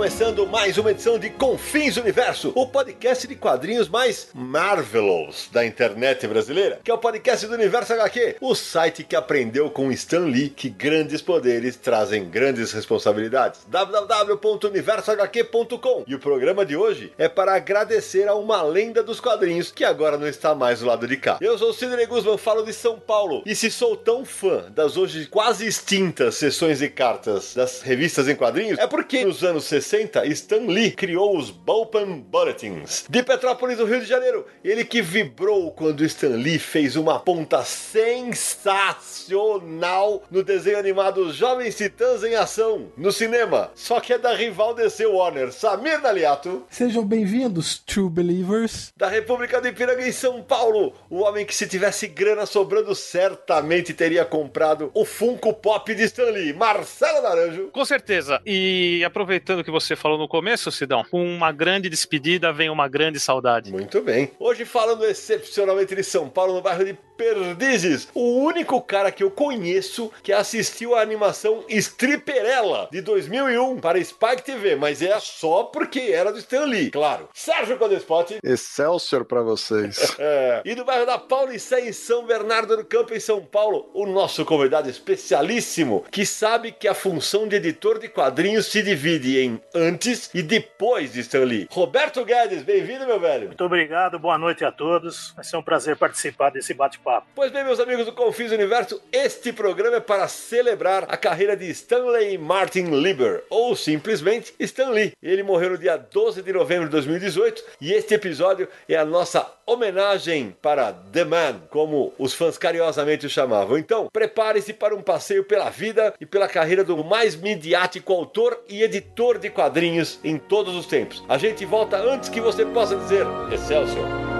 Começando 0.00 0.46
mais 0.46 0.78
uma 0.78 0.92
edição 0.92 1.18
de 1.18 1.28
Confins 1.28 1.98
Universo, 1.98 2.52
o 2.54 2.66
podcast 2.66 3.28
de 3.28 3.34
quadrinhos 3.34 3.86
mais 3.86 4.30
marvelous 4.32 5.50
da 5.52 5.62
internet 5.62 6.26
brasileira, 6.26 6.80
que 6.82 6.90
é 6.90 6.94
o 6.94 6.96
podcast 6.96 7.46
do 7.46 7.52
Universo 7.52 7.92
HQ, 7.92 8.36
o 8.40 8.54
site 8.54 9.04
que 9.04 9.14
aprendeu 9.14 9.68
com 9.68 9.92
Stan 9.92 10.20
Lee 10.20 10.48
que 10.48 10.70
grandes 10.70 11.20
poderes 11.20 11.76
trazem 11.76 12.24
grandes 12.24 12.72
responsabilidades. 12.72 13.60
www.universohq.com. 13.68 16.04
E 16.06 16.14
o 16.14 16.18
programa 16.18 16.64
de 16.64 16.74
hoje 16.74 17.12
é 17.18 17.28
para 17.28 17.54
agradecer 17.54 18.26
a 18.26 18.34
uma 18.34 18.62
lenda 18.62 19.02
dos 19.02 19.20
quadrinhos 19.20 19.70
que 19.70 19.84
agora 19.84 20.16
não 20.16 20.26
está 20.26 20.54
mais 20.54 20.80
do 20.80 20.86
lado 20.86 21.06
de 21.06 21.18
cá. 21.18 21.36
Eu 21.42 21.58
sou 21.58 21.72
o 21.72 21.74
Sidney 21.74 22.06
Guzman, 22.06 22.38
falo 22.38 22.62
de 22.62 22.72
São 22.72 22.98
Paulo, 22.98 23.42
e 23.44 23.54
se 23.54 23.70
sou 23.70 23.94
tão 23.98 24.24
fã 24.24 24.64
das 24.70 24.96
hoje 24.96 25.26
quase 25.26 25.66
extintas 25.66 26.36
sessões 26.36 26.78
de 26.78 26.88
cartas 26.88 27.52
das 27.54 27.82
revistas 27.82 28.28
em 28.28 28.34
quadrinhos, 28.34 28.78
é 28.78 28.86
porque 28.86 29.26
nos 29.26 29.44
anos 29.44 29.64
60 29.64 29.89
Stan 29.92 30.66
Lee 30.68 30.92
criou 30.92 31.36
os 31.36 31.50
Bullpen 31.50 32.20
Bulletins. 32.20 33.06
De 33.08 33.24
Petrópolis, 33.24 33.78
no 33.78 33.84
Rio 33.84 34.00
de 34.00 34.06
Janeiro, 34.06 34.46
ele 34.62 34.84
que 34.84 35.02
vibrou 35.02 35.72
quando 35.72 36.04
Stan 36.04 36.28
Lee 36.28 36.60
fez 36.60 36.94
uma 36.94 37.18
ponta 37.18 37.64
sensacional 37.64 40.22
no 40.30 40.44
desenho 40.44 40.78
animado 40.78 41.32
Jovens 41.32 41.76
Titãs 41.76 42.22
em 42.22 42.36
Ação, 42.36 42.92
no 42.96 43.10
cinema. 43.10 43.72
Só 43.74 43.98
que 43.98 44.12
é 44.12 44.18
da 44.18 44.32
rival 44.32 44.74
DC 44.74 45.06
Warner, 45.06 45.50
Samir 45.50 46.00
Naliato. 46.00 46.64
Sejam 46.70 47.04
bem-vindos, 47.04 47.78
True 47.78 48.08
Believers. 48.08 48.92
Da 48.96 49.08
República 49.08 49.60
do 49.60 49.66
Ipiranga 49.66 50.06
em 50.06 50.12
São 50.12 50.40
Paulo, 50.40 50.94
o 51.08 51.22
homem 51.22 51.44
que 51.44 51.54
se 51.54 51.66
tivesse 51.66 52.06
grana 52.06 52.46
sobrando 52.46 52.94
certamente 52.94 53.92
teria 53.92 54.24
comprado 54.24 54.92
o 54.94 55.04
Funko 55.04 55.52
Pop 55.52 55.92
de 55.92 56.04
Stan 56.04 56.30
Lee, 56.30 56.52
Marcelo 56.52 57.22
Naranjo. 57.22 57.70
Com 57.72 57.84
certeza. 57.84 58.40
E 58.46 59.02
aproveitando 59.04 59.64
que 59.64 59.70
você 59.70 59.79
falou 59.96 60.18
no 60.18 60.28
começo, 60.28 60.70
Sidão, 60.70 61.04
com 61.10 61.24
uma 61.24 61.52
grande 61.52 61.88
despedida 61.88 62.52
vem 62.52 62.70
uma 62.70 62.88
grande 62.88 63.18
saudade. 63.18 63.72
Muito 63.72 64.00
bem. 64.02 64.30
Hoje 64.38 64.64
falando 64.64 65.04
excepcionalmente 65.04 65.94
de 65.94 66.02
São 66.02 66.28
Paulo, 66.28 66.54
no 66.54 66.62
bairro 66.62 66.84
de 66.84 66.96
Perdizes, 67.20 68.08
o 68.14 68.38
único 68.38 68.80
cara 68.80 69.12
que 69.12 69.22
eu 69.22 69.30
conheço 69.30 70.10
que 70.22 70.32
assistiu 70.32 70.94
a 70.94 71.02
animação 71.02 71.62
Stripperella 71.68 72.88
de 72.90 73.02
2001 73.02 73.78
para 73.78 74.02
Spike 74.02 74.42
TV, 74.42 74.74
mas 74.74 75.02
é 75.02 75.20
só 75.20 75.64
porque 75.64 76.00
era 76.00 76.32
do 76.32 76.38
Stan 76.38 76.64
Lee, 76.64 76.90
claro. 76.90 77.28
Sérgio 77.34 77.76
Codespot. 77.76 78.38
Excelsior 78.42 79.26
pra 79.26 79.42
vocês. 79.42 80.16
É. 80.22 80.60
E 80.64 80.74
do 80.74 80.84
bairro 80.84 81.06
da 81.06 81.18
Paulicé, 81.18 81.88
em 81.88 81.92
São 81.92 82.26
Bernardo 82.26 82.76
do 82.76 82.84
Campo, 82.84 83.14
em 83.14 83.20
São 83.20 83.40
Paulo, 83.40 83.90
o 83.94 84.06
nosso 84.06 84.44
convidado 84.44 84.88
especialíssimo, 84.88 86.04
que 86.10 86.26
sabe 86.26 86.72
que 86.72 86.86
a 86.86 86.94
função 86.94 87.48
de 87.48 87.56
editor 87.56 87.98
de 87.98 88.06
quadrinhos 88.06 88.66
se 88.66 88.82
divide 88.82 89.40
em 89.40 89.60
antes 89.74 90.30
e 90.34 90.42
depois 90.42 91.14
de 91.14 91.20
Stan 91.20 91.44
Lee. 91.44 91.66
Roberto 91.70 92.24
Guedes, 92.24 92.62
bem-vindo, 92.62 93.06
meu 93.06 93.18
velho. 93.18 93.46
Muito 93.46 93.64
obrigado, 93.64 94.18
boa 94.18 94.36
noite 94.36 94.64
a 94.64 94.70
todos. 94.70 95.32
Vai 95.34 95.44
ser 95.44 95.56
um 95.56 95.62
prazer 95.62 95.96
participar 95.96 96.50
desse 96.50 96.74
bate-papo. 96.74 97.09
Pois 97.34 97.50
bem, 97.50 97.64
meus 97.64 97.80
amigos 97.80 98.06
do 98.06 98.12
Confis 98.12 98.52
Universo, 98.52 99.00
este 99.12 99.52
programa 99.52 99.96
é 99.96 100.00
para 100.00 100.28
celebrar 100.28 101.04
a 101.08 101.16
carreira 101.16 101.56
de 101.56 101.68
Stanley 101.70 102.36
Martin 102.38 102.86
Lieber, 102.86 103.42
ou 103.48 103.74
simplesmente 103.74 104.54
Stan 104.58 104.90
Lee. 104.90 105.12
Ele 105.22 105.42
morreu 105.42 105.70
no 105.70 105.78
dia 105.78 105.96
12 105.96 106.42
de 106.42 106.52
novembro 106.52 106.86
de 106.86 106.92
2018 106.92 107.64
e 107.80 107.92
este 107.92 108.14
episódio 108.14 108.68
é 108.88 108.96
a 108.96 109.04
nossa 109.04 109.50
homenagem 109.66 110.54
para 110.60 110.92
The 110.92 111.24
Man, 111.24 111.60
como 111.70 112.12
os 112.18 112.34
fãs 112.34 112.58
carinhosamente 112.58 113.26
o 113.26 113.30
chamavam. 113.30 113.78
Então, 113.78 114.08
prepare-se 114.12 114.72
para 114.72 114.94
um 114.94 115.02
passeio 115.02 115.44
pela 115.44 115.70
vida 115.70 116.14
e 116.20 116.26
pela 116.26 116.48
carreira 116.48 116.84
do 116.84 117.02
mais 117.04 117.36
midiático 117.36 118.12
autor 118.12 118.62
e 118.68 118.82
editor 118.82 119.38
de 119.38 119.50
quadrinhos 119.50 120.18
em 120.22 120.38
todos 120.38 120.74
os 120.74 120.86
tempos. 120.86 121.24
A 121.28 121.38
gente 121.38 121.64
volta 121.64 121.96
antes 121.96 122.28
que 122.28 122.40
você 122.40 122.64
possa 122.66 122.96
dizer 122.96 123.26
Excelsior. 123.52 124.39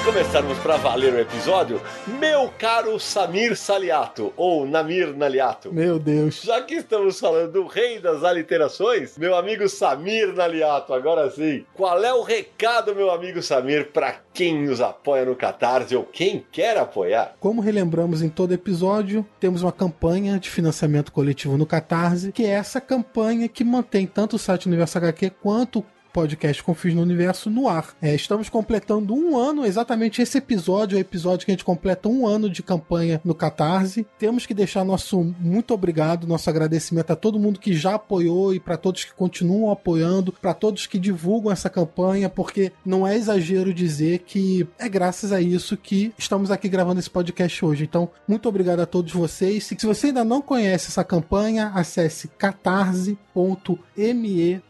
De 0.00 0.04
começarmos 0.04 0.58
para 0.58 0.76
valer 0.78 1.12
o 1.12 1.18
episódio, 1.18 1.80
meu 2.18 2.50
caro 2.58 2.98
Samir 2.98 3.54
Saliato, 3.54 4.32
ou 4.36 4.66
Namir 4.66 5.14
Naliato. 5.14 5.72
Meu 5.72 5.98
Deus. 5.98 6.42
Já 6.42 6.62
que 6.62 6.76
estamos 6.76 7.20
falando 7.20 7.52
do 7.52 7.66
rei 7.66 7.98
das 7.98 8.24
aliterações, 8.24 9.18
meu 9.18 9.36
amigo 9.36 9.68
Samir 9.68 10.32
Naliato, 10.32 10.94
agora 10.94 11.30
sim, 11.30 11.64
qual 11.74 12.02
é 12.02 12.14
o 12.14 12.22
recado, 12.22 12.94
meu 12.94 13.10
amigo 13.10 13.42
Samir, 13.42 13.90
para 13.92 14.16
quem 14.32 14.66
nos 14.66 14.80
apoia 14.80 15.24
no 15.24 15.36
Catarse 15.36 15.94
ou 15.94 16.04
quem 16.04 16.46
quer 16.50 16.78
apoiar? 16.78 17.34
Como 17.38 17.60
relembramos 17.60 18.22
em 18.22 18.28
todo 18.28 18.54
episódio, 18.54 19.26
temos 19.38 19.62
uma 19.62 19.72
campanha 19.72 20.38
de 20.38 20.48
financiamento 20.48 21.12
coletivo 21.12 21.58
no 21.58 21.66
Catarse, 21.66 22.32
que 22.32 22.44
é 22.44 22.50
essa 22.50 22.80
campanha 22.80 23.48
que 23.48 23.64
mantém 23.64 24.06
tanto 24.06 24.36
o 24.36 24.38
site 24.38 24.66
Universo 24.66 24.96
HQ 24.96 25.30
quanto 25.42 25.80
o 25.80 25.84
podcast 26.12 26.62
Confis 26.62 26.94
no 26.94 27.02
Universo 27.02 27.50
no 27.50 27.68
ar. 27.68 27.94
É, 28.00 28.14
estamos 28.14 28.48
completando 28.48 29.14
um 29.14 29.36
ano, 29.36 29.64
exatamente 29.64 30.22
esse 30.22 30.38
episódio 30.38 30.96
é 30.96 30.98
o 30.98 31.00
episódio 31.00 31.44
que 31.44 31.52
a 31.52 31.54
gente 31.54 31.64
completa 31.64 32.08
um 32.08 32.26
ano 32.26 32.48
de 32.48 32.62
campanha 32.62 33.20
no 33.24 33.34
Catarse. 33.34 34.06
Temos 34.18 34.46
que 34.46 34.54
deixar 34.54 34.84
nosso 34.84 35.22
muito 35.38 35.72
obrigado, 35.74 36.26
nosso 36.26 36.48
agradecimento 36.50 37.10
a 37.12 37.16
todo 37.16 37.38
mundo 37.38 37.60
que 37.60 37.74
já 37.74 37.94
apoiou 37.94 38.54
e 38.54 38.60
para 38.60 38.76
todos 38.76 39.04
que 39.04 39.12
continuam 39.12 39.70
apoiando, 39.70 40.32
para 40.32 40.54
todos 40.54 40.86
que 40.86 40.98
divulgam 40.98 41.52
essa 41.52 41.70
campanha, 41.70 42.28
porque 42.28 42.72
não 42.84 43.06
é 43.06 43.16
exagero 43.16 43.72
dizer 43.72 44.20
que 44.20 44.66
é 44.78 44.88
graças 44.88 45.32
a 45.32 45.40
isso 45.40 45.76
que 45.76 46.12
estamos 46.18 46.50
aqui 46.50 46.68
gravando 46.68 47.00
esse 47.00 47.10
podcast 47.10 47.64
hoje. 47.64 47.84
Então, 47.84 48.10
muito 48.26 48.48
obrigado 48.48 48.80
a 48.80 48.86
todos 48.86 49.12
vocês. 49.12 49.64
Se 49.64 49.86
você 49.86 50.08
ainda 50.08 50.24
não 50.24 50.42
conhece 50.42 50.88
essa 50.88 51.04
campanha, 51.04 51.72
acesse 51.74 52.28
catarse.me 52.28 53.20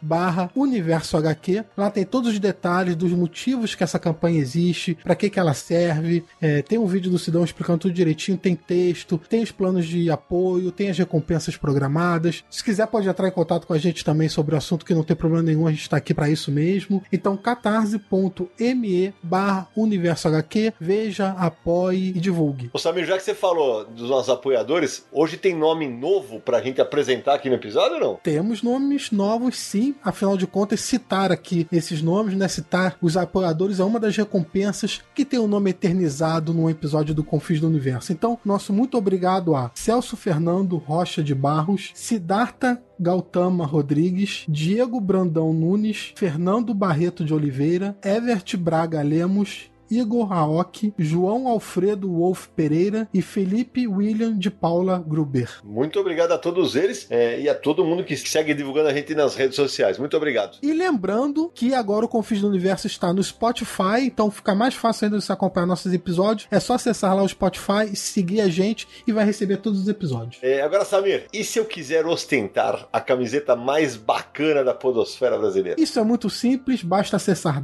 barra 0.00 0.50
universo 0.54 1.16
HQ. 1.30 1.64
Lá 1.76 1.90
tem 1.90 2.04
todos 2.04 2.32
os 2.32 2.38
detalhes 2.38 2.96
dos 2.96 3.12
motivos 3.12 3.74
que 3.74 3.84
essa 3.84 3.98
campanha 3.98 4.38
existe, 4.38 4.96
para 5.02 5.14
que, 5.14 5.30
que 5.30 5.38
ela 5.38 5.54
serve. 5.54 6.24
É, 6.40 6.62
tem 6.62 6.78
um 6.78 6.86
vídeo 6.86 7.10
do 7.10 7.18
Sidão 7.18 7.44
explicando 7.44 7.80
tudo 7.80 7.94
direitinho, 7.94 8.38
tem 8.38 8.54
texto, 8.54 9.18
tem 9.28 9.42
os 9.42 9.50
planos 9.50 9.86
de 9.86 10.10
apoio, 10.10 10.72
tem 10.72 10.90
as 10.90 10.98
recompensas 10.98 11.56
programadas. 11.56 12.44
Se 12.50 12.62
quiser, 12.62 12.86
pode 12.86 13.08
entrar 13.08 13.28
em 13.28 13.32
contato 13.32 13.66
com 13.66 13.72
a 13.72 13.78
gente 13.78 14.04
também 14.04 14.28
sobre 14.28 14.54
o 14.54 14.58
assunto, 14.58 14.84
que 14.84 14.94
não 14.94 15.04
tem 15.04 15.16
problema 15.16 15.42
nenhum, 15.42 15.66
a 15.66 15.70
gente 15.70 15.82
está 15.82 15.96
aqui 15.96 16.14
para 16.14 16.28
isso 16.28 16.50
mesmo. 16.50 17.02
Então, 17.12 17.36
catarse.me 17.36 19.14
barra 19.22 19.68
universo 19.76 20.28
HQ, 20.28 20.74
veja, 20.80 21.30
apoie 21.30 22.08
e 22.08 22.20
divulgue. 22.20 22.70
Ô 22.72 22.78
Samir, 22.78 23.04
já 23.04 23.16
que 23.16 23.22
você 23.22 23.34
falou 23.34 23.84
dos 23.84 24.08
nossos 24.08 24.30
apoiadores, 24.30 25.04
hoje 25.12 25.36
tem 25.36 25.54
nome 25.54 25.88
novo 25.88 26.40
pra 26.40 26.62
gente 26.62 26.80
apresentar 26.80 27.34
aqui 27.34 27.48
no 27.48 27.56
episódio 27.56 27.94
ou 27.94 28.00
não? 28.00 28.14
Temos 28.16 28.62
nomes 28.62 29.10
novos, 29.10 29.56
sim. 29.56 29.94
Afinal 30.02 30.36
de 30.36 30.46
contas, 30.46 30.80
citar 30.80 31.19
aqui 31.30 31.66
esses 31.72 32.00
nomes, 32.00 32.36
né? 32.36 32.48
Citar 32.48 32.96
os 33.02 33.16
apoiadores 33.16 33.80
é 33.80 33.84
uma 33.84 34.00
das 34.00 34.16
recompensas 34.16 35.00
que 35.14 35.24
tem 35.24 35.38
o 35.38 35.46
nome 35.46 35.70
eternizado 35.70 36.54
num 36.54 36.70
episódio 36.70 37.14
do 37.14 37.24
Confis 37.24 37.60
do 37.60 37.66
Universo. 37.66 38.12
Então, 38.12 38.38
nosso 38.44 38.72
muito 38.72 38.96
obrigado 38.96 39.54
a 39.54 39.70
Celso 39.74 40.16
Fernando 40.16 40.76
Rocha 40.76 41.22
de 41.22 41.34
Barros, 41.34 41.90
Siddhartha 41.94 42.80
Gautama 42.98 43.64
Rodrigues, 43.64 44.44
Diego 44.46 45.00
Brandão 45.00 45.52
Nunes, 45.52 46.12
Fernando 46.14 46.74
Barreto 46.74 47.24
de 47.24 47.32
Oliveira, 47.32 47.96
Evert 48.04 48.56
Braga 48.58 49.00
Lemos, 49.00 49.70
Igor 49.90 50.32
Aoki, 50.32 50.94
João 50.98 51.48
Alfredo 51.48 52.08
Wolf 52.08 52.46
Pereira 52.54 53.08
e 53.12 53.20
Felipe 53.20 53.86
William 53.86 54.38
de 54.38 54.50
Paula 54.50 55.02
Gruber. 55.04 55.50
Muito 55.64 55.98
obrigado 55.98 56.32
a 56.32 56.38
todos 56.38 56.76
eles 56.76 57.06
é, 57.10 57.40
e 57.40 57.48
a 57.48 57.54
todo 57.54 57.84
mundo 57.84 58.04
que 58.04 58.16
segue 58.16 58.54
divulgando 58.54 58.88
a 58.88 58.94
gente 58.94 59.14
nas 59.14 59.34
redes 59.34 59.56
sociais. 59.56 59.98
Muito 59.98 60.16
obrigado. 60.16 60.58
E 60.62 60.72
lembrando 60.72 61.50
que 61.54 61.74
agora 61.74 62.04
o 62.04 62.08
Confis 62.08 62.40
do 62.40 62.48
Universo 62.48 62.86
está 62.86 63.12
no 63.12 63.22
Spotify, 63.22 64.02
então 64.02 64.30
fica 64.30 64.54
mais 64.54 64.74
fácil 64.74 65.06
ainda 65.06 65.20
você 65.20 65.32
acompanhar 65.32 65.66
nossos 65.66 65.92
episódios. 65.92 66.46
É 66.50 66.60
só 66.60 66.74
acessar 66.74 67.14
lá 67.14 67.22
o 67.22 67.28
Spotify, 67.28 67.94
seguir 67.94 68.40
a 68.40 68.48
gente 68.48 68.86
e 69.06 69.12
vai 69.12 69.24
receber 69.24 69.56
todos 69.56 69.80
os 69.80 69.88
episódios. 69.88 70.38
É, 70.42 70.62
agora, 70.62 70.84
Samir, 70.84 71.26
e 71.32 71.42
se 71.42 71.58
eu 71.58 71.64
quiser 71.64 72.06
ostentar 72.06 72.88
a 72.92 73.00
camiseta 73.00 73.56
mais 73.56 73.96
bacana 73.96 74.62
da 74.62 74.74
podosfera 74.74 75.36
brasileira? 75.38 75.80
Isso 75.80 75.98
é 75.98 76.04
muito 76.04 76.30
simples, 76.30 76.82
basta 76.82 77.16
acessar 77.16 77.60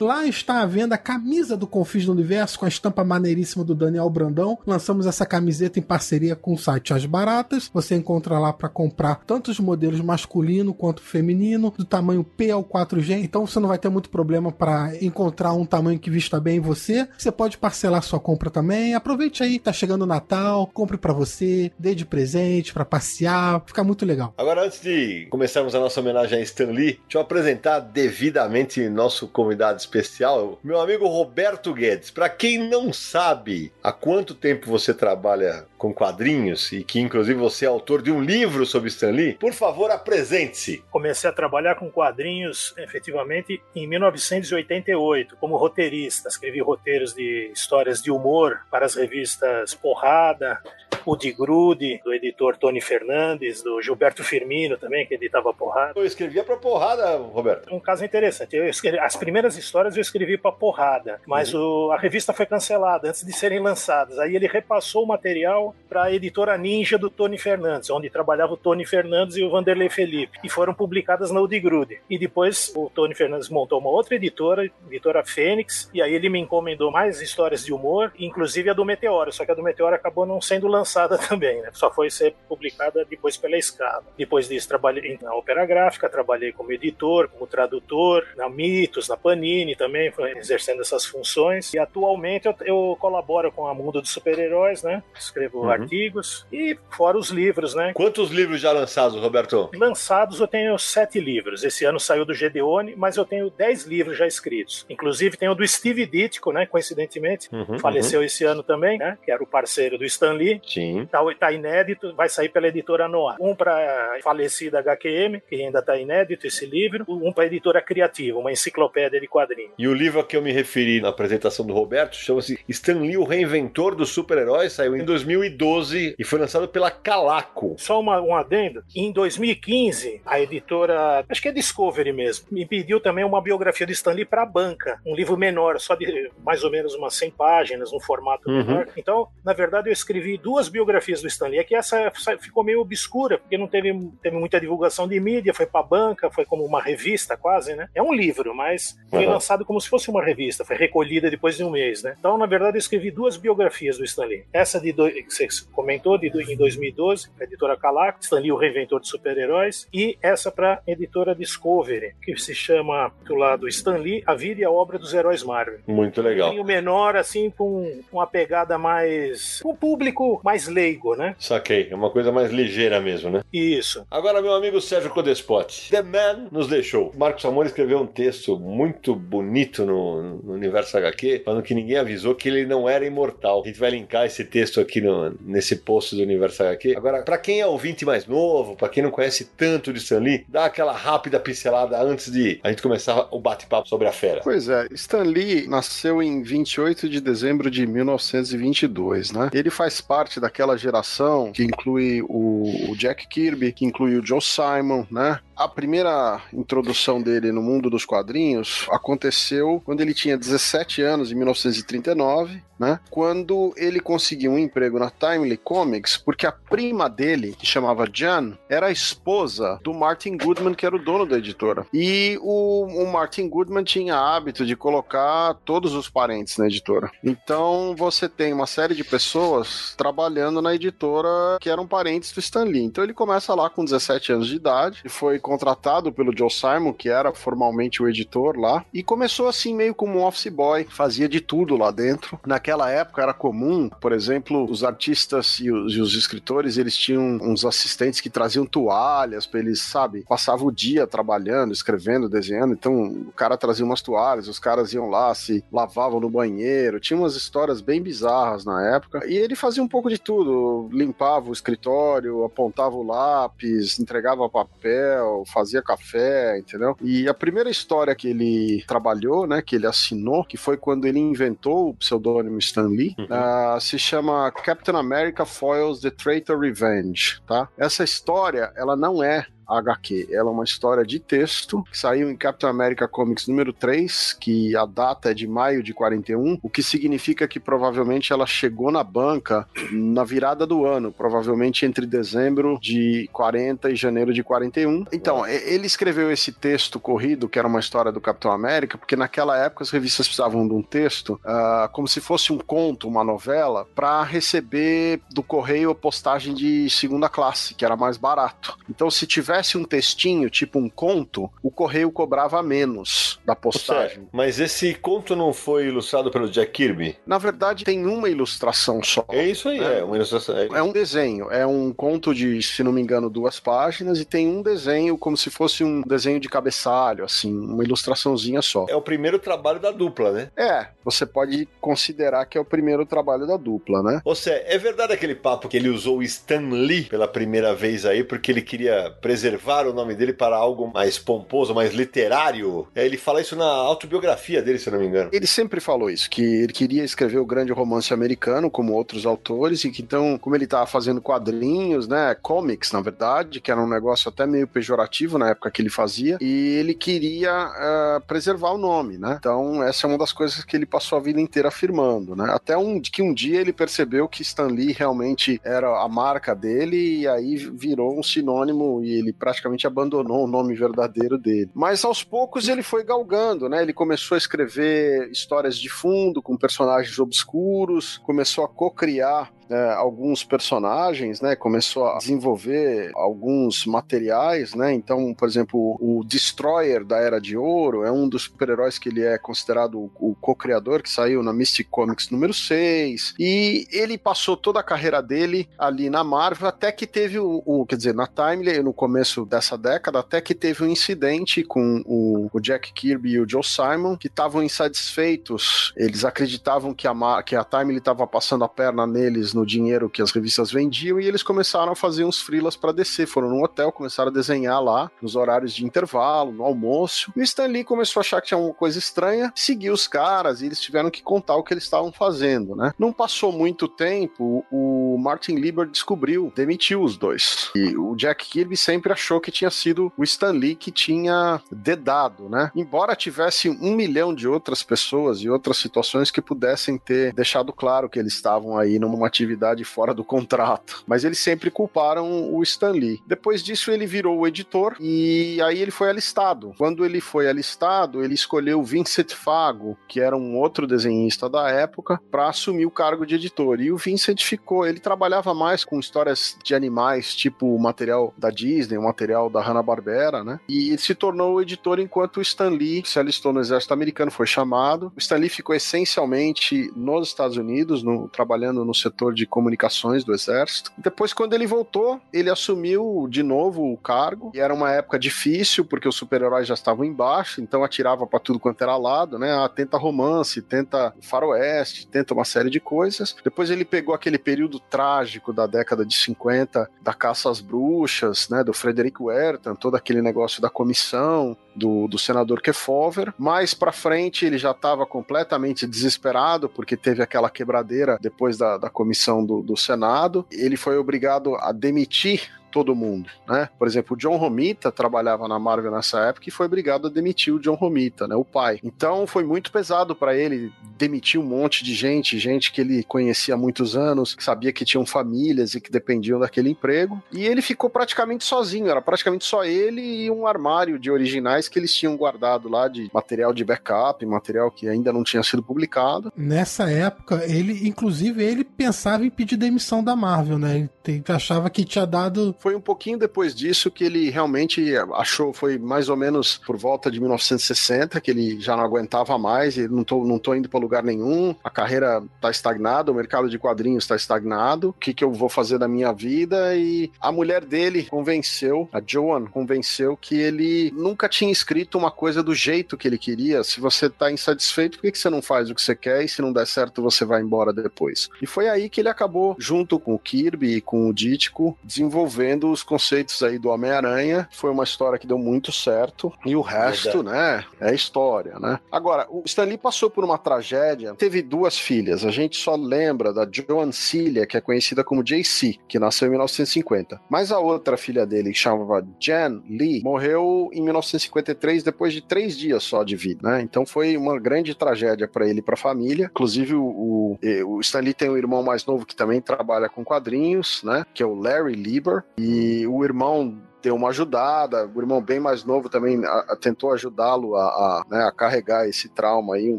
Lá 0.00 0.26
está 0.26 0.62
à 0.62 0.66
venda 0.66 0.94
a 0.94 0.98
camisa 0.98 1.56
do 1.56 1.66
Confis 1.66 2.06
do 2.06 2.12
Universo 2.12 2.58
com 2.58 2.64
a 2.64 2.68
estampa 2.68 3.04
maneiríssima 3.04 3.64
do 3.64 3.74
Daniel 3.74 4.08
Brandão. 4.10 4.58
Lançamos 4.66 5.06
essa 5.06 5.26
camiseta 5.26 5.78
em 5.78 5.82
parceria 5.82 6.34
com 6.34 6.54
o 6.54 6.58
site 6.58 6.92
As 6.92 7.04
Baratas. 7.04 7.70
Você 7.72 7.94
encontra 7.94 8.38
lá 8.38 8.52
para 8.52 8.68
comprar 8.68 9.22
tanto 9.26 9.50
os 9.50 9.60
modelos 9.60 10.00
masculino 10.00 10.74
quanto 10.74 11.02
feminino, 11.02 11.72
do 11.76 11.84
tamanho 11.84 12.24
P 12.24 12.50
ao 12.50 12.64
4G. 12.64 13.22
Então 13.22 13.46
você 13.46 13.60
não 13.60 13.68
vai 13.68 13.78
ter 13.78 13.88
muito 13.88 14.10
problema 14.10 14.50
para 14.52 14.92
encontrar 15.00 15.52
um 15.52 15.64
tamanho 15.64 15.98
que 15.98 16.10
vista 16.10 16.40
bem 16.40 16.56
em 16.56 16.60
você. 16.60 17.08
Você 17.16 17.30
pode 17.30 17.58
parcelar 17.58 18.02
sua 18.02 18.20
compra 18.20 18.50
também. 18.50 18.94
Aproveite 18.94 19.42
aí, 19.42 19.58
tá 19.58 19.72
chegando 19.72 20.02
o 20.02 20.06
Natal, 20.06 20.66
compre 20.72 20.96
para 20.96 21.12
você, 21.12 21.70
dê 21.78 21.94
de 21.94 22.04
presente 22.04 22.72
para 22.72 22.84
passear, 22.84 23.62
fica 23.66 23.84
muito 23.84 24.04
legal. 24.04 24.34
Agora, 24.36 24.64
antes 24.64 24.80
de 24.80 25.26
começarmos 25.30 25.74
a 25.74 25.80
nossa 25.80 26.00
homenagem 26.00 26.38
a 26.38 26.42
Stan 26.42 26.70
Lee, 26.70 27.00
deixa 27.02 27.18
eu 27.18 27.20
apresentar 27.20 27.80
devidamente 27.80 28.87
nosso 28.88 29.28
convidado 29.28 29.78
especial, 29.78 30.58
meu 30.62 30.80
amigo 30.80 31.06
Roberto 31.06 31.72
Guedes. 31.72 32.10
Para 32.10 32.28
quem 32.28 32.58
não 32.58 32.92
sabe 32.92 33.72
há 33.82 33.92
quanto 33.92 34.34
tempo 34.34 34.70
você 34.70 34.92
trabalha 34.92 35.66
com 35.76 35.94
quadrinhos 35.94 36.72
e 36.72 36.82
que 36.82 37.00
inclusive 37.00 37.38
você 37.38 37.64
é 37.64 37.68
autor 37.68 38.02
de 38.02 38.10
um 38.10 38.20
livro 38.20 38.66
sobre 38.66 38.88
Stan 38.88 39.10
Lee, 39.10 39.34
por 39.34 39.52
favor, 39.52 39.90
apresente-se. 39.90 40.82
Comecei 40.90 41.30
a 41.30 41.32
trabalhar 41.32 41.76
com 41.76 41.90
quadrinhos 41.90 42.74
efetivamente 42.76 43.62
em 43.74 43.86
1988 43.86 45.36
como 45.36 45.56
roteirista. 45.56 46.28
Escrevi 46.28 46.60
roteiros 46.60 47.14
de 47.14 47.50
histórias 47.52 48.02
de 48.02 48.10
humor 48.10 48.60
para 48.70 48.86
as 48.86 48.94
revistas 48.94 49.74
Porrada, 49.74 50.60
o 51.04 51.16
de 51.16 51.32
Grude, 51.32 52.00
do 52.04 52.12
editor 52.12 52.56
Tony 52.56 52.80
Fernandes, 52.80 53.62
do 53.62 53.80
Gilberto 53.80 54.22
Firmino 54.24 54.76
também, 54.76 55.06
que 55.06 55.14
editava 55.14 55.52
Porrada. 55.52 55.92
Eu 55.96 56.04
escrevia 56.04 56.44
para 56.44 56.56
Porrada, 56.56 57.16
Roberto. 57.16 57.74
Um 57.74 57.80
caso 57.80 58.04
interessante. 58.04 58.56
Eu 58.56 58.68
escrevi, 58.68 58.98
as 58.98 59.16
primeiras 59.16 59.56
histórias 59.56 59.96
eu 59.96 60.00
escrevi 60.00 60.36
para 60.36 60.52
Porrada, 60.52 61.20
mas 61.26 61.54
uhum. 61.54 61.88
o, 61.88 61.92
a 61.92 61.96
revista 61.96 62.32
foi 62.32 62.46
cancelada 62.46 63.08
antes 63.08 63.24
de 63.24 63.32
serem 63.32 63.60
lançadas. 63.60 64.18
Aí 64.18 64.34
ele 64.34 64.46
repassou 64.46 65.04
o 65.04 65.06
material 65.06 65.74
para 65.88 66.04
a 66.04 66.12
editora 66.12 66.56
Ninja 66.58 66.98
do 66.98 67.10
Tony 67.10 67.38
Fernandes, 67.38 67.90
onde 67.90 68.10
trabalhava 68.10 68.54
o 68.54 68.56
Tony 68.56 68.84
Fernandes 68.84 69.36
e 69.36 69.42
o 69.42 69.50
Vanderlei 69.50 69.88
Felipe, 69.88 70.38
e 70.42 70.48
foram 70.48 70.74
publicadas 70.74 71.30
na 71.30 71.40
Udigrude. 71.40 72.00
E 72.08 72.18
depois 72.18 72.72
o 72.76 72.90
Tony 72.90 73.14
Fernandes 73.14 73.48
montou 73.48 73.78
uma 73.78 73.90
outra 73.90 74.14
editora, 74.14 74.70
editora 74.86 75.24
Fênix, 75.24 75.90
e 75.94 76.02
aí 76.02 76.12
ele 76.12 76.28
me 76.28 76.38
encomendou 76.38 76.90
mais 76.90 77.20
histórias 77.20 77.64
de 77.64 77.72
humor, 77.72 78.12
inclusive 78.18 78.70
a 78.70 78.74
do 78.74 78.84
Meteoro, 78.84 79.32
só 79.32 79.44
que 79.44 79.52
a 79.52 79.54
do 79.54 79.62
Meteoro 79.62 79.94
acabou 79.94 80.26
não 80.26 80.40
sendo 80.40 80.66
lançada 80.66 80.87
também, 81.28 81.60
né? 81.60 81.70
Só 81.72 81.92
foi 81.92 82.10
ser 82.10 82.34
publicada 82.48 83.04
depois 83.04 83.36
pela 83.36 83.56
escala. 83.56 84.04
Depois 84.16 84.48
disso 84.48 84.68
trabalhei 84.68 85.18
na 85.20 85.34
Opera 85.34 85.64
Gráfica, 85.66 86.08
trabalhei 86.08 86.52
como 86.52 86.72
editor, 86.72 87.28
como 87.28 87.46
tradutor, 87.46 88.26
na 88.36 88.48
Mitos, 88.48 89.08
na 89.08 89.16
Panini 89.16 89.76
também, 89.76 90.12
exercendo 90.36 90.80
essas 90.80 91.04
funções. 91.04 91.72
E 91.74 91.78
atualmente 91.78 92.46
eu, 92.46 92.54
eu 92.60 92.96
colaboro 92.98 93.52
com 93.52 93.66
a 93.66 93.74
Mundo 93.74 94.00
dos 94.00 94.10
Super-Heróis, 94.10 94.82
né? 94.82 95.02
Escrevo 95.18 95.62
uhum. 95.62 95.70
artigos 95.70 96.46
e 96.52 96.76
fora 96.90 97.18
os 97.18 97.30
livros, 97.30 97.74
né? 97.74 97.92
Quantos 97.94 98.30
livros 98.30 98.60
já 98.60 98.72
lançados, 98.72 99.20
Roberto? 99.20 99.70
Lançados 99.74 100.40
eu 100.40 100.46
tenho 100.46 100.78
sete 100.78 101.20
livros. 101.20 101.64
Esse 101.64 101.84
ano 101.84 102.00
saiu 102.00 102.24
do 102.24 102.34
Gedeone, 102.34 102.94
mas 102.96 103.16
eu 103.16 103.24
tenho 103.24 103.50
dez 103.50 103.84
livros 103.84 104.16
já 104.16 104.26
escritos. 104.26 104.86
Inclusive 104.88 105.36
tem 105.36 105.48
o 105.48 105.54
do 105.54 105.66
Steve 105.66 106.06
Ditko, 106.06 106.52
né? 106.52 106.66
Coincidentemente, 106.66 107.48
uhum, 107.52 107.78
faleceu 107.78 108.20
uhum. 108.20 108.26
esse 108.26 108.44
ano 108.44 108.62
também, 108.62 108.98
né? 108.98 109.18
Que 109.24 109.30
era 109.30 109.42
o 109.42 109.46
parceiro 109.46 109.98
do 109.98 110.04
Stan 110.04 110.32
Lee. 110.32 110.60
Sim. 110.66 110.77
Tá, 111.10 111.20
tá 111.38 111.52
inédito, 111.52 112.14
vai 112.14 112.28
sair 112.28 112.48
pela 112.48 112.68
editora 112.68 113.08
Noir. 113.08 113.36
Um 113.40 113.54
para 113.54 114.18
falecida 114.22 114.80
HQM, 114.80 115.40
que 115.48 115.56
ainda 115.56 115.82
tá 115.82 115.96
inédito 115.96 116.46
esse 116.46 116.66
livro. 116.66 117.04
Um 117.08 117.32
para 117.32 117.46
editora 117.46 117.80
Criativa, 117.82 118.38
uma 118.38 118.52
enciclopédia 118.52 119.20
de 119.20 119.26
quadrinhos. 119.26 119.72
E 119.78 119.88
o 119.88 119.94
livro 119.94 120.20
a 120.20 120.24
que 120.24 120.36
eu 120.36 120.42
me 120.42 120.52
referi 120.52 121.00
na 121.00 121.08
apresentação 121.08 121.66
do 121.66 121.74
Roberto 121.74 122.16
chama-se 122.16 122.58
Stan 122.68 123.00
Lee, 123.00 123.16
o 123.16 123.24
reinventor 123.24 123.94
dos 123.94 124.10
super-heróis, 124.10 124.72
saiu 124.72 124.96
em 124.96 125.04
2012 125.04 126.14
e 126.18 126.24
foi 126.24 126.38
lançado 126.38 126.68
pela 126.68 126.90
Calaco. 126.90 127.74
Só 127.78 128.00
uma, 128.00 128.20
um 128.20 128.34
adendo. 128.34 128.82
Em 128.94 129.12
2015, 129.12 130.22
a 130.24 130.40
editora, 130.40 131.24
acho 131.28 131.42
que 131.42 131.48
é 131.48 131.52
Discovery 131.52 132.12
mesmo, 132.12 132.46
me 132.50 132.66
pediu 132.66 133.00
também 133.00 133.24
uma 133.24 133.40
biografia 133.40 133.86
do 133.86 133.92
Stan 133.92 134.12
Lee 134.12 134.24
para 134.24 134.42
a 134.42 134.46
banca. 134.46 135.00
Um 135.06 135.14
livro 135.14 135.36
menor, 135.36 135.80
só 135.80 135.94
de 135.94 136.30
mais 136.44 136.64
ou 136.64 136.70
menos 136.70 136.94
umas 136.94 137.14
100 137.14 137.30
páginas, 137.32 137.92
um 137.92 138.00
formato 138.00 138.48
uhum. 138.48 138.64
menor. 138.64 138.88
Então, 138.96 139.28
na 139.44 139.52
verdade, 139.52 139.88
eu 139.88 139.92
escrevi 139.92 140.36
duas 140.36 140.67
biografias 140.68 141.20
do 141.20 141.28
Stan 141.28 141.48
Lee. 141.48 141.58
É 141.58 141.64
que 141.64 141.74
essa 141.74 142.10
ficou 142.40 142.64
meio 142.64 142.80
obscura, 142.80 143.38
porque 143.38 143.56
não 143.56 143.66
teve, 143.66 143.92
teve 144.22 144.36
muita 144.36 144.60
divulgação 144.60 145.08
de 145.08 145.18
mídia, 145.20 145.54
foi 145.54 145.66
para 145.66 145.80
a 145.80 145.84
banca, 145.84 146.30
foi 146.30 146.44
como 146.44 146.64
uma 146.64 146.82
revista 146.82 147.36
quase, 147.36 147.74
né? 147.74 147.88
É 147.94 148.02
um 148.02 148.12
livro, 148.12 148.54
mas 148.54 148.98
foi 149.10 149.26
uhum. 149.26 149.32
lançado 149.32 149.64
como 149.64 149.80
se 149.80 149.88
fosse 149.88 150.10
uma 150.10 150.22
revista, 150.22 150.64
foi 150.64 150.76
recolhida 150.76 151.30
depois 151.30 151.56
de 151.56 151.64
um 151.64 151.70
mês, 151.70 152.02
né? 152.02 152.16
Então, 152.18 152.36
na 152.36 152.46
verdade, 152.46 152.76
eu 152.76 152.80
escrevi 152.80 153.10
duas 153.10 153.36
biografias 153.36 153.98
do 153.98 154.04
Stan 154.04 154.24
Lee. 154.24 154.44
Essa 154.52 154.80
de 154.80 154.92
do, 154.92 155.10
que 155.10 155.30
você 155.30 155.46
comentou, 155.72 156.18
de, 156.18 156.28
em 156.28 156.56
2012, 156.56 157.30
a 157.40 157.44
editora 157.44 157.76
Calac, 157.76 158.22
Stan 158.22 158.40
Lee, 158.40 158.52
o 158.52 158.56
reinventor 158.56 159.00
de 159.00 159.08
super-heróis, 159.08 159.88
e 159.92 160.18
essa 160.22 160.50
para 160.50 160.74
a 160.74 160.90
editora 160.90 161.34
Discovery, 161.34 162.14
que 162.22 162.36
se 162.36 162.54
chama, 162.54 163.12
do 163.24 163.34
lado 163.34 163.68
Stan 163.68 163.96
Lee, 163.96 164.22
A 164.26 164.34
Vida 164.34 164.62
e 164.62 164.64
a 164.64 164.70
Obra 164.70 164.98
dos 164.98 165.14
Heróis 165.14 165.42
Marvel. 165.42 165.80
Muito 165.86 166.20
legal. 166.20 166.52
Um 166.52 166.64
menor, 166.64 167.16
assim, 167.16 167.50
com 167.50 168.02
uma 168.12 168.26
pegada 168.26 168.78
mais. 168.78 169.60
um 169.64 169.74
público 169.74 170.40
mais 170.44 170.57
leigo, 170.66 171.14
né? 171.14 171.34
Saquei. 171.38 171.88
É 171.90 171.94
uma 171.94 172.10
coisa 172.10 172.32
mais 172.32 172.50
ligeira 172.50 173.00
mesmo, 173.00 173.30
né? 173.30 173.42
Isso. 173.52 174.06
Agora, 174.10 174.42
meu 174.42 174.54
amigo 174.54 174.80
Sérgio 174.80 175.10
Codespot. 175.10 175.90
The 175.90 176.02
Man 176.02 176.48
nos 176.50 176.68
deixou. 176.68 177.12
Marcos 177.16 177.44
Amor 177.44 177.66
escreveu 177.66 178.00
um 178.00 178.06
texto 178.06 178.58
muito 178.58 179.14
bonito 179.14 179.84
no, 179.84 180.38
no 180.38 180.52
Universo 180.54 180.96
HQ, 180.96 181.42
falando 181.44 181.62
que 181.62 181.74
ninguém 181.74 181.96
avisou 181.96 182.34
que 182.34 182.48
ele 182.48 182.66
não 182.66 182.88
era 182.88 183.04
imortal. 183.04 183.62
A 183.62 183.66
gente 183.66 183.78
vai 183.78 183.90
linkar 183.90 184.26
esse 184.26 184.44
texto 184.44 184.80
aqui 184.80 185.00
no, 185.00 185.36
nesse 185.40 185.76
post 185.76 186.16
do 186.16 186.22
Universo 186.22 186.62
HQ. 186.62 186.94
Agora, 186.96 187.22
para 187.22 187.38
quem 187.38 187.60
é 187.60 187.66
ouvinte 187.66 188.04
mais 188.04 188.26
novo, 188.26 188.76
para 188.76 188.88
quem 188.88 189.02
não 189.02 189.10
conhece 189.10 189.44
tanto 189.56 189.92
de 189.92 189.98
Stan 189.98 190.18
Lee, 190.18 190.44
dá 190.48 190.64
aquela 190.64 190.92
rápida 190.92 191.38
pincelada 191.38 192.00
antes 192.00 192.30
de 192.30 192.60
a 192.62 192.70
gente 192.70 192.82
começar 192.82 193.28
o 193.30 193.38
bate-papo 193.38 193.88
sobre 193.88 194.06
a 194.06 194.12
fera. 194.12 194.40
Pois 194.42 194.68
é, 194.68 194.86
Stan 194.92 195.22
Lee 195.22 195.66
nasceu 195.66 196.22
em 196.22 196.42
28 196.42 197.08
de 197.08 197.20
dezembro 197.20 197.70
de 197.70 197.86
1922, 197.86 199.32
né? 199.32 199.50
Ele 199.52 199.70
faz 199.70 200.00
parte 200.00 200.40
daquela 200.48 200.78
geração 200.78 201.52
que 201.52 201.62
inclui 201.62 202.22
o, 202.22 202.90
o 202.90 202.96
Jack 202.96 203.28
Kirby, 203.28 203.72
que 203.72 203.84
inclui 203.84 204.16
o 204.16 204.26
Joe 204.26 204.40
Simon, 204.40 205.06
né? 205.10 205.38
A 205.54 205.68
primeira 205.68 206.40
introdução 206.52 207.20
dele 207.20 207.52
no 207.52 207.62
mundo 207.62 207.90
dos 207.90 208.04
quadrinhos 208.06 208.86
aconteceu 208.90 209.82
quando 209.84 210.00
ele 210.00 210.14
tinha 210.14 210.38
17 210.38 211.02
anos, 211.02 211.30
em 211.30 211.34
1939, 211.34 212.62
né? 212.78 213.00
Quando 213.10 213.72
ele 213.76 214.00
conseguiu 214.00 214.52
um 214.52 214.58
emprego 214.58 214.98
na 214.98 215.10
Timely 215.10 215.56
Comics, 215.56 216.16
porque 216.16 216.46
a 216.46 216.52
prima 216.52 217.08
dele, 217.08 217.54
que 217.58 217.66
chamava 217.66 218.08
Jan, 218.12 218.56
era 218.68 218.86
a 218.86 218.90
esposa 218.90 219.78
do 219.82 219.92
Martin 219.92 220.36
Goodman, 220.36 220.74
que 220.74 220.86
era 220.86 220.96
o 220.96 221.02
dono 221.02 221.26
da 221.26 221.38
editora. 221.38 221.86
E 221.92 222.38
o, 222.42 222.84
o 222.84 223.12
Martin 223.12 223.48
Goodman 223.48 223.84
tinha 223.84 224.16
hábito 224.16 224.64
de 224.64 224.76
colocar 224.76 225.54
todos 225.64 225.94
os 225.94 226.08
parentes 226.08 226.56
na 226.56 226.66
editora. 226.66 227.10
Então 227.22 227.94
você 227.96 228.28
tem 228.28 228.52
uma 228.52 228.66
série 228.66 228.94
de 228.94 229.04
pessoas 229.04 229.94
trabalhando 229.96 230.62
na 230.62 230.74
editora 230.74 231.58
que 231.60 231.70
eram 231.70 231.86
parentes 231.86 232.32
do 232.32 232.40
Stan 232.40 232.64
Lee. 232.64 232.84
Então 232.84 233.02
ele 233.02 233.14
começa 233.14 233.54
lá 233.54 233.68
com 233.70 233.84
17 233.84 234.32
anos 234.32 234.48
de 234.48 234.56
idade 234.56 235.02
e 235.04 235.08
foi 235.08 235.38
contratado 235.38 236.12
pelo 236.12 236.36
Joe 236.36 236.50
Simon, 236.50 236.92
que 236.92 237.08
era 237.08 237.32
formalmente 237.32 238.02
o 238.02 238.08
editor 238.08 238.58
lá, 238.58 238.84
e 238.92 239.02
começou 239.02 239.48
assim 239.48 239.74
meio 239.74 239.94
como 239.94 240.18
um 240.18 240.24
office 240.24 240.52
boy, 240.52 240.84
fazia 240.84 241.28
de 241.28 241.40
tudo 241.40 241.76
lá 241.76 241.90
dentro. 241.90 242.38
Naquela 242.68 242.90
época 242.90 243.22
era 243.22 243.32
comum, 243.32 243.88
por 243.88 244.12
exemplo, 244.12 244.70
os 244.70 244.84
artistas 244.84 245.58
e 245.58 245.72
os, 245.72 245.94
e 245.94 246.02
os 246.02 246.14
escritores, 246.14 246.76
eles 246.76 246.94
tinham 246.94 247.38
uns 247.40 247.64
assistentes 247.64 248.20
que 248.20 248.28
traziam 248.28 248.66
toalhas 248.66 249.46
para 249.46 249.60
eles, 249.60 249.80
sabe, 249.80 250.22
passava 250.28 250.62
o 250.62 250.70
dia 250.70 251.06
trabalhando, 251.06 251.72
escrevendo, 251.72 252.28
desenhando, 252.28 252.74
então 252.74 253.06
o 253.06 253.32
cara 253.32 253.56
trazia 253.56 253.86
umas 253.86 254.02
toalhas, 254.02 254.48
os 254.48 254.58
caras 254.58 254.92
iam 254.92 255.08
lá, 255.08 255.34
se 255.34 255.64
lavavam 255.72 256.20
no 256.20 256.28
banheiro, 256.28 257.00
tinha 257.00 257.18
umas 257.18 257.36
histórias 257.36 257.80
bem 257.80 258.02
bizarras 258.02 258.66
na 258.66 258.96
época, 258.96 259.26
e 259.26 259.34
ele 259.34 259.56
fazia 259.56 259.82
um 259.82 259.88
pouco 259.88 260.10
de 260.10 260.18
tudo. 260.18 260.90
Limpava 260.92 261.48
o 261.48 261.54
escritório, 261.54 262.44
apontava 262.44 262.94
o 262.96 263.02
lápis, 263.02 263.98
entregava 263.98 264.46
papel, 264.46 265.42
fazia 265.46 265.80
café, 265.80 266.58
entendeu? 266.58 266.94
E 267.00 267.26
a 267.28 267.32
primeira 267.32 267.70
história 267.70 268.14
que 268.14 268.28
ele 268.28 268.84
trabalhou, 268.86 269.46
né, 269.46 269.62
que 269.62 269.74
ele 269.74 269.86
assinou, 269.86 270.44
que 270.44 270.58
foi 270.58 270.76
quando 270.76 271.06
ele 271.06 271.18
inventou 271.18 271.88
o 271.88 271.94
pseudônimo 271.94 272.57
Stan 272.58 272.88
Lee, 272.88 273.14
uhum. 273.18 273.26
uh, 273.26 273.80
se 273.80 273.98
chama 273.98 274.50
Captain 274.50 274.96
America 274.96 275.44
Foils 275.44 276.00
the 276.00 276.10
Traitor 276.10 276.58
Revenge, 276.58 277.40
tá? 277.46 277.68
Essa 277.76 278.04
história, 278.04 278.72
ela 278.76 278.96
não 278.96 279.22
é 279.22 279.46
HQ. 279.68 280.28
Ela 280.30 280.48
é 280.48 280.52
uma 280.52 280.64
história 280.64 281.04
de 281.04 281.18
texto 281.18 281.82
que 281.90 281.98
saiu 281.98 282.30
em 282.30 282.36
Capitão 282.36 282.70
América 282.70 283.06
Comics 283.06 283.46
número 283.46 283.72
3, 283.72 284.32
que 284.32 284.74
a 284.74 284.86
data 284.86 285.30
é 285.30 285.34
de 285.34 285.46
maio 285.46 285.82
de 285.82 285.92
41, 285.92 286.58
o 286.62 286.70
que 286.70 286.82
significa 286.82 287.46
que 287.46 287.60
provavelmente 287.60 288.32
ela 288.32 288.46
chegou 288.46 288.90
na 288.90 289.04
banca 289.04 289.66
na 289.92 290.24
virada 290.24 290.66
do 290.66 290.86
ano, 290.86 291.12
provavelmente 291.12 291.84
entre 291.84 292.06
dezembro 292.06 292.78
de 292.80 293.28
40 293.32 293.90
e 293.90 293.96
janeiro 293.96 294.32
de 294.32 294.42
41. 294.42 295.04
Então, 295.12 295.46
ele 295.46 295.86
escreveu 295.86 296.30
esse 296.32 296.52
texto 296.52 296.98
corrido, 296.98 297.48
que 297.48 297.58
era 297.58 297.68
uma 297.68 297.80
história 297.80 298.10
do 298.10 298.20
Capitão 298.20 298.50
América, 298.50 298.96
porque 298.96 299.16
naquela 299.16 299.56
época 299.56 299.84
as 299.84 299.90
revistas 299.90 300.26
precisavam 300.26 300.66
de 300.66 300.74
um 300.74 300.82
texto 300.82 301.40
uh, 301.44 301.88
como 301.92 302.08
se 302.08 302.20
fosse 302.20 302.52
um 302.52 302.58
conto, 302.58 303.08
uma 303.08 303.24
novela, 303.24 303.86
para 303.94 304.22
receber 304.22 305.20
do 305.30 305.42
correio 305.42 305.90
a 305.90 305.94
postagem 305.94 306.54
de 306.54 306.88
segunda 306.88 307.28
classe, 307.28 307.74
que 307.74 307.84
era 307.84 307.96
mais 307.96 308.16
barato. 308.16 308.76
Então, 308.88 309.10
se 309.10 309.26
tiver 309.26 309.57
tivesse 309.58 309.76
um 309.76 309.84
textinho, 309.84 310.48
tipo 310.48 310.78
um 310.78 310.88
conto, 310.88 311.50
o 311.62 311.70
correio 311.70 312.10
cobrava 312.10 312.62
menos 312.62 313.40
da 313.44 313.56
postagem. 313.56 314.28
mas 314.32 314.60
esse 314.60 314.94
conto 314.94 315.34
não 315.34 315.52
foi 315.52 315.86
ilustrado 315.88 316.30
pelo 316.30 316.48
Jack 316.48 316.72
Kirby? 316.72 317.16
Na 317.26 317.38
verdade, 317.38 317.84
tem 317.84 318.06
uma 318.06 318.28
ilustração 318.28 319.02
só. 319.02 319.24
É 319.28 319.44
isso 319.44 319.68
aí, 319.68 319.80
né? 319.80 320.00
é 320.00 320.04
uma 320.04 320.16
ilustração. 320.16 320.56
É, 320.56 320.66
é 320.66 320.82
um 320.82 320.92
desenho, 320.92 321.50
é 321.50 321.66
um 321.66 321.92
conto 321.92 322.34
de, 322.34 322.62
se 322.62 322.82
não 322.82 322.92
me 322.92 323.00
engano, 323.00 323.28
duas 323.28 323.58
páginas 323.58 324.20
e 324.20 324.24
tem 324.24 324.46
um 324.46 324.62
desenho 324.62 325.18
como 325.18 325.36
se 325.36 325.50
fosse 325.50 325.82
um 325.82 326.02
desenho 326.02 326.38
de 326.38 326.48
cabeçalho, 326.48 327.24
assim, 327.24 327.52
uma 327.52 327.82
ilustraçãozinha 327.82 328.62
só. 328.62 328.86
É 328.88 328.94
o 328.94 329.02
primeiro 329.02 329.38
trabalho 329.38 329.80
da 329.80 329.90
dupla, 329.90 330.30
né? 330.30 330.50
É, 330.56 330.88
você 331.04 331.26
pode 331.26 331.68
considerar 331.80 332.46
que 332.46 332.56
é 332.56 332.60
o 332.60 332.64
primeiro 332.64 333.04
trabalho 333.04 333.46
da 333.46 333.56
dupla, 333.56 334.02
né? 334.02 334.20
Ou 334.24 334.34
seja, 334.34 334.62
é 334.66 334.78
verdade 334.78 335.12
aquele 335.12 335.34
papo 335.34 335.68
que 335.68 335.76
ele 335.76 335.88
usou 335.88 336.18
o 336.18 336.22
Stan 336.22 336.68
Lee 336.70 337.04
pela 337.04 337.26
primeira 337.26 337.74
vez 337.74 338.04
aí 338.06 338.22
porque 338.22 338.52
ele 338.52 338.62
queria 338.62 339.10
preservar 339.20 339.47
preservar 339.48 339.86
o 339.86 339.92
nome 339.94 340.14
dele 340.14 340.32
para 340.32 340.56
algo 340.56 340.90
mais 340.92 341.18
pomposo, 341.18 341.74
mais 341.74 341.94
literário. 341.94 342.86
É, 342.94 343.04
ele 343.04 343.16
fala 343.16 343.40
isso 343.40 343.56
na 343.56 343.64
autobiografia 343.64 344.60
dele, 344.60 344.78
se 344.78 344.88
eu 344.88 344.92
não 344.92 345.00
me 345.00 345.06
engano. 345.06 345.30
Ele 345.32 345.46
sempre 345.46 345.80
falou 345.80 346.10
isso, 346.10 346.28
que 346.28 346.42
ele 346.42 346.72
queria 346.72 347.02
escrever 347.02 347.38
o 347.38 347.46
grande 347.46 347.72
romance 347.72 348.12
americano, 348.12 348.70
como 348.70 348.92
outros 348.92 349.24
autores, 349.24 349.84
e 349.84 349.90
que 349.90 350.02
então, 350.02 350.38
como 350.38 350.54
ele 350.54 350.64
estava 350.64 350.86
fazendo 350.86 351.20
quadrinhos, 351.20 352.06
né, 352.06 352.34
comics, 352.42 352.92
na 352.92 353.00
verdade, 353.00 353.60
que 353.60 353.70
era 353.70 353.80
um 353.80 353.88
negócio 353.88 354.28
até 354.28 354.46
meio 354.46 354.66
pejorativo 354.66 355.38
na 355.38 355.50
época 355.50 355.70
que 355.70 355.80
ele 355.80 355.90
fazia, 355.90 356.36
e 356.40 356.76
ele 356.78 356.94
queria 356.94 357.68
uh, 357.68 358.20
preservar 358.26 358.72
o 358.72 358.78
nome, 358.78 359.16
né? 359.16 359.36
Então, 359.38 359.82
essa 359.82 360.06
é 360.06 360.08
uma 360.08 360.18
das 360.18 360.32
coisas 360.32 360.64
que 360.64 360.76
ele 360.76 360.86
passou 360.86 361.18
a 361.18 361.22
vida 361.22 361.40
inteira 361.40 361.68
afirmando, 361.68 362.36
né? 362.36 362.50
Até 362.50 362.76
um, 362.76 363.00
que 363.00 363.22
um 363.22 363.32
dia 363.32 363.60
ele 363.60 363.72
percebeu 363.72 364.28
que 364.28 364.42
Stan 364.42 364.66
Lee 364.66 364.92
realmente 364.92 365.60
era 365.64 366.02
a 366.02 366.08
marca 366.08 366.54
dele, 366.54 367.20
e 367.20 367.28
aí 367.28 367.56
virou 367.56 368.18
um 368.18 368.22
sinônimo, 368.22 369.02
e 369.02 369.18
ele 369.18 369.32
praticamente 369.38 369.86
abandonou 369.86 370.44
o 370.44 370.48
nome 370.48 370.74
verdadeiro 370.74 371.38
dele. 371.38 371.70
Mas 371.74 372.04
aos 372.04 372.22
poucos 372.22 372.68
ele 372.68 372.82
foi 372.82 373.04
galgando, 373.04 373.68
né? 373.68 373.82
Ele 373.82 373.92
começou 373.92 374.34
a 374.34 374.38
escrever 374.38 375.30
histórias 375.30 375.78
de 375.78 375.88
fundo 375.88 376.42
com 376.42 376.56
personagens 376.56 377.18
obscuros, 377.18 378.18
começou 378.18 378.64
a 378.64 378.68
co-criar 378.68 379.52
é, 379.70 379.92
alguns 379.92 380.44
personagens, 380.44 381.40
né? 381.40 381.54
Começou 381.54 382.06
a 382.06 382.18
desenvolver 382.18 383.10
alguns 383.14 383.86
materiais, 383.86 384.74
né? 384.74 384.92
Então, 384.92 385.34
por 385.34 385.48
exemplo, 385.48 385.96
o 386.00 386.24
Destroyer 386.24 387.04
da 387.04 387.18
Era 387.18 387.40
de 387.40 387.56
Ouro 387.56 388.04
é 388.04 388.10
um 388.10 388.28
dos 388.28 388.42
super-heróis 388.42 388.98
que 388.98 389.08
ele 389.08 389.22
é 389.22 389.38
considerado 389.38 390.10
o 390.18 390.34
co-criador, 390.40 391.02
que 391.02 391.10
saiu 391.10 391.42
na 391.42 391.52
Mystic 391.52 391.88
Comics 391.90 392.30
número 392.30 392.54
6. 392.54 393.34
E 393.38 393.86
ele 393.92 394.16
passou 394.16 394.56
toda 394.56 394.80
a 394.80 394.82
carreira 394.82 395.22
dele 395.22 395.68
ali 395.78 396.10
na 396.10 396.24
Marvel, 396.24 396.68
até 396.68 396.90
que 396.90 397.06
teve 397.06 397.38
o, 397.38 397.62
o 397.64 397.86
quer 397.86 397.96
dizer, 397.96 398.14
na 398.14 398.26
Timely, 398.26 398.82
no 398.82 398.92
começo 398.92 399.44
dessa 399.44 399.76
década, 399.76 400.20
até 400.20 400.40
que 400.40 400.54
teve 400.54 400.84
um 400.84 400.88
incidente 400.88 401.62
com 401.62 402.02
o, 402.06 402.48
o 402.52 402.60
Jack 402.60 402.92
Kirby 402.92 403.32
e 403.32 403.40
o 403.40 403.48
Joe 403.48 403.64
Simon, 403.64 404.16
que 404.16 404.28
estavam 404.28 404.62
insatisfeitos. 404.62 405.92
Eles 405.96 406.24
acreditavam 406.24 406.94
que 406.94 407.06
a, 407.06 407.42
que 407.42 407.56
a 407.56 407.64
Timely 407.64 407.98
estava 407.98 408.26
passando 408.26 408.64
a 408.64 408.68
perna 408.68 409.06
neles 409.06 409.54
no 409.58 409.66
dinheiro 409.66 410.08
que 410.08 410.22
as 410.22 410.30
revistas 410.30 410.70
vendiam 410.70 411.20
e 411.20 411.26
eles 411.26 411.42
começaram 411.42 411.92
a 411.92 411.96
fazer 411.96 412.24
uns 412.24 412.40
frilas 412.40 412.76
para 412.76 412.92
descer. 412.92 413.26
Foram 413.26 413.50
num 413.50 413.62
hotel, 413.62 413.90
começaram 413.90 414.30
a 414.30 414.32
desenhar 414.32 414.82
lá 414.82 415.10
nos 415.20 415.34
horários 415.34 415.74
de 415.74 415.84
intervalo, 415.84 416.52
no 416.52 416.64
almoço. 416.64 417.32
E 417.36 417.40
o 417.40 417.42
Stan 417.42 417.66
Lee 417.66 417.84
começou 417.84 418.20
a 418.20 418.22
achar 418.22 418.40
que 418.40 418.48
tinha 418.48 418.58
uma 418.58 418.72
coisa 418.72 418.98
estranha, 418.98 419.52
seguiu 419.54 419.92
os 419.92 420.06
caras 420.06 420.62
e 420.62 420.66
eles 420.66 420.80
tiveram 420.80 421.10
que 421.10 421.22
contar 421.22 421.56
o 421.56 421.62
que 421.62 421.74
eles 421.74 421.84
estavam 421.84 422.12
fazendo, 422.12 422.76
né? 422.76 422.92
Não 422.98 423.12
passou 423.12 423.52
muito 423.52 423.88
tempo, 423.88 424.64
o 424.70 425.18
Martin 425.18 425.56
Lieber 425.56 425.86
descobriu, 425.86 426.52
demitiu 426.54 427.02
os 427.02 427.16
dois. 427.16 427.70
E 427.74 427.96
o 427.96 428.14
Jack 428.14 428.46
Kirby 428.48 428.76
sempre 428.76 429.12
achou 429.12 429.40
que 429.40 429.50
tinha 429.50 429.70
sido 429.70 430.12
o 430.16 430.22
Stan 430.22 430.52
Lee 430.52 430.74
que 430.74 430.90
tinha 430.90 431.60
dedado, 431.70 432.48
né? 432.48 432.70
Embora 432.74 433.16
tivesse 433.16 433.68
um 433.68 433.94
milhão 433.94 434.34
de 434.34 434.46
outras 434.46 434.82
pessoas 434.82 435.38
e 435.38 435.50
outras 435.50 435.78
situações 435.78 436.30
que 436.30 436.40
pudessem 436.40 436.96
ter 436.96 437.32
deixado 437.32 437.72
claro 437.72 438.08
que 438.08 438.18
eles 438.18 438.34
estavam 438.34 438.78
aí 438.78 438.98
numa 438.98 439.26
atividade 439.26 439.47
atividade 439.48 439.84
fora 439.84 440.12
do 440.12 440.22
contrato. 440.22 441.02
Mas 441.06 441.24
eles 441.24 441.38
sempre 441.38 441.70
culparam 441.70 442.54
o 442.54 442.62
Stan 442.62 442.90
Lee. 442.90 443.22
Depois 443.26 443.62
disso, 443.62 443.90
ele 443.90 444.06
virou 444.06 444.38
o 444.38 444.46
editor 444.46 444.96
e 445.00 445.60
aí 445.62 445.80
ele 445.80 445.90
foi 445.90 446.10
alistado. 446.10 446.74
Quando 446.76 447.04
ele 447.04 447.20
foi 447.20 447.48
alistado, 447.48 448.22
ele 448.22 448.34
escolheu 448.34 448.82
Vincent 448.82 449.32
Fago, 449.32 449.96
que 450.06 450.20
era 450.20 450.36
um 450.36 450.56
outro 450.56 450.86
desenhista 450.86 451.48
da 451.48 451.68
época, 451.70 452.20
para 452.30 452.48
assumir 452.48 452.86
o 452.86 452.90
cargo 452.90 453.24
de 453.24 453.34
editor. 453.34 453.80
E 453.80 453.90
o 453.90 453.96
Vincent 453.96 454.42
ficou, 454.42 454.86
ele 454.86 455.00
trabalhava 455.00 455.54
mais 455.54 455.84
com 455.84 455.98
histórias 455.98 456.56
de 456.62 456.74
animais, 456.74 457.34
tipo 457.34 457.74
o 457.74 457.80
material 457.80 458.34
da 458.36 458.50
Disney, 458.50 458.98
o 458.98 459.02
material 459.02 459.48
da 459.48 459.62
Hanna-Barbera, 459.62 460.44
né? 460.44 460.60
E 460.68 460.96
se 460.98 461.14
tornou 461.14 461.54
o 461.54 461.62
editor 461.62 461.98
enquanto 461.98 462.38
o 462.38 462.42
Stan 462.42 462.68
Lee 462.68 463.02
se 463.04 463.18
alistou 463.18 463.52
no 463.52 463.60
exército 463.60 463.94
americano, 463.94 464.30
foi 464.30 464.46
chamado. 464.46 465.12
O 465.16 465.18
Stan 465.18 465.36
Lee 465.36 465.48
ficou 465.48 465.74
essencialmente 465.74 466.90
nos 466.94 467.28
Estados 467.28 467.56
Unidos, 467.56 468.02
no, 468.02 468.28
trabalhando 468.28 468.84
no 468.84 468.94
setor 468.94 469.34
de 469.38 469.46
comunicações 469.46 470.24
do 470.24 470.34
Exército. 470.34 470.92
Depois, 470.98 471.32
quando 471.32 471.54
ele 471.54 471.66
voltou, 471.66 472.20
ele 472.32 472.50
assumiu 472.50 473.28
de 473.30 473.42
novo 473.42 473.92
o 473.92 473.96
cargo. 473.96 474.50
E 474.52 474.58
era 474.58 474.74
uma 474.74 474.90
época 474.90 475.16
difícil, 475.18 475.84
porque 475.84 476.08
os 476.08 476.16
super-heróis 476.16 476.66
já 476.66 476.74
estavam 476.74 477.04
embaixo, 477.04 477.60
então 477.60 477.84
atirava 477.84 478.26
para 478.26 478.40
tudo 478.40 478.58
quanto 478.58 478.82
era 478.82 478.96
lado, 478.96 479.38
né? 479.38 479.52
Ah, 479.52 479.68
tenta 479.68 479.96
romance, 479.96 480.60
tenta 480.60 481.14
faroeste, 481.20 482.06
tenta 482.08 482.34
uma 482.34 482.44
série 482.44 482.68
de 482.68 482.80
coisas. 482.80 483.36
Depois 483.44 483.70
ele 483.70 483.84
pegou 483.84 484.14
aquele 484.14 484.38
período 484.38 484.80
trágico 484.80 485.52
da 485.52 485.66
década 485.66 486.04
de 486.04 486.16
50, 486.16 486.90
da 487.00 487.14
caça 487.14 487.48
às 487.48 487.60
bruxas, 487.60 488.48
né? 488.48 488.64
Do 488.64 488.72
Frederick 488.72 489.22
Wertham, 489.22 489.76
todo 489.76 489.94
aquele 489.94 490.20
negócio 490.20 490.60
da 490.60 490.68
comissão, 490.68 491.56
do, 491.78 492.08
do 492.08 492.18
senador 492.18 492.60
Kefauver. 492.60 493.32
Mais 493.38 493.72
para 493.72 493.92
frente 493.92 494.44
ele 494.44 494.58
já 494.58 494.72
estava 494.72 495.06
completamente 495.06 495.86
desesperado 495.86 496.68
porque 496.68 496.96
teve 496.96 497.22
aquela 497.22 497.48
quebradeira 497.48 498.18
depois 498.20 498.58
da, 498.58 498.76
da 498.76 498.90
comissão 498.90 499.27
do, 499.44 499.62
do 499.62 499.76
Senado. 499.76 500.46
Ele 500.50 500.76
foi 500.76 500.96
obrigado 500.96 501.54
a 501.56 501.72
demitir 501.72 502.50
todo 502.78 502.94
mundo, 502.94 503.28
né? 503.48 503.68
Por 503.76 503.88
exemplo, 503.88 504.14
o 504.14 504.16
John 504.16 504.36
Romita 504.36 504.92
trabalhava 504.92 505.48
na 505.48 505.58
Marvel 505.58 505.90
nessa 505.90 506.20
época 506.26 506.48
e 506.48 506.52
foi 506.52 506.66
obrigado 506.66 507.08
a 507.08 507.10
demitir 507.10 507.52
o 507.52 507.58
John 507.58 507.74
Romita, 507.74 508.28
né? 508.28 508.36
O 508.36 508.44
pai. 508.44 508.78
Então 508.84 509.26
foi 509.26 509.42
muito 509.42 509.72
pesado 509.72 510.14
para 510.14 510.36
ele 510.36 510.72
demitir 510.96 511.40
um 511.40 511.44
monte 511.44 511.82
de 511.82 511.92
gente, 511.92 512.38
gente 512.38 512.70
que 512.70 512.80
ele 512.80 513.02
conhecia 513.02 513.54
há 513.54 513.56
muitos 513.56 513.96
anos, 513.96 514.32
que 514.32 514.44
sabia 514.44 514.72
que 514.72 514.84
tinham 514.84 515.04
famílias 515.04 515.74
e 515.74 515.80
que 515.80 515.90
dependiam 515.90 516.38
daquele 516.38 516.70
emprego. 516.70 517.20
E 517.32 517.44
ele 517.44 517.60
ficou 517.60 517.90
praticamente 517.90 518.44
sozinho, 518.44 518.88
era 518.88 519.02
praticamente 519.02 519.44
só 519.44 519.64
ele 519.64 520.00
e 520.00 520.30
um 520.30 520.46
armário 520.46 521.00
de 521.00 521.10
originais 521.10 521.68
que 521.68 521.80
eles 521.80 521.92
tinham 521.92 522.16
guardado 522.16 522.68
lá 522.68 522.86
de 522.86 523.10
material 523.12 523.52
de 523.52 523.64
backup, 523.64 524.24
material 524.24 524.70
que 524.70 524.88
ainda 524.88 525.12
não 525.12 525.24
tinha 525.24 525.42
sido 525.42 525.64
publicado. 525.64 526.32
Nessa 526.36 526.88
época, 526.88 527.44
ele, 527.44 527.88
inclusive, 527.88 528.44
ele 528.44 528.62
pensava 528.62 529.26
em 529.26 529.30
pedir 529.30 529.56
demissão 529.56 530.02
da 530.04 530.14
Marvel, 530.14 530.58
né? 530.58 530.88
Ele 531.04 531.24
achava 531.28 531.70
que 531.70 531.84
tinha 531.84 532.06
dado 532.06 532.54
foi 532.60 532.67
um 532.74 532.80
pouquinho 532.80 533.18
depois 533.18 533.54
disso 533.54 533.90
que 533.90 534.04
ele 534.04 534.30
realmente 534.30 534.94
achou, 535.14 535.52
foi 535.52 535.78
mais 535.78 536.08
ou 536.08 536.16
menos 536.16 536.58
por 536.58 536.76
volta 536.76 537.10
de 537.10 537.20
1960, 537.20 538.20
que 538.20 538.30
ele 538.30 538.60
já 538.60 538.76
não 538.76 538.84
aguentava 538.84 539.38
mais, 539.38 539.76
e 539.76 539.88
não 539.88 540.04
tô, 540.04 540.24
não 540.24 540.38
tô 540.38 540.54
indo 540.54 540.68
para 540.68 540.80
lugar 540.80 541.02
nenhum, 541.02 541.54
a 541.62 541.70
carreira 541.70 542.22
tá 542.40 542.50
estagnada, 542.50 543.10
o 543.10 543.14
mercado 543.14 543.48
de 543.48 543.58
quadrinhos 543.58 544.04
está 544.04 544.16
estagnado, 544.16 544.90
o 544.90 544.92
que, 544.92 545.14
que 545.14 545.24
eu 545.24 545.32
vou 545.32 545.48
fazer 545.48 545.78
da 545.78 545.88
minha 545.88 546.12
vida? 546.12 546.74
E 546.76 547.10
a 547.20 547.30
mulher 547.30 547.64
dele 547.64 548.04
convenceu, 548.04 548.88
a 548.92 549.00
Joan 549.04 549.46
convenceu 549.46 550.16
que 550.16 550.36
ele 550.36 550.92
nunca 550.94 551.28
tinha 551.28 551.52
escrito 551.52 551.98
uma 551.98 552.10
coisa 552.10 552.42
do 552.42 552.54
jeito 552.54 552.96
que 552.96 553.06
ele 553.06 553.18
queria. 553.18 553.62
Se 553.62 553.80
você 553.80 554.08
tá 554.08 554.30
insatisfeito, 554.30 554.98
por 554.98 555.02
que, 555.02 555.12
que 555.12 555.18
você 555.18 555.30
não 555.30 555.42
faz 555.42 555.70
o 555.70 555.74
que 555.74 555.82
você 555.82 555.94
quer? 555.94 556.24
E 556.24 556.28
se 556.28 556.42
não 556.42 556.52
der 556.52 556.66
certo, 556.66 557.02
você 557.02 557.24
vai 557.24 557.40
embora 557.42 557.72
depois. 557.72 558.28
E 558.40 558.46
foi 558.46 558.68
aí 558.68 558.88
que 558.88 559.00
ele 559.00 559.08
acabou, 559.08 559.56
junto 559.58 559.98
com 559.98 560.14
o 560.14 560.18
Kirby 560.18 560.76
e 560.76 560.80
com 560.80 561.08
o 561.08 561.14
Dítico, 561.14 561.76
desenvolvendo 561.82 562.47
os 562.56 562.82
conceitos 562.82 563.42
aí 563.42 563.58
do 563.58 563.68
Homem-Aranha. 563.68 564.48
Foi 564.52 564.70
uma 564.70 564.84
história 564.84 565.18
que 565.18 565.26
deu 565.26 565.38
muito 565.38 565.72
certo. 565.72 566.32
E 566.44 566.54
o 566.56 566.60
resto, 566.60 567.22
né, 567.22 567.64
é 567.80 567.94
história, 567.94 568.58
né? 568.58 568.78
Agora, 568.90 569.26
o 569.30 569.42
Stan 569.44 569.64
Lee 569.64 569.78
passou 569.78 570.10
por 570.10 570.24
uma 570.24 570.38
tragédia. 570.38 571.14
Teve 571.14 571.42
duas 571.42 571.78
filhas. 571.78 572.24
A 572.24 572.30
gente 572.30 572.56
só 572.56 572.74
lembra 572.74 573.32
da 573.32 573.46
Joan 573.50 573.92
Celia, 573.92 574.46
que 574.46 574.56
é 574.56 574.60
conhecida 574.60 575.04
como 575.04 575.22
JC, 575.22 575.78
que 575.88 575.98
nasceu 575.98 576.28
em 576.28 576.30
1950. 576.30 577.20
Mas 577.28 577.52
a 577.52 577.58
outra 577.58 577.96
filha 577.96 578.26
dele, 578.26 578.52
que 578.52 578.58
chamava 578.58 579.06
Jan 579.20 579.62
Lee, 579.68 580.02
morreu 580.02 580.70
em 580.72 580.82
1953, 580.82 581.82
depois 581.82 582.12
de 582.12 582.20
três 582.20 582.56
dias 582.56 582.82
só 582.82 583.02
de 583.02 583.16
vida, 583.16 583.48
né? 583.48 583.60
Então 583.62 583.84
foi 583.84 584.16
uma 584.16 584.38
grande 584.38 584.74
tragédia 584.74 585.28
para 585.28 585.46
ele 585.46 585.60
e 585.60 585.62
para 585.62 585.74
a 585.74 585.78
família. 585.78 586.30
Inclusive, 586.30 586.74
o, 586.74 586.84
o, 586.84 587.38
o 587.66 587.80
Stan 587.80 588.00
Lee 588.00 588.14
tem 588.14 588.30
um 588.30 588.36
irmão 588.36 588.62
mais 588.62 588.84
novo 588.86 589.06
que 589.06 589.14
também 589.14 589.40
trabalha 589.40 589.88
com 589.88 590.04
quadrinhos, 590.04 590.82
né? 590.82 591.04
Que 591.12 591.22
é 591.22 591.26
o 591.26 591.34
Larry 591.34 591.74
Lieber. 591.74 592.22
E 592.38 592.86
o 592.86 593.04
irmão 593.04 593.56
deu 593.82 593.94
uma 593.94 594.08
ajudada. 594.08 594.90
O 594.94 595.00
irmão 595.00 595.20
bem 595.22 595.40
mais 595.40 595.64
novo 595.64 595.88
também 595.88 596.24
a, 596.24 596.44
a, 596.50 596.56
tentou 596.56 596.92
ajudá-lo 596.92 597.56
a, 597.56 597.62
a, 597.64 598.04
né, 598.10 598.24
a, 598.24 598.32
carregar 598.32 598.88
esse 598.88 599.08
trauma 599.08 599.54
aí 599.56 599.70
um 599.70 599.78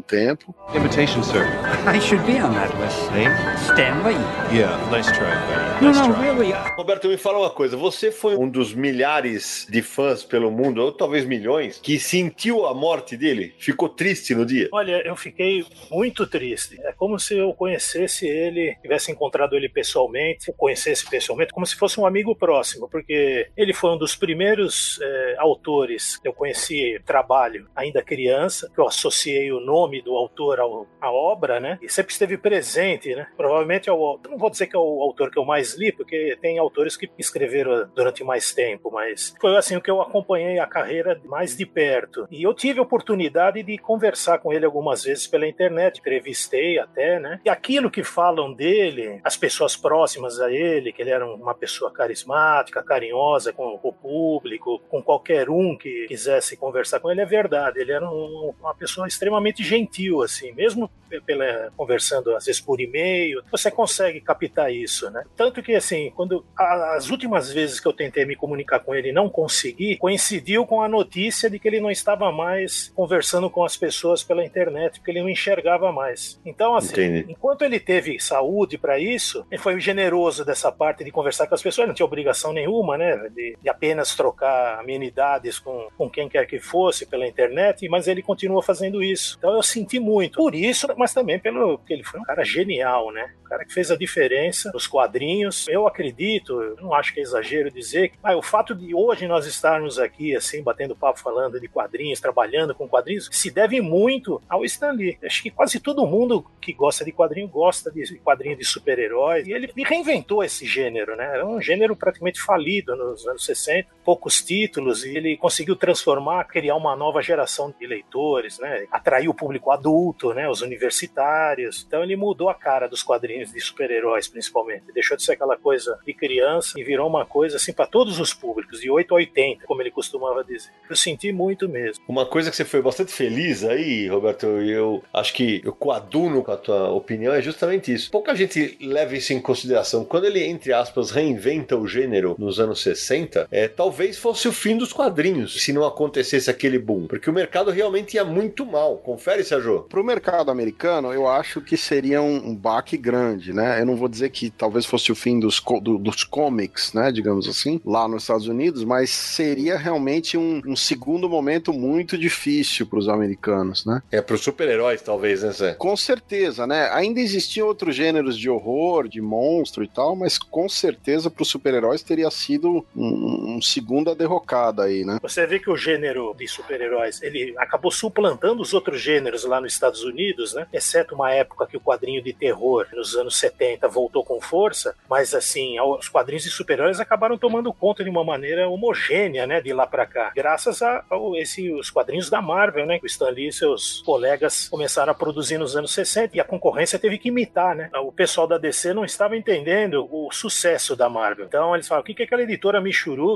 tempo. 0.00 0.54
Invitation, 0.74 1.22
sir. 1.22 1.44
I 1.86 2.00
should 2.00 2.24
be 2.24 2.40
on 2.42 2.52
that 2.54 2.74
list. 2.78 3.10
Name? 3.12 3.34
Stanley. 3.64 4.16
Yeah, 4.52 4.76
nice 4.90 5.10
try, 5.12 5.30
buddy. 5.46 5.84
No, 5.84 5.88
Nice 5.88 6.08
no, 6.08 6.14
try. 6.14 6.22
really. 6.22 6.52
Roberto, 6.76 7.08
me 7.08 7.16
fala 7.16 7.38
uma 7.38 7.50
coisa. 7.50 7.76
Você 7.76 8.10
foi 8.10 8.36
um 8.36 8.48
dos 8.48 8.74
milhares 8.74 9.66
de 9.70 9.82
fãs 9.82 10.22
pelo 10.24 10.50
mundo, 10.50 10.82
ou 10.82 10.92
talvez 10.92 11.24
milhões, 11.24 11.78
que 11.82 11.98
sentiu 11.98 12.66
a 12.66 12.74
morte 12.74 13.16
dele? 13.16 13.54
Ficou 13.58 13.88
triste 13.88 14.34
no 14.34 14.44
dia? 14.44 14.68
Olha, 14.72 15.02
eu 15.06 15.16
fiquei 15.16 15.64
muito 15.90 16.26
triste. 16.26 16.80
É 16.82 16.92
como 16.92 17.18
se 17.18 17.36
eu 17.36 17.52
conhecesse 17.54 18.26
ele, 18.26 18.76
tivesse 18.82 19.10
encontrado 19.10 19.56
ele 19.56 19.68
pessoalmente, 19.68 20.52
conhecesse 20.56 21.08
pessoalmente, 21.08 21.52
como 21.52 21.66
se 21.66 21.76
fosse 21.76 21.98
um 22.00 22.06
amigo 22.06 22.34
próximo, 22.34 22.88
porque 22.88 23.48
ele 23.56 23.72
foi 23.72 23.89
um 23.90 23.98
dos 23.98 24.16
primeiros 24.16 24.98
é, 25.02 25.36
autores 25.38 26.16
que 26.16 26.28
eu 26.28 26.32
conheci 26.32 27.00
trabalho 27.04 27.68
ainda 27.74 28.02
criança, 28.02 28.70
que 28.74 28.80
eu 28.80 28.86
associei 28.86 29.52
o 29.52 29.60
nome 29.60 30.02
do 30.02 30.16
autor 30.16 30.60
ao, 30.60 30.86
à 31.00 31.10
obra, 31.10 31.60
né? 31.60 31.78
E 31.82 31.88
sempre 31.88 32.12
esteve 32.12 32.36
presente, 32.36 33.14
né? 33.14 33.26
Provavelmente 33.36 33.88
é 33.88 33.92
o, 33.92 34.18
não 34.28 34.38
vou 34.38 34.50
dizer 34.50 34.66
que 34.66 34.76
é 34.76 34.78
o 34.78 35.02
autor 35.02 35.30
que 35.30 35.38
eu 35.38 35.44
mais 35.44 35.76
li, 35.76 35.92
porque 35.92 36.36
tem 36.40 36.58
autores 36.58 36.96
que 36.96 37.10
escreveram 37.18 37.88
durante 37.94 38.24
mais 38.24 38.52
tempo, 38.52 38.90
mas 38.90 39.34
foi 39.40 39.56
assim 39.56 39.76
o 39.76 39.80
que 39.80 39.90
eu 39.90 40.00
acompanhei 40.00 40.58
a 40.58 40.66
carreira 40.66 41.20
mais 41.24 41.56
de 41.56 41.66
perto. 41.66 42.26
E 42.30 42.42
eu 42.42 42.54
tive 42.54 42.80
a 42.80 42.82
oportunidade 42.82 43.62
de 43.62 43.78
conversar 43.78 44.38
com 44.38 44.52
ele 44.52 44.64
algumas 44.64 45.04
vezes 45.04 45.26
pela 45.26 45.46
internet, 45.46 46.00
entrevistei 46.00 46.78
até, 46.78 47.18
né? 47.18 47.40
E 47.44 47.50
aquilo 47.50 47.90
que 47.90 48.02
falam 48.02 48.52
dele, 48.52 49.20
as 49.24 49.36
pessoas 49.36 49.76
próximas 49.76 50.40
a 50.40 50.50
ele, 50.50 50.92
que 50.92 51.02
ele 51.02 51.10
era 51.10 51.26
uma 51.26 51.54
pessoa 51.54 51.90
carismática, 51.90 52.82
carinhosa 52.82 53.52
com 53.52 53.78
o 53.88 53.92
público, 53.92 54.80
com 54.88 55.02
qualquer 55.02 55.48
um 55.48 55.76
que 55.76 56.06
quisesse 56.06 56.56
conversar 56.56 57.00
com 57.00 57.10
ele, 57.10 57.20
é 57.20 57.26
verdade. 57.26 57.80
Ele 57.80 57.92
era 57.92 58.08
um, 58.08 58.52
uma 58.60 58.74
pessoa 58.74 59.06
extremamente 59.06 59.62
gentil, 59.62 60.22
assim, 60.22 60.52
mesmo 60.52 60.90
pela, 61.26 61.72
conversando 61.76 62.36
às 62.36 62.44
vezes 62.44 62.60
por 62.60 62.80
e-mail, 62.80 63.42
você 63.50 63.70
consegue 63.70 64.20
captar 64.20 64.72
isso, 64.72 65.10
né? 65.10 65.24
Tanto 65.36 65.62
que, 65.62 65.74
assim, 65.74 66.12
quando 66.14 66.44
as 66.56 67.10
últimas 67.10 67.50
vezes 67.50 67.80
que 67.80 67.88
eu 67.88 67.92
tentei 67.92 68.24
me 68.24 68.36
comunicar 68.36 68.80
com 68.80 68.94
ele 68.94 69.08
e 69.08 69.12
não 69.12 69.28
consegui, 69.28 69.96
coincidiu 69.96 70.66
com 70.66 70.82
a 70.82 70.88
notícia 70.88 71.50
de 71.50 71.58
que 71.58 71.66
ele 71.66 71.80
não 71.80 71.90
estava 71.90 72.30
mais 72.30 72.92
conversando 72.94 73.50
com 73.50 73.64
as 73.64 73.76
pessoas 73.76 74.22
pela 74.22 74.44
internet, 74.44 74.98
porque 74.98 75.10
ele 75.10 75.22
não 75.22 75.28
enxergava 75.28 75.90
mais. 75.90 76.40
Então, 76.44 76.76
assim, 76.76 76.92
Entendi. 76.92 77.32
enquanto 77.32 77.62
ele 77.62 77.80
teve 77.80 78.20
saúde 78.20 78.76
para 78.78 78.98
isso, 78.98 79.46
ele 79.50 79.60
foi 79.60 79.80
generoso 79.80 80.44
dessa 80.44 80.70
parte 80.70 81.02
de 81.02 81.10
conversar 81.10 81.46
com 81.46 81.54
as 81.54 81.62
pessoas, 81.62 81.88
não 81.88 81.94
tinha 81.94 82.06
obrigação 82.06 82.52
nenhuma, 82.52 82.98
né, 82.98 83.16
de, 83.34 83.56
de 83.60 83.68
apenas 83.70 84.14
trocar 84.14 84.78
amenidades 84.80 85.58
com, 85.58 85.88
com 85.96 86.10
quem 86.10 86.28
quer 86.28 86.46
que 86.46 86.58
fosse 86.58 87.06
pela 87.06 87.26
internet, 87.26 87.88
mas 87.88 88.08
ele 88.08 88.22
continua 88.22 88.62
fazendo 88.62 89.02
isso. 89.02 89.36
Então 89.38 89.54
eu 89.54 89.62
senti 89.62 89.98
muito. 89.98 90.36
Por 90.36 90.54
isso, 90.54 90.86
mas 90.96 91.14
também 91.14 91.38
pelo 91.38 91.78
que 91.78 91.92
ele 91.92 92.04
foi 92.04 92.20
um 92.20 92.24
cara 92.24 92.44
genial, 92.44 93.12
né? 93.12 93.34
Um 93.44 93.48
cara 93.48 93.64
que 93.64 93.72
fez 93.72 93.90
a 93.90 93.96
diferença 93.96 94.70
nos 94.72 94.86
quadrinhos. 94.86 95.66
Eu 95.68 95.86
acredito, 95.86 96.76
não 96.80 96.94
acho 96.94 97.12
que 97.12 97.20
é 97.20 97.22
exagero 97.22 97.70
dizer 97.70 98.10
que 98.10 98.18
ah, 98.22 98.36
o 98.36 98.42
fato 98.42 98.74
de 98.74 98.94
hoje 98.94 99.26
nós 99.26 99.46
estarmos 99.46 99.98
aqui, 99.98 100.34
assim, 100.36 100.62
batendo 100.62 100.96
papo 100.96 101.18
falando 101.20 101.60
de 101.60 101.68
quadrinhos, 101.68 102.20
trabalhando 102.20 102.74
com 102.74 102.88
quadrinhos, 102.88 103.28
se 103.32 103.50
deve 103.50 103.80
muito 103.80 104.40
ao 104.48 104.64
Stan 104.64 104.92
Lee. 104.92 105.18
Acho 105.24 105.42
que 105.42 105.50
quase 105.50 105.80
todo 105.80 106.06
mundo 106.06 106.44
que 106.60 106.72
gosta 106.72 107.04
de 107.04 107.12
quadrinho 107.12 107.48
gosta 107.48 107.90
de 107.90 108.18
quadrinho 108.18 108.56
de 108.56 108.64
super-heróis. 108.64 109.46
E 109.46 109.52
ele 109.52 109.72
reinventou 109.76 110.42
esse 110.44 110.66
gênero, 110.66 111.16
né? 111.16 111.24
Era 111.24 111.46
um 111.46 111.60
gênero 111.60 111.96
praticamente 111.96 112.40
falido 112.40 112.96
nos 112.96 113.26
anos 113.26 113.44
60, 113.44 113.59
poucos 114.04 114.42
títulos, 114.42 115.04
e 115.04 115.16
ele 115.16 115.36
conseguiu 115.36 115.76
transformar, 115.76 116.44
criar 116.44 116.74
uma 116.74 116.96
nova 116.96 117.22
geração 117.22 117.72
de 117.78 117.86
leitores, 117.86 118.58
né? 118.58 118.86
Atrair 118.90 119.28
o 119.28 119.34
público 119.34 119.70
adulto, 119.70 120.32
né? 120.34 120.48
Os 120.48 120.62
universitários. 120.62 121.84
Então 121.86 122.02
ele 122.02 122.16
mudou 122.16 122.48
a 122.48 122.54
cara 122.54 122.88
dos 122.88 123.02
quadrinhos 123.02 123.52
de 123.52 123.60
super-heróis, 123.60 124.26
principalmente. 124.26 124.92
Deixou 124.92 125.16
de 125.16 125.22
ser 125.22 125.32
aquela 125.32 125.56
coisa 125.56 125.98
de 126.04 126.12
criança 126.12 126.80
e 126.80 126.84
virou 126.84 127.08
uma 127.08 127.24
coisa 127.24 127.56
assim 127.56 127.72
para 127.72 127.86
todos 127.86 128.18
os 128.18 128.34
públicos, 128.34 128.80
de 128.80 128.90
8 128.90 129.14
a 129.14 129.16
80, 129.16 129.66
como 129.66 129.82
ele 129.82 129.90
costumava 129.90 130.42
dizer. 130.42 130.70
Eu 130.88 130.96
senti 130.96 131.32
muito 131.32 131.68
mesmo. 131.68 132.02
Uma 132.08 132.26
coisa 132.26 132.50
que 132.50 132.56
você 132.56 132.64
foi 132.64 132.82
bastante 132.82 133.12
feliz 133.12 133.64
aí, 133.64 134.08
Roberto, 134.08 134.46
e 134.60 134.70
eu 134.70 135.02
acho 135.12 135.32
que 135.34 135.60
eu 135.64 135.72
coaduno 135.72 136.42
com 136.42 136.52
a 136.52 136.56
tua 136.56 136.90
opinião, 136.90 137.32
é 137.32 137.40
justamente 137.40 137.92
isso. 137.92 138.10
Pouca 138.10 138.34
gente 138.34 138.76
leva 138.80 139.14
isso 139.14 139.32
em 139.32 139.40
consideração. 139.40 140.04
Quando 140.04 140.24
ele, 140.24 140.42
entre 140.44 140.72
aspas, 140.72 141.10
reinventa 141.10 141.76
o 141.76 141.86
gênero 141.86 142.34
nos 142.38 142.58
anos 142.58 142.82
60, 142.82 143.48
é, 143.50 143.66
talvez 143.68 144.16
fosse 144.18 144.46
o 144.48 144.52
fim 144.52 144.76
dos 144.76 144.92
quadrinhos, 144.92 145.62
se 145.62 145.72
não 145.72 145.84
acontecesse 145.84 146.50
aquele 146.50 146.78
boom. 146.78 147.06
Porque 147.06 147.28
o 147.28 147.32
mercado 147.32 147.70
realmente 147.70 148.14
ia 148.14 148.24
muito 148.24 148.64
mal. 148.64 148.96
Confere, 148.98 149.42
Sérgio. 149.44 149.86
Pro 149.88 150.04
mercado 150.04 150.50
americano, 150.50 151.12
eu 151.12 151.26
acho 151.28 151.60
que 151.60 151.76
seria 151.76 152.22
um, 152.22 152.50
um 152.50 152.54
baque 152.54 152.96
grande, 152.96 153.52
né? 153.52 153.80
Eu 153.80 153.86
não 153.86 153.96
vou 153.96 154.08
dizer 154.08 154.30
que 154.30 154.50
talvez 154.50 154.86
fosse 154.86 155.10
o 155.10 155.14
fim 155.14 155.38
dos, 155.40 155.60
do- 155.82 155.98
dos 155.98 156.24
comics, 156.24 156.92
né? 156.92 157.10
Digamos 157.10 157.48
assim, 157.48 157.80
lá 157.84 158.06
nos 158.06 158.22
Estados 158.24 158.46
Unidos, 158.46 158.84
mas 158.84 159.10
seria 159.10 159.76
realmente 159.76 160.36
um, 160.36 160.60
um 160.66 160.76
segundo 160.76 161.28
momento 161.28 161.72
muito 161.72 162.16
difícil 162.16 162.86
para 162.86 162.98
os 162.98 163.08
americanos, 163.08 163.84
né? 163.84 164.02
É 164.10 164.20
pros 164.20 164.42
super-heróis, 164.42 165.02
talvez, 165.02 165.42
né, 165.42 165.50
Zé? 165.52 165.74
Com 165.74 165.96
certeza, 165.96 166.66
né? 166.66 166.88
Ainda 166.92 167.20
existiam 167.20 167.66
outros 167.66 167.94
gêneros 167.96 168.38
de 168.38 168.48
horror, 168.48 169.08
de 169.08 169.20
monstro 169.20 169.82
e 169.82 169.88
tal, 169.88 170.14
mas 170.14 170.38
com 170.38 170.68
certeza 170.68 171.30
para 171.30 171.42
os 171.42 171.48
super-heróis 171.48 172.02
teria 172.02 172.30
sido 172.30 172.84
um, 172.96 173.39
um 173.40 173.60
segunda 173.60 174.14
derrocada 174.14 174.84
aí, 174.84 175.04
né? 175.04 175.18
Você 175.22 175.46
vê 175.46 175.58
que 175.58 175.70
o 175.70 175.76
gênero 175.76 176.34
de 176.36 176.46
super-heróis 176.46 177.22
ele 177.22 177.54
acabou 177.58 177.90
suplantando 177.90 178.62
os 178.62 178.74
outros 178.74 179.00
gêneros 179.00 179.44
lá 179.44 179.60
nos 179.60 179.72
Estados 179.72 180.02
Unidos, 180.04 180.54
né? 180.54 180.66
Exceto 180.72 181.14
uma 181.14 181.32
época 181.32 181.66
que 181.66 181.76
o 181.76 181.80
quadrinho 181.80 182.22
de 182.22 182.32
terror 182.32 182.86
nos 182.92 183.16
anos 183.16 183.36
70 183.38 183.88
voltou 183.88 184.24
com 184.24 184.40
força, 184.40 184.94
mas 185.08 185.34
assim, 185.34 185.78
os 185.80 186.08
quadrinhos 186.08 186.44
de 186.44 186.50
super-heróis 186.50 187.00
acabaram 187.00 187.38
tomando 187.38 187.72
conta 187.72 188.04
de 188.04 188.10
uma 188.10 188.24
maneira 188.24 188.68
homogênea, 188.68 189.46
né, 189.46 189.60
de 189.60 189.72
lá 189.72 189.86
para 189.86 190.06
cá, 190.06 190.32
graças 190.34 190.82
a, 190.82 191.04
a 191.10 191.16
esse, 191.36 191.72
os 191.72 191.90
quadrinhos 191.90 192.28
da 192.28 192.42
Marvel, 192.42 192.86
né, 192.86 192.98
que 192.98 193.04
o 193.04 193.06
Stan 193.06 193.30
Lee 193.30 193.48
e 193.48 193.52
seus 193.52 194.02
colegas 194.02 194.68
começaram 194.68 195.12
a 195.12 195.14
produzir 195.14 195.58
nos 195.58 195.76
anos 195.76 195.92
60 195.92 196.36
e 196.36 196.40
a 196.40 196.44
concorrência 196.44 196.98
teve 196.98 197.18
que 197.18 197.28
imitar, 197.28 197.74
né? 197.74 197.90
O 198.02 198.12
pessoal 198.12 198.46
da 198.46 198.58
DC 198.58 198.92
não 198.92 199.04
estava 199.04 199.36
entendendo 199.36 200.08
o 200.10 200.30
sucesso 200.30 200.96
da 200.96 201.08
Marvel. 201.08 201.46
Então 201.46 201.74
eles 201.74 201.88
falam, 201.88 202.02
o 202.02 202.04
que 202.04 202.14
que 202.14 202.22
aquela 202.22 202.42
editora 202.42 202.80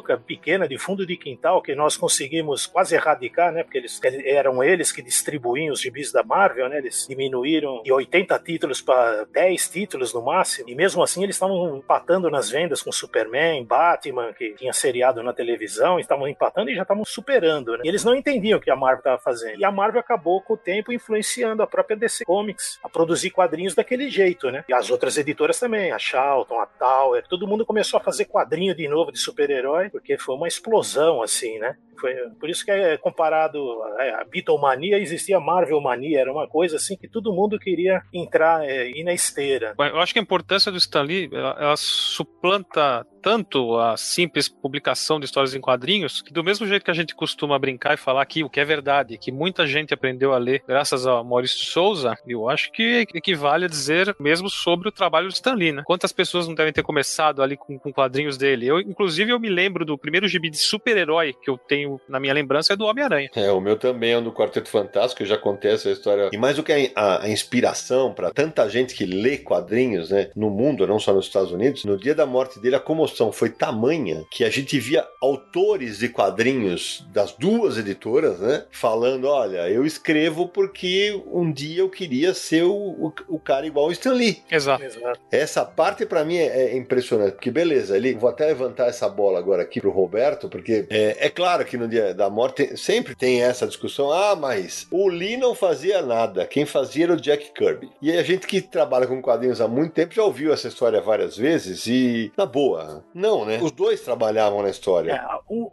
Pequena, 0.03 0.69
de 0.69 0.79
fundo 0.79 1.07
de 1.07 1.17
quintal, 1.17 1.63
que 1.63 1.75
nós 1.75 1.97
conseguimos 1.97 2.67
quase 2.67 2.95
erradicar, 2.95 3.53
né? 3.53 3.63
Porque 3.63 3.79
eles 3.79 4.01
eram 4.25 4.63
eles 4.63 4.93
que 4.93 5.03
distribuíam 5.03 5.73
os 5.73 5.81
gibis 5.81 6.13
da 6.13 6.23
Marvel, 6.23 6.69
né? 6.69 6.79
Eles 6.79 7.07
diminuíram 7.09 7.83
de 7.83 7.93
80 7.93 8.39
títulos 8.41 8.81
para 8.81 9.25
10 9.25 9.69
títulos 9.69 10.13
no 10.13 10.23
máximo. 10.23 10.69
E 10.69 10.75
mesmo 10.75 11.03
assim 11.03 11.23
eles 11.23 11.37
estavam 11.37 11.77
empatando 11.77 12.31
nas 12.31 12.51
vendas 12.51 12.83
com 12.83 12.93
Superman, 12.93 13.65
Batman, 13.65 14.33
que 14.33 14.55
tinha 14.55 14.73
seriado 14.73 15.23
na 15.23 15.33
televisão, 15.33 15.99
estavam 15.99 16.29
empatando 16.29 16.71
e 16.71 16.75
já 16.75 16.83
estavam 16.83 17.05
superando, 17.05 17.77
né? 17.77 17.83
E 17.85 17.89
eles 17.89 18.05
não 18.05 18.15
entendiam 18.15 18.59
o 18.59 18.63
que 18.63 18.71
a 18.71 18.77
Marvel 18.77 18.99
estava 18.99 19.19
fazendo. 19.19 19.59
E 19.59 19.65
a 19.65 19.71
Marvel 19.71 20.01
acabou 20.01 20.41
com 20.41 20.55
o 20.55 20.57
tempo 20.57 20.93
influenciando 20.93 21.63
a 21.63 21.67
própria 21.67 21.97
DC 21.97 22.25
Comics 22.25 22.79
a 22.83 22.89
produzir 22.89 23.31
quadrinhos 23.31 23.75
daquele 23.75 24.09
jeito, 24.09 24.51
né? 24.51 24.65
E 24.69 24.75
as 24.75 24.91
outras 24.91 25.17
editoras 25.17 25.59
também, 25.59 25.93
a 25.93 25.99
Charlton, 25.99 26.61
a 26.61 26.67
Tower, 26.67 27.25
todo 27.29 27.47
mundo 27.47 27.67
começou 27.67 27.99
a 27.99 28.03
fazer 28.03 28.27
quadrinho 28.27 28.75
de 28.75 28.89
novo 28.89 29.13
de 29.13 29.19
super-herói, 29.19 29.74
porque 29.91 30.19
foi 30.19 30.35
uma 30.35 30.49
explosão, 30.49 31.23
assim, 31.23 31.59
né? 31.59 31.77
Foi, 32.01 32.15
por 32.39 32.49
isso 32.49 32.65
que 32.65 32.71
é 32.71 32.97
comparado 32.97 33.59
é, 33.99 34.11
a 34.15 34.25
Beatlemania, 34.25 34.99
existia 34.99 35.41
Marvelmania, 35.41 36.21
era 36.21 36.33
uma 36.33 36.49
coisa 36.49 36.77
assim 36.77 36.97
que 36.97 37.09
todo 37.09 37.33
mundo 37.33 37.59
queria 37.59 38.03
entrar 38.13 38.65
é, 38.65 38.91
ir 38.91 39.05
na 39.05 39.13
esteira. 39.13 39.75
Eu 39.79 40.01
acho 40.01 40.13
que 40.13 40.19
a 40.19 40.23
importância 40.23 40.71
do 40.71 40.79
Stan 40.79 41.03
Lee, 41.03 41.29
ela, 41.33 41.57
ela 41.59 41.77
suplanta 41.77 43.07
tanto 43.25 43.79
a 43.79 43.97
simples 43.97 44.51
publicação 44.51 45.19
de 45.19 45.25
histórias 45.25 45.55
em 45.55 45.61
quadrinhos, 45.61 46.21
que 46.21 46.31
do 46.31 46.45
mesmo 46.45 46.67
jeito 46.67 46.85
que 46.85 46.91
a 46.91 46.95
gente 46.95 47.15
costuma 47.15 47.59
brincar 47.59 47.95
e 47.95 47.97
falar 47.97 48.21
aqui 48.21 48.45
o 48.45 48.51
que 48.51 48.61
é 48.61 48.65
verdade, 48.67 49.17
que 49.17 49.33
muita 49.33 49.67
gente 49.67 49.95
aprendeu 49.95 50.35
a 50.35 50.39
ler 50.39 50.63
graças 50.69 51.07
a 51.07 51.25
Maurício 51.25 51.65
Souza, 51.65 52.19
eu 52.27 52.51
acho 52.51 52.71
que 52.71 53.07
equivale 53.15 53.65
a 53.65 53.69
dizer 53.69 54.15
mesmo 54.21 54.51
sobre 54.51 54.89
o 54.89 54.93
trabalho 54.93 55.29
do 55.29 55.33
Stan 55.33 55.55
Lee, 55.55 55.73
né? 55.73 55.83
Quantas 55.87 56.13
pessoas 56.13 56.47
não 56.47 56.55
devem 56.55 56.73
ter 56.73 56.83
começado 56.83 57.43
ali 57.43 57.57
com, 57.57 57.79
com 57.79 57.91
quadrinhos 57.91 58.37
dele? 58.37 58.67
Eu, 58.67 58.79
inclusive, 58.79 59.33
eu 59.33 59.41
me 59.41 59.49
lembro 59.49 59.87
do 59.87 59.97
primeiro 59.97 60.29
gibi 60.29 60.51
de 60.51 60.59
super-herói 60.59 61.33
que 61.33 61.49
eu 61.49 61.57
tenho 61.57 61.84
na 62.09 62.21
minha 62.21 62.35
lembrança 62.35 62.73
é 62.73 62.77
do 62.77 62.85
Homem-Aranha. 62.85 63.31
É, 63.35 63.51
o 63.51 63.61
meu 63.61 63.77
também 63.77 64.13
é 64.13 64.19
um 64.19 64.23
do 64.23 64.33
Quarteto 64.33 64.69
Fantástico, 64.69 65.23
eu 65.23 65.27
já 65.27 65.39
contei 65.39 65.73
essa 65.73 65.91
história. 65.91 66.31
E 66.33 66.39
mais 66.39 66.57
do 66.57 66.63
que 66.63 66.73
a, 66.73 66.77
a, 66.95 67.25
a 67.25 67.29
inspiração 67.29 68.13
para 68.13 68.31
tanta 68.31 68.69
gente 68.69 68.95
que 68.95 69.05
lê 69.05 69.39
quadrinhos, 69.39 70.11
né, 70.11 70.31
no 70.35 70.51
mundo, 70.51 70.87
não 70.87 70.99
só 70.99 71.13
nos 71.13 71.27
Estados 71.27 71.53
Unidos, 71.53 71.85
no 71.85 71.97
dia 71.97 72.15
da 72.15 72.27
morte 72.27 72.61
dele, 72.61 72.77
a 72.77 72.81
comoção 72.81 73.33
foi 73.33 73.51
tamanha 73.51 74.25
que 74.31 74.45
a 74.45 74.51
gente 74.51 74.79
via 74.79 75.07
autores 75.21 75.99
de 75.99 76.09
quadrinhos 76.09 77.07
das 77.13 77.33
duas 77.33 77.79
editoras, 77.79 78.39
né, 78.39 78.65
falando: 78.71 79.29
olha, 79.29 79.69
eu 79.69 79.85
escrevo 79.85 80.49
porque 80.49 81.21
um 81.27 81.51
dia 81.51 81.81
eu 81.81 81.89
queria 81.89 82.35
ser 82.35 82.65
o, 82.65 82.73
o, 82.73 83.13
o 83.29 83.39
cara 83.39 83.67
igual 83.67 83.87
o 83.87 83.93
Stan 83.93 84.13
Lee. 84.13 84.43
Exato. 84.51 84.85
Essa 85.31 85.65
parte 85.65 86.07
para 86.07 86.25
mim 86.25 86.37
é, 86.37 86.73
é, 86.73 86.77
impressionante, 86.77 87.33
porque 87.33 87.51
beleza, 87.51 87.97
ele 87.97 88.15
vou 88.15 88.31
até 88.31 88.47
levantar 88.47 88.89
essa 88.89 89.09
bola 89.09 89.39
agora 89.39 89.63
aqui 89.63 89.81
pro 89.81 89.91
Roberto, 89.91 90.49
porque 90.49 90.87
é, 90.91 91.27
é 91.27 91.31
claro 91.31 91.65
que 91.65 91.74
no 91.77 91.89
dia 91.89 92.15
da 92.15 92.29
morte 92.31 92.77
sempre 92.77 93.15
tem 93.15 93.43
essa 93.43 93.67
discussão: 93.67 94.13
ah, 94.13 94.37
mas 94.37 94.87
o 94.91 95.09
Lee 95.09 95.37
não 95.37 95.55
fazia 95.55 96.03
nada, 96.03 96.47
quem 96.47 96.65
fazia 96.65 97.05
era 97.05 97.15
o 97.15 97.21
Jack 97.21 97.53
Kirby. 97.53 97.91
E 98.01 98.13
a 98.13 98.23
gente 98.23 98.47
que 98.47 98.61
trabalha 98.61 99.07
com 99.07 99.21
quadrinhos 99.21 99.61
há 99.61 99.69
muito 99.69 99.93
tempo 99.93 100.15
já 100.15 100.23
ouviu 100.23 100.53
essa 100.53 100.69
história 100.69 101.01
várias 101.01 101.37
vezes 101.37 101.87
e, 101.87 102.33
na 102.37 102.47
boa, 102.47 103.05
não, 103.15 103.45
né? 103.45 103.59
Os 103.63 103.73
dois 103.73 104.01
trabalhavam 104.01 104.63
na 104.63 104.71
história. 104.71 105.13
É, 105.13 105.21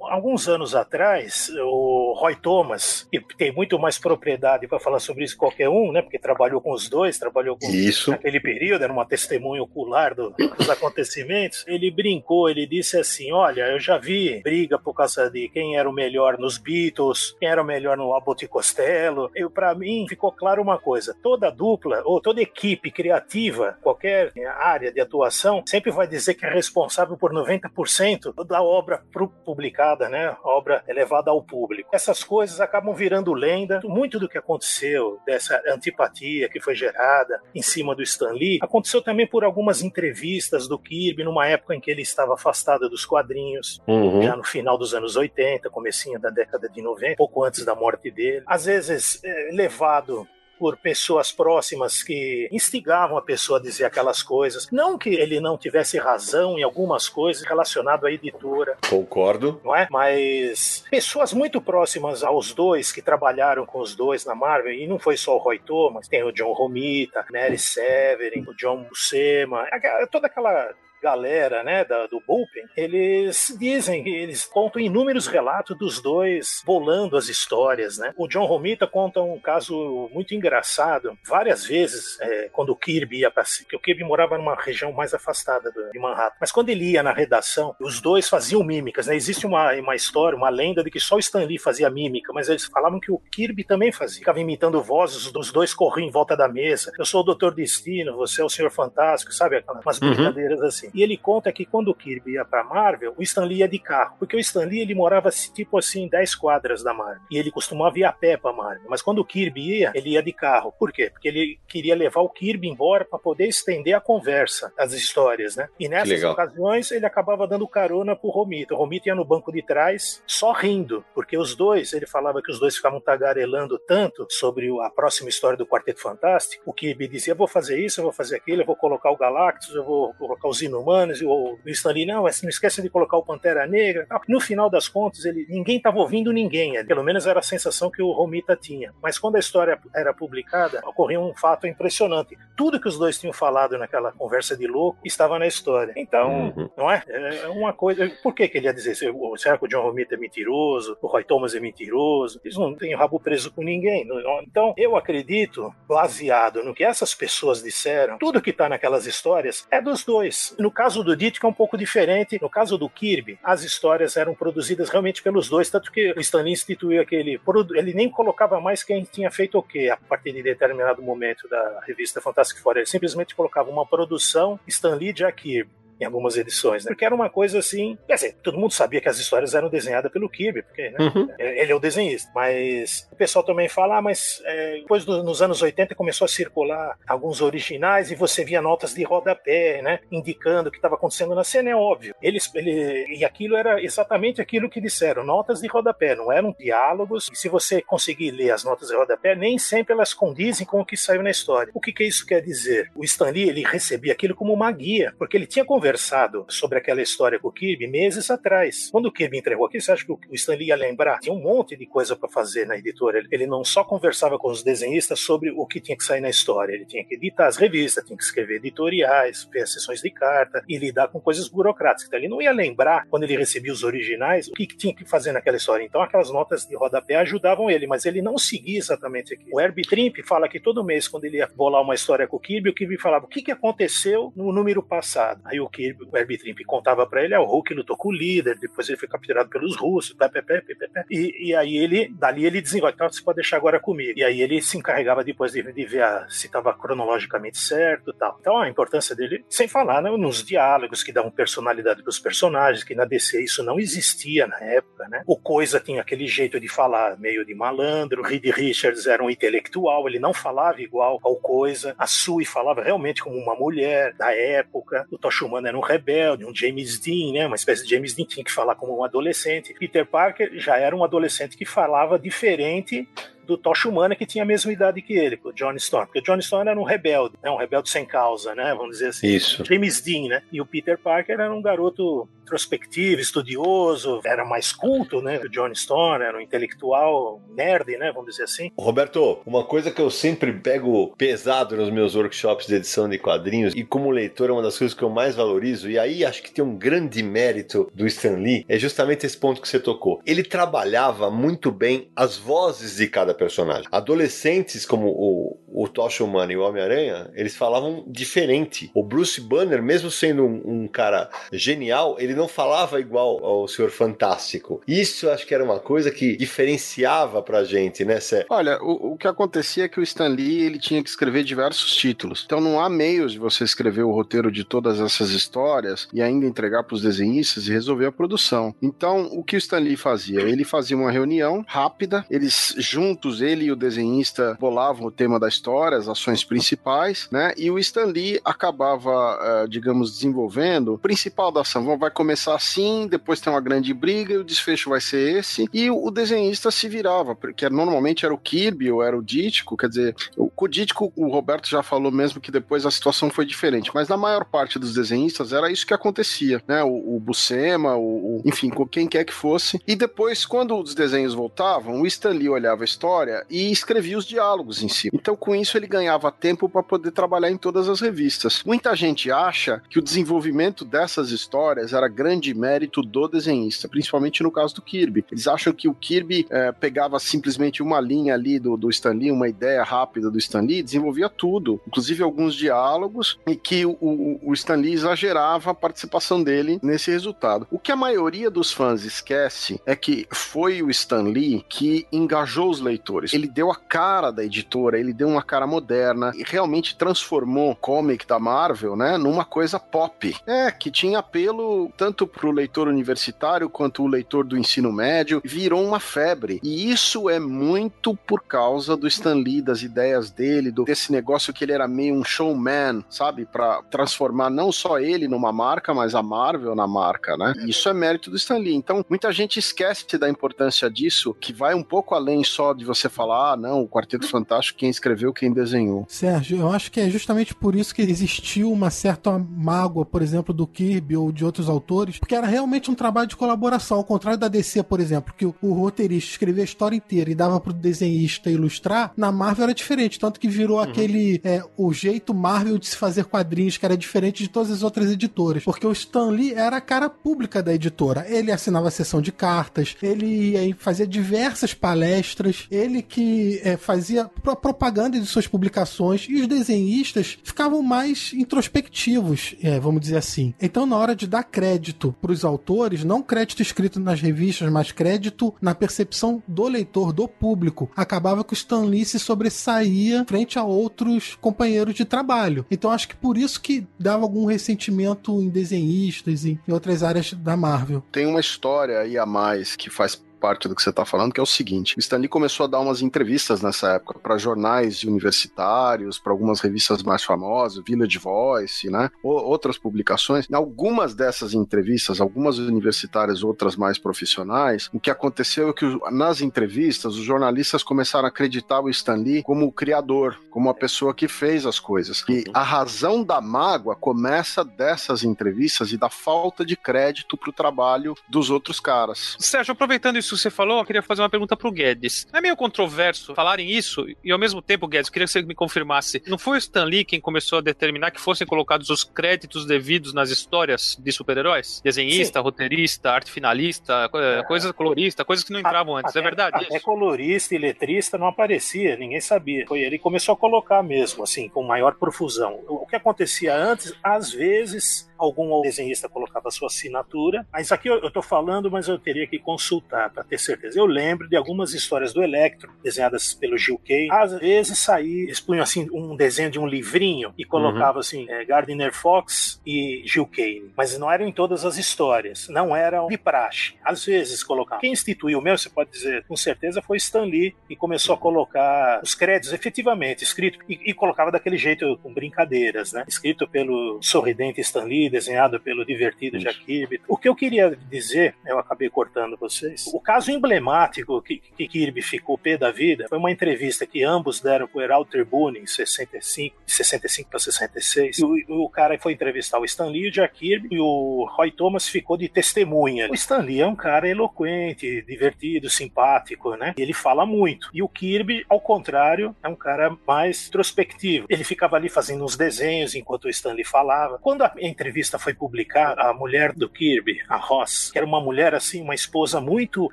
alguns 0.09 0.47
anos 0.47 0.75
atrás, 0.75 1.51
o 1.61 2.13
Roy 2.17 2.35
Thomas, 2.35 3.07
que 3.11 3.19
tem 3.35 3.51
muito 3.51 3.77
mais 3.79 3.97
propriedade 3.97 4.67
para 4.67 4.79
falar 4.79 4.99
sobre 4.99 5.23
isso 5.23 5.33
que 5.33 5.39
qualquer 5.39 5.69
um, 5.69 5.91
né? 5.91 6.01
Porque 6.01 6.19
trabalhou 6.19 6.61
com 6.61 6.71
os 6.71 6.89
dois, 6.89 7.17
trabalhou 7.17 7.57
com 7.57 7.67
isso. 7.69 8.11
naquele 8.11 8.39
período, 8.39 8.83
era 8.83 8.93
uma 8.93 9.05
testemunha 9.05 9.63
ocular 9.63 10.13
do, 10.13 10.31
dos 10.31 10.69
acontecimentos. 10.69 11.63
Ele 11.67 11.91
brincou, 11.91 12.49
ele 12.49 12.65
disse 12.65 12.97
assim: 12.97 13.31
Olha, 13.31 13.63
eu 13.71 13.79
já 13.79 13.97
vi 13.97 14.41
briga 14.41 14.77
por 14.77 14.93
causa 14.93 15.29
de 15.29 15.49
quem 15.49 15.77
era 15.77 15.89
o 15.91 15.93
melhor 15.93 16.37
nos 16.37 16.57
Beatles, 16.57 17.35
quem 17.39 17.47
era 17.49 17.61
o 17.61 17.65
melhor 17.65 17.95
no 17.97 18.15
Abbott 18.15 18.43
e 18.43 18.47
Costello. 18.47 19.29
Eu, 19.35 19.49
para 19.49 19.73
mim, 19.75 20.05
ficou 20.09 20.31
claro 20.31 20.61
uma 20.61 20.79
coisa: 20.79 21.15
toda 21.21 21.49
dupla 21.51 22.01
ou 22.05 22.19
toda 22.21 22.41
equipe 22.41 22.89
criativa, 22.91 23.77
qualquer 23.81 24.31
área 24.59 24.91
de 24.91 24.99
atuação, 24.99 25.63
sempre 25.65 25.91
vai 25.91 26.07
dizer 26.07 26.33
que 26.35 26.45
é 26.45 26.49
responsável 26.49 27.17
por 27.17 27.31
90% 27.31 28.45
da 28.45 28.61
obra 28.61 29.03
publicada, 29.45 30.09
né? 30.09 30.27
A 30.43 30.49
obra 30.49 30.83
é 30.87 30.93
levada 30.93 31.31
ao 31.31 31.41
público. 31.43 31.89
Essas 31.93 32.23
coisas 32.23 32.59
acabam 32.59 32.93
virando 32.93 33.33
lenda. 33.33 33.79
Muito 33.83 34.19
do 34.19 34.27
que 34.29 34.37
aconteceu, 34.37 35.19
dessa 35.25 35.61
antipatia 35.67 36.49
que 36.49 36.59
foi 36.59 36.75
gerada 36.75 37.41
em 37.53 37.61
cima 37.61 37.95
do 37.95 38.01
Stan 38.01 38.31
Lee, 38.31 38.59
aconteceu 38.61 39.01
também 39.01 39.27
por 39.27 39.43
algumas 39.43 39.81
entrevistas 39.81 40.67
do 40.67 40.77
Kirby 40.79 41.23
numa 41.23 41.47
época 41.47 41.75
em 41.75 41.79
que 41.79 41.91
ele 41.91 42.01
estava 42.01 42.33
afastado 42.33 42.89
dos 42.89 43.05
quadrinhos, 43.05 43.81
Uhum. 43.87 44.21
já 44.21 44.35
no 44.35 44.43
final 44.43 44.77
dos 44.77 44.93
anos 44.93 45.15
80, 45.15 45.69
comecinho 45.81 46.19
da 46.19 46.29
década 46.29 46.69
de 46.69 46.81
90, 46.81 47.15
pouco 47.17 47.43
antes 47.43 47.65
da 47.65 47.73
morte 47.73 48.11
dele. 48.11 48.43
Às 48.45 48.65
vezes 48.65 49.19
é, 49.23 49.49
levado 49.51 50.27
por 50.59 50.77
pessoas 50.77 51.31
próximas 51.31 52.03
que 52.03 52.47
instigavam 52.51 53.17
a 53.17 53.21
pessoa 53.23 53.57
a 53.57 53.61
dizer 53.61 53.83
aquelas 53.83 54.21
coisas. 54.21 54.69
Não 54.71 54.95
que 54.95 55.09
ele 55.09 55.39
não 55.39 55.57
tivesse 55.57 55.97
razão 55.97 56.55
em 56.59 56.61
algumas 56.61 57.09
coisas 57.09 57.43
relacionado 57.43 58.05
à 58.05 58.11
editora, 58.11 58.77
Concordo. 58.87 59.59
não 59.65 59.75
é? 59.75 59.87
Mas 59.89 60.85
pessoas 60.91 61.33
muito 61.33 61.59
próximas 61.59 62.23
aos 62.23 62.53
dois 62.53 62.91
que 62.91 63.01
trabalharam 63.01 63.65
com 63.65 63.79
os 63.79 63.95
dois 63.95 64.23
na 64.23 64.35
Marvel, 64.35 64.73
e 64.73 64.85
não 64.85 64.99
foi 64.99 65.17
só 65.17 65.35
o 65.35 65.39
Roy 65.39 65.57
Thomas, 65.57 66.07
tem 66.07 66.23
o 66.23 66.31
John 66.31 66.53
Romita, 66.53 67.25
Mary 67.31 67.57
Severin, 67.57 68.45
o 68.47 68.53
John 68.53 68.83
Buscema, 68.83 69.65
toda 70.11 70.27
aquela 70.27 70.75
galera, 71.01 71.63
né, 71.63 71.83
da, 71.83 72.05
do 72.07 72.21
Bullpen, 72.25 72.65
eles 72.77 73.55
dizem, 73.59 74.07
eles 74.07 74.45
contam 74.45 74.81
inúmeros 74.81 75.27
relatos 75.27 75.77
dos 75.77 76.01
dois 76.01 76.61
bolando 76.65 77.17
as 77.17 77.27
histórias, 77.29 77.97
né? 77.97 78.13
O 78.17 78.27
John 78.27 78.45
Romita 78.45 78.85
conta 78.87 79.21
um 79.21 79.39
caso 79.39 80.09
muito 80.13 80.33
engraçado, 80.33 81.17
várias 81.27 81.65
vezes, 81.65 82.19
é, 82.21 82.49
quando 82.51 82.69
o 82.69 82.75
Kirby 82.75 83.19
ia 83.19 83.31
para 83.31 83.43
que 83.67 83.75
o 83.75 83.79
Kirby 83.79 84.03
morava 84.03 84.37
numa 84.37 84.55
região 84.55 84.91
mais 84.91 85.13
afastada 85.13 85.71
do- 85.71 85.91
de 85.91 85.99
Manhattan, 85.99 86.35
mas 86.39 86.51
quando 86.51 86.69
ele 86.69 86.91
ia 86.91 87.01
na 87.03 87.11
redação, 87.11 87.75
os 87.79 87.99
dois 87.99 88.29
faziam 88.29 88.63
mímicas, 88.63 89.07
né? 89.07 89.15
Existe 89.15 89.45
uma, 89.45 89.73
uma 89.73 89.95
história, 89.95 90.37
uma 90.37 90.49
lenda 90.49 90.83
de 90.83 90.91
que 90.91 90.99
só 90.99 91.15
o 91.15 91.19
Stan 91.19 91.43
Lee 91.45 91.57
fazia 91.57 91.89
mímica, 91.89 92.31
mas 92.33 92.49
eles 92.49 92.65
falavam 92.65 92.99
que 92.99 93.11
o 93.11 93.17
Kirby 93.31 93.63
também 93.63 93.91
fazia, 93.91 94.19
ficava 94.19 94.39
imitando 94.39 94.81
vozes, 94.81 95.31
os 95.35 95.51
dois 95.51 95.73
corriam 95.73 96.07
em 96.07 96.11
volta 96.11 96.35
da 96.37 96.47
mesa. 96.47 96.91
Eu 96.97 97.05
sou 97.05 97.21
o 97.21 97.23
Doutor 97.23 97.53
Destino, 97.55 98.15
você 98.15 98.41
é 98.41 98.45
o 98.45 98.49
Senhor 98.49 98.69
Fantástico, 98.69 99.33
sabe? 99.33 99.57
Aquelas- 99.57 99.81
Umas 99.83 99.99
Uhum. 100.01 100.09
brincadeiras 100.13 100.61
assim. 100.61 100.90
E 100.93 101.01
ele 101.01 101.17
conta 101.17 101.51
que 101.51 101.65
quando 101.65 101.89
o 101.89 101.95
Kirby 101.95 102.33
ia 102.33 102.45
pra 102.45 102.63
Marvel, 102.63 103.13
o 103.17 103.23
Stan 103.23 103.43
Lee 103.45 103.59
ia 103.59 103.67
de 103.67 103.79
carro. 103.79 104.15
Porque 104.19 104.35
o 104.35 104.39
Stan 104.39 104.65
Lee, 104.65 104.79
ele 104.81 104.95
morava 104.95 105.29
tipo 105.29 105.77
assim, 105.77 106.07
10 106.07 106.35
quadras 106.35 106.83
da 106.83 106.93
Marvel. 106.93 107.21
E 107.31 107.37
ele 107.37 107.51
costumava 107.51 107.97
ir 107.99 108.03
a 108.03 108.11
pé 108.11 108.37
pra 108.37 108.51
Marvel. 108.53 108.85
Mas 108.89 109.01
quando 109.01 109.19
o 109.19 109.25
Kirby 109.25 109.79
ia, 109.79 109.91
ele 109.95 110.11
ia 110.11 110.23
de 110.23 110.33
carro. 110.33 110.71
Por 110.77 110.91
quê? 110.91 111.09
Porque 111.09 111.27
ele 111.27 111.59
queria 111.67 111.95
levar 111.95 112.21
o 112.21 112.29
Kirby 112.29 112.67
embora 112.67 113.05
pra 113.05 113.19
poder 113.19 113.47
estender 113.47 113.93
a 113.95 114.01
conversa, 114.01 114.71
as 114.77 114.93
histórias, 114.93 115.55
né? 115.55 115.67
E 115.79 115.87
nessas 115.87 116.07
ocasiões, 116.31 116.91
ele 116.91 117.05
acabava 117.05 117.47
dando 117.47 117.67
carona 117.67 118.15
pro 118.15 118.29
Romito. 118.29 118.73
O 118.73 118.77
Romito 118.77 119.07
ia 119.07 119.15
no 119.15 119.25
banco 119.25 119.51
de 119.51 119.61
trás, 119.63 120.21
só 120.27 120.51
rindo. 120.51 121.03
Porque 121.13 121.37
os 121.37 121.55
dois, 121.55 121.93
ele 121.93 122.05
falava 122.05 122.41
que 122.41 122.51
os 122.51 122.59
dois 122.59 122.75
ficavam 122.75 122.99
tagarelando 122.99 123.77
tanto 123.79 124.25
sobre 124.29 124.69
o- 124.71 124.81
a 124.81 124.89
próxima 124.89 125.29
história 125.29 125.57
do 125.57 125.65
Quarteto 125.65 126.01
Fantástico. 126.01 126.63
O 126.65 126.73
Kirby 126.73 127.07
dizia, 127.07 127.35
vou 127.35 127.47
fazer 127.47 127.79
isso, 127.83 127.99
eu 127.99 128.03
vou 128.03 128.13
fazer 128.13 128.35
aquilo, 128.35 128.61
eu 128.61 128.65
vou 128.65 128.75
colocar 128.75 129.11
o 129.11 129.17
Galactus, 129.17 129.73
eu 129.75 129.83
vou 129.83 130.13
colocar 130.15 130.47
os 130.47 130.61
Inumanos, 130.81 131.21
e 131.21 131.25
o 131.25 131.31
o 131.31 131.69
Stan 131.69 131.91
Lee, 131.91 132.05
não, 132.05 132.21
não 132.23 132.27
esquece 132.27 132.81
de 132.81 132.89
colocar 132.89 133.17
o 133.17 133.23
Pantera 133.23 133.65
Negra. 133.67 134.05
tal. 134.07 134.21
No 134.27 134.39
final 134.39 134.69
das 134.69 134.87
contas, 134.87 135.25
ele, 135.25 135.45
ninguém 135.49 135.77
estava 135.77 135.97
ouvindo 135.99 136.31
ninguém. 136.31 136.77
é, 136.77 136.83
Pelo 136.83 137.03
menos 137.03 137.25
era 137.27 137.39
a 137.39 137.43
sensação 137.43 137.89
que 137.91 138.01
o 138.01 138.11
Romita 138.11 138.55
tinha. 138.55 138.93
Mas 139.01 139.17
quando 139.19 139.35
a 139.35 139.39
história 139.39 139.79
era 139.95 140.13
publicada, 140.13 140.81
ocorreu 140.85 141.21
um 141.21 141.33
fato 141.35 141.67
impressionante. 141.67 142.37
Tudo 142.57 142.79
que 142.79 142.87
os 142.87 142.97
dois 142.97 143.19
tinham 143.19 143.33
falado 143.33 143.77
naquela 143.77 144.11
conversa 144.11 144.55
de 144.57 144.67
louco 144.67 144.99
estava 145.05 145.37
na 145.39 145.47
história. 145.47 145.93
Então, 145.95 146.53
Uhum. 146.55 146.69
não 146.77 146.91
é? 146.91 147.03
É 147.07 147.47
uma 147.49 147.73
coisa. 147.73 148.09
Por 148.23 148.33
que, 148.33 148.47
que 148.47 148.57
ele 148.57 148.67
ia 148.67 148.73
dizer? 148.73 148.91
isso? 148.91 149.05
Será 149.37 149.57
que 149.57 149.65
o 149.65 149.67
John 149.67 149.81
Romita 149.81 150.15
é 150.15 150.17
mentiroso? 150.17 150.97
O 151.01 151.07
Roy 151.07 151.23
Thomas 151.23 151.53
é 151.55 151.59
mentiroso? 151.59 152.39
Eles 152.43 152.57
não 152.57 152.75
têm 152.75 152.95
rabo 152.95 153.19
preso 153.19 153.51
com 153.51 153.63
ninguém. 153.63 154.05
não- 154.05 154.41
Então, 154.41 154.73
eu 154.77 154.95
acredito, 154.95 155.73
baseado 155.87 156.63
no 156.63 156.73
que 156.73 156.83
essas 156.83 157.13
pessoas 157.13 157.61
disseram, 157.61 158.17
tudo 158.17 158.41
que 158.41 158.49
está 158.49 158.67
naquelas 158.67 159.05
histórias 159.05 159.67
é 159.69 159.81
dos 159.81 160.03
dois. 160.03 160.55
No 160.57 160.70
caso 160.71 161.03
do 161.03 161.15
Ditko 161.15 161.45
é 161.45 161.49
um 161.49 161.53
pouco 161.53 161.77
diferente. 161.77 162.39
No 162.41 162.49
caso 162.49 162.77
do 162.77 162.89
Kirby, 162.89 163.39
as 163.43 163.63
histórias 163.63 164.17
eram 164.17 164.33
produzidas 164.33 164.89
realmente 164.89 165.21
pelos 165.21 165.49
dois, 165.49 165.69
tanto 165.69 165.91
que 165.91 166.13
o 166.13 166.19
Stan 166.19 166.41
Lee 166.41 166.53
instituiu 166.53 167.01
aquele. 167.01 167.39
Ele 167.75 167.93
nem 167.93 168.09
colocava 168.09 168.59
mais 168.59 168.83
quem 168.83 169.03
tinha 169.03 169.29
feito 169.31 169.57
o 169.57 169.63
quê 169.63 169.89
a 169.89 169.97
partir 169.97 170.31
de 170.33 170.43
determinado 170.43 171.01
momento 171.01 171.47
da 171.47 171.81
revista 171.85 172.21
Fantastic 172.21 172.59
Four. 172.59 172.77
Ele 172.77 172.85
simplesmente 172.85 173.35
colocava 173.35 173.69
uma 173.69 173.85
produção 173.85 174.59
Stan 174.67 174.95
Lee 174.95 175.09
e 175.09 175.13
Jack 175.13 175.41
Kirby 175.41 175.80
em 176.01 176.05
algumas 176.05 176.35
edições, 176.35 176.83
né? 176.83 176.89
Porque 176.91 177.05
era 177.05 177.13
uma 177.15 177.29
coisa 177.29 177.59
assim. 177.59 177.97
Quer 178.07 178.15
dizer, 178.15 178.35
todo 178.41 178.57
mundo 178.57 178.73
sabia 178.73 178.99
que 178.99 179.07
as 179.07 179.19
histórias 179.19 179.53
eram 179.53 179.69
desenhadas 179.69 180.11
pelo 180.11 180.29
Kirby, 180.29 180.63
porque 180.63 180.89
né, 180.89 180.97
Uhum. 180.99 181.27
ele 181.39 181.71
é 181.71 181.75
o 181.75 181.79
desenhista. 181.79 182.29
Mas 182.33 183.07
o 183.11 183.15
pessoal 183.15 183.45
também 183.45 183.69
fala, 183.69 183.97
ah, 183.97 184.01
mas 184.01 184.41
é, 184.45 184.77
depois 184.79 185.05
do- 185.05 185.23
nos 185.23 185.41
anos 185.41 185.61
80 185.61 185.93
começou 185.95 186.25
a 186.25 186.27
circular 186.27 186.97
alguns 187.07 187.41
originais 187.41 188.11
e 188.11 188.15
você 188.15 188.43
via 188.43 188.61
notas 188.61 188.93
de 188.93 189.03
rodapé, 189.03 189.81
né? 189.81 189.99
Indicando 190.11 190.69
o 190.69 190.71
que 190.71 190.77
estava 190.77 190.95
acontecendo 190.95 191.35
na 191.35 191.43
cena, 191.43 191.69
é 191.69 191.75
óbvio. 191.75 192.15
Eles, 192.21 192.49
ele, 192.55 193.05
e 193.17 193.23
aquilo 193.23 193.55
era 193.55 193.81
exatamente 193.83 194.41
aquilo 194.41 194.69
que 194.69 194.81
disseram, 194.81 195.23
notas 195.23 195.61
de 195.61 195.67
rodapé, 195.67 196.15
não 196.15 196.31
eram 196.31 196.55
diálogos. 196.57 197.29
E 197.31 197.35
se 197.35 197.47
você 197.47 197.81
conseguir 197.81 198.31
ler 198.31 198.51
as 198.51 198.63
notas 198.63 198.87
de 198.89 198.95
rodapé, 198.95 199.35
nem 199.35 199.57
sempre 199.59 199.93
elas 199.93 200.13
condizem 200.13 200.65
com 200.65 200.79
o 200.81 200.85
que 200.85 200.97
saiu 200.97 201.21
na 201.21 201.29
história. 201.29 201.71
O 201.75 201.79
que, 201.79 201.91
que 201.93 202.03
isso 202.03 202.25
quer 202.25 202.41
dizer? 202.41 202.89
O 202.95 203.03
Stan 203.03 203.29
Lee, 203.29 203.49
ele 203.49 203.63
recebia 203.63 204.13
aquilo 204.13 204.33
como 204.35 204.51
uma 204.53 204.71
guia, 204.71 205.13
porque 205.19 205.37
ele 205.37 205.45
tinha 205.45 205.63
conversado 205.63 205.90
conversado 205.91 206.45
sobre 206.47 206.77
aquela 206.77 207.01
história 207.01 207.37
com 207.37 207.49
o 207.49 207.51
Kirby 207.51 207.85
meses 207.85 208.31
atrás. 208.31 208.89
Quando 208.91 209.07
o 209.07 209.11
Kirby 209.11 209.37
entregou 209.37 209.65
aqui, 209.65 209.81
você 209.81 209.91
acha 209.91 210.05
que 210.05 210.11
o 210.11 210.19
Stan 210.31 210.55
Lee 210.55 210.67
ia 210.67 210.75
lembrar? 210.75 211.19
Tinha 211.19 211.33
um 211.33 211.41
monte 211.41 211.75
de 211.75 211.85
coisa 211.85 212.15
para 212.15 212.29
fazer 212.29 212.65
na 212.65 212.77
editora. 212.77 213.21
Ele 213.29 213.45
não 213.45 213.63
só 213.65 213.83
conversava 213.83 214.37
com 214.37 214.49
os 214.49 214.63
desenhistas 214.63 215.19
sobre 215.19 215.51
o 215.51 215.65
que 215.65 215.81
tinha 215.81 215.97
que 215.97 216.03
sair 216.03 216.21
na 216.21 216.29
história, 216.29 216.73
ele 216.73 216.85
tinha 216.85 217.03
que 217.03 217.15
editar 217.15 217.47
as 217.47 217.57
revistas, 217.57 218.05
tinha 218.05 218.15
que 218.15 218.23
escrever 218.23 218.55
editoriais, 218.55 219.47
ver 219.51 219.63
as 219.63 219.73
sessões 219.73 220.01
de 220.01 220.09
carta 220.09 220.63
e 220.67 220.77
lidar 220.77 221.09
com 221.09 221.19
coisas 221.19 221.49
burocráticas. 221.49 222.07
Então 222.07 222.19
ele 222.19 222.29
não 222.29 222.41
ia 222.41 222.53
lembrar, 222.53 223.05
quando 223.09 223.23
ele 223.23 223.35
recebia 223.35 223.73
os 223.73 223.83
originais, 223.83 224.47
o 224.47 224.53
que, 224.53 224.65
que 224.65 224.77
tinha 224.77 224.95
que 224.95 225.03
fazer 225.03 225.33
naquela 225.33 225.57
história. 225.57 225.83
Então 225.83 226.01
aquelas 226.01 226.29
notas 226.31 226.65
de 226.65 226.75
rodapé 226.75 227.15
ajudavam 227.15 227.69
ele, 227.69 227.85
mas 227.85 228.05
ele 228.05 228.21
não 228.21 228.37
seguia 228.37 228.77
exatamente 228.77 229.33
aquilo. 229.33 229.55
O 229.55 229.59
Herbie 229.59 229.83
Trimp 229.83 230.17
fala 230.25 230.47
que 230.47 230.59
todo 230.59 230.85
mês, 230.85 231.09
quando 231.09 231.25
ele 231.25 231.37
ia 231.37 231.49
bolar 231.53 231.81
uma 231.81 231.95
história 231.95 232.27
com 232.27 232.37
o 232.37 232.39
Kirby, 232.39 232.69
o 232.69 232.73
Kirby 232.73 232.97
falava 232.97 233.25
o 233.25 233.27
que, 233.27 233.41
que 233.41 233.51
aconteceu 233.51 234.31
no 234.35 234.53
número 234.53 234.81
passado. 234.81 235.41
Aí 235.45 235.59
o 235.59 235.67
Kirby, 235.67 235.80
o 235.99 236.17
Herbie 236.17 236.37
Trimp 236.37 236.59
contava 236.65 237.05
para 237.05 237.23
ele, 237.23 237.33
ah, 237.33 237.41
o 237.41 237.45
Hulk 237.45 237.73
lutou 237.73 237.97
com 237.97 238.09
o 238.09 238.11
líder, 238.11 238.57
depois 238.57 238.87
ele 238.87 238.97
foi 238.97 239.07
capturado 239.07 239.49
pelos 239.49 239.75
russos, 239.75 240.13
pé, 240.13 240.29
pé, 240.29 240.41
pé, 240.41 240.63
e, 241.09 241.49
e 241.49 241.55
aí 241.55 241.77
ele, 241.77 242.09
dali 242.17 242.45
ele 242.45 242.61
desenvolve, 242.61 242.95
então 242.95 243.09
você 243.09 243.21
pode 243.21 243.37
deixar 243.37 243.57
agora 243.57 243.79
comigo. 243.79 244.17
E 244.17 244.23
aí 244.23 244.41
ele 244.41 244.61
se 244.61 244.77
encarregava 244.77 245.23
depois 245.23 245.51
de, 245.51 245.61
de 245.61 245.85
ver 245.85 246.03
a, 246.03 246.27
se 246.29 246.47
estava 246.47 246.73
cronologicamente 246.73 247.57
certo 247.57 248.13
tal. 248.13 248.37
Então 248.39 248.57
a 248.57 248.69
importância 248.69 249.15
dele, 249.15 249.43
sem 249.49 249.67
falar 249.67 250.01
né, 250.01 250.09
nos 250.11 250.43
diálogos 250.43 251.03
que 251.03 251.11
davam 251.11 251.31
personalidade 251.31 252.01
para 252.01 252.09
os 252.09 252.19
personagens, 252.19 252.83
que 252.83 252.95
na 252.95 253.05
DC 253.05 253.43
isso 253.43 253.63
não 253.63 253.79
existia 253.79 254.47
na 254.47 254.59
época, 254.59 255.07
né? 255.09 255.23
O 255.25 255.37
Coisa 255.37 255.79
tinha 255.79 256.01
aquele 256.01 256.27
jeito 256.27 256.59
de 256.59 256.67
falar 256.67 257.17
meio 257.19 257.45
de 257.45 257.53
malandro, 257.53 258.21
o 258.21 258.25
Reed 258.25 258.45
Richards 258.45 259.07
era 259.07 259.23
um 259.23 259.29
intelectual, 259.29 260.07
ele 260.07 260.19
não 260.19 260.33
falava 260.33 260.81
igual 260.81 261.19
ao 261.23 261.35
Coisa, 261.35 261.95
a 261.97 262.07
Sue 262.07 262.45
falava 262.45 262.81
realmente 262.81 263.21
como 263.21 263.35
uma 263.35 263.55
mulher 263.55 264.13
da 264.13 264.33
época, 264.33 265.05
o 265.11 265.17
Tosh 265.17 265.41
Era 265.67 265.77
um 265.77 265.81
rebelde, 265.81 266.45
um 266.45 266.53
James 266.53 266.99
Dean, 266.99 267.33
né? 267.33 267.47
Uma 267.47 267.55
espécie 267.55 267.83
de 267.83 267.89
James 267.89 268.13
Dean 268.13 268.25
tinha 268.25 268.43
que 268.43 268.51
falar 268.51 268.75
como 268.75 268.97
um 268.97 269.03
adolescente. 269.03 269.73
Peter 269.73 270.05
Parker 270.05 270.51
já 270.55 270.77
era 270.77 270.95
um 270.95 271.03
adolescente 271.03 271.57
que 271.57 271.65
falava 271.65 272.17
diferente 272.17 273.07
do 273.45 273.57
Tocha 273.57 273.89
Humana 273.89 274.15
que 274.15 274.25
tinha 274.25 274.43
a 274.43 274.47
mesma 274.47 274.71
idade 274.71 275.01
que 275.01 275.13
ele, 275.13 275.39
o 275.43 275.51
John 275.51 275.73
Storm. 275.75 276.05
Porque 276.05 276.19
o 276.19 276.23
John 276.23 276.37
Storm 276.37 276.67
era 276.67 276.79
um 276.79 276.83
rebelde, 276.83 277.35
né? 277.43 277.49
um 277.49 277.57
rebelde 277.57 277.89
sem 277.89 278.05
causa, 278.05 278.55
né? 278.55 278.73
Vamos 278.75 278.97
dizer 278.97 279.09
assim. 279.09 279.27
Isso. 279.27 279.63
James 279.65 280.01
Dean, 280.01 280.27
né? 280.29 280.43
E 280.51 280.61
o 280.61 280.65
Peter 280.65 280.97
Parker 280.97 281.39
era 281.39 281.53
um 281.53 281.61
garoto 281.61 282.27
introspectivo, 282.51 283.21
estudioso, 283.21 284.19
era 284.25 284.43
mais 284.43 284.73
culto, 284.73 285.21
né? 285.21 285.39
O 285.43 285.49
John 285.49 285.71
Storm 285.71 286.21
era 286.21 286.37
um 286.37 286.41
intelectual 286.41 287.41
nerd, 287.49 287.97
né? 287.97 288.11
Vamos 288.11 288.31
dizer 288.31 288.43
assim. 288.43 288.71
Roberto, 288.77 289.39
uma 289.45 289.63
coisa 289.63 289.89
que 289.89 290.01
eu 290.01 290.09
sempre 290.09 290.51
pego 290.51 291.13
pesado 291.17 291.77
nos 291.77 291.89
meus 291.89 292.15
workshops 292.15 292.67
de 292.67 292.75
edição 292.75 293.07
de 293.07 293.17
quadrinhos 293.17 293.73
e 293.73 293.83
como 293.83 294.11
leitor 294.11 294.49
é 294.49 294.53
uma 294.53 294.61
das 294.61 294.77
coisas 294.77 294.95
que 294.95 295.03
eu 295.03 295.09
mais 295.09 295.35
valorizo 295.35 295.89
e 295.89 295.97
aí 295.97 296.25
acho 296.25 296.43
que 296.43 296.51
tem 296.51 296.63
um 296.63 296.75
grande 296.75 297.23
mérito 297.23 297.89
do 297.93 298.05
Stan 298.07 298.35
Lee 298.35 298.65
é 298.67 298.77
justamente 298.77 299.25
esse 299.25 299.37
ponto 299.37 299.61
que 299.61 299.67
você 299.67 299.79
tocou. 299.79 300.21
Ele 300.25 300.43
trabalhava 300.43 301.29
muito 301.29 301.71
bem 301.71 302.09
as 302.15 302.37
vozes 302.37 302.97
de 302.97 303.07
cada 303.07 303.33
personagem. 303.33 303.87
Adolescentes 303.91 304.85
como 304.85 305.07
o, 305.07 305.57
o 305.67 305.87
Tocha 305.87 306.23
Humana 306.23 306.51
e 306.51 306.57
o 306.57 306.61
Homem-Aranha, 306.61 307.29
eles 307.33 307.55
falavam 307.55 308.03
diferente. 308.07 308.91
O 308.93 309.03
Bruce 309.03 309.39
Banner, 309.39 309.81
mesmo 309.81 310.11
sendo 310.11 310.43
um, 310.45 310.83
um, 310.83 310.87
cara 310.87 311.29
genial, 311.51 312.17
ele 312.19 312.33
não 312.33 312.40
falava 312.47 312.99
igual 312.99 313.43
ao 313.43 313.67
Senhor 313.67 313.91
Fantástico. 313.91 314.81
Isso 314.87 315.29
acho 315.29 315.45
que 315.45 315.53
era 315.53 315.63
uma 315.63 315.79
coisa 315.79 316.11
que 316.11 316.35
diferenciava 316.37 317.41
pra 317.41 317.63
gente, 317.63 318.03
né, 318.05 318.19
Sé? 318.19 318.45
Olha, 318.49 318.81
o, 318.81 319.13
o 319.13 319.17
que 319.17 319.27
acontecia 319.27 319.85
é 319.85 319.87
que 319.87 319.99
o 319.99 320.03
Stan 320.03 320.27
Lee 320.27 320.61
ele 320.63 320.79
tinha 320.79 321.03
que 321.03 321.09
escrever 321.09 321.43
diversos 321.43 321.95
títulos. 321.95 322.43
Então 322.45 322.61
não 322.61 322.79
há 322.79 322.89
meios 322.89 323.33
de 323.33 323.39
você 323.39 323.63
escrever 323.63 324.03
o 324.03 324.11
roteiro 324.11 324.51
de 324.51 324.63
todas 324.63 324.99
essas 324.99 325.31
histórias 325.31 326.07
e 326.13 326.21
ainda 326.21 326.45
entregar 326.45 326.83
para 326.83 326.95
os 326.95 327.01
desenhistas 327.01 327.67
e 327.67 327.71
resolver 327.71 328.05
a 328.05 328.11
produção. 328.11 328.75
Então, 328.81 329.29
o 329.31 329.43
que 329.43 329.55
o 329.55 329.57
Stan 329.57 329.79
Lee 329.79 329.95
fazia? 329.95 330.41
Ele 330.41 330.63
fazia 330.63 330.97
uma 330.97 331.11
reunião 331.11 331.63
rápida, 331.67 332.25
eles 332.29 332.73
juntos, 332.77 333.41
ele 333.41 333.65
e 333.65 333.71
o 333.71 333.75
desenhista 333.75 334.57
bolavam 334.59 335.07
o 335.07 335.11
tema 335.11 335.39
da 335.39 335.47
história, 335.47 335.97
as 335.97 336.07
ações 336.07 336.43
principais, 336.43 337.27
né? 337.31 337.53
E 337.57 337.69
o 337.69 337.79
Stan 337.79 338.05
Lee 338.05 338.39
acabava, 338.43 339.63
uh, 339.63 339.67
digamos, 339.67 340.11
desenvolvendo 340.13 340.93
o 340.93 340.97
principal 340.97 341.51
da 341.51 341.61
ação. 341.61 341.97
Vai 341.97 342.11
começar 342.11 342.30
assim, 342.31 343.07
depois 343.09 343.39
tem 343.39 343.51
uma 343.51 343.61
grande 343.61 343.93
briga 343.93 344.33
e 344.33 344.37
o 344.37 344.43
desfecho 344.43 344.89
vai 344.89 345.01
ser 345.01 345.37
esse. 345.37 345.67
E 345.73 345.89
o 345.89 346.09
desenhista 346.11 346.71
se 346.71 346.87
virava, 346.87 347.35
porque 347.35 347.69
normalmente 347.69 348.25
era 348.25 348.33
o 348.33 348.37
Kirby 348.37 348.91
ou 348.91 349.03
era 349.03 349.17
o 349.17 349.23
Dítico, 349.23 349.77
quer 349.77 349.89
dizer, 349.89 350.15
o, 350.37 350.51
o 350.55 350.67
Dítico, 350.67 351.11
o 351.15 351.27
Roberto 351.29 351.69
já 351.69 351.81
falou 351.81 352.11
mesmo 352.11 352.41
que 352.41 352.51
depois 352.51 352.85
a 352.85 352.91
situação 352.91 353.29
foi 353.29 353.45
diferente, 353.45 353.91
mas 353.93 354.07
na 354.07 354.17
maior 354.17 354.45
parte 354.45 354.77
dos 354.77 354.93
desenhistas 354.93 355.53
era 355.53 355.71
isso 355.71 355.85
que 355.85 355.93
acontecia, 355.93 356.61
né? 356.67 356.83
O, 356.83 357.15
o 357.15 357.19
Buscema, 357.19 357.95
o, 357.95 358.37
o, 358.37 358.41
enfim, 358.45 358.71
quem 358.89 359.07
quer 359.07 359.23
que 359.23 359.33
fosse. 359.33 359.81
E 359.87 359.95
depois, 359.95 360.45
quando 360.45 360.77
os 360.77 360.93
desenhos 360.93 361.33
voltavam, 361.33 362.01
o 362.01 362.07
Stan 362.07 362.31
Lee 362.31 362.49
olhava 362.49 362.83
a 362.83 362.85
história 362.85 363.45
e 363.49 363.71
escrevia 363.71 364.17
os 364.17 364.25
diálogos 364.25 364.83
em 364.83 364.89
si. 364.89 365.09
Então, 365.13 365.35
com 365.35 365.55
isso, 365.55 365.77
ele 365.77 365.87
ganhava 365.87 366.31
tempo 366.31 366.69
para 366.69 366.83
poder 366.83 367.11
trabalhar 367.11 367.51
em 367.51 367.57
todas 367.57 367.89
as 367.89 368.01
revistas. 368.01 368.63
Muita 368.65 368.95
gente 368.95 369.31
acha 369.31 369.81
que 369.89 369.99
o 369.99 370.01
desenvolvimento 370.01 370.83
dessas 370.85 371.31
histórias 371.31 371.93
era 371.93 372.07
grande 372.11 372.53
mérito 372.53 373.01
do 373.01 373.27
desenhista, 373.27 373.87
principalmente 373.87 374.43
no 374.43 374.51
caso 374.51 374.75
do 374.75 374.81
Kirby. 374.81 375.25
Eles 375.31 375.47
acham 375.47 375.73
que 375.73 375.87
o 375.87 375.93
Kirby 375.93 376.45
é, 376.49 376.71
pegava 376.71 377.19
simplesmente 377.19 377.81
uma 377.81 377.99
linha 377.99 378.33
ali 378.33 378.59
do, 378.59 378.77
do 378.77 378.89
Stan 378.89 379.13
Lee, 379.13 379.31
uma 379.31 379.47
ideia 379.47 379.83
rápida 379.83 380.29
do 380.29 380.37
Stan 380.37 380.61
Lee, 380.61 380.83
desenvolvia 380.83 381.29
tudo, 381.29 381.81
inclusive 381.87 382.23
alguns 382.23 382.55
diálogos, 382.55 383.39
e 383.47 383.55
que 383.55 383.85
o, 383.85 383.97
o, 384.01 384.39
o 384.43 384.53
Stan 384.53 384.75
Lee 384.75 384.93
exagerava 384.93 385.71
a 385.71 385.73
participação 385.73 386.43
dele 386.43 386.79
nesse 386.83 387.11
resultado. 387.11 387.67
O 387.71 387.79
que 387.79 387.91
a 387.91 387.95
maioria 387.95 388.49
dos 388.49 388.71
fãs 388.71 389.03
esquece 389.03 389.81
é 389.85 389.95
que 389.95 390.27
foi 390.31 390.81
o 390.81 390.89
Stan 390.89 391.23
Lee 391.23 391.65
que 391.67 392.07
engajou 392.11 392.69
os 392.69 392.79
leitores. 392.79 393.33
Ele 393.33 393.47
deu 393.47 393.71
a 393.71 393.75
cara 393.75 394.31
da 394.31 394.43
editora, 394.43 394.99
ele 394.99 395.13
deu 395.13 395.27
uma 395.27 395.43
cara 395.43 395.65
moderna 395.65 396.31
e 396.35 396.43
realmente 396.43 396.95
transformou 396.95 397.71
o 397.71 397.75
comic 397.75 398.25
da 398.27 398.39
Marvel, 398.39 398.95
né, 398.95 399.17
numa 399.17 399.45
coisa 399.45 399.79
pop. 399.79 400.35
É, 400.45 400.71
que 400.71 400.91
tinha 400.91 401.19
apelo 401.19 401.91
tanto 402.01 402.25
pro 402.25 402.49
leitor 402.49 402.87
universitário 402.87 403.69
quanto 403.69 404.01
o 404.01 404.07
leitor 404.07 404.43
do 404.43 404.57
ensino 404.57 404.91
médio, 404.91 405.39
virou 405.45 405.85
uma 405.85 405.99
febre. 405.99 406.59
E 406.63 406.91
isso 406.91 407.29
é 407.29 407.39
muito 407.39 408.15
por 408.15 408.41
causa 408.41 408.97
do 408.97 409.05
Stan 409.05 409.35
Lee, 409.35 409.61
das 409.61 409.83
ideias 409.83 410.31
dele, 410.31 410.71
do, 410.71 410.83
desse 410.83 411.11
negócio 411.11 411.53
que 411.53 411.63
ele 411.63 411.73
era 411.73 411.87
meio 411.87 412.15
um 412.15 412.23
showman, 412.23 413.05
sabe, 413.07 413.45
para 413.45 413.83
transformar 413.83 414.49
não 414.49 414.71
só 414.71 414.97
ele 414.97 415.27
numa 415.27 415.51
marca, 415.51 415.93
mas 415.93 416.15
a 416.15 416.23
Marvel 416.23 416.73
na 416.73 416.87
marca, 416.87 417.37
né? 417.37 417.53
Isso 417.67 417.87
é 417.87 417.93
mérito 417.93 418.31
do 418.31 418.35
Stan 418.35 418.57
Lee. 418.57 418.73
Então, 418.73 419.05
muita 419.07 419.31
gente 419.31 419.59
esquece 419.59 420.17
da 420.17 420.27
importância 420.27 420.89
disso, 420.89 421.35
que 421.39 421.53
vai 421.53 421.75
um 421.75 421.83
pouco 421.83 422.15
além 422.15 422.43
só 422.43 422.73
de 422.73 422.83
você 422.83 423.09
falar, 423.09 423.51
ah, 423.51 423.55
não, 423.55 423.83
o 423.83 423.87
Quarteto 423.87 424.27
Fantástico, 424.27 424.79
quem 424.79 424.89
escreveu, 424.89 425.31
quem 425.31 425.53
desenhou. 425.53 426.07
Sérgio, 426.09 426.57
eu 426.57 426.71
acho 426.71 426.91
que 426.91 426.99
é 426.99 427.07
justamente 427.11 427.53
por 427.53 427.75
isso 427.75 427.93
que 427.93 428.01
existiu 428.01 428.71
uma 428.71 428.89
certa 428.89 429.37
mágoa, 429.37 430.03
por 430.03 430.23
exemplo, 430.23 430.51
do 430.51 430.65
Kirby 430.65 431.15
ou 431.15 431.31
de 431.31 431.45
outros 431.45 431.69
autores, 431.69 431.90
porque 432.19 432.35
era 432.35 432.47
realmente 432.47 432.89
um 432.89 432.95
trabalho 432.95 433.27
de 433.27 433.35
colaboração, 433.35 433.97
ao 433.97 434.03
contrário 434.03 434.39
da 434.39 434.47
DC, 434.47 434.83
por 434.83 434.99
exemplo, 434.99 435.33
que 435.37 435.45
o, 435.45 435.55
o 435.61 435.73
roteirista 435.73 436.31
escrevia 436.31 436.63
a 436.63 436.65
história 436.65 436.95
inteira 436.95 437.29
e 437.29 437.35
dava 437.35 437.59
pro 437.59 437.73
desenhista 437.73 438.49
ilustrar, 438.49 439.11
na 439.17 439.31
Marvel 439.31 439.65
era 439.65 439.73
diferente, 439.73 440.19
tanto 440.19 440.39
que 440.39 440.47
virou 440.47 440.77
uhum. 440.77 440.83
aquele, 440.83 441.41
é, 441.43 441.63
o 441.75 441.91
jeito 441.91 442.33
Marvel 442.33 442.77
de 442.77 442.87
se 442.87 442.95
fazer 442.95 443.25
quadrinhos, 443.25 443.77
que 443.77 443.85
era 443.85 443.97
diferente 443.97 444.43
de 444.43 444.49
todas 444.49 444.71
as 444.71 444.83
outras 444.83 445.11
editoras, 445.11 445.63
porque 445.63 445.85
o 445.85 445.91
Stan 445.91 446.29
Lee 446.29 446.53
era 446.53 446.77
a 446.77 446.81
cara 446.81 447.09
pública 447.09 447.61
da 447.61 447.73
editora, 447.73 448.25
ele 448.29 448.51
assinava 448.51 448.87
a 448.87 448.91
sessão 448.91 449.21
de 449.21 449.31
cartas, 449.31 449.95
ele 450.01 450.55
é, 450.55 450.73
fazia 450.77 451.05
diversas 451.05 451.73
palestras, 451.73 452.67
ele 452.71 453.01
que 453.01 453.59
é, 453.63 453.75
fazia 453.75 454.25
propaganda 454.25 455.19
de 455.19 455.25
suas 455.25 455.47
publicações 455.47 456.27
e 456.29 456.35
os 456.35 456.47
desenhistas 456.47 457.37
ficavam 457.43 457.81
mais 457.81 458.31
introspectivos, 458.33 459.55
é, 459.61 459.79
vamos 459.79 460.01
dizer 460.01 460.17
assim. 460.17 460.53
Então, 460.61 460.85
na 460.85 460.97
hora 460.97 461.15
de 461.15 461.27
dar 461.27 461.43
crédito 461.43 461.80
para 462.21 462.31
os 462.31 462.45
autores, 462.45 463.03
não 463.03 463.21
crédito 463.21 463.61
escrito 463.61 463.99
nas 463.99 464.21
revistas, 464.21 464.71
mas 464.71 464.91
crédito 464.91 465.53
na 465.61 465.73
percepção 465.73 466.41
do 466.47 466.67
leitor, 466.67 467.11
do 467.11 467.27
público, 467.27 467.89
acabava 467.95 468.43
que 468.43 468.53
o 468.53 468.55
Stan 468.55 468.81
Lee 468.81 469.05
se 469.05 469.19
sobressaía 469.19 470.25
frente 470.27 470.59
a 470.59 470.63
outros 470.63 471.37
companheiros 471.41 471.95
de 471.95 472.05
trabalho. 472.05 472.65
Então, 472.69 472.91
acho 472.91 473.07
que 473.07 473.15
por 473.15 473.37
isso 473.37 473.61
que 473.61 473.85
dava 473.99 474.23
algum 474.23 474.45
ressentimento 474.45 475.41
em 475.41 475.49
desenhistas 475.49 476.45
e 476.45 476.59
em 476.67 476.71
outras 476.71 477.03
áreas 477.03 477.33
da 477.33 477.57
Marvel. 477.57 478.03
Tem 478.11 478.25
uma 478.25 478.39
história 478.39 478.99
aí 478.99 479.17
a 479.17 479.25
mais 479.25 479.75
que 479.75 479.89
faz 479.89 480.21
parte 480.41 480.67
do 480.67 480.75
que 480.75 480.81
você 480.81 480.91
tá 480.91 481.05
falando, 481.05 481.31
que 481.31 481.39
é 481.39 481.43
o 481.43 481.45
seguinte: 481.45 481.95
o 481.95 481.99
Stanley 481.99 482.27
começou 482.27 482.65
a 482.65 482.67
dar 482.67 482.79
umas 482.79 483.01
entrevistas 483.01 483.61
nessa 483.61 483.93
época 483.93 484.19
para 484.19 484.37
jornais 484.37 485.03
universitários, 485.03 486.17
para 486.17 486.33
algumas 486.33 486.59
revistas 486.59 487.03
mais 487.03 487.23
famosas, 487.23 487.83
Village 487.85 488.17
Voice, 488.17 488.89
né? 488.89 489.09
outras 489.23 489.77
publicações. 489.77 490.49
Em 490.49 490.55
algumas 490.55 491.13
dessas 491.13 491.53
entrevistas, 491.53 492.19
algumas 492.19 492.57
universitárias, 492.57 493.43
outras 493.43 493.75
mais 493.75 493.99
profissionais, 493.99 494.89
o 494.91 494.99
que 494.99 495.11
aconteceu 495.11 495.69
é 495.69 495.73
que 495.73 495.85
nas 496.11 496.41
entrevistas 496.41 497.15
os 497.15 497.23
jornalistas 497.23 497.83
começaram 497.83 498.25
a 498.25 498.29
acreditar 498.29 498.79
o 498.79 498.89
Stanley 498.89 499.43
como 499.43 499.67
o 499.67 499.71
criador, 499.71 500.39
como 500.49 500.69
a 500.69 500.73
pessoa 500.73 501.13
que 501.13 501.27
fez 501.27 501.65
as 501.65 501.79
coisas. 501.79 502.23
E 502.27 502.43
a 502.53 502.63
razão 502.63 503.23
da 503.23 503.39
mágoa 503.39 503.95
começa 503.95 504.65
dessas 504.65 505.23
entrevistas 505.23 505.91
e 505.91 505.97
da 505.97 506.09
falta 506.09 506.65
de 506.65 506.75
crédito 506.75 507.37
pro 507.37 507.51
trabalho 507.51 508.15
dos 508.27 508.49
outros 508.49 508.79
caras. 508.79 509.35
Sérgio, 509.39 509.73
aproveitando 509.73 510.17
isso 510.17 510.30
que 510.35 510.41
você 510.41 510.49
falou, 510.49 510.79
eu 510.79 510.85
queria 510.85 511.01
fazer 511.01 511.21
uma 511.21 511.29
pergunta 511.29 511.55
pro 511.55 511.71
Guedes. 511.71 512.27
Não 512.31 512.39
é 512.39 512.41
meio 512.41 512.55
controverso 512.55 513.33
falarem 513.35 513.69
isso 513.69 514.05
e 514.23 514.31
ao 514.31 514.39
mesmo 514.39 514.61
tempo, 514.61 514.87
Guedes, 514.87 515.07
eu 515.07 515.13
queria 515.13 515.25
que 515.25 515.31
você 515.31 515.41
me 515.41 515.55
confirmasse. 515.55 516.21
Não 516.27 516.37
foi 516.37 516.57
o 516.57 516.59
Stan 516.59 516.83
Lee 516.83 517.05
quem 517.05 517.19
começou 517.19 517.59
a 517.59 517.61
determinar 517.61 518.11
que 518.11 518.19
fossem 518.19 518.45
colocados 518.45 518.89
os 518.89 519.03
créditos 519.03 519.65
devidos 519.65 520.13
nas 520.13 520.29
histórias 520.29 520.97
de 520.99 521.11
super-heróis? 521.11 521.81
Desenhista, 521.83 522.39
Sim. 522.39 522.43
roteirista, 522.43 523.11
arte 523.11 523.31
finalista, 523.31 524.09
é. 524.13 524.43
coisa 524.43 524.73
colorista, 524.73 525.25
coisas 525.25 525.45
que 525.45 525.51
não 525.51 525.59
entravam 525.59 525.95
antes. 525.97 526.15
É 526.15 526.19
até, 526.19 526.19
é 526.19 526.23
verdade 526.23 526.65
até 526.65 526.75
isso? 526.77 526.85
colorista 526.85 527.55
e 527.55 527.57
letrista 527.57 528.17
não 528.17 528.27
aparecia, 528.27 528.97
ninguém 528.97 529.21
sabia. 529.21 529.65
Foi 529.67 529.81
ele 529.81 529.97
que 529.97 530.03
começou 530.03 530.33
a 530.33 530.37
colocar 530.37 530.83
mesmo, 530.83 531.23
assim, 531.23 531.49
com 531.49 531.63
maior 531.63 531.95
profusão. 531.95 532.59
O 532.67 532.85
que 532.85 532.95
acontecia 532.95 533.55
antes, 533.55 533.93
às 534.03 534.31
vezes 534.31 535.10
algum 535.25 535.61
desenhista 535.61 536.09
colocava 536.09 536.51
sua 536.51 536.67
assinatura, 536.67 537.45
mas 537.51 537.71
aqui 537.71 537.87
eu 537.87 538.07
estou 538.07 538.21
falando, 538.21 538.69
mas 538.71 538.87
eu 538.87 538.97
teria 538.97 539.27
que 539.27 539.37
consultar 539.39 540.09
para 540.09 540.23
ter 540.23 540.39
certeza. 540.39 540.79
Eu 540.79 540.85
lembro 540.85 541.27
de 541.27 541.35
algumas 541.35 541.73
histórias 541.73 542.13
do 542.13 542.23
Electro, 542.23 542.71
desenhadas 542.83 543.33
pelo 543.33 543.57
Gil 543.57 543.79
Kay. 543.85 544.07
Às 544.11 544.33
vezes 544.39 544.77
saía, 544.79 545.23
eles 545.23 545.39
punham 545.39 545.63
assim 545.63 545.87
um 545.91 546.15
desenho 546.15 546.49
de 546.49 546.59
um 546.59 546.67
livrinho 546.67 547.33
e 547.37 547.45
colocava 547.45 547.93
uhum. 547.93 547.99
assim, 547.99 548.29
é, 548.29 548.43
Gardner 548.45 548.93
Fox 548.93 549.61
e 549.65 550.01
Gil 550.05 550.25
Kane, 550.25 550.71
mas 550.75 550.97
não 550.97 551.11
eram 551.11 551.27
em 551.27 551.31
todas 551.31 551.65
as 551.65 551.77
histórias, 551.77 552.47
não 552.49 552.75
eram 552.75 553.07
de 553.07 553.17
praxe. 553.17 553.75
Às 553.83 554.05
vezes 554.05 554.43
colocavam. 554.43 554.81
Quem 554.81 554.91
instituiu 554.91 555.39
o 555.39 555.41
meu, 555.41 555.57
você 555.57 555.69
pode 555.69 555.91
dizer 555.91 556.25
com 556.27 556.35
certeza, 556.35 556.81
foi 556.81 556.97
Stan 556.97 557.23
Lee 557.23 557.55
e 557.69 557.75
começou 557.75 558.15
a 558.15 558.17
colocar 558.17 559.01
os 559.03 559.13
créditos 559.13 559.53
efetivamente 559.53 560.23
escrito 560.23 560.59
e, 560.67 560.79
e 560.85 560.93
colocava 560.93 561.31
daquele 561.31 561.57
jeito 561.57 561.97
com 562.01 562.13
brincadeiras, 562.13 562.93
né? 562.93 563.03
Escrito 563.07 563.47
pelo 563.47 564.01
sorridente 564.01 564.61
Stan 564.61 564.83
Lee, 564.83 565.09
desenhado 565.11 565.59
pelo 565.59 565.85
divertido 565.85 566.37
Isso. 566.37 566.45
Jack 566.45 566.65
Kirby. 566.65 567.01
O 567.07 567.17
que 567.17 567.29
eu 567.29 567.35
queria 567.35 567.77
dizer, 567.89 568.35
eu 568.45 568.57
acabei 568.57 568.89
cortando 568.89 569.37
vocês, 569.37 569.85
o 569.93 569.99
caso 569.99 570.31
emblemático 570.31 571.21
que, 571.21 571.41
que 571.57 571.67
Kirby 571.67 572.01
ficou 572.01 572.37
pé 572.37 572.57
da 572.57 572.71
vida 572.71 573.07
foi 573.09 573.17
uma 573.17 573.31
entrevista 573.31 573.85
que 573.85 574.03
ambos 574.03 574.39
deram 574.39 574.67
para 574.67 574.77
o 574.77 574.81
Herald 574.81 575.09
Tribune 575.09 575.59
em 575.59 575.67
65, 575.67 576.55
de 576.65 576.71
65 576.71 577.29
para 577.29 577.39
66. 577.39 578.19
E 578.19 578.23
o, 578.23 578.63
o 578.63 578.69
cara 578.69 578.97
foi 578.97 579.13
entrevistar 579.13 579.59
o 579.59 579.65
Stan 579.65 579.87
Lee 579.87 580.05
e 580.05 580.07
o 580.07 580.11
Jack 580.11 580.39
Kirby 580.39 580.69
e 580.71 580.79
o 580.79 581.27
Roy 581.29 581.51
Thomas 581.51 581.87
ficou 581.87 582.17
de 582.17 582.27
testemunha. 582.27 583.09
O 583.09 583.13
Stan 583.13 583.39
Lee 583.39 583.61
é 583.61 583.67
um 583.67 583.75
cara 583.75 584.07
eloquente, 584.07 585.01
divertido, 585.03 585.69
simpático, 585.69 586.55
né? 586.55 586.73
Ele 586.77 586.93
fala 586.93 587.25
muito. 587.25 587.69
E 587.73 587.81
o 587.81 587.89
Kirby, 587.89 588.45
ao 588.49 588.59
contrário, 588.59 589.35
é 589.43 589.47
um 589.47 589.55
cara 589.55 589.95
mais 590.07 590.47
introspectivo. 590.47 591.25
Ele 591.29 591.43
ficava 591.43 591.75
ali 591.75 591.89
fazendo 591.89 592.23
uns 592.23 592.35
desenhos 592.35 592.95
enquanto 592.95 593.25
o 593.25 593.29
Stan 593.29 593.53
Lee 593.53 593.65
falava. 593.65 594.17
Quando 594.19 594.43
a 594.43 594.53
entrevista 594.59 595.00
revista 595.01 595.17
foi 595.17 595.33
publicar, 595.33 595.99
a 595.99 596.13
mulher 596.13 596.53
do 596.53 596.69
Kirby, 596.69 597.23
a 597.27 597.35
Ross, 597.35 597.89
que 597.91 597.97
era 597.97 598.05
uma 598.05 598.21
mulher 598.21 598.53
assim, 598.53 598.81
uma 598.81 598.93
esposa 598.93 599.41
muito 599.41 599.91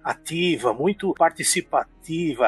ativa, 0.04 0.74
muito 0.74 1.14
participativa 1.14 1.88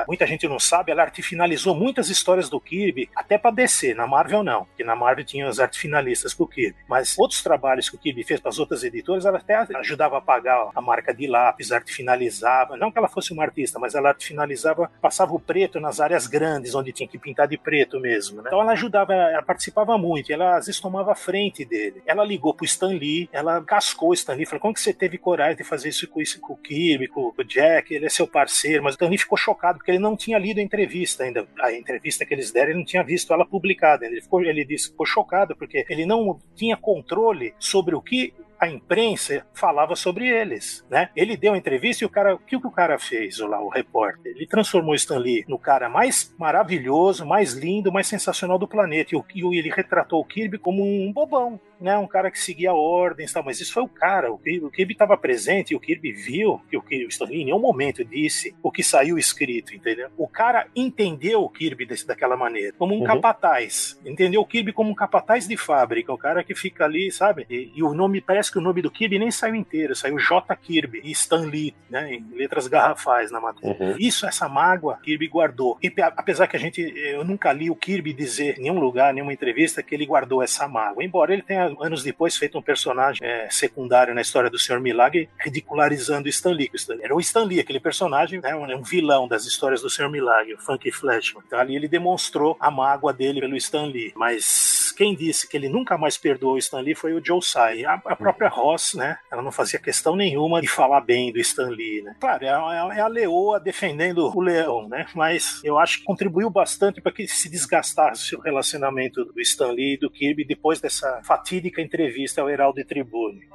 Muita 0.07 0.27
gente 0.27 0.49
não 0.49 0.59
sabe, 0.59 0.91
ela 0.91 1.03
arte 1.03 1.23
finalizou 1.23 1.75
muitas 1.75 2.09
histórias 2.09 2.49
do 2.49 2.61
Kirby, 2.61 3.11
até 3.15 3.37
para 3.37 3.51
DC. 3.51 3.95
Na 3.95 4.07
Marvel 4.07 4.43
não, 4.43 4.65
porque 4.65 4.83
na 4.83 4.97
Marvel 4.97 5.25
tinha 5.25 5.49
os 5.49 5.61
arte 5.61 5.79
finalistas 5.79 6.33
pro 6.33 6.47
Kirby. 6.47 6.77
Mas 6.89 7.17
outros 7.19 7.43
trabalhos 7.43 7.89
que 7.89 7.97
o 7.97 7.99
Kirby 7.99 8.25
fez 8.25 8.41
para 8.41 8.49
as 8.49 8.59
outras 8.59 8.83
editoras, 8.83 9.27
ela 9.27 9.39
até 9.39 9.55
ajudava 9.77 10.17
a 10.17 10.21
pagar 10.21 10.71
a 10.75 10.81
marca 10.81 11.13
de 11.13 11.27
lápis, 11.27 11.73
arte 11.73 11.93
finalizava. 11.93 12.77
Não 12.77 12.91
que 12.91 12.99
ela 12.99 13.09
fosse 13.09 13.33
uma 13.33 13.43
artista, 13.43 13.79
mas 13.79 13.95
ela 13.95 14.09
arte 14.09 14.27
finalizava, 14.27 14.91
passava 15.01 15.35
o 15.35 15.41
preto 15.41 15.79
nas 15.79 16.01
áreas 16.01 16.27
grandes, 16.27 16.75
onde 16.75 16.93
tinha 16.93 17.09
que 17.09 17.19
pintar 17.19 17.47
de 17.47 17.59
preto 17.59 18.01
mesmo. 18.01 18.39
Né? 18.39 18.45
Então 18.47 18.61
ela 18.61 18.73
ajudava, 18.73 19.13
ela 19.13 19.43
participava 19.43 19.99
muito, 19.99 20.33
ela 20.33 20.57
às 20.57 20.67
vezes 20.67 20.81
tomava 20.81 21.13
a 21.13 21.17
frente 21.17 21.65
dele. 21.65 22.03
Ela 22.07 22.25
ligou 22.25 22.40
pro 22.41 22.65
Stan 22.65 22.89
Lee, 22.89 23.29
ela 23.33 23.63
cascou 23.63 24.11
o 24.11 24.15
Stan 24.15 24.35
Lee, 24.35 24.47
falou: 24.47 24.61
como 24.61 24.75
que 24.75 24.81
você 24.81 24.93
teve 24.93 25.19
coragem 25.19 25.57
de 25.57 25.65
fazer 25.65 25.89
isso 25.89 26.09
com, 26.09 26.21
isso, 26.21 26.41
com 26.41 26.55
o 26.55 26.57
Kirby, 26.57 27.09
com, 27.09 27.33
o 27.37 27.45
Jack? 27.45 27.95
Ele 27.95 28.07
é 28.07 28.09
seu 28.09 28.27
parceiro, 28.27 28.83
mas 28.83 28.95
o 28.95 28.97
Stan 28.97 29.09
Lee 29.09 29.19
ficou 29.19 29.39
chocado, 29.39 29.79
porque 29.79 29.91
ele 29.91 29.99
não 29.99 30.17
tinha 30.17 30.39
lido 30.39 30.59
a 30.59 30.63
entrevista 30.63 31.25
ainda. 31.25 31.47
A 31.61 31.73
entrevista 31.73 32.25
que 32.25 32.35
eles 32.35 32.51
deram, 32.51 32.71
ele 32.71 32.79
não 32.79 32.87
tinha 32.87 33.03
visto 33.03 33.33
ela 33.33 33.47
publicada. 33.47 34.07
Ele, 34.07 34.21
ficou, 34.21 34.43
ele 34.43 34.65
disse 34.65 34.91
ficou 34.91 35.07
chocado, 35.07 35.55
porque 35.57 35.85
ele 35.89 36.07
não 36.07 36.41
tinha 36.55 36.77
controle 36.77 37.55
sobre 37.59 37.95
o 37.95 38.03
que 38.03 38.33
a 38.61 38.69
imprensa 38.69 39.47
falava 39.55 39.97
sobre 39.97 40.29
eles, 40.29 40.85
né? 40.91 41.09
Ele 41.17 41.35
deu 41.35 41.53
uma 41.53 41.59
entrevista 41.59 42.05
e 42.05 42.07
o 42.07 42.11
cara, 42.11 42.35
o 42.35 42.39
que 42.39 42.55
o 42.55 42.71
cara 42.71 42.99
fez 42.99 43.39
lá, 43.39 43.59
o 43.59 43.71
repórter? 43.71 44.33
Ele 44.37 44.47
transformou 44.47 44.95
Stan 44.95 45.19
Lee 45.19 45.47
no 45.49 45.59
cara 45.59 45.89
mais 45.89 46.35
maravilhoso, 46.39 47.25
mais 47.25 47.55
lindo, 47.55 47.91
mais 47.91 48.07
sensacional 48.07 48.59
do 48.59 48.69
planeta 48.69 49.15
e, 49.35 49.45
o, 49.45 49.55
ele 49.55 49.71
retratou 49.71 50.21
o 50.21 50.25
Kirby 50.25 50.59
como 50.59 50.85
um 50.85 51.11
bobão, 51.11 51.59
né? 51.81 51.97
Um 51.99 52.07
cara 52.07 52.31
que 52.31 52.39
seguia 52.39 52.73
ordens, 52.73 53.33
tal. 53.33 53.45
Mas 53.45 53.61
isso 53.61 53.73
foi 53.73 53.83
o 53.83 53.89
cara. 53.89 54.33
O 54.33 54.39
Kirby, 54.39 54.93
estava 54.93 55.17
presente 55.17 55.73
e 55.73 55.77
o 55.77 55.81
Kirby 55.81 56.13
viu 56.13 56.61
que 56.69 56.77
o, 56.77 56.83
Kirby, 56.83 57.07
o 57.07 57.09
Stan 57.09 57.25
Lee 57.25 57.43
em 57.43 57.45
nenhum 57.47 57.59
momento 57.59 58.05
disse 58.05 58.55
o 58.63 58.71
que 58.71 58.83
saiu 58.83 59.19
escrito, 59.19 59.75
entendeu? 59.75 60.09
O 60.17 60.29
cara 60.29 60.67
entendeu 60.75 61.43
o 61.43 61.49
Kirby 61.49 61.87
desse, 61.87 62.07
daquela 62.07 62.37
maneira, 62.37 62.75
como 62.79 62.95
um 62.95 63.01
uhum. 63.01 63.05
capataz. 63.05 63.99
Entendeu 64.05 64.41
o 64.41 64.47
Kirby 64.47 64.73
como 64.73 64.91
um 64.91 64.95
capataz 64.95 65.47
de 65.47 65.57
fábrica, 65.57 66.13
o 66.13 66.19
cara 66.19 66.45
que 66.45 66.55
fica 66.55 66.85
ali, 66.85 67.11
sabe? 67.11 67.47
E, 67.49 67.73
e 67.75 67.83
o 67.83 67.95
nome 67.95 68.21
parece 68.21 68.51
que 68.51 68.59
o 68.59 68.63
nome 68.63 68.83
do 68.83 68.91
Kirby 68.91 69.19
nem 69.19 69.31
saiu 69.31 69.55
inteiro, 69.55 69.95
saiu 69.95 70.19
J. 70.19 70.55
Kirby 70.57 71.01
e 71.05 71.11
Stan 71.13 71.47
Lee, 71.47 71.75
né, 71.89 72.15
em 72.15 72.27
letras 72.35 72.67
garrafais 72.67 73.31
na 73.31 73.41
matéria. 73.41 73.77
Uhum. 73.79 73.97
Isso, 73.99 74.27
essa 74.27 74.49
mágoa, 74.49 74.99
Kirby 75.03 75.29
guardou. 75.29 75.79
E 75.83 75.93
apesar 76.17 76.47
que 76.47 76.57
a 76.57 76.61
gente, 76.61 76.81
eu 76.81 77.25
nunca 77.25 77.53
li 77.53 77.71
o 77.71 77.77
Kirby 77.77 78.13
dizer 78.13 78.59
em 78.59 78.63
nenhum 78.63 78.79
lugar, 78.79 79.13
nenhuma 79.13 79.33
entrevista, 79.33 79.83
que 79.83 79.95
ele 79.95 80.07
guardou 80.07 80.43
essa 80.43 80.69
mágoa. 80.69 81.05
Embora 81.05 81.33
ele 81.33 81.43
tenha, 81.43 81.70
anos 81.81 82.03
depois, 82.03 82.37
feito 82.37 82.59
um 82.59 82.63
personagem 82.63 83.27
é, 83.27 83.49
secundário 83.51 84.15
na 84.15 84.21
história 84.21 84.51
do 84.51 84.59
Sr. 84.59 84.81
Milagre, 84.81 85.29
ridicularizando 85.39 86.29
Stan 86.29 86.53
Lee. 86.53 86.71
Era 87.03 87.15
o 87.15 87.21
Stan 87.21 87.45
Lee, 87.45 87.61
aquele 87.61 87.81
personagem, 87.81 88.41
né, 88.41 88.55
um, 88.55 88.83
vilão 88.83 89.29
das 89.29 89.45
histórias 89.45 89.83
do 89.83 89.91
Sr. 89.91 90.09
Milagre, 90.09 90.55
o 90.55 90.59
Funky 90.59 90.91
Flashman. 90.91 91.43
Então 91.47 91.59
ali 91.59 91.77
ele 91.77 91.89
demonstrou 91.89 92.57
a 92.61 92.71
mágoa 92.71 93.13
dele 93.13 93.41
pelo 93.41 93.57
Stan 93.57 93.85
Lee. 93.85 94.13
Mas 94.17 94.70
quem 95.01 95.15
disse 95.15 95.49
que 95.49 95.57
ele 95.57 95.71
nunca 95.71 95.97
mais 95.97 96.19
perdoou 96.19 96.57
o 96.57 96.59
Stan 96.59 96.81
Lee 96.81 96.95
foi 96.95 97.15
o 97.15 97.25
Joe 97.25 97.41
Tsai. 97.41 97.87
A, 97.87 97.95
a 97.95 97.99
própria 97.99 98.31
própria 98.31 98.49
Ross, 98.51 98.93
né? 98.93 99.17
Ela 99.33 99.41
não 99.41 99.51
fazia 99.51 99.79
questão 99.79 100.15
nenhuma 100.15 100.61
de 100.61 100.69
falar 100.69 101.01
bem 101.01 101.33
do 101.33 101.39
Stan 101.39 101.71
Lee, 101.71 102.03
né? 102.03 102.15
Claro, 102.21 102.45
é, 102.45 102.49
é, 102.49 102.99
é 102.99 103.01
a 103.01 103.07
leoa 103.07 103.59
defendendo 103.59 104.31
o 104.37 104.41
leão, 104.43 104.87
né? 104.91 105.07
Mas 105.15 105.65
eu 105.65 105.79
acho 105.79 106.01
que 106.01 106.05
contribuiu 106.05 106.51
bastante 106.51 107.01
para 107.01 107.13
que 107.13 107.27
se 107.27 107.49
desgastasse 107.49 108.37
o 108.37 108.41
relacionamento 108.41 109.25
do 109.25 109.41
Stan 109.41 109.73
Lee 109.73 109.95
e 109.95 109.99
do 109.99 110.11
Kirby 110.11 110.45
depois 110.45 110.83
dessa 110.83 111.23
fatídica 111.25 111.81
entrevista 111.81 112.43
ao 112.43 112.51
Heraldo 112.51 112.85
Tribune. 112.85 113.49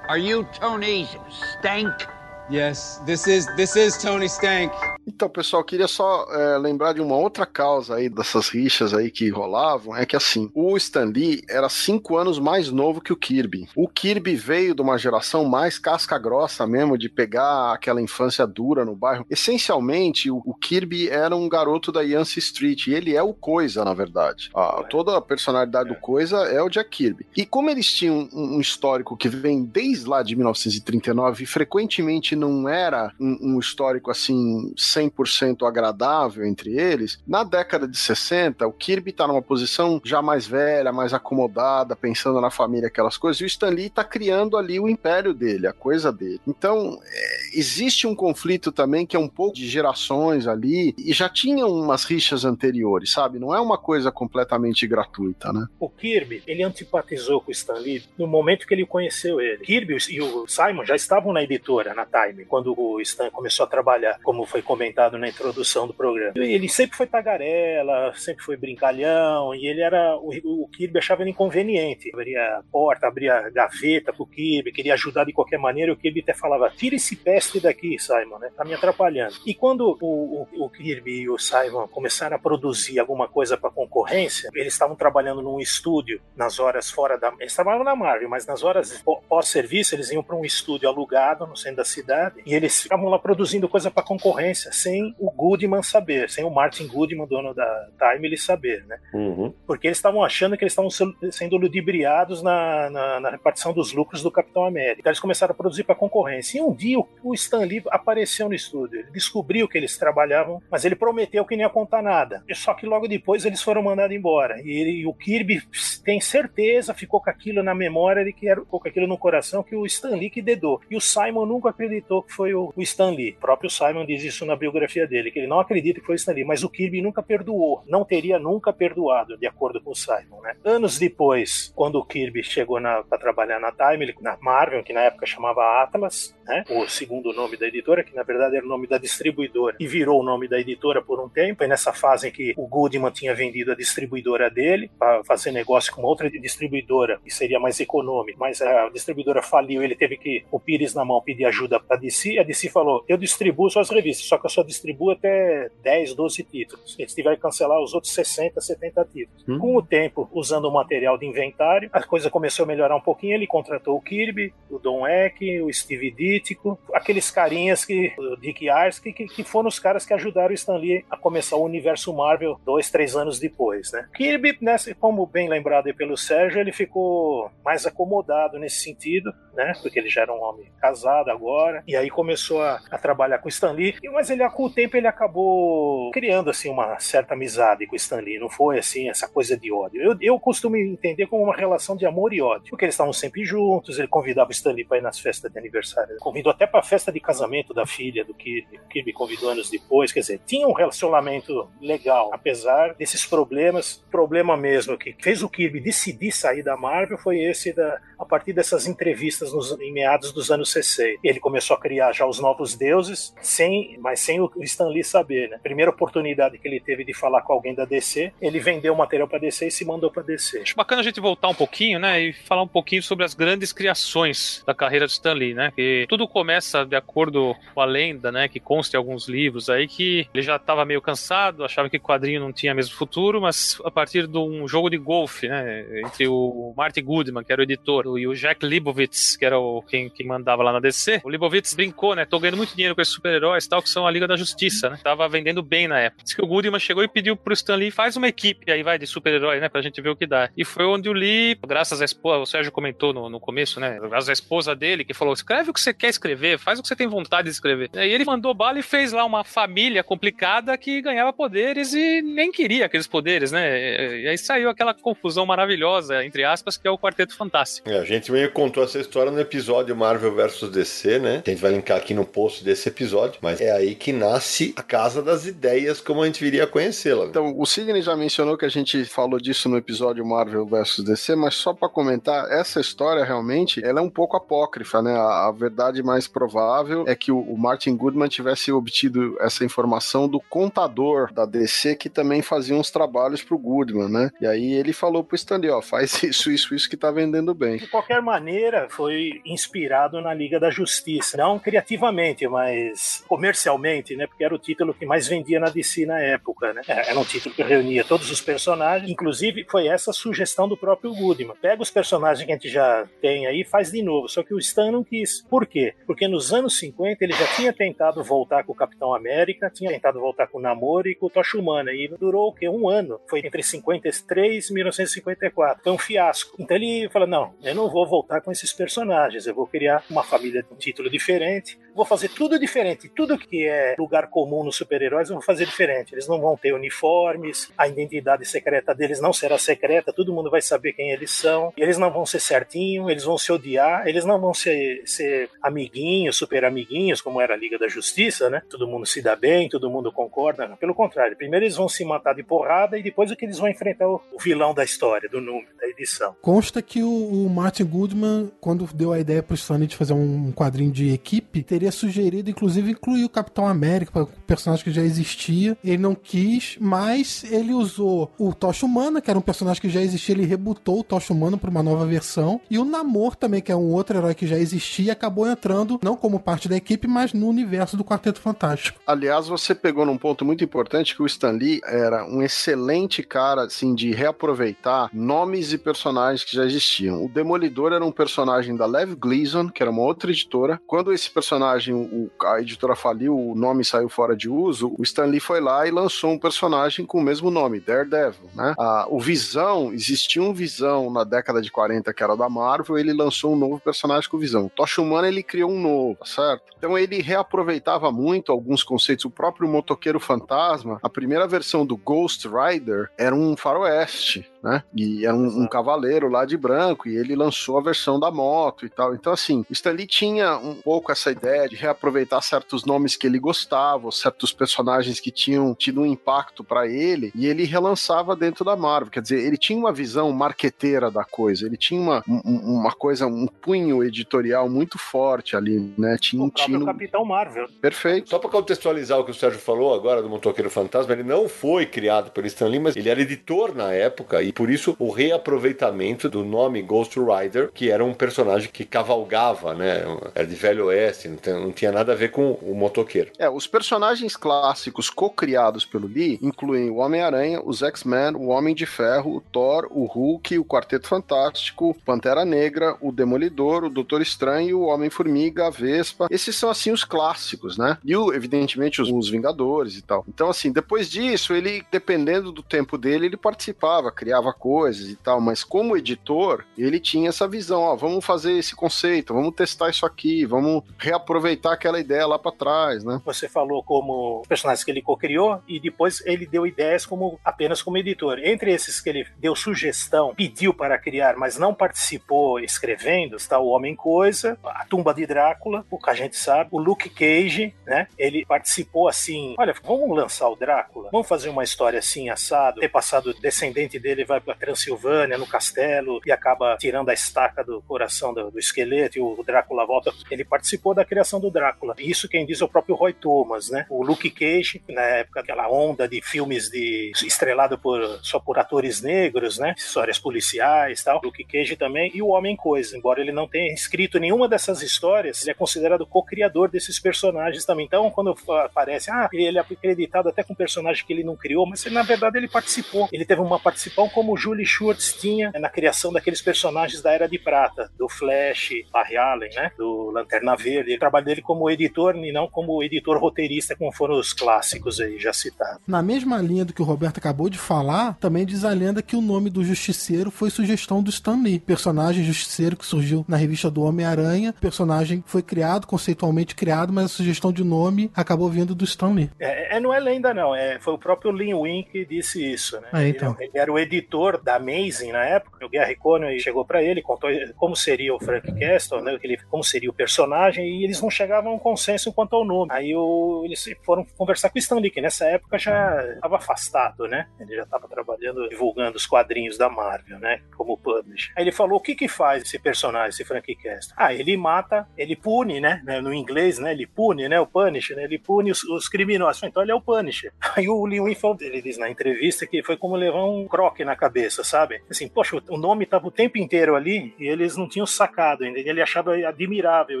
Are 0.08 0.20
you 0.20 0.44
Tony 0.60 1.08
Stank? 1.30 2.21
Yes, 2.50 3.00
this 3.06 3.26
is 3.26 3.46
this 3.56 3.76
is 3.76 3.96
Tony 3.96 4.26
Stank. 4.26 4.74
Então, 5.06 5.28
pessoal, 5.28 5.64
queria 5.64 5.88
só 5.88 6.26
é, 6.30 6.58
lembrar 6.58 6.92
de 6.92 7.00
uma 7.00 7.16
outra 7.16 7.44
causa 7.44 7.96
aí 7.96 8.08
dessas 8.08 8.48
rixas 8.48 8.94
aí 8.94 9.10
que 9.10 9.28
rolavam, 9.30 9.96
é 9.96 10.06
que 10.06 10.14
assim, 10.14 10.50
o 10.54 10.76
Stan 10.76 11.04
Lee 11.04 11.42
era 11.48 11.68
cinco 11.68 12.16
anos 12.16 12.38
mais 12.38 12.70
novo 12.70 13.00
que 13.00 13.12
o 13.12 13.16
Kirby. 13.16 13.68
O 13.74 13.88
Kirby 13.88 14.36
veio 14.36 14.74
de 14.74 14.82
uma 14.82 14.96
geração 14.96 15.44
mais 15.44 15.78
casca 15.78 16.16
grossa 16.18 16.66
mesmo, 16.66 16.96
de 16.96 17.08
pegar 17.08 17.72
aquela 17.72 18.00
infância 18.00 18.46
dura 18.46 18.84
no 18.84 18.94
bairro. 18.94 19.26
Essencialmente, 19.28 20.30
o, 20.30 20.40
o 20.44 20.54
Kirby 20.54 21.08
era 21.08 21.34
um 21.34 21.48
garoto 21.48 21.90
da 21.90 22.02
Yancey 22.02 22.38
Street, 22.38 22.86
e 22.86 22.94
ele 22.94 23.16
é 23.16 23.22
o 23.22 23.34
Coisa, 23.34 23.84
na 23.84 23.94
verdade. 23.94 24.50
Ah, 24.54 24.84
toda 24.88 25.16
a 25.16 25.20
personalidade 25.20 25.88
do 25.88 25.96
Coisa 25.96 26.38
é 26.44 26.62
o 26.62 26.68
Jack 26.68 26.90
Kirby. 26.90 27.26
E 27.36 27.44
como 27.44 27.70
eles 27.70 27.92
tinham 27.92 28.28
um, 28.32 28.56
um 28.56 28.60
histórico 28.60 29.16
que 29.16 29.28
vem 29.28 29.64
desde 29.64 30.06
lá 30.06 30.22
de 30.22 30.36
1939 30.36 31.42
e 31.42 31.46
frequentemente 31.46 32.31
não 32.36 32.68
era 32.68 33.12
um, 33.20 33.54
um 33.54 33.58
histórico 33.58 34.10
assim 34.10 34.72
100% 34.76 35.66
agradável 35.66 36.44
entre 36.44 36.78
eles, 36.78 37.18
na 37.26 37.44
década 37.44 37.86
de 37.86 37.96
60, 37.96 38.66
o 38.66 38.72
Kirby 38.72 39.12
tá 39.12 39.26
numa 39.26 39.42
posição 39.42 40.00
já 40.04 40.22
mais 40.22 40.46
velha, 40.46 40.92
mais 40.92 41.12
acomodada, 41.14 41.96
pensando 41.96 42.40
na 42.40 42.50
família, 42.50 42.88
aquelas 42.88 43.16
coisas, 43.16 43.40
e 43.40 43.44
o 43.44 43.46
Stan 43.46 43.70
Lee 43.70 43.90
tá 43.90 44.04
criando 44.04 44.56
ali 44.56 44.78
o 44.78 44.88
império 44.88 45.34
dele, 45.34 45.66
a 45.66 45.72
coisa 45.72 46.12
dele. 46.12 46.40
Então, 46.46 46.98
é, 47.04 47.31
existe 47.52 48.06
um 48.06 48.14
conflito 48.14 48.72
também 48.72 49.06
que 49.06 49.16
é 49.16 49.18
um 49.18 49.28
pouco 49.28 49.54
de 49.54 49.68
gerações 49.68 50.46
ali 50.46 50.94
e 50.98 51.12
já 51.12 51.28
tinham 51.28 51.68
umas 51.70 52.04
rixas 52.04 52.44
anteriores, 52.44 53.12
sabe? 53.12 53.38
Não 53.38 53.54
é 53.54 53.60
uma 53.60 53.78
coisa 53.78 54.10
completamente 54.10 54.86
gratuita, 54.86 55.52
né? 55.52 55.66
O 55.78 55.88
Kirby, 55.88 56.42
ele 56.46 56.62
antipatizou 56.62 57.40
com 57.40 57.50
o 57.50 57.52
Stan 57.52 57.74
Lee 57.74 58.04
no 58.18 58.26
momento 58.26 58.66
que 58.66 58.74
ele 58.74 58.86
conheceu 58.86 59.40
ele. 59.40 59.64
Kirby 59.64 59.96
e 60.08 60.20
o 60.20 60.46
Simon 60.46 60.84
já 60.84 60.96
estavam 60.96 61.32
na 61.32 61.42
editora, 61.42 61.94
na 61.94 62.06
Time, 62.06 62.44
quando 62.44 62.74
o 62.78 63.00
Stan 63.00 63.30
começou 63.30 63.64
a 63.64 63.68
trabalhar, 63.68 64.18
como 64.22 64.46
foi 64.46 64.62
comentado 64.62 65.18
na 65.18 65.28
introdução 65.28 65.86
do 65.86 65.94
programa. 65.94 66.32
Ele 66.36 66.68
sempre 66.68 66.96
foi 66.96 67.06
tagarela, 67.06 68.12
sempre 68.16 68.44
foi 68.44 68.56
brincalhão, 68.56 69.54
e 69.54 69.66
ele 69.66 69.80
era. 69.80 70.16
O, 70.16 70.68
Kirby 70.68 70.98
achava 70.98 71.22
ele 71.22 71.30
inconveniente. 71.30 72.10
Abria 72.12 72.62
porta, 72.70 73.06
abria 73.06 73.50
gaveta 73.50 74.12
pro 74.12 74.26
Kirby, 74.26 74.72
queria 74.72 74.94
ajudar 74.94 75.24
de 75.24 75.32
qualquer 75.32 75.58
maneira, 75.58 75.92
o 75.92 75.96
Kirby 75.96 76.20
até 76.20 76.34
falava: 76.34 76.70
tira 76.70 76.96
esse 76.96 77.16
peste 77.42 77.60
daqui, 77.60 77.98
Simon, 77.98 78.38
né? 78.38 78.50
Tá 78.56 78.64
me 78.64 78.72
atrapalhando. 78.72 79.34
E 79.44 79.52
quando 79.52 79.98
o, 80.00 80.46
o, 80.52 80.64
o 80.64 80.70
Kirby 80.70 81.22
e 81.22 81.30
o 81.30 81.38
Simon 81.38 81.88
começaram 81.88 82.36
a 82.36 82.38
produzir 82.38 83.00
alguma 83.00 83.26
coisa 83.26 83.56
para 83.56 83.70
concorrência, 83.70 84.48
eles 84.54 84.72
estavam 84.72 84.94
trabalhando 84.94 85.42
num 85.42 85.58
estúdio 85.58 86.20
nas 86.36 86.60
horas 86.60 86.90
fora 86.90 87.18
da. 87.18 87.32
Eles 87.40 87.54
trabalhavam 87.54 87.84
na 87.84 87.96
Marvel, 87.96 88.28
mas 88.28 88.46
nas 88.46 88.62
horas 88.62 89.02
pós-serviço 89.28 89.94
eles 89.94 90.10
iam 90.10 90.22
para 90.22 90.36
um 90.36 90.44
estúdio 90.44 90.88
alugado 90.88 91.46
no 91.46 91.56
centro 91.56 91.78
da 91.78 91.84
cidade 91.84 92.42
e 92.46 92.54
eles 92.54 92.82
ficavam 92.82 93.08
lá 93.08 93.18
produzindo 93.18 93.68
coisa 93.68 93.90
para 93.90 94.02
concorrência 94.02 94.70
sem 94.72 95.14
o 95.18 95.30
Goodman 95.30 95.82
saber, 95.82 96.30
sem 96.30 96.44
o 96.44 96.50
Martin 96.50 96.86
Goodman, 96.86 97.26
dono 97.26 97.54
da 97.54 97.88
Time, 97.98 98.28
ele 98.28 98.36
saber, 98.36 98.84
né? 98.86 98.98
Uhum. 99.12 99.52
Porque 99.66 99.88
eles 99.88 99.98
estavam 99.98 100.22
achando 100.22 100.56
que 100.56 100.62
eles 100.62 100.72
estavam 100.72 100.90
sendo 101.30 101.56
ludibriados 101.56 102.42
na, 102.42 102.90
na, 102.90 103.20
na, 103.20 103.30
repartição 103.30 103.72
dos 103.72 103.92
lucros 103.92 104.22
do 104.22 104.30
Capitão 104.30 104.64
América. 104.64 105.00
Então 105.00 105.10
eles 105.10 105.20
começaram 105.20 105.52
a 105.52 105.56
produzir 105.56 105.84
para 105.84 105.94
concorrência. 105.94 106.58
E 106.58 106.60
um 106.60 106.72
dia 106.72 106.98
o, 106.98 107.08
o 107.22 107.31
Stan 107.34 107.64
Lee 107.64 107.82
apareceu 107.88 108.48
no 108.48 108.54
estúdio, 108.54 109.00
ele 109.00 109.10
descobriu 109.10 109.68
que 109.68 109.78
eles 109.78 109.96
trabalhavam, 109.96 110.62
mas 110.70 110.84
ele 110.84 110.96
prometeu 110.96 111.44
que 111.44 111.56
não 111.56 111.64
ia 111.64 111.70
contar 111.70 112.02
nada. 112.02 112.44
Só 112.54 112.74
que 112.74 112.86
logo 112.86 113.08
depois 113.08 113.44
eles 113.44 113.62
foram 113.62 113.82
mandados 113.82 114.16
embora. 114.16 114.60
E, 114.62 114.70
ele, 114.70 114.90
e 114.90 115.06
o 115.06 115.14
Kirby 115.14 115.62
tem 116.04 116.20
certeza, 116.20 116.94
ficou 116.94 117.20
com 117.20 117.30
aquilo 117.30 117.62
na 117.62 117.74
memória 117.74 118.22
era, 118.42 118.60
ficou 118.60 118.80
com 118.80 118.88
aquilo 118.88 119.06
no 119.06 119.18
coração 119.18 119.62
que 119.62 119.74
o 119.74 119.86
Stan 119.86 120.16
Lee 120.16 120.30
que 120.30 120.42
dedou. 120.42 120.80
E 120.90 120.96
o 120.96 121.00
Simon 121.00 121.46
nunca 121.46 121.70
acreditou 121.70 122.22
que 122.22 122.32
foi 122.32 122.54
o, 122.54 122.72
o 122.74 122.82
Stan 122.82 123.10
Lee. 123.10 123.32
O 123.32 123.40
próprio 123.40 123.70
Simon 123.70 124.04
diz 124.04 124.22
isso 124.22 124.44
na 124.44 124.56
biografia 124.56 125.06
dele, 125.06 125.30
que 125.30 125.38
ele 125.38 125.46
não 125.46 125.60
acredita 125.60 126.00
que 126.00 126.06
foi 126.06 126.14
o 126.14 126.16
Stan 126.16 126.32
Lee, 126.32 126.44
mas 126.44 126.62
o 126.62 126.68
Kirby 126.68 127.02
nunca 127.02 127.22
perdoou, 127.22 127.82
não 127.86 128.04
teria 128.04 128.38
nunca 128.38 128.72
perdoado, 128.72 129.36
de 129.36 129.46
acordo 129.46 129.80
com 129.80 129.90
o 129.90 129.96
Simon. 129.96 130.40
Né? 130.42 130.56
Anos 130.64 130.98
depois, 130.98 131.72
quando 131.74 131.96
o 131.96 132.04
Kirby 132.04 132.42
chegou 132.42 132.80
para 132.80 133.18
trabalhar 133.18 133.60
na 133.60 133.72
Time, 133.72 134.14
na 134.20 134.36
Marvel, 134.40 134.82
que 134.82 134.92
na 134.92 135.02
época 135.02 135.26
chamava 135.26 135.82
Atlas, 135.82 136.36
né? 136.44 136.64
o 136.68 136.88
segundo 136.88 137.21
nome 137.30 137.56
da 137.56 137.66
editora, 137.66 138.02
que 138.02 138.14
na 138.14 138.22
verdade 138.22 138.56
era 138.56 138.64
o 138.64 138.68
nome 138.68 138.86
da 138.86 138.96
distribuidora, 138.98 139.76
e 139.78 139.86
virou 139.86 140.20
o 140.20 140.24
nome 140.24 140.48
da 140.48 140.58
editora 140.58 141.02
por 141.02 141.20
um 141.20 141.28
tempo, 141.28 141.62
e 141.62 141.68
nessa 141.68 141.92
fase 141.92 142.28
em 142.28 142.32
que 142.32 142.54
o 142.56 142.66
Goodman 142.66 143.10
tinha 143.10 143.34
vendido 143.34 143.72
a 143.72 143.74
distribuidora 143.74 144.50
dele 144.50 144.90
para 144.98 145.22
fazer 145.24 145.52
negócio 145.52 145.94
com 145.94 146.02
outra 146.02 146.30
distribuidora, 146.30 147.20
que 147.22 147.30
seria 147.30 147.60
mais 147.60 147.78
econômico, 147.80 148.38
mas 148.40 148.62
a 148.62 148.88
distribuidora 148.88 149.42
faliu, 149.42 149.82
ele 149.82 149.94
teve 149.94 150.16
que, 150.16 150.44
o 150.50 150.58
Pires 150.58 150.94
na 150.94 151.04
mão, 151.04 151.20
pedir 151.20 151.44
ajuda 151.44 151.78
para 151.78 151.96
a 151.96 152.00
DC, 152.00 152.38
a 152.38 152.42
DC 152.42 152.70
falou, 152.70 153.04
eu 153.08 153.16
distribuo 153.16 153.70
suas 153.70 153.90
revistas, 153.90 154.26
só 154.26 154.38
que 154.38 154.46
eu 154.46 154.50
só 154.50 154.62
distribuo 154.62 155.10
até 155.10 155.68
10, 155.82 156.14
12 156.14 156.42
títulos. 156.44 156.96
Eles 156.98 157.14
tiveram 157.14 157.36
que 157.36 157.42
cancelar 157.42 157.80
os 157.80 157.92
outros 157.94 158.12
60, 158.14 158.60
70 158.60 159.04
títulos. 159.12 159.44
Hum. 159.48 159.58
Com 159.58 159.76
o 159.76 159.82
tempo, 159.82 160.28
usando 160.32 160.66
o 160.66 160.72
material 160.72 161.18
de 161.18 161.26
inventário, 161.26 161.90
a 161.92 162.02
coisa 162.02 162.30
começou 162.30 162.64
a 162.64 162.66
melhorar 162.66 162.96
um 162.96 163.00
pouquinho, 163.00 163.34
ele 163.34 163.46
contratou 163.46 163.96
o 163.96 164.00
Kirby, 164.00 164.52
o 164.70 164.78
Don 164.78 165.06
Eck, 165.06 165.60
o 165.60 165.72
Steve 165.72 166.10
Ditko, 166.10 166.78
aqueles 167.12 167.30
carinhas 167.30 167.84
que, 167.84 168.12
o 168.18 168.36
Dick 168.36 168.64
Yarsky, 168.64 169.12
que, 169.12 169.26
que 169.26 169.44
foram 169.44 169.68
os 169.68 169.78
caras 169.78 170.06
que 170.06 170.14
ajudaram 170.14 170.50
o 170.50 170.54
Stan 170.54 170.76
Lee 170.76 171.04
a 171.10 171.16
começar 171.16 171.56
o 171.56 171.64
universo 171.64 172.12
Marvel 172.14 172.58
dois, 172.64 172.90
três 172.90 173.14
anos 173.14 173.38
depois, 173.38 173.92
né? 173.92 174.08
Kirby, 174.14 174.56
nessa, 174.62 174.94
como 174.94 175.26
bem 175.26 175.48
lembrado 175.48 175.92
pelo 175.94 176.16
Sérgio, 176.16 176.60
ele 176.60 176.72
ficou 176.72 177.50
mais 177.62 177.86
acomodado 177.86 178.58
nesse 178.58 178.80
sentido, 178.80 179.32
né? 179.52 179.74
Porque 179.82 179.98
ele 179.98 180.08
já 180.08 180.22
era 180.22 180.32
um 180.32 180.42
homem 180.42 180.72
casado 180.80 181.30
agora, 181.30 181.84
e 181.86 181.94
aí 181.94 182.08
começou 182.08 182.62
a, 182.62 182.80
a 182.90 182.96
trabalhar 182.96 183.38
com 183.38 183.46
o 183.46 183.50
Stan 183.50 183.72
Lee, 183.72 183.94
mas 184.12 184.30
ele, 184.30 184.48
com 184.50 184.64
o 184.64 184.70
tempo 184.70 184.96
ele 184.96 185.06
acabou 185.06 186.10
criando, 186.12 186.48
assim, 186.48 186.70
uma 186.70 186.98
certa 186.98 187.34
amizade 187.34 187.86
com 187.86 187.92
o 187.92 187.96
Stan 187.96 188.20
Lee, 188.20 188.38
não 188.38 188.48
foi, 188.48 188.78
assim, 188.78 189.10
essa 189.10 189.28
coisa 189.28 189.56
de 189.56 189.70
ódio. 189.70 190.00
Eu, 190.00 190.16
eu 190.20 190.40
costumo 190.40 190.76
entender 190.76 191.26
como 191.26 191.42
uma 191.42 191.54
relação 191.54 191.94
de 191.94 192.06
amor 192.06 192.32
e 192.32 192.40
ódio, 192.40 192.70
porque 192.70 192.86
eles 192.86 192.94
estavam 192.94 193.12
sempre 193.12 193.44
juntos, 193.44 193.98
ele 193.98 194.08
convidava 194.08 194.48
o 194.48 194.52
Stan 194.52 194.72
Lee 194.72 194.84
para 194.84 194.98
ir 194.98 195.02
nas 195.02 195.18
festas 195.18 195.52
de 195.52 195.58
aniversário, 195.58 196.16
convidou 196.18 196.50
até 196.50 196.66
para 196.66 196.80
a 196.80 196.82
festa 197.02 197.10
de 197.10 197.18
casamento 197.18 197.74
da 197.74 197.84
filha 197.84 198.24
do 198.24 198.32
Kirby, 198.32 198.76
o 198.76 198.88
Kirby 198.88 199.12
convidou 199.12 199.50
anos 199.50 199.68
depois, 199.68 200.12
quer 200.12 200.20
dizer, 200.20 200.40
tinha 200.46 200.68
um 200.68 200.72
relacionamento 200.72 201.68
legal, 201.80 202.30
apesar 202.32 202.94
desses 202.94 203.26
problemas, 203.26 204.04
problema 204.10 204.56
mesmo 204.56 204.96
que 204.96 205.16
fez 205.20 205.42
o 205.42 205.48
Kirby 205.48 205.80
decidir 205.80 206.30
sair 206.30 206.62
da 206.62 206.76
Marvel 206.76 207.18
foi 207.18 207.40
esse 207.40 207.72
da, 207.72 208.00
a 208.18 208.24
partir 208.24 208.52
dessas 208.52 208.86
entrevistas 208.86 209.52
nos, 209.52 209.72
em 209.80 209.92
meados 209.92 210.32
dos 210.32 210.50
anos 210.50 210.70
60. 210.70 211.18
Ele 211.24 211.40
começou 211.40 211.76
a 211.76 211.80
criar 211.80 212.12
já 212.12 212.24
os 212.24 212.38
novos 212.38 212.76
deuses, 212.76 213.34
sem, 213.42 213.98
mas 213.98 214.20
sem 214.20 214.40
o 214.40 214.50
Stan 214.60 214.88
Lee 214.88 215.02
saber, 215.02 215.48
né? 215.50 215.58
Primeira 215.62 215.90
oportunidade 215.90 216.58
que 216.58 216.68
ele 216.68 216.78
teve 216.78 217.04
de 217.04 217.12
falar 217.12 217.42
com 217.42 217.52
alguém 217.52 217.74
da 217.74 217.84
DC, 217.84 218.32
ele 218.40 218.60
vendeu 218.60 218.94
o 218.94 218.96
material 218.96 219.26
para 219.26 219.40
DC 219.40 219.66
e 219.66 219.70
se 219.70 219.84
mandou 219.84 220.10
para 220.10 220.22
DC. 220.22 220.60
Acho 220.60 220.76
bacana 220.76 221.00
a 221.00 221.04
gente 221.04 221.20
voltar 221.20 221.48
um 221.48 221.54
pouquinho, 221.54 221.98
né, 221.98 222.20
e 222.20 222.32
falar 222.32 222.62
um 222.62 222.68
pouquinho 222.68 223.02
sobre 223.02 223.24
as 223.24 223.34
grandes 223.34 223.72
criações 223.72 224.62
da 224.66 224.74
carreira 224.74 225.06
de 225.06 225.12
Stan 225.12 225.32
Lee, 225.32 225.54
né? 225.54 225.72
Que 225.74 226.06
tudo 226.08 226.28
começa 226.28 226.81
de 226.84 226.96
acordo 226.96 227.54
com 227.74 227.80
a 227.80 227.84
lenda, 227.84 228.30
né, 228.32 228.48
que 228.48 228.60
consta 228.60 228.96
em 228.96 228.98
alguns 228.98 229.28
livros 229.28 229.68
aí 229.68 229.86
que 229.88 230.26
ele 230.32 230.42
já 230.42 230.56
estava 230.56 230.84
meio 230.84 231.00
cansado, 231.00 231.64
achava 231.64 231.88
que 231.88 231.98
quadrinho 231.98 232.40
não 232.40 232.52
tinha 232.52 232.74
mesmo 232.74 232.94
futuro, 232.94 233.40
mas 233.40 233.80
a 233.84 233.90
partir 233.90 234.26
de 234.26 234.38
um 234.38 234.66
jogo 234.66 234.90
de 234.90 234.98
golfe, 234.98 235.48
né, 235.48 236.00
entre 236.00 236.26
o 236.28 236.72
Marty 236.76 237.00
Goodman, 237.00 237.44
que 237.44 237.52
era 237.52 237.60
o 237.60 237.64
editor, 237.64 238.18
e 238.18 238.26
o 238.26 238.34
Jack 238.34 238.64
Libovitz, 238.66 239.36
que 239.36 239.44
era 239.44 239.58
o 239.58 239.82
quem, 239.82 240.08
quem 240.08 240.26
mandava 240.26 240.62
lá 240.62 240.72
na 240.72 240.80
DC, 240.80 241.20
o 241.24 241.30
Libovitz 241.30 241.74
brincou, 241.74 242.14
né, 242.14 242.24
tô 242.24 242.38
ganhando 242.38 242.56
muito 242.56 242.74
dinheiro 242.74 242.94
com 242.94 243.00
esses 243.00 243.14
super-heróis 243.14 243.66
tal, 243.66 243.82
que 243.82 243.88
são 243.88 244.06
a 244.06 244.10
Liga 244.10 244.26
da 244.26 244.36
Justiça, 244.36 244.90
né, 244.90 244.98
tava 245.02 245.28
vendendo 245.28 245.62
bem 245.62 245.88
na 245.88 245.98
época. 245.98 246.24
Diz 246.24 246.34
que 246.34 246.42
o 246.42 246.46
Goodman 246.46 246.80
chegou 246.80 247.02
e 247.02 247.08
pediu 247.08 247.36
pro 247.36 247.52
Stan 247.54 247.76
Lee, 247.76 247.90
faz 247.90 248.16
uma 248.16 248.28
equipe 248.28 248.70
aí, 248.70 248.82
vai, 248.82 248.98
de 248.98 249.06
super-heróis, 249.06 249.60
né, 249.60 249.68
pra 249.68 249.82
gente 249.82 250.00
ver 250.00 250.10
o 250.10 250.16
que 250.16 250.26
dá. 250.26 250.50
E 250.56 250.64
foi 250.64 250.84
onde 250.84 251.08
o 251.08 251.12
Lee, 251.12 251.58
graças 251.66 252.00
à 252.00 252.04
esposa, 252.04 252.42
o 252.42 252.46
Sérgio 252.46 252.72
comentou 252.72 253.12
no, 253.12 253.28
no 253.28 253.40
começo, 253.40 253.80
né, 253.80 253.98
graças 254.00 254.28
à 254.28 254.32
esposa 254.32 254.74
dele, 254.74 255.04
que 255.04 255.14
falou, 255.14 255.34
escreve 255.34 255.70
o 255.70 255.72
que 255.72 255.80
você 255.80 255.92
quer 255.92 256.08
escrever, 256.08 256.58
faz 256.58 256.71
o 256.78 256.82
que 256.82 256.88
você 256.88 256.96
tem 256.96 257.06
vontade 257.06 257.44
de 257.44 257.50
escrever. 257.50 257.90
E 257.94 257.98
ele 257.98 258.24
mandou 258.24 258.54
bala 258.54 258.78
e 258.78 258.82
fez 258.82 259.12
lá 259.12 259.24
uma 259.24 259.44
família 259.44 260.02
complicada 260.02 260.76
que 260.76 261.00
ganhava 261.02 261.32
poderes 261.32 261.92
e 261.94 262.22
nem 262.22 262.50
queria 262.50 262.86
aqueles 262.86 263.06
poderes, 263.06 263.52
né, 263.52 264.20
e 264.20 264.28
aí 264.28 264.38
saiu 264.38 264.70
aquela 264.70 264.94
confusão 264.94 265.44
maravilhosa, 265.46 266.24
entre 266.24 266.44
aspas, 266.44 266.76
que 266.76 266.86
é 266.86 266.90
o 266.90 266.98
Quarteto 266.98 267.36
Fantástico. 267.36 267.88
É, 267.88 267.98
a 267.98 268.04
gente 268.04 268.30
meio 268.30 268.50
contou 268.52 268.84
essa 268.84 268.98
história 268.98 269.30
no 269.30 269.40
episódio 269.40 269.96
Marvel 269.96 270.34
vs 270.34 270.70
DC, 270.70 271.18
né? 271.18 271.42
A 271.46 271.50
gente 271.50 271.60
vai 271.60 271.72
linkar 271.72 271.96
aqui 271.96 272.14
no 272.14 272.24
post 272.24 272.64
desse 272.64 272.88
episódio, 272.88 273.38
mas 273.42 273.60
é 273.60 273.70
aí 273.70 273.94
que 273.94 274.12
nasce 274.12 274.72
a 274.76 274.82
casa 274.82 275.22
das 275.22 275.46
ideias, 275.46 276.00
como 276.00 276.22
a 276.22 276.26
gente 276.26 276.42
viria 276.42 276.64
a 276.64 276.66
conhecê-la. 276.66 277.26
Então, 277.26 277.54
o 277.56 277.66
Sidney 277.66 278.02
já 278.02 278.16
mencionou 278.16 278.56
que 278.56 278.64
a 278.64 278.68
gente 278.68 279.04
falou 279.04 279.40
disso 279.40 279.68
no 279.68 279.76
episódio 279.76 280.24
Marvel 280.24 280.66
vs 280.66 281.04
DC, 281.04 281.34
mas 281.36 281.54
só 281.54 281.72
para 281.72 281.88
comentar, 281.88 282.50
essa 282.50 282.80
história 282.80 283.24
realmente, 283.24 283.84
ela 283.84 284.00
é 284.00 284.02
um 284.02 284.10
pouco 284.10 284.36
apócrifa, 284.36 285.02
né? 285.02 285.14
A, 285.14 285.48
a 285.48 285.52
verdade 285.52 286.02
mais 286.02 286.26
provável 286.26 286.61
é 287.06 287.14
que 287.14 287.30
o, 287.32 287.56
Martin 287.56 287.96
Goodman 287.96 288.28
tivesse 288.28 288.72
obtido 288.72 289.36
essa 289.40 289.64
informação 289.64 290.28
do 290.28 290.40
contador 290.40 291.32
da 291.32 291.44
DC 291.44 291.96
que 291.96 292.08
também 292.08 292.42
fazia 292.42 292.74
uns 292.74 292.90
trabalhos 292.90 293.42
pro 293.42 293.58
Goodman, 293.58 294.08
né? 294.08 294.30
E 294.40 294.46
aí 294.46 294.72
ele 294.72 294.92
falou 294.92 295.22
pro 295.22 295.36
Stanley, 295.36 295.70
ó, 295.70 295.80
faz 295.80 296.22
isso, 296.22 296.50
isso, 296.50 296.74
isso 296.74 296.88
que 296.88 296.96
tá 296.96 297.10
vendendo 297.10 297.54
bem. 297.54 297.76
De 297.76 297.86
qualquer 297.86 298.20
maneira, 298.20 298.88
foi 298.90 299.40
inspirado 299.44 300.20
na 300.20 300.34
Liga 300.34 300.58
da 300.58 300.70
Justiça. 300.70 301.36
Não 301.36 301.58
criativamente, 301.58 302.46
mas 302.48 303.24
comercialmente, 303.28 304.16
né? 304.16 304.26
Porque 304.26 304.44
era 304.44 304.54
o 304.54 304.58
título 304.58 304.94
que 304.94 305.06
mais 305.06 305.26
vendia 305.28 305.60
na 305.60 305.68
DC 305.68 306.06
na 306.06 306.18
época, 306.18 306.72
né? 306.72 306.82
Era 306.86 307.18
um 307.18 307.24
título 307.24 307.54
que 307.54 307.62
reunia 307.62 308.04
todos 308.04 308.30
os 308.30 308.40
personagens. 308.40 309.10
Inclusive, 309.10 309.66
foi 309.68 309.86
essa 309.86 310.12
sugestão 310.12 310.68
do 310.68 310.76
próprio 310.76 311.14
Goodman. 311.14 311.56
Pega 311.60 311.82
os 311.82 311.90
personagens 311.90 312.44
que 312.44 312.52
a 312.52 312.54
gente 312.54 312.68
já 312.68 313.06
tem 313.20 313.46
aí 313.46 313.60
e 313.60 313.64
faz 313.64 313.90
de 313.90 314.02
novo. 314.02 314.28
Só 314.28 314.42
que 314.42 314.54
o 314.54 314.58
Stan 314.58 314.90
não 314.90 315.04
quis. 315.04 315.42
Por 315.48 315.66
quê? 315.66 315.94
Porque 316.06 316.28
nos 316.28 316.51
anos 316.52 316.78
50 316.78 317.24
ele 317.24 317.32
já 317.32 317.46
tinha 317.54 317.72
tentado 317.72 318.22
voltar 318.22 318.64
com 318.64 318.72
o 318.72 318.76
Capitão 318.76 319.14
América, 319.14 319.70
tinha 319.70 319.90
tentado 319.90 320.20
voltar 320.20 320.46
com 320.46 320.58
o 320.58 320.60
Namor 320.60 321.06
e 321.06 321.14
com 321.14 321.26
o 321.26 321.30
Tocha 321.30 321.58
Humana. 321.58 321.92
E 321.92 322.08
durou 322.08 322.48
o 322.48 322.52
quê? 322.52 322.68
Um 322.68 322.88
ano. 322.88 323.20
Foi 323.28 323.40
entre 323.40 323.62
53 323.62 324.70
e 324.70 324.74
1954. 324.74 325.82
Foi 325.82 325.92
um 325.92 325.98
fiasco. 325.98 326.56
Então 326.58 326.76
ele 326.76 327.08
falou: 327.10 327.28
não, 327.28 327.54
eu 327.62 327.74
não 327.74 327.90
vou 327.90 328.06
voltar 328.06 328.40
com 328.40 328.50
esses 328.50 328.72
personagens, 328.72 329.46
eu 329.46 329.54
vou 329.54 329.66
criar 329.66 330.04
uma 330.10 330.22
família 330.22 330.62
de 330.62 330.72
um 330.72 330.76
título 330.76 331.10
diferente, 331.10 331.78
vou 331.94 332.04
fazer 332.04 332.28
tudo 332.28 332.58
diferente. 332.58 333.08
Tudo 333.08 333.38
que 333.38 333.66
é 333.66 333.94
lugar 333.98 334.28
comum 334.28 334.64
nos 334.64 334.76
super-heróis, 334.76 335.28
eu 335.28 335.36
vou 335.36 335.42
fazer 335.42 335.66
diferente. 335.66 336.14
Eles 336.14 336.28
não 336.28 336.40
vão 336.40 336.56
ter 336.56 336.72
uniformes, 336.72 337.70
a 337.76 337.88
identidade 337.88 338.44
secreta 338.44 338.94
deles 338.94 339.20
não 339.20 339.32
será 339.32 339.58
secreta, 339.58 340.12
todo 340.12 340.32
mundo 340.32 340.50
vai 340.50 340.62
saber 340.62 340.92
quem 340.92 341.10
eles 341.10 341.30
são, 341.30 341.72
eles 341.76 341.98
não 341.98 342.10
vão 342.10 342.26
ser 342.26 342.40
certinho, 342.40 343.10
eles 343.10 343.24
vão 343.24 343.38
se 343.38 343.52
odiar, 343.52 344.06
eles 344.06 344.24
não 344.24 344.40
vão 344.40 344.54
ser, 344.54 345.02
ser 345.06 345.50
amiguinhos, 345.62 346.36
super 346.36 346.64
amiguinhos, 346.64 347.20
como 347.20 347.40
era 347.40 347.54
a 347.54 347.56
Liga 347.56 347.78
da 347.78 347.88
Justiça, 347.88 348.48
né? 348.48 348.62
Todo 348.68 348.86
mundo 348.86 349.06
se 349.06 349.22
dá 349.22 349.36
bem, 349.36 349.68
todo 349.68 349.90
mundo 349.90 350.12
concorda. 350.12 350.76
Pelo 350.78 350.94
contrário, 350.94 351.36
primeiro 351.36 351.64
eles 351.64 351.76
vão 351.76 351.88
se 351.88 352.04
matar 352.04 352.34
de 352.34 352.42
porrada 352.42 352.98
e 352.98 353.02
depois 353.02 353.30
o 353.30 353.36
que 353.36 353.44
eles 353.44 353.58
vão 353.58 353.68
enfrentar 353.68 354.08
o, 354.08 354.20
vilão 354.40 354.74
da 354.74 354.84
história, 354.84 355.28
do 355.28 355.40
número, 355.40 355.68
da 355.80 355.86
edição. 355.86 356.34
Consta 356.40 356.82
que 356.82 357.02
o, 357.02 357.08
o 357.08 357.48
Martin 357.48 357.84
Goodman, 357.84 358.50
quando 358.60 358.88
deu 358.92 359.12
a 359.12 359.18
ideia 359.18 359.42
pro 359.42 359.54
Stanley 359.54 359.86
de 359.86 359.96
fazer 359.96 360.12
um 360.12 360.52
quadrinho 360.52 360.90
de 360.90 361.12
equipe, 361.12 361.62
teria 361.62 361.81
sugerido, 361.90 362.50
inclusive, 362.50 362.92
incluir 362.92 363.24
o 363.24 363.28
Capitão 363.28 363.66
América, 363.66 364.26
personagem 364.46 364.84
que 364.84 364.92
já 364.92 365.02
existia. 365.02 365.76
Ele 365.84 365.98
não 365.98 366.14
quis, 366.14 366.76
mas 366.80 367.44
ele 367.44 367.72
usou 367.72 368.32
o 368.38 368.54
Tocha 368.54 368.86
Humana, 368.86 369.20
que 369.20 369.30
era 369.30 369.38
um 369.38 369.42
personagem 369.42 369.80
que 369.80 369.88
já 369.88 370.00
existia, 370.00 370.34
ele 370.34 370.46
rebutou 370.46 371.00
o 371.00 371.04
Tocha 371.04 371.32
Humana 371.32 371.56
para 371.56 371.70
uma 371.70 371.82
nova 371.82 372.06
versão. 372.06 372.60
E 372.70 372.78
o 372.78 372.84
Namor 372.84 373.34
também, 373.34 373.60
que 373.60 373.72
é 373.72 373.76
um 373.76 373.90
outro 373.92 374.16
herói 374.16 374.34
que 374.34 374.46
já 374.46 374.58
existia, 374.58 375.12
acabou 375.12 375.48
entrando, 375.48 375.98
não 376.02 376.16
como 376.16 376.38
parte 376.38 376.68
da 376.68 376.76
equipe, 376.76 377.06
mas 377.08 377.32
no 377.32 377.48
universo 377.48 377.96
do 377.96 378.04
Quarteto 378.04 378.40
Fantástico. 378.40 379.00
Aliás, 379.06 379.48
você 379.48 379.74
pegou 379.74 380.04
num 380.04 380.18
ponto 380.18 380.44
muito 380.44 380.62
importante 380.62 381.14
que 381.14 381.22
o 381.22 381.26
Stan 381.26 381.52
Lee 381.52 381.80
era 381.84 382.24
um 382.26 382.42
excelente 382.42 383.22
cara, 383.22 383.62
assim, 383.62 383.94
de 383.94 384.12
reaproveitar 384.12 385.10
nomes 385.12 385.72
e 385.72 385.78
personagens 385.78 386.44
que 386.44 386.56
já 386.56 386.64
existiam. 386.64 387.24
O 387.24 387.28
Demolidor 387.28 387.92
era 387.92 388.04
um 388.04 388.12
personagem 388.12 388.76
da 388.76 388.86
Lev 388.86 389.14
Gleason, 389.14 389.68
que 389.68 389.82
era 389.82 389.90
uma 389.90 390.02
outra 390.02 390.30
editora. 390.30 390.80
Quando 390.86 391.12
esse 391.12 391.30
personagem, 391.30 391.71
o, 391.92 392.30
a 392.44 392.60
editora 392.60 392.94
faliu, 392.94 393.38
o 393.38 393.54
nome 393.54 393.84
saiu 393.84 394.08
fora 394.08 394.36
de 394.36 394.48
uso, 394.48 394.94
o 394.98 395.02
Stan 395.02 395.24
Lee 395.24 395.40
foi 395.40 395.60
lá 395.60 395.86
e 395.86 395.90
lançou 395.90 396.30
um 396.32 396.38
personagem 396.38 397.06
com 397.06 397.18
o 397.18 397.22
mesmo 397.22 397.50
nome, 397.50 397.80
Daredevil, 397.80 398.50
né? 398.54 398.74
Ah, 398.78 399.06
o 399.08 399.20
Visão, 399.20 399.92
existia 399.92 400.42
um 400.42 400.52
Visão 400.52 401.10
na 401.10 401.24
década 401.24 401.60
de 401.60 401.70
40 401.70 402.12
que 402.12 402.22
era 402.22 402.36
da 402.36 402.48
Marvel, 402.48 402.98
ele 402.98 403.12
lançou 403.12 403.52
um 403.52 403.56
novo 403.56 403.80
personagem 403.80 404.28
com 404.28 404.38
Visão. 404.38 404.70
Tocha 404.74 405.00
Humana 405.00 405.28
ele 405.28 405.42
criou 405.42 405.70
um 405.70 405.80
novo, 405.80 406.16
tá 406.16 406.26
certo? 406.26 406.64
Então 406.76 406.98
ele 406.98 407.22
reaproveitava 407.22 408.10
muito 408.10 408.52
alguns 408.52 408.82
conceitos. 408.82 409.24
O 409.24 409.30
próprio 409.30 409.68
Motoqueiro 409.68 410.20
Fantasma, 410.20 410.98
a 411.02 411.08
primeira 411.08 411.46
versão 411.46 411.86
do 411.86 411.96
Ghost 411.96 412.48
Rider 412.48 413.10
era 413.16 413.34
um 413.34 413.56
faroeste, 413.56 414.50
né? 414.62 414.82
E 414.94 415.26
era 415.26 415.34
um, 415.34 415.62
um, 415.62 415.66
cavaleiro 415.66 416.28
lá 416.28 416.44
de 416.44 416.56
branco, 416.56 417.08
e 417.08 417.16
ele 417.16 417.34
lançou 417.34 417.78
a 417.78 417.82
versão 417.82 418.20
da 418.20 418.30
moto 418.30 418.86
e 418.86 418.88
tal. 418.88 419.14
Então, 419.14 419.32
assim, 419.32 419.64
o 419.68 419.72
Stanley 419.72 420.06
tinha 420.06 420.56
um 420.56 420.74
pouco 420.74 421.10
essa 421.10 421.32
ideia 421.32 421.68
de 421.68 421.74
reaproveitar 421.74 422.40
certos 422.42 422.84
nomes 422.84 423.16
que 423.16 423.26
ele 423.26 423.38
gostava, 423.38 424.10
certos 424.12 424.52
personagens 424.52 425.18
que 425.18 425.30
tinham 425.30 425.74
tido 425.74 426.02
um 426.02 426.06
impacto 426.06 426.62
para 426.62 426.86
ele, 426.86 427.32
e 427.34 427.46
ele 427.46 427.64
relançava 427.64 428.36
dentro 428.36 428.64
da 428.64 428.76
Marvel. 428.76 429.10
Quer 429.10 429.22
dizer, 429.22 429.40
ele 429.40 429.56
tinha 429.56 429.78
uma 429.78 429.92
visão 429.92 430.30
marqueteira 430.30 431.10
da 431.10 431.24
coisa, 431.24 431.66
ele 431.66 431.76
tinha 431.76 432.00
uma, 432.00 432.22
um, 432.28 432.78
uma 432.78 432.92
coisa, 432.92 433.26
um 433.26 433.46
punho 433.46 434.04
editorial 434.04 434.68
muito 434.68 434.98
forte 434.98 435.56
ali, 435.56 435.92
né? 435.98 436.16
Tinha 436.20 436.42
o 436.42 436.46
um 436.46 436.50
tino... 436.50 436.84
Capitão 436.84 437.24
Marvel. 437.24 437.66
Perfeito. 437.80 438.30
Só 438.30 438.38
para 438.38 438.50
contextualizar 438.50 439.18
o 439.18 439.24
que 439.24 439.30
o 439.30 439.34
Sérgio 439.34 439.58
falou 439.58 439.94
agora 439.94 440.22
do 440.22 440.28
Motoqueiro 440.28 440.70
Fantasma, 440.70 441.12
ele 441.12 441.22
não 441.22 441.48
foi 441.48 441.86
criado 441.86 442.30
pelo 442.30 442.46
Stan 442.46 442.68
Lee, 442.68 442.78
mas 442.78 442.94
ele 442.94 443.08
era 443.08 443.20
editor 443.20 443.74
na 443.74 443.92
época, 443.92 444.42
e 444.42 444.51
por 444.52 444.70
isso 444.70 444.94
o 444.98 445.10
reaproveitamento 445.10 446.28
do 446.28 446.44
nome 446.44 446.82
Ghost 446.82 447.18
Rider, 447.18 447.70
que 447.72 447.90
era 447.90 448.04
um 448.04 448.14
personagem 448.14 448.70
que 448.70 448.84
cavalgava, 448.84 449.74
né? 449.74 450.02
Era 450.34 450.46
de 450.46 450.54
velho 450.54 450.86
oeste, 450.86 451.28
não, 451.28 451.72
tinha 451.72 451.92
nada 451.92 452.12
a 452.12 452.16
ver 452.16 452.30
com 452.30 452.52
o 452.62 452.74
motoqueiro. 452.74 453.32
É, 453.38 453.48
os 453.48 453.66
personagens 453.66 454.36
clássicos 454.36 455.10
co-criados 455.10 455.84
pelo 455.84 456.06
Lee 456.06 456.38
incluem 456.42 456.90
o 456.90 456.96
Homem-Aranha, 456.96 457.60
os 457.64 457.82
X-Men, 457.82 458.34
o 458.36 458.48
Homem 458.48 458.74
de 458.74 458.86
Ferro, 458.86 459.36
o 459.36 459.40
Thor, 459.40 459.88
o 459.90 460.04
Hulk, 460.04 460.58
o 460.58 460.64
Quarteto 460.64 461.08
Fantástico, 461.08 461.96
Pantera 462.04 462.44
Negra, 462.44 462.96
o 463.00 463.12
Demolidor, 463.12 463.84
o 463.84 463.90
Doutor 463.90 464.20
Estranho, 464.20 464.78
o 464.78 464.86
Homem-Formiga, 464.86 465.66
a 465.66 465.70
Vespa. 465.70 466.26
Esses 466.30 466.56
são, 466.56 466.70
assim, 466.70 466.90
os 466.90 467.04
clássicos, 467.04 467.78
né? 467.78 467.98
E, 468.04 468.14
evidentemente, 468.34 469.00
os, 469.00 469.10
os 469.10 469.28
Vingadores 469.28 469.96
e 469.96 470.02
tal. 470.02 470.24
Então, 470.28 470.50
assim, 470.50 470.70
depois 470.72 471.08
disso, 471.08 471.54
ele, 471.54 471.84
dependendo 471.90 472.52
do 472.52 472.62
tempo 472.62 472.98
dele, 472.98 473.26
ele 473.26 473.36
participava, 473.36 474.12
criava 474.12 474.41
coisas 474.50 475.10
e 475.10 475.16
tal, 475.16 475.38
mas 475.38 475.62
como 475.62 475.94
editor, 475.94 476.64
ele 476.78 476.98
tinha 476.98 477.28
essa 477.28 477.46
visão, 477.46 477.82
ó, 477.82 477.94
vamos 477.94 478.24
fazer 478.24 478.52
esse 478.52 478.74
conceito, 478.74 479.34
vamos 479.34 479.54
testar 479.54 479.90
isso 479.90 480.06
aqui, 480.06 480.46
vamos 480.46 480.82
reaproveitar 480.98 481.74
aquela 481.74 482.00
ideia 482.00 482.26
lá 482.26 482.38
para 482.38 482.56
trás, 482.56 483.04
né? 483.04 483.20
Você 483.26 483.46
falou 483.46 483.82
como 483.82 484.42
personagens 484.48 484.82
que 484.82 484.90
ele 484.90 485.02
co-criou 485.02 485.60
e 485.68 485.78
depois 485.78 486.24
ele 486.24 486.46
deu 486.46 486.66
ideias 486.66 487.04
como 487.04 487.38
apenas 487.44 487.82
como 487.82 487.98
editor. 487.98 488.38
Entre 488.38 488.72
esses 488.72 489.00
que 489.00 489.10
ele 489.10 489.26
deu 489.38 489.54
sugestão, 489.54 490.34
pediu 490.34 490.72
para 490.72 490.98
criar, 490.98 491.36
mas 491.36 491.58
não 491.58 491.74
participou 491.74 492.58
escrevendo, 492.60 493.36
está 493.36 493.58
o 493.58 493.68
Homem 493.68 493.94
Coisa, 493.94 494.58
a 494.64 494.84
Tumba 494.86 495.12
de 495.12 495.26
Drácula, 495.26 495.84
o 495.90 495.98
que 495.98 496.10
a 496.10 496.14
gente 496.14 496.36
sabe, 496.36 496.70
o 496.72 496.78
Luke 496.78 497.08
Cage, 497.10 497.74
né? 497.86 498.06
Ele 498.16 498.46
participou 498.46 499.08
assim, 499.08 499.54
olha, 499.58 499.74
vamos 499.84 500.16
lançar 500.16 500.48
o 500.48 500.56
Drácula, 500.56 501.10
vamos 501.12 501.28
fazer 501.28 501.48
uma 501.48 501.64
história 501.64 501.98
assim 501.98 502.28
assado, 502.28 502.80
ter 502.80 502.88
passado 502.88 503.34
descendente 503.34 503.98
dele 503.98 504.24
vai 504.32 504.40
para 504.40 504.54
Transilvânia 504.54 505.36
no 505.36 505.46
castelo 505.46 506.20
e 506.24 506.32
acaba 506.32 506.76
tirando 506.78 507.10
a 507.10 507.14
estaca 507.14 507.62
do 507.62 507.82
coração 507.82 508.32
do, 508.32 508.50
do, 508.50 508.58
esqueleto 508.58 509.18
e 509.18 509.20
o 509.20 509.42
Drácula 509.46 509.86
volta. 509.86 510.12
Ele 510.30 510.44
participou 510.44 510.94
da 510.94 511.04
criação 511.04 511.40
do 511.40 511.50
Drácula. 511.50 511.94
Isso 511.98 512.28
quem 512.28 512.46
diz 512.46 512.60
é 512.60 512.64
o 512.64 512.68
próprio 512.68 512.94
Roy 512.94 513.12
Thomas, 513.12 513.70
né? 513.70 513.86
O 513.90 514.02
Luke 514.02 514.30
Cage, 514.30 514.82
na 514.88 515.02
época, 515.02 515.40
aquela 515.40 515.68
onda 515.70 516.08
de 516.08 516.20
filmes 516.22 516.70
de 516.70 517.12
estrelado 517.24 517.78
por 517.78 518.00
só 518.22 518.38
por 518.40 518.58
atores 518.58 519.02
negros, 519.02 519.58
né? 519.58 519.74
Histórias 519.76 520.18
policiais, 520.18 521.02
tal. 521.02 521.20
Luke 521.22 521.44
Cage 521.44 521.76
também 521.76 522.10
e 522.14 522.22
o 522.22 522.28
Homem 522.28 522.56
Coisa. 522.56 522.96
Embora 522.96 523.20
ele 523.20 523.32
não 523.32 523.46
tenha 523.46 523.72
escrito 523.72 524.18
nenhuma 524.18 524.48
dessas 524.48 524.82
histórias, 524.82 525.42
ele 525.42 525.50
é 525.50 525.54
considerado 525.54 526.06
co-criador 526.06 526.70
desses 526.70 526.98
personagens 526.98 527.64
também. 527.64 527.86
Então, 527.86 528.10
quando 528.10 528.36
aparece, 528.64 529.10
ah, 529.10 529.28
ele 529.32 529.58
é 529.58 529.60
acreditado 529.60 530.28
até 530.28 530.42
com 530.42 530.52
um 530.52 530.56
personagem 530.56 531.04
que 531.04 531.12
ele 531.12 531.24
não 531.24 531.36
criou, 531.36 531.66
mas 531.66 531.84
na 531.86 532.02
verdade 532.02 532.38
ele 532.38 532.48
participou. 532.48 533.08
Ele 533.12 533.24
teve 533.24 533.40
uma 533.40 533.58
participação 533.58 534.08
como 534.22 534.34
o 534.34 534.36
Julie 534.36 534.64
Schwartz 534.64 535.14
tinha 535.14 535.50
na 535.58 535.68
criação 535.68 536.12
daqueles 536.12 536.40
personagens 536.40 537.02
da 537.02 537.10
Era 537.10 537.28
de 537.28 537.40
Prata, 537.40 537.90
do 537.98 538.08
Flash, 538.08 538.70
Barry 538.92 539.16
Allen, 539.16 539.50
né? 539.52 539.72
Do 539.76 540.12
Lanterna 540.12 540.54
Verde. 540.54 540.94
O 540.94 540.98
trabalho 540.98 541.24
dele 541.24 541.42
como 541.42 541.68
editor 541.68 542.14
e 542.14 542.30
não 542.30 542.46
como 542.46 542.80
editor 542.84 543.18
roteirista, 543.18 543.74
como 543.74 543.90
foram 543.90 544.14
os 544.16 544.32
clássicos 544.32 545.00
aí 545.00 545.18
já 545.18 545.32
citados. 545.32 545.82
Na 545.88 546.00
mesma 546.04 546.40
linha 546.40 546.64
do 546.64 546.72
que 546.72 546.80
o 546.80 546.84
Roberto 546.84 547.18
acabou 547.18 547.50
de 547.50 547.58
falar, 547.58 548.16
também 548.20 548.46
diz 548.46 548.64
a 548.64 548.70
lenda 548.70 549.02
que 549.02 549.16
o 549.16 549.20
nome 549.20 549.50
do 549.50 549.64
Justiceiro 549.64 550.30
foi 550.30 550.50
sugestão 550.50 551.02
do 551.02 551.10
Stan 551.10 551.42
Lee. 551.42 551.58
Personagem 551.58 552.22
Justiceiro 552.22 552.76
que 552.76 552.86
surgiu 552.86 553.24
na 553.26 553.36
revista 553.36 553.68
do 553.68 553.82
Homem-Aranha. 553.82 554.54
personagem 554.60 555.24
foi 555.26 555.42
criado, 555.42 555.84
conceitualmente 555.84 556.54
criado, 556.54 556.92
mas 556.92 557.06
a 557.06 557.08
sugestão 557.08 557.52
de 557.52 557.64
nome 557.64 558.08
acabou 558.14 558.48
vindo 558.48 558.72
do 558.72 558.84
Stan 558.84 559.14
Lee. 559.14 559.30
É, 559.40 559.78
é 559.78 559.80
não 559.80 559.92
é 559.92 559.98
lenda, 559.98 560.32
não. 560.32 560.54
É, 560.54 560.78
foi 560.78 560.94
o 560.94 560.98
próprio 560.98 561.32
Lin 561.32 561.60
Win 561.60 561.82
que 561.90 562.04
disse 562.04 562.40
isso, 562.52 562.80
né? 562.80 562.88
Ah, 562.92 563.04
então. 563.04 563.34
ele, 563.40 563.50
ele 563.50 563.58
era 563.58 563.72
o 563.72 563.78
editor 563.78 564.11
da 564.42 564.56
Amazing 564.56 565.12
na 565.12 565.24
época. 565.24 565.64
O 565.64 565.68
Gary 565.68 565.96
Conner 565.96 566.38
chegou 566.40 566.64
para 566.64 566.82
ele, 566.82 567.02
contou 567.02 567.30
como 567.56 567.74
seria 567.76 568.14
o 568.14 568.20
Frank 568.20 568.52
Castle, 568.58 569.02
né? 569.02 569.18
Como 569.50 569.62
seria 569.62 569.90
o 569.90 569.94
personagem, 569.94 570.64
e 570.64 570.84
eles 570.84 571.00
não 571.00 571.10
chegavam 571.10 571.52
a 571.52 571.54
um 571.54 571.58
consenso 571.58 572.12
quanto 572.12 572.36
ao 572.36 572.44
nome. 572.44 572.72
Aí 572.72 572.94
o, 572.94 573.42
eles 573.44 573.64
foram 573.82 574.04
conversar 574.16 574.50
com 574.50 574.56
o 574.56 574.58
Stan 574.58 574.78
Lee, 574.78 574.90
que 574.90 575.00
nessa 575.00 575.24
época 575.26 575.58
já 575.58 576.04
estava 576.14 576.36
afastado, 576.36 577.06
né? 577.06 577.28
Ele 577.40 577.56
já 577.56 577.62
estava 577.62 577.88
trabalhando, 577.88 578.48
divulgando 578.48 578.96
os 578.96 579.06
quadrinhos 579.06 579.56
da 579.56 579.68
Marvel, 579.68 580.18
né? 580.18 580.40
Como 580.56 580.76
publisher. 580.76 581.32
Aí 581.36 581.44
ele 581.44 581.52
falou: 581.52 581.78
o 581.78 581.80
que 581.80 581.94
que 581.94 582.08
faz 582.08 582.42
esse 582.42 582.58
personagem, 582.58 583.10
esse 583.10 583.24
Frank 583.24 583.54
Castle? 583.56 583.94
Ah, 583.96 584.12
ele 584.12 584.36
mata, 584.36 584.86
ele 584.96 585.16
pune, 585.16 585.60
né? 585.60 585.82
No 586.02 586.12
inglês, 586.12 586.58
né? 586.58 586.72
Ele 586.72 586.86
pune, 586.86 587.28
né? 587.28 587.40
O 587.40 587.46
Punisher, 587.46 587.96
né? 587.96 588.04
Ele 588.04 588.18
pune 588.18 588.50
os, 588.50 588.62
os 588.64 588.88
criminosos. 588.88 589.42
Então 589.42 589.62
ele 589.62 589.72
é 589.72 589.74
o 589.74 589.80
Punisher. 589.80 590.32
Aí 590.56 590.68
o 590.68 590.84
Lee 590.84 591.00
Win 591.00 591.16
ele 591.40 591.62
diz 591.62 591.78
na 591.78 591.88
entrevista 591.88 592.46
que 592.46 592.62
foi 592.62 592.76
como 592.76 592.96
levar 592.96 593.24
um 593.24 593.46
croque 593.46 593.84
na 593.84 593.91
cabeça, 593.96 594.44
sabe? 594.44 594.82
Assim, 594.90 595.08
poxa, 595.08 595.40
o 595.48 595.56
nome 595.56 595.84
estava 595.84 596.06
o 596.06 596.10
tempo 596.10 596.38
inteiro 596.38 596.74
ali 596.74 597.14
e 597.18 597.26
eles 597.26 597.56
não 597.56 597.68
tinham 597.68 597.86
sacado 597.86 598.44
ainda. 598.44 598.58
Ele 598.58 598.80
achava 598.80 599.14
admirável 599.14 600.00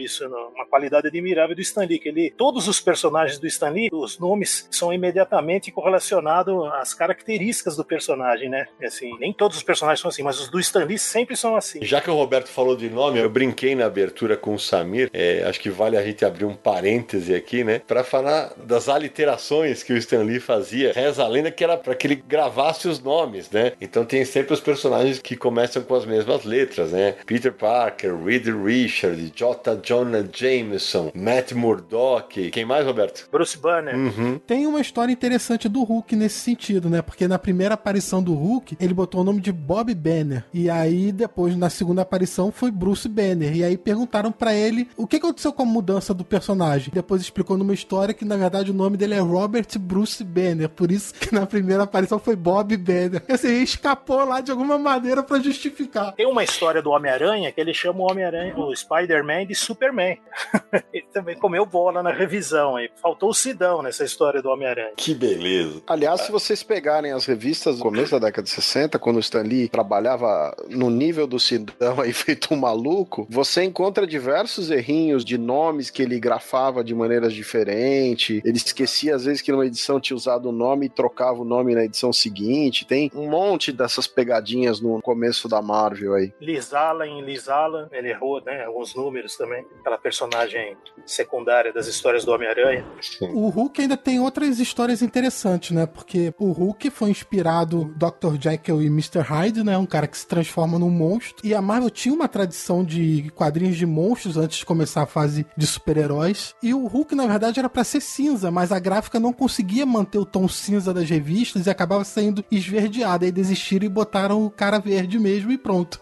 isso, 0.00 0.26
uma 0.26 0.66
qualidade 0.66 1.08
admirável 1.08 1.54
do 1.54 1.62
Stan 1.62 1.84
Lee, 1.84 1.98
que 1.98 2.08
ele, 2.08 2.30
todos 2.30 2.68
os 2.68 2.80
personagens 2.80 3.38
do 3.38 3.46
Stan 3.46 3.70
Lee, 3.70 3.88
os 3.92 4.18
nomes 4.18 4.68
são 4.70 4.92
imediatamente 4.92 5.70
correlacionados 5.70 6.66
às 6.74 6.94
características 6.94 7.76
do 7.76 7.84
personagem, 7.84 8.48
né? 8.48 8.66
Assim, 8.82 9.16
nem 9.18 9.32
todos 9.32 9.56
os 9.56 9.62
personagens 9.62 10.00
são 10.00 10.08
assim, 10.08 10.22
mas 10.22 10.40
os 10.40 10.48
do 10.48 10.60
Stan 10.60 10.84
Lee 10.84 10.98
sempre 10.98 11.36
são 11.36 11.56
assim. 11.56 11.84
Já 11.84 12.00
que 12.00 12.10
o 12.10 12.14
Roberto 12.14 12.48
falou 12.48 12.76
de 12.76 12.88
nome, 12.88 13.18
eu 13.18 13.30
brinquei 13.30 13.74
na 13.74 13.86
abertura 13.86 14.36
com 14.36 14.54
o 14.54 14.58
Samir, 14.58 15.10
é, 15.12 15.44
acho 15.44 15.60
que 15.60 15.70
vale 15.70 15.96
a 15.96 16.02
gente 16.02 16.24
abrir 16.24 16.44
um 16.44 16.54
parêntese 16.54 17.34
aqui, 17.34 17.64
né? 17.64 17.80
Para 17.86 18.04
falar 18.04 18.52
das 18.56 18.88
aliterações 18.88 19.82
que 19.82 19.92
o 19.92 19.96
Stan 19.96 20.22
Lee 20.22 20.40
fazia. 20.40 20.92
Reza 20.92 21.24
a 21.24 21.28
lenda 21.28 21.50
que 21.50 21.64
era 21.64 21.76
para 21.76 21.94
que 21.94 22.06
ele 22.06 22.16
gravasse 22.16 22.88
os 22.88 23.00
nomes, 23.00 23.50
né? 23.50 23.72
Então 23.80 24.04
tem 24.04 24.24
sempre 24.24 24.52
os 24.52 24.60
personagens 24.60 25.18
que 25.18 25.36
começam 25.36 25.82
com 25.82 25.94
as 25.94 26.04
mesmas 26.04 26.44
letras, 26.44 26.92
né? 26.92 27.14
Peter 27.24 27.52
Parker, 27.52 28.14
Reed 28.14 28.46
Richard, 28.48 29.32
J. 29.34 29.80
Jonah 29.82 30.24
Jameson, 30.30 31.10
Matt 31.14 31.52
Murdock. 31.52 32.50
Quem 32.50 32.64
mais, 32.64 32.84
Roberto? 32.84 33.28
Bruce 33.32 33.56
Banner. 33.56 33.94
Uhum. 33.96 34.38
Tem 34.38 34.66
uma 34.66 34.80
história 34.80 35.12
interessante 35.12 35.68
do 35.68 35.82
Hulk 35.82 36.14
nesse 36.14 36.40
sentido, 36.40 36.90
né? 36.90 37.00
Porque 37.00 37.26
na 37.26 37.38
primeira 37.38 37.74
aparição 37.74 38.22
do 38.22 38.34
Hulk, 38.34 38.76
ele 38.78 38.92
botou 38.92 39.22
o 39.22 39.24
nome 39.24 39.40
de 39.40 39.52
Bob 39.52 39.94
Banner. 39.94 40.44
E 40.52 40.68
aí, 40.68 41.10
depois, 41.12 41.56
na 41.56 41.70
segunda 41.70 42.02
aparição, 42.02 42.52
foi 42.52 42.70
Bruce 42.70 43.08
Banner. 43.08 43.56
E 43.56 43.64
aí 43.64 43.78
perguntaram 43.78 44.30
pra 44.30 44.54
ele 44.54 44.88
o 44.96 45.06
que 45.06 45.16
aconteceu 45.16 45.52
com 45.52 45.62
a 45.62 45.66
mudança 45.66 46.12
do 46.12 46.24
personagem. 46.24 46.90
Depois 46.92 47.22
explicou 47.22 47.56
numa 47.56 47.74
história 47.74 48.12
que, 48.12 48.24
na 48.24 48.36
verdade, 48.36 48.70
o 48.70 48.74
nome 48.74 48.96
dele 48.96 49.14
é 49.14 49.20
Robert 49.20 49.66
Bruce 49.78 50.22
Banner. 50.22 50.68
Por 50.68 50.90
isso 50.90 51.14
que 51.14 51.34
na 51.34 51.46
primeira 51.46 51.84
aparição 51.84 52.18
foi 52.18 52.36
Bob 52.36 52.76
Banner. 52.76 53.22
Assim, 53.28 53.69
escapou 53.70 54.24
lá 54.24 54.40
de 54.40 54.50
alguma 54.50 54.78
maneira 54.78 55.22
pra 55.22 55.38
justificar. 55.38 56.12
Tem 56.14 56.26
uma 56.26 56.44
história 56.44 56.82
do 56.82 56.90
Homem-Aranha 56.90 57.52
que 57.52 57.60
ele 57.60 57.74
chama 57.74 58.00
o 58.00 58.10
Homem-Aranha, 58.10 58.54
o 58.56 58.74
Spider-Man 58.74 59.46
de 59.46 59.54
Superman. 59.54 60.18
ele 60.92 61.06
também 61.12 61.36
comeu 61.36 61.64
bola 61.64 62.02
na 62.02 62.12
revisão 62.12 62.76
aí. 62.76 62.90
Faltou 63.00 63.30
o 63.30 63.34
Sidão 63.34 63.82
nessa 63.82 64.04
história 64.04 64.42
do 64.42 64.48
Homem-Aranha. 64.48 64.92
Que 64.96 65.14
beleza. 65.14 65.82
Aliás, 65.86 66.22
se 66.22 66.32
vocês 66.32 66.62
pegarem 66.62 67.12
as 67.12 67.26
revistas 67.26 67.76
do 67.76 67.82
começo 67.82 68.12
da 68.12 68.26
década 68.26 68.44
de 68.44 68.50
60, 68.50 68.98
quando 68.98 69.16
o 69.16 69.20
Stan 69.20 69.42
Lee 69.42 69.68
trabalhava 69.68 70.54
no 70.68 70.90
nível 70.90 71.26
do 71.26 71.38
Sidão 71.38 72.00
aí 72.00 72.12
feito 72.14 72.52
um 72.54 72.56
maluco, 72.56 73.26
você 73.30 73.64
encontra 73.64 74.06
diversos 74.06 74.70
errinhos 74.70 75.24
de 75.24 75.38
nomes 75.38 75.90
que 75.90 76.02
ele 76.02 76.18
grafava 76.18 76.82
de 76.82 76.94
maneiras 76.94 77.32
diferentes. 77.32 78.40
Ele 78.44 78.56
esquecia 78.56 79.14
às 79.14 79.24
vezes 79.24 79.42
que 79.42 79.52
numa 79.52 79.66
edição 79.66 80.00
tinha 80.00 80.16
usado 80.16 80.48
o 80.48 80.52
nome 80.52 80.86
e 80.86 80.88
trocava 80.88 81.40
o 81.40 81.44
nome 81.44 81.74
na 81.74 81.84
edição 81.84 82.12
seguinte. 82.12 82.84
Tem 82.84 83.10
um 83.14 83.28
monte 83.28 83.59
dessas 83.68 84.06
pegadinhas 84.06 84.80
no 84.80 85.00
começo 85.02 85.48
da 85.48 85.60
Marvel 85.60 86.14
aí. 86.14 86.32
Liz 86.40 86.72
Allen, 86.72 87.22
Liz 87.22 87.48
Allen, 87.48 87.86
ele 87.92 88.10
errou, 88.10 88.42
né? 88.42 88.64
Alguns 88.64 88.94
números 88.94 89.36
também. 89.36 89.64
Aquela 89.80 89.98
personagem 89.98 90.76
secundária 91.04 91.72
das 91.72 91.86
histórias 91.86 92.24
do 92.24 92.32
Homem-Aranha. 92.32 92.84
O 93.32 93.48
Hulk 93.48 93.82
ainda 93.82 93.96
tem 93.96 94.20
outras 94.20 94.58
histórias 94.58 95.02
interessantes, 95.02 95.70
né? 95.70 95.86
Porque 95.86 96.32
o 96.38 96.52
Hulk 96.52 96.90
foi 96.90 97.10
inspirado 97.10 97.94
Dr. 97.96 98.40
Jekyll 98.40 98.82
e 98.82 98.86
Mr. 98.86 99.20
Hyde, 99.20 99.62
né? 99.62 99.76
Um 99.76 99.86
cara 99.86 100.06
que 100.06 100.16
se 100.16 100.26
transforma 100.26 100.78
num 100.78 100.90
monstro. 100.90 101.34
E 101.44 101.54
a 101.54 101.60
Marvel 101.60 101.90
tinha 101.90 102.14
uma 102.14 102.28
tradição 102.28 102.84
de 102.84 103.30
quadrinhos 103.34 103.76
de 103.76 103.86
monstros 103.86 104.36
antes 104.36 104.58
de 104.58 104.66
começar 104.66 105.02
a 105.02 105.06
fase 105.06 105.46
de 105.56 105.66
super-heróis. 105.66 106.54
E 106.62 106.72
o 106.72 106.86
Hulk, 106.86 107.14
na 107.14 107.26
verdade, 107.26 107.58
era 107.58 107.68
para 107.68 107.84
ser 107.84 108.00
cinza, 108.00 108.50
mas 108.50 108.72
a 108.72 108.78
gráfica 108.78 109.20
não 109.20 109.32
conseguia 109.32 109.84
manter 109.84 110.18
o 110.18 110.24
tom 110.24 110.48
cinza 110.48 110.92
das 110.92 111.08
revistas 111.08 111.66
e 111.66 111.70
acabava 111.70 112.04
saindo 112.04 112.44
esverdeado. 112.50 113.24
Aí 113.24 113.32
desistiram 113.50 113.86
e 113.86 113.88
botaram 113.88 114.44
o 114.44 114.50
cara 114.50 114.78
verde 114.78 115.18
mesmo 115.18 115.50
e 115.50 115.58
pronto. 115.58 116.00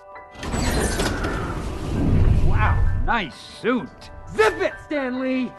Wow, 2.44 2.76
nice 3.07 3.36
suit. 3.61 3.90
Zip 4.30 4.62
it, 4.62 4.74
Stanley! 4.84 5.51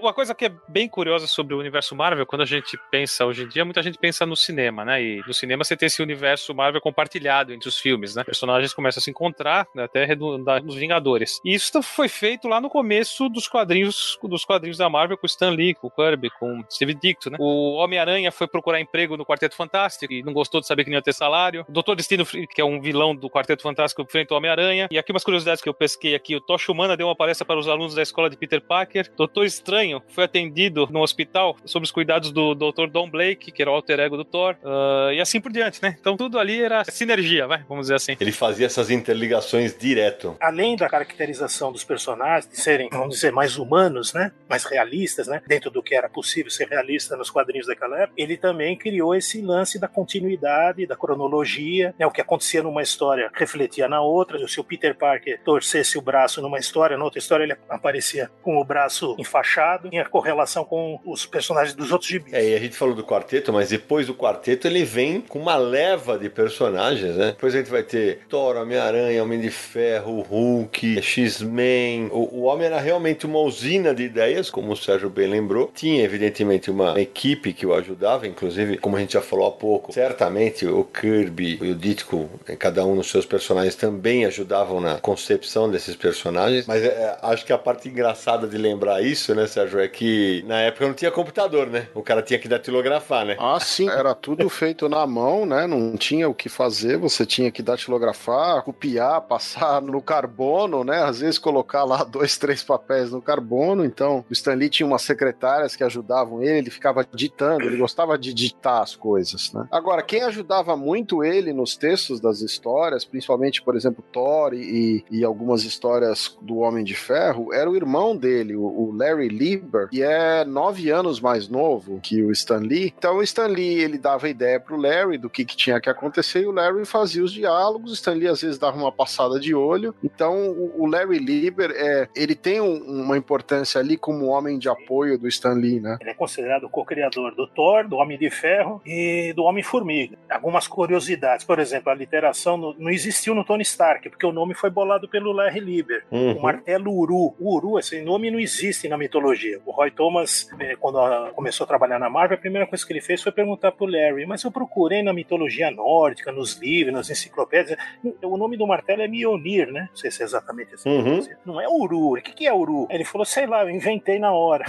Uma 0.00 0.12
coisa 0.12 0.34
que 0.34 0.46
é 0.46 0.52
bem 0.68 0.88
curiosa 0.88 1.26
sobre 1.26 1.54
o 1.54 1.58
universo 1.58 1.94
Marvel, 1.94 2.26
quando 2.26 2.42
a 2.42 2.46
gente 2.46 2.78
pensa 2.90 3.26
hoje 3.26 3.44
em 3.44 3.48
dia, 3.48 3.64
muita 3.64 3.82
gente 3.82 3.98
pensa 3.98 4.24
no 4.24 4.34
cinema, 4.34 4.84
né? 4.84 5.02
E 5.02 5.22
no 5.26 5.34
cinema 5.34 5.62
você 5.62 5.76
tem 5.76 5.86
esse 5.86 6.02
universo 6.02 6.54
Marvel 6.54 6.80
compartilhado 6.80 7.52
entre 7.52 7.68
os 7.68 7.78
filmes, 7.78 8.14
né? 8.14 8.24
Personagens 8.24 8.72
começam 8.72 9.00
a 9.00 9.02
se 9.02 9.10
encontrar, 9.10 9.66
né? 9.74 9.84
até 9.84 10.04
redundar 10.04 10.62
nos 10.62 10.74
Vingadores. 10.74 11.40
E 11.44 11.54
isso 11.54 11.82
foi 11.82 12.08
feito 12.08 12.48
lá 12.48 12.60
no 12.60 12.70
começo 12.70 13.28
dos 13.28 13.46
quadrinhos 13.46 14.18
dos 14.22 14.44
quadrinhos 14.44 14.78
da 14.78 14.88
Marvel 14.88 15.18
com 15.18 15.26
Stan 15.26 15.50
Lee, 15.50 15.74
com 15.74 15.90
Kirby, 15.90 16.30
com 16.30 16.64
Steve 16.70 16.94
Ditko, 16.94 17.30
né? 17.30 17.36
O 17.38 17.74
Homem-Aranha 17.74 18.32
foi 18.32 18.46
procurar 18.46 18.80
emprego 18.80 19.16
no 19.16 19.26
Quarteto 19.26 19.54
Fantástico 19.54 20.12
e 20.12 20.22
não 20.22 20.32
gostou 20.32 20.60
de 20.60 20.66
saber 20.66 20.84
que 20.84 20.90
não 20.90 20.96
ia 20.96 21.02
ter 21.02 21.12
salário. 21.12 21.64
O 21.68 21.72
Doutor 21.72 21.94
Destino, 21.94 22.24
que 22.24 22.60
é 22.60 22.64
um 22.64 22.80
vilão 22.80 23.14
do 23.14 23.28
Quarteto 23.28 23.62
Fantástico, 23.62 24.02
enfrenta 24.02 24.34
o 24.34 24.36
Homem-Aranha. 24.36 24.88
E 24.90 24.98
aqui 24.98 25.12
umas 25.12 25.24
curiosidades 25.24 25.62
que 25.62 25.68
eu 25.68 25.74
pesquei 25.74 26.14
aqui. 26.14 26.34
O 26.34 26.40
Tocha 26.40 26.72
Humana 26.72 26.96
deu 26.96 27.06
uma 27.06 27.16
palestra 27.16 27.44
para 27.44 27.58
os 27.58 27.68
alunos 27.68 27.94
da 27.94 28.02
escola 28.02 28.30
de 28.30 28.36
Peter 28.36 28.60
Parker. 28.60 29.12
Doutor 29.16 29.44
Estranho 29.44 29.81
foi 30.08 30.24
atendido 30.24 30.88
no 30.90 31.00
hospital 31.00 31.56
sob 31.64 31.84
os 31.84 31.90
cuidados 31.90 32.30
do 32.30 32.54
Dr. 32.54 32.86
Don 32.90 33.10
Blake, 33.10 33.50
que 33.50 33.62
era 33.62 33.70
o 33.70 33.74
alter 33.74 34.00
ego 34.00 34.16
do 34.16 34.24
Thor, 34.24 34.56
uh, 34.62 35.12
e 35.12 35.20
assim 35.20 35.40
por 35.40 35.52
diante, 35.52 35.82
né? 35.82 35.96
Então 36.00 36.16
tudo 36.16 36.38
ali 36.38 36.62
era 36.62 36.84
sinergia, 36.84 37.46
vai, 37.46 37.64
vamos 37.68 37.84
dizer 37.84 37.94
assim. 37.94 38.16
Ele 38.20 38.32
fazia 38.32 38.66
essas 38.66 38.90
interligações 38.90 39.76
direto. 39.76 40.36
Além 40.40 40.76
da 40.76 40.88
caracterização 40.88 41.72
dos 41.72 41.84
personagens, 41.84 42.48
de 42.48 42.58
serem, 42.58 42.88
vamos 42.90 43.16
dizer, 43.16 43.32
mais 43.32 43.56
humanos, 43.56 44.12
né? 44.12 44.32
Mais 44.48 44.64
realistas, 44.64 45.26
né? 45.26 45.42
Dentro 45.46 45.70
do 45.70 45.82
que 45.82 45.94
era 45.94 46.08
possível 46.08 46.50
ser 46.50 46.68
realista 46.68 47.16
nos 47.16 47.30
quadrinhos 47.30 47.66
daquela 47.66 48.02
época, 48.02 48.14
ele 48.16 48.36
também 48.36 48.76
criou 48.76 49.14
esse 49.14 49.40
lance 49.40 49.78
da 49.78 49.88
continuidade, 49.88 50.86
da 50.86 50.96
cronologia, 50.96 51.94
né? 51.98 52.06
O 52.06 52.10
que 52.10 52.20
acontecia 52.20 52.62
numa 52.62 52.82
história 52.82 53.30
refletia 53.34 53.88
na 53.88 54.00
outra. 54.00 54.46
Se 54.46 54.60
o 54.60 54.64
Peter 54.64 54.94
Parker 54.96 55.40
torcesse 55.44 55.98
o 55.98 56.02
braço 56.02 56.40
numa 56.42 56.58
história, 56.58 56.96
na 56.96 57.04
outra 57.04 57.18
história 57.18 57.44
ele 57.44 57.56
aparecia 57.68 58.30
com 58.42 58.58
o 58.58 58.64
braço 58.64 59.14
enfaixado 59.18 59.71
tinha 59.78 60.04
correlação 60.04 60.64
com 60.64 61.00
os 61.04 61.26
personagens 61.26 61.74
dos 61.74 61.92
outros 61.92 62.10
gibis. 62.10 62.32
É, 62.32 62.50
e 62.50 62.54
a 62.54 62.58
gente 62.58 62.76
falou 62.76 62.94
do 62.94 63.04
quarteto, 63.04 63.52
mas 63.52 63.70
depois 63.70 64.06
do 64.06 64.14
quarteto 64.14 64.66
ele 64.66 64.84
vem 64.84 65.20
com 65.20 65.38
uma 65.38 65.56
leva 65.56 66.18
de 66.18 66.28
personagens, 66.28 67.16
né? 67.16 67.26
Depois 67.28 67.54
a 67.54 67.58
gente 67.58 67.70
vai 67.70 67.82
ter 67.82 68.20
Thor, 68.28 68.56
Homem-Aranha, 68.56 69.22
Homem 69.22 69.40
de 69.40 69.50
Ferro, 69.50 70.20
Hulk, 70.20 71.00
X-Men. 71.02 72.08
O, 72.12 72.40
o 72.40 72.42
Homem 72.42 72.66
era 72.66 72.80
realmente 72.80 73.26
uma 73.26 73.38
usina 73.40 73.94
de 73.94 74.02
ideias, 74.02 74.50
como 74.50 74.72
o 74.72 74.76
Sérgio 74.76 75.08
bem 75.08 75.28
lembrou. 75.28 75.70
Tinha, 75.74 76.02
evidentemente, 76.02 76.70
uma 76.70 77.00
equipe 77.00 77.52
que 77.52 77.66
o 77.66 77.74
ajudava, 77.74 78.26
inclusive, 78.26 78.78
como 78.78 78.96
a 78.96 79.00
gente 79.00 79.14
já 79.14 79.22
falou 79.22 79.46
há 79.46 79.52
pouco, 79.52 79.92
certamente 79.92 80.66
o 80.66 80.84
Kirby 80.84 81.58
e 81.62 81.70
o 81.70 81.74
Ditko, 81.74 82.28
cada 82.58 82.84
um 82.84 82.94
nos 82.94 83.10
seus 83.10 83.26
personagens, 83.26 83.74
também 83.74 84.24
ajudavam 84.24 84.80
na 84.80 84.98
concepção 84.98 85.70
desses 85.70 85.96
personagens. 85.96 86.66
Mas 86.66 86.82
é, 86.82 87.16
acho 87.22 87.44
que 87.44 87.52
a 87.52 87.58
parte 87.58 87.88
engraçada 87.88 88.46
de 88.46 88.56
lembrar 88.56 89.02
isso, 89.02 89.34
né, 89.34 89.46
Sérgio, 89.46 89.61
é 89.80 89.88
que 89.88 90.44
na 90.46 90.60
época 90.60 90.86
não 90.86 90.94
tinha 90.94 91.10
computador, 91.10 91.66
né? 91.66 91.88
O 91.94 92.02
cara 92.02 92.22
tinha 92.22 92.38
que 92.38 92.48
datilografar, 92.48 93.24
né? 93.24 93.36
Ah, 93.38 93.58
sim. 93.60 93.88
Era 93.88 94.14
tudo 94.14 94.48
feito 94.48 94.88
na 94.88 95.06
mão, 95.06 95.46
né? 95.46 95.66
Não 95.66 95.96
tinha 95.96 96.28
o 96.28 96.34
que 96.34 96.48
fazer. 96.48 96.96
Você 96.98 97.24
tinha 97.26 97.50
que 97.50 97.62
datilografar, 97.62 98.62
copiar, 98.62 99.20
passar 99.22 99.80
no 99.82 100.00
carbono, 100.00 100.84
né? 100.84 101.02
Às 101.02 101.20
vezes 101.20 101.38
colocar 101.38 101.84
lá 101.84 102.02
dois, 102.04 102.36
três 102.36 102.62
papéis 102.62 103.12
no 103.12 103.22
carbono. 103.22 103.84
Então, 103.84 104.24
o 104.28 104.32
Stanley 104.32 104.68
tinha 104.68 104.86
umas 104.86 105.02
secretárias 105.02 105.76
que 105.76 105.84
ajudavam 105.84 106.42
ele. 106.42 106.58
Ele 106.58 106.70
ficava 106.70 107.06
ditando. 107.12 107.64
Ele 107.64 107.76
gostava 107.76 108.18
de 108.18 108.32
ditar 108.32 108.82
as 108.82 108.96
coisas, 108.96 109.52
né? 109.52 109.66
Agora, 109.70 110.02
quem 110.02 110.22
ajudava 110.22 110.76
muito 110.76 111.24
ele 111.24 111.52
nos 111.52 111.76
textos 111.76 112.20
das 112.20 112.40
histórias, 112.40 113.04
principalmente, 113.04 113.62
por 113.62 113.76
exemplo, 113.76 114.04
Thor 114.12 114.54
e, 114.54 115.04
e 115.10 115.24
algumas 115.24 115.64
histórias 115.64 116.36
do 116.40 116.58
Homem 116.58 116.84
de 116.84 116.94
Ferro, 116.94 117.52
era 117.52 117.68
o 117.68 117.76
irmão 117.76 118.16
dele, 118.16 118.54
o, 118.56 118.92
Larry 118.92 119.28
Lieber, 119.56 119.88
que 119.88 120.02
é 120.02 120.44
nove 120.44 120.90
anos 120.90 121.20
mais 121.20 121.48
novo 121.48 122.00
que 122.02 122.22
o 122.22 122.32
Stan 122.32 122.58
Lee. 122.58 122.92
Então 122.96 123.16
o 123.16 123.22
Stan 123.22 123.46
Lee, 123.46 123.80
ele 123.80 123.98
dava 123.98 124.28
ideia 124.28 124.58
pro 124.58 124.76
Larry 124.76 125.18
do 125.18 125.30
que, 125.30 125.44
que 125.44 125.56
tinha 125.56 125.80
que 125.80 125.90
acontecer 125.90 126.42
e 126.42 126.46
o 126.46 126.52
Larry 126.52 126.84
fazia 126.84 127.22
os 127.22 127.32
diálogos. 127.32 127.90
O 127.90 127.94
Stan 127.94 128.12
Lee 128.12 128.28
às 128.28 128.40
vezes 128.40 128.58
dava 128.58 128.76
uma 128.76 128.92
passada 128.92 129.38
de 129.38 129.54
olho. 129.54 129.94
Então 130.02 130.50
o, 130.50 130.86
Larry 130.86 131.18
Lieber, 131.18 131.70
é, 131.74 132.08
ele 132.14 132.34
tem 132.34 132.60
um, 132.60 132.76
uma 133.02 133.16
importância 133.16 133.80
ali 133.80 133.96
como 133.96 134.26
homem 134.26 134.58
de 134.58 134.68
apoio 134.68 135.18
do 135.18 135.28
Stan 135.28 135.54
Lee, 135.54 135.80
né? 135.80 135.98
Ele 136.00 136.10
é 136.10 136.14
considerado 136.14 136.68
co-criador 136.68 137.34
do 137.34 137.46
Thor, 137.46 137.88
do 137.88 137.96
Homem 137.96 138.18
de 138.18 138.30
Ferro 138.30 138.80
e 138.86 139.32
do 139.34 139.44
Homem-Formiga. 139.44 140.16
Algumas 140.30 140.66
curiosidades, 140.66 141.44
por 141.44 141.58
exemplo, 141.58 141.90
a 141.90 141.94
literação 141.94 142.56
no, 142.56 142.74
não 142.78 142.90
existiu 142.90 143.34
no 143.34 143.44
Tony 143.44 143.62
Stark, 143.62 144.08
porque 144.08 144.26
o 144.26 144.32
nome 144.32 144.54
foi 144.54 144.70
bolado 144.70 145.08
pelo 145.08 145.32
Larry 145.32 145.60
Lieber. 145.60 146.04
Uhum. 146.10 146.38
O 146.38 146.42
martelo 146.42 146.92
Uru. 146.92 147.34
O 147.38 147.56
Uru, 147.56 147.78
esse 147.78 148.00
nome 148.02 148.30
não 148.30 148.38
existe 148.38 148.88
na 148.88 148.98
mitologia. 148.98 149.41
O 149.64 149.70
Roy 149.70 149.90
Thomas, 149.90 150.48
eh, 150.58 150.76
quando 150.76 150.98
começou 151.32 151.64
a 151.64 151.68
trabalhar 151.68 151.98
na 151.98 152.08
Marvel, 152.08 152.36
a 152.36 152.40
primeira 152.40 152.66
coisa 152.66 152.86
que 152.86 152.92
ele 152.92 153.00
fez 153.00 153.22
foi 153.22 153.32
perguntar 153.32 153.72
pro 153.72 153.86
Larry, 153.86 154.26
mas 154.26 154.42
eu 154.42 154.50
procurei 154.50 155.02
na 155.02 155.12
mitologia 155.12 155.70
nórdica, 155.70 156.32
nos 156.32 156.58
livros, 156.60 156.94
nas 156.94 157.10
enciclopédias, 157.10 157.78
o 158.22 158.36
nome 158.36 158.56
do 158.56 158.66
martelo 158.66 159.02
é 159.02 159.08
Mjolnir, 159.08 159.70
né? 159.72 159.88
Não 159.90 159.96
sei 159.96 160.10
se 160.10 160.22
é 160.22 160.24
exatamente 160.24 160.74
assim. 160.74 160.90
Uhum. 160.90 161.20
Não 161.44 161.60
é 161.60 161.68
Uru. 161.68 162.18
O 162.18 162.22
que, 162.22 162.32
que 162.32 162.46
é 162.46 162.52
Uru? 162.52 162.86
Ele 162.90 163.04
falou, 163.04 163.24
sei 163.24 163.46
lá, 163.46 163.62
eu 163.62 163.70
inventei 163.70 164.18
na 164.18 164.32
hora. 164.32 164.64